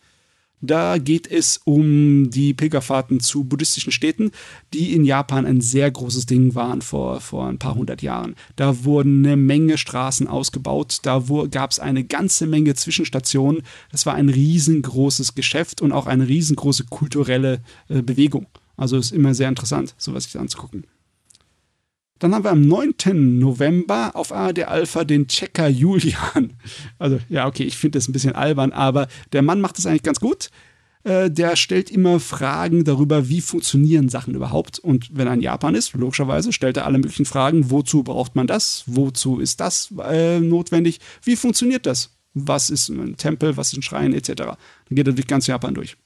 Da 0.67 0.99
geht 0.99 1.31
es 1.31 1.61
um 1.65 2.31
die 2.31 2.55
Pilgerfahrten 2.55 3.21
zu 3.21 3.45
buddhistischen 3.45 3.93
Städten, 3.93 4.31
die 4.73 4.95
in 4.95 5.05
Japan 5.05 5.45
ein 5.45 5.61
sehr 5.61 5.91
großes 5.91 6.27
Ding 6.27 6.55
waren 6.55 6.81
vor, 6.81 7.21
vor 7.21 7.47
ein 7.47 7.59
paar 7.59 7.75
hundert 7.75 8.03
Jahren. 8.03 8.35
Da 8.57 8.85
wurden 8.85 9.25
eine 9.25 9.37
Menge 9.37 9.77
Straßen 9.77 10.27
ausgebaut, 10.27 10.99
da 11.03 11.23
gab 11.51 11.71
es 11.71 11.81
eine 11.81 12.05
ganze 12.05 12.47
Menge 12.47 12.75
Zwischenstationen. 12.75 13.63
Das 13.93 14.07
war 14.07 14.15
ein 14.15 14.29
riesengroßes 14.29 15.35
Geschäft 15.35 15.83
und 15.83 15.93
auch 15.93 16.07
eine 16.07 16.29
riesengroße 16.29 16.85
kulturelle 16.85 17.61
äh, 17.89 18.03
Bewegung. 18.03 18.47
Also 18.77 18.97
ist 18.97 19.13
immer 19.13 19.35
sehr 19.35 19.49
interessant, 19.49 19.95
sowas 19.99 20.25
sich 20.25 20.39
anzugucken. 20.39 20.85
Dann 22.19 22.35
haben 22.35 22.45
wir 22.45 22.53
am 22.53 22.63
9. 22.63 23.39
November 23.39 24.13
auf 24.15 24.33
ARD 24.33 24.65
Alpha 24.65 25.05
den 25.05 25.27
Checker 25.27 25.69
Julian. 25.69 26.55
Also, 26.99 27.19
ja, 27.29 27.47
okay, 27.47 27.65
ich 27.65 27.77
finde 27.77 27.99
das 27.99 28.09
ein 28.09 28.13
bisschen 28.13 28.35
albern, 28.35 28.73
aber 28.73 29.09
der 29.33 29.43
Mann 29.43 29.61
macht 29.61 29.79
das 29.79 29.87
eigentlich 29.87 30.05
ganz 30.05 30.21
gut. 30.21 30.51
Äh, 31.05 31.31
der 31.31 31.55
stellt 31.57 31.91
immer 31.91 32.19
Fragen 32.19 32.85
darüber, 32.85 33.29
wie 33.29 33.41
funktionieren 33.43 34.09
Sachen 34.09 34.35
überhaupt. 34.35 34.79
Und 34.79 35.09
wenn 35.13 35.27
er 35.27 35.35
in 35.35 35.43
Japan 35.43 35.75
ist, 35.75 35.93
logischerweise, 35.93 36.53
stellt 36.53 36.77
er 36.77 36.87
alle 36.87 36.99
möglichen 36.99 37.27
Fragen. 37.27 37.71
Wozu 37.71 38.03
braucht 38.03 38.37
man 38.37 38.47
das? 38.47 38.85
Wozu 38.87 39.39
ist 39.39 39.61
das 39.61 39.93
äh, 40.03 40.41
notwendig? 40.41 41.01
Wie 41.23 41.37
funktioniert 41.37 41.85
das? 41.85 42.17
Was 42.33 42.71
ist 42.71 42.89
ein 42.89 43.17
Tempel? 43.17 43.57
Was 43.57 43.73
ist 43.73 43.79
ein 43.79 43.83
Schrein? 43.83 44.15
Etc. 44.15 44.33
Dann 44.35 44.57
geht 44.91 45.07
er 45.07 45.13
durch 45.13 45.27
ganz 45.27 45.47
Japan 45.47 45.75
durch. 45.75 45.97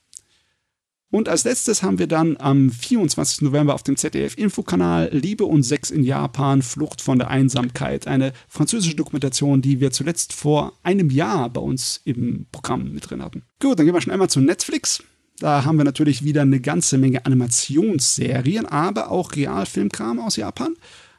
Und 1.10 1.28
als 1.30 1.44
letztes 1.44 1.82
haben 1.82 1.98
wir 1.98 2.06
dann 2.06 2.36
am 2.38 2.70
24. 2.70 3.40
November 3.40 3.74
auf 3.74 3.82
dem 3.82 3.96
ZDF-Infokanal 3.96 5.08
Liebe 5.10 5.46
und 5.46 5.62
Sex 5.62 5.90
in 5.90 6.04
Japan, 6.04 6.60
Flucht 6.60 7.00
von 7.00 7.18
der 7.18 7.28
Einsamkeit. 7.28 8.06
Eine 8.06 8.34
französische 8.46 8.94
Dokumentation, 8.94 9.62
die 9.62 9.80
wir 9.80 9.90
zuletzt 9.90 10.34
vor 10.34 10.74
einem 10.82 11.08
Jahr 11.08 11.48
bei 11.48 11.62
uns 11.62 12.02
im 12.04 12.46
Programm 12.52 12.92
mit 12.92 13.08
drin 13.08 13.22
hatten. 13.22 13.42
Gut, 13.58 13.78
dann 13.78 13.86
gehen 13.86 13.94
wir 13.94 14.02
schon 14.02 14.12
einmal 14.12 14.28
zu 14.28 14.40
Netflix. 14.40 15.02
Da 15.38 15.64
haben 15.64 15.78
wir 15.78 15.84
natürlich 15.84 16.24
wieder 16.24 16.42
eine 16.42 16.60
ganze 16.60 16.98
Menge 16.98 17.24
Animationsserien, 17.24 18.66
aber 18.66 19.10
auch 19.10 19.34
Realfilmkram 19.34 20.18
aus 20.18 20.36
Japan. 20.36 20.74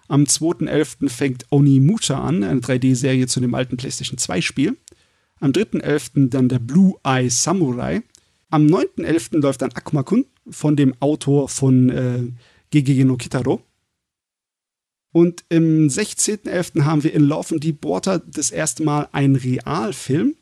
Am 0.07 0.23
2.11. 0.23 1.09
fängt 1.09 1.45
Onimusha 1.51 2.21
an, 2.21 2.43
eine 2.43 2.59
3D-Serie 2.59 3.27
zu 3.27 3.39
dem 3.39 3.55
alten 3.55 3.77
PlayStation 3.77 4.19
2-Spiel. 4.19 4.77
Am 5.39 5.51
3.11. 5.51 6.29
dann 6.29 6.49
der 6.49 6.59
Blue 6.59 6.95
Eye 7.03 7.29
Samurai, 7.29 8.01
am 8.49 8.65
9.11. 8.65 9.39
läuft 9.39 9.61
dann 9.61 9.71
Akumakun 9.71 10.25
von 10.49 10.75
dem 10.75 10.93
Autor 10.99 11.49
von 11.49 11.89
äh, 11.89 12.23
Gegege 12.71 13.05
no 13.05 13.17
Kitaro. 13.17 13.61
Und 15.11 15.43
im 15.49 15.87
16.11. 15.87 16.83
haben 16.83 17.03
wir 17.03 17.13
in 17.13 17.23
Love 17.23 17.55
and 17.55 17.63
Deep 17.63 17.83
Water 17.83 18.19
das 18.19 18.51
erste 18.51 18.83
Mal 18.83 19.07
einen 19.11 19.35
Realfilm. 19.35 20.35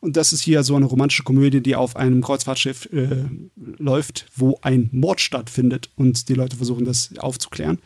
Und 0.00 0.16
das 0.16 0.32
ist 0.32 0.42
hier 0.42 0.62
so 0.62 0.76
eine 0.76 0.86
romantische 0.86 1.22
Komödie, 1.22 1.60
die 1.60 1.76
auf 1.76 1.96
einem 1.96 2.22
Kreuzfahrtschiff 2.22 2.88
äh, 2.92 3.24
läuft, 3.56 4.26
wo 4.34 4.58
ein 4.62 4.88
Mord 4.92 5.20
stattfindet 5.20 5.90
und 5.96 6.28
die 6.28 6.34
Leute 6.34 6.56
versuchen, 6.56 6.84
das 6.84 7.10
aufzuklären. 7.18 7.78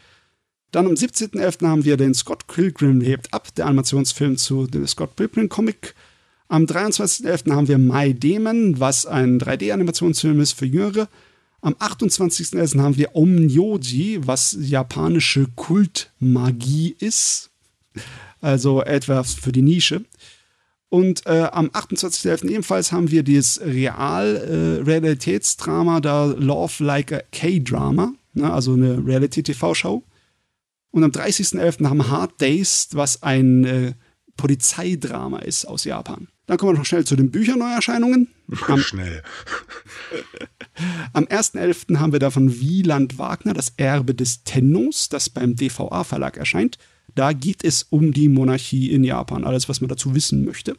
Dann 0.70 0.86
am 0.86 0.92
17.11. 0.92 1.66
haben 1.66 1.84
wir 1.84 1.96
den 1.96 2.14
Scott 2.14 2.46
Pilgrim 2.46 3.00
hebt 3.00 3.32
ab, 3.32 3.54
der 3.54 3.66
Animationsfilm 3.66 4.36
zu 4.36 4.66
dem 4.66 4.86
Scott 4.86 5.16
Pilgrim 5.16 5.48
Comic 5.48 5.94
am 6.50 6.64
23.11. 6.64 7.54
haben 7.54 7.68
wir 7.68 7.78
My 7.78 8.12
Demon, 8.12 8.80
was 8.80 9.06
ein 9.06 9.38
3D-Animationsfilm 9.38 10.40
ist 10.40 10.54
für 10.54 10.66
Jüngere. 10.66 11.06
Am 11.60 11.74
28.11. 11.74 12.80
haben 12.80 12.96
wir 12.96 13.14
Omnyoji, 13.14 14.26
was 14.26 14.56
japanische 14.58 15.46
Kultmagie 15.54 16.96
ist. 16.98 17.50
Also 18.40 18.82
etwas 18.82 19.34
für 19.34 19.52
die 19.52 19.62
Nische. 19.62 20.04
Und 20.88 21.24
äh, 21.26 21.48
am 21.52 21.68
28.11. 21.68 22.48
ebenfalls 22.48 22.90
haben 22.90 23.12
wir 23.12 23.22
das 23.22 23.60
Real-Realitätsdrama, 23.62 25.98
äh, 25.98 26.00
da 26.00 26.24
Love 26.24 26.82
Like 26.82 27.12
a 27.12 27.20
K-Drama, 27.30 28.12
ne, 28.34 28.52
also 28.52 28.72
eine 28.72 29.06
Reality-TV-Show. 29.06 30.02
Und 30.90 31.04
am 31.04 31.12
30.11. 31.12 31.88
haben 31.88 32.10
Hard 32.10 32.40
Days, 32.40 32.88
was 32.90 33.22
ein 33.22 33.64
äh, 33.64 33.92
Polizeidrama 34.36 35.38
ist 35.38 35.64
aus 35.64 35.84
Japan. 35.84 36.26
Dann 36.50 36.58
kommen 36.58 36.72
wir 36.72 36.78
noch 36.78 36.84
schnell 36.84 37.04
zu 37.04 37.14
den 37.14 37.30
Bücherneuerscheinungen. 37.30 38.26
Am, 38.66 38.80
schnell. 38.80 39.22
am 41.12 41.26
1.11. 41.26 41.98
haben 41.98 42.10
wir 42.10 42.18
da 42.18 42.30
von 42.30 42.58
Wieland 42.58 43.18
Wagner 43.18 43.54
das 43.54 43.74
Erbe 43.76 44.16
des 44.16 44.42
Tennos, 44.42 45.08
das 45.08 45.30
beim 45.30 45.54
DVA-Verlag 45.54 46.36
erscheint. 46.38 46.76
Da 47.14 47.34
geht 47.34 47.62
es 47.62 47.84
um 47.84 48.12
die 48.12 48.28
Monarchie 48.28 48.90
in 48.90 49.04
Japan, 49.04 49.44
alles, 49.44 49.68
was 49.68 49.80
man 49.80 49.86
dazu 49.86 50.16
wissen 50.16 50.44
möchte. 50.44 50.74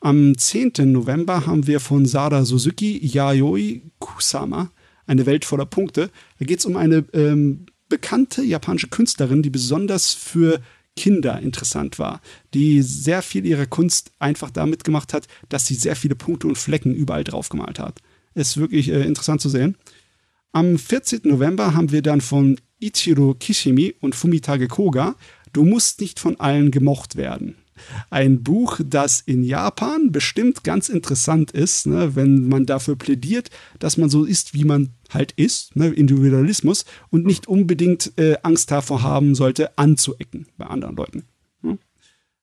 Am 0.00 0.36
10. 0.36 0.72
November 0.90 1.46
haben 1.46 1.68
wir 1.68 1.78
von 1.78 2.04
Sada 2.04 2.44
Suzuki 2.44 2.98
Yayoi 2.98 3.92
Kusama 4.00 4.72
eine 5.06 5.24
Welt 5.24 5.44
voller 5.44 5.66
Punkte. 5.66 6.10
Da 6.40 6.46
geht 6.46 6.58
es 6.58 6.66
um 6.66 6.76
eine 6.76 7.04
ähm, 7.12 7.66
bekannte 7.88 8.42
japanische 8.42 8.88
Künstlerin, 8.88 9.42
die 9.42 9.50
besonders 9.50 10.14
für 10.14 10.60
Kinder 10.96 11.40
interessant 11.40 11.98
war, 11.98 12.20
die 12.52 12.82
sehr 12.82 13.22
viel 13.22 13.44
ihrer 13.44 13.66
Kunst 13.66 14.12
einfach 14.18 14.50
damit 14.50 14.84
gemacht 14.84 15.12
hat, 15.12 15.26
dass 15.48 15.66
sie 15.66 15.74
sehr 15.74 15.96
viele 15.96 16.14
Punkte 16.14 16.46
und 16.46 16.58
Flecken 16.58 16.94
überall 16.94 17.24
drauf 17.24 17.48
gemalt 17.48 17.78
hat. 17.78 18.00
Ist 18.34 18.56
wirklich 18.56 18.88
äh, 18.88 19.02
interessant 19.02 19.40
zu 19.40 19.48
sehen. 19.48 19.76
Am 20.52 20.78
14. 20.78 21.22
November 21.24 21.74
haben 21.74 21.90
wir 21.90 22.02
dann 22.02 22.20
von 22.20 22.60
Ichiro 22.78 23.34
Kishimi 23.34 23.94
und 24.00 24.14
Fumitage 24.14 24.68
Koga 24.68 25.16
Du 25.52 25.64
musst 25.64 26.00
nicht 26.00 26.18
von 26.18 26.38
allen 26.40 26.72
gemocht 26.72 27.14
werden. 27.14 27.56
Ein 28.10 28.42
Buch, 28.42 28.80
das 28.84 29.20
in 29.20 29.42
Japan 29.42 30.12
bestimmt 30.12 30.64
ganz 30.64 30.88
interessant 30.88 31.50
ist, 31.50 31.86
ne, 31.86 32.14
wenn 32.16 32.48
man 32.48 32.66
dafür 32.66 32.96
plädiert, 32.96 33.50
dass 33.78 33.96
man 33.96 34.10
so 34.10 34.24
ist, 34.24 34.54
wie 34.54 34.64
man 34.64 34.90
halt 35.10 35.32
ist, 35.32 35.76
ne, 35.76 35.88
Individualismus, 35.88 36.84
und 37.10 37.26
nicht 37.26 37.48
unbedingt 37.48 38.12
äh, 38.18 38.36
Angst 38.42 38.70
davor 38.70 39.02
haben 39.02 39.34
sollte, 39.34 39.76
anzuecken 39.78 40.46
bei 40.56 40.66
anderen 40.66 40.96
Leuten. 40.96 41.24
Ne? 41.62 41.78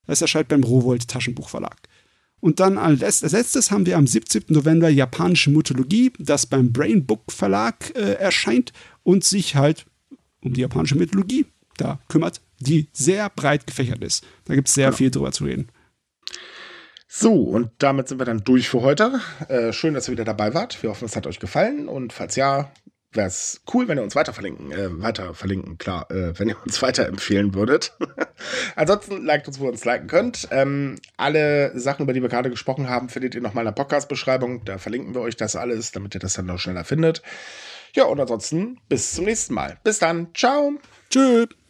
Das 0.06 0.22
erscheint 0.22 0.48
beim 0.48 0.64
Rowold 0.64 1.08
Taschenbuchverlag. 1.08 1.88
Und 2.40 2.60
dann 2.60 2.80
als 2.80 3.22
letztes 3.22 3.70
haben 3.70 3.86
wir 3.86 3.98
am 3.98 4.08
17. 4.08 4.46
November 4.48 4.90
japanische 4.90 5.52
Mythologie, 5.52 6.12
das 6.18 6.48
beim 6.48 6.74
Brain 6.74 7.06
Book 7.06 7.32
Verlag 7.32 7.96
äh, 7.96 8.14
erscheint 8.14 8.74
und 9.04 9.24
sich 9.24 9.56
halt 9.56 9.86
um 10.42 10.54
die 10.54 10.62
japanische 10.62 10.96
Mythologie 10.96 11.46
da 11.78 12.00
kümmert, 12.08 12.42
die 12.64 12.90
sehr 12.94 13.30
breit 13.30 13.68
gefächert 13.68 14.04
ist. 14.04 14.26
Da 14.46 14.56
gibt 14.56 14.68
es 14.68 14.74
sehr 14.74 14.90
ja. 14.90 14.92
viel 14.92 15.12
drüber 15.12 15.32
zu 15.32 15.46
reden. 15.46 15.72
So, 17.14 17.34
und 17.34 17.72
damit 17.80 18.08
sind 18.08 18.20
wir 18.20 18.26
dann 18.26 18.44
durch 18.44 18.70
für 18.70 18.82
heute. 18.82 19.20
Äh, 19.50 19.74
schön, 19.74 19.94
dass 19.94 20.08
ihr 20.08 20.14
wieder 20.14 20.24
dabei 20.24 20.54
wart. 20.54 20.82
Wir 20.82 20.90
hoffen, 20.90 21.06
es 21.06 21.18
hat 21.18 21.28
euch 21.28 21.40
gefallen. 21.40 21.90
Und 21.90 22.14
falls 22.14 22.38
ja, 22.38 22.72
wäre 23.12 23.28
es 23.28 23.62
cool, 23.74 23.88
wenn 23.88 23.98
ihr 23.98 24.04
uns 24.04 24.16
weiter 24.16 24.32
verlinken, 24.32 24.72
äh, 24.72 25.02
weiter 25.02 25.34
verlinken, 25.34 25.78
klar, 25.78 26.10
äh, 26.10 26.38
wenn 26.40 26.48
ihr 26.48 26.56
uns 26.64 26.82
weiterempfehlen 26.82 27.54
würdet. 27.54 27.98
Ansonsten 28.76 29.26
liked 29.26 29.48
uns, 29.48 29.60
wo 29.60 29.66
ihr 29.66 29.72
uns 29.72 29.84
liken 29.84 30.08
könnt. 30.08 30.48
Ähm, 30.52 31.00
alle 31.18 31.78
Sachen, 31.78 32.04
über 32.04 32.14
die 32.14 32.22
wir 32.22 32.30
gerade 32.30 32.50
gesprochen 32.50 32.88
haben, 32.88 33.10
findet 33.10 33.36
ihr 33.36 33.42
nochmal 33.42 33.64
in 33.64 33.74
der 33.74 33.84
Podcast-Beschreibung. 33.84 34.64
Da 34.64 34.78
verlinken 34.78 35.14
wir 35.14 35.22
euch 35.22 35.36
das 35.36 35.56
alles, 35.56 35.92
damit 35.92 36.16
ihr 36.16 36.22
das 36.22 36.36
dann 36.36 36.46
noch 36.46 36.60
schneller 36.60 36.86
findet. 36.86 37.22
Ja, 37.94 38.06
und 38.06 38.20
ansonsten 38.20 38.80
bis 38.88 39.14
zum 39.14 39.26
nächsten 39.26 39.54
Mal. 39.54 39.78
Bis 39.84 40.00
dann. 40.00 40.30
Ciao. 40.34 40.74
Tschüss. 41.10 41.61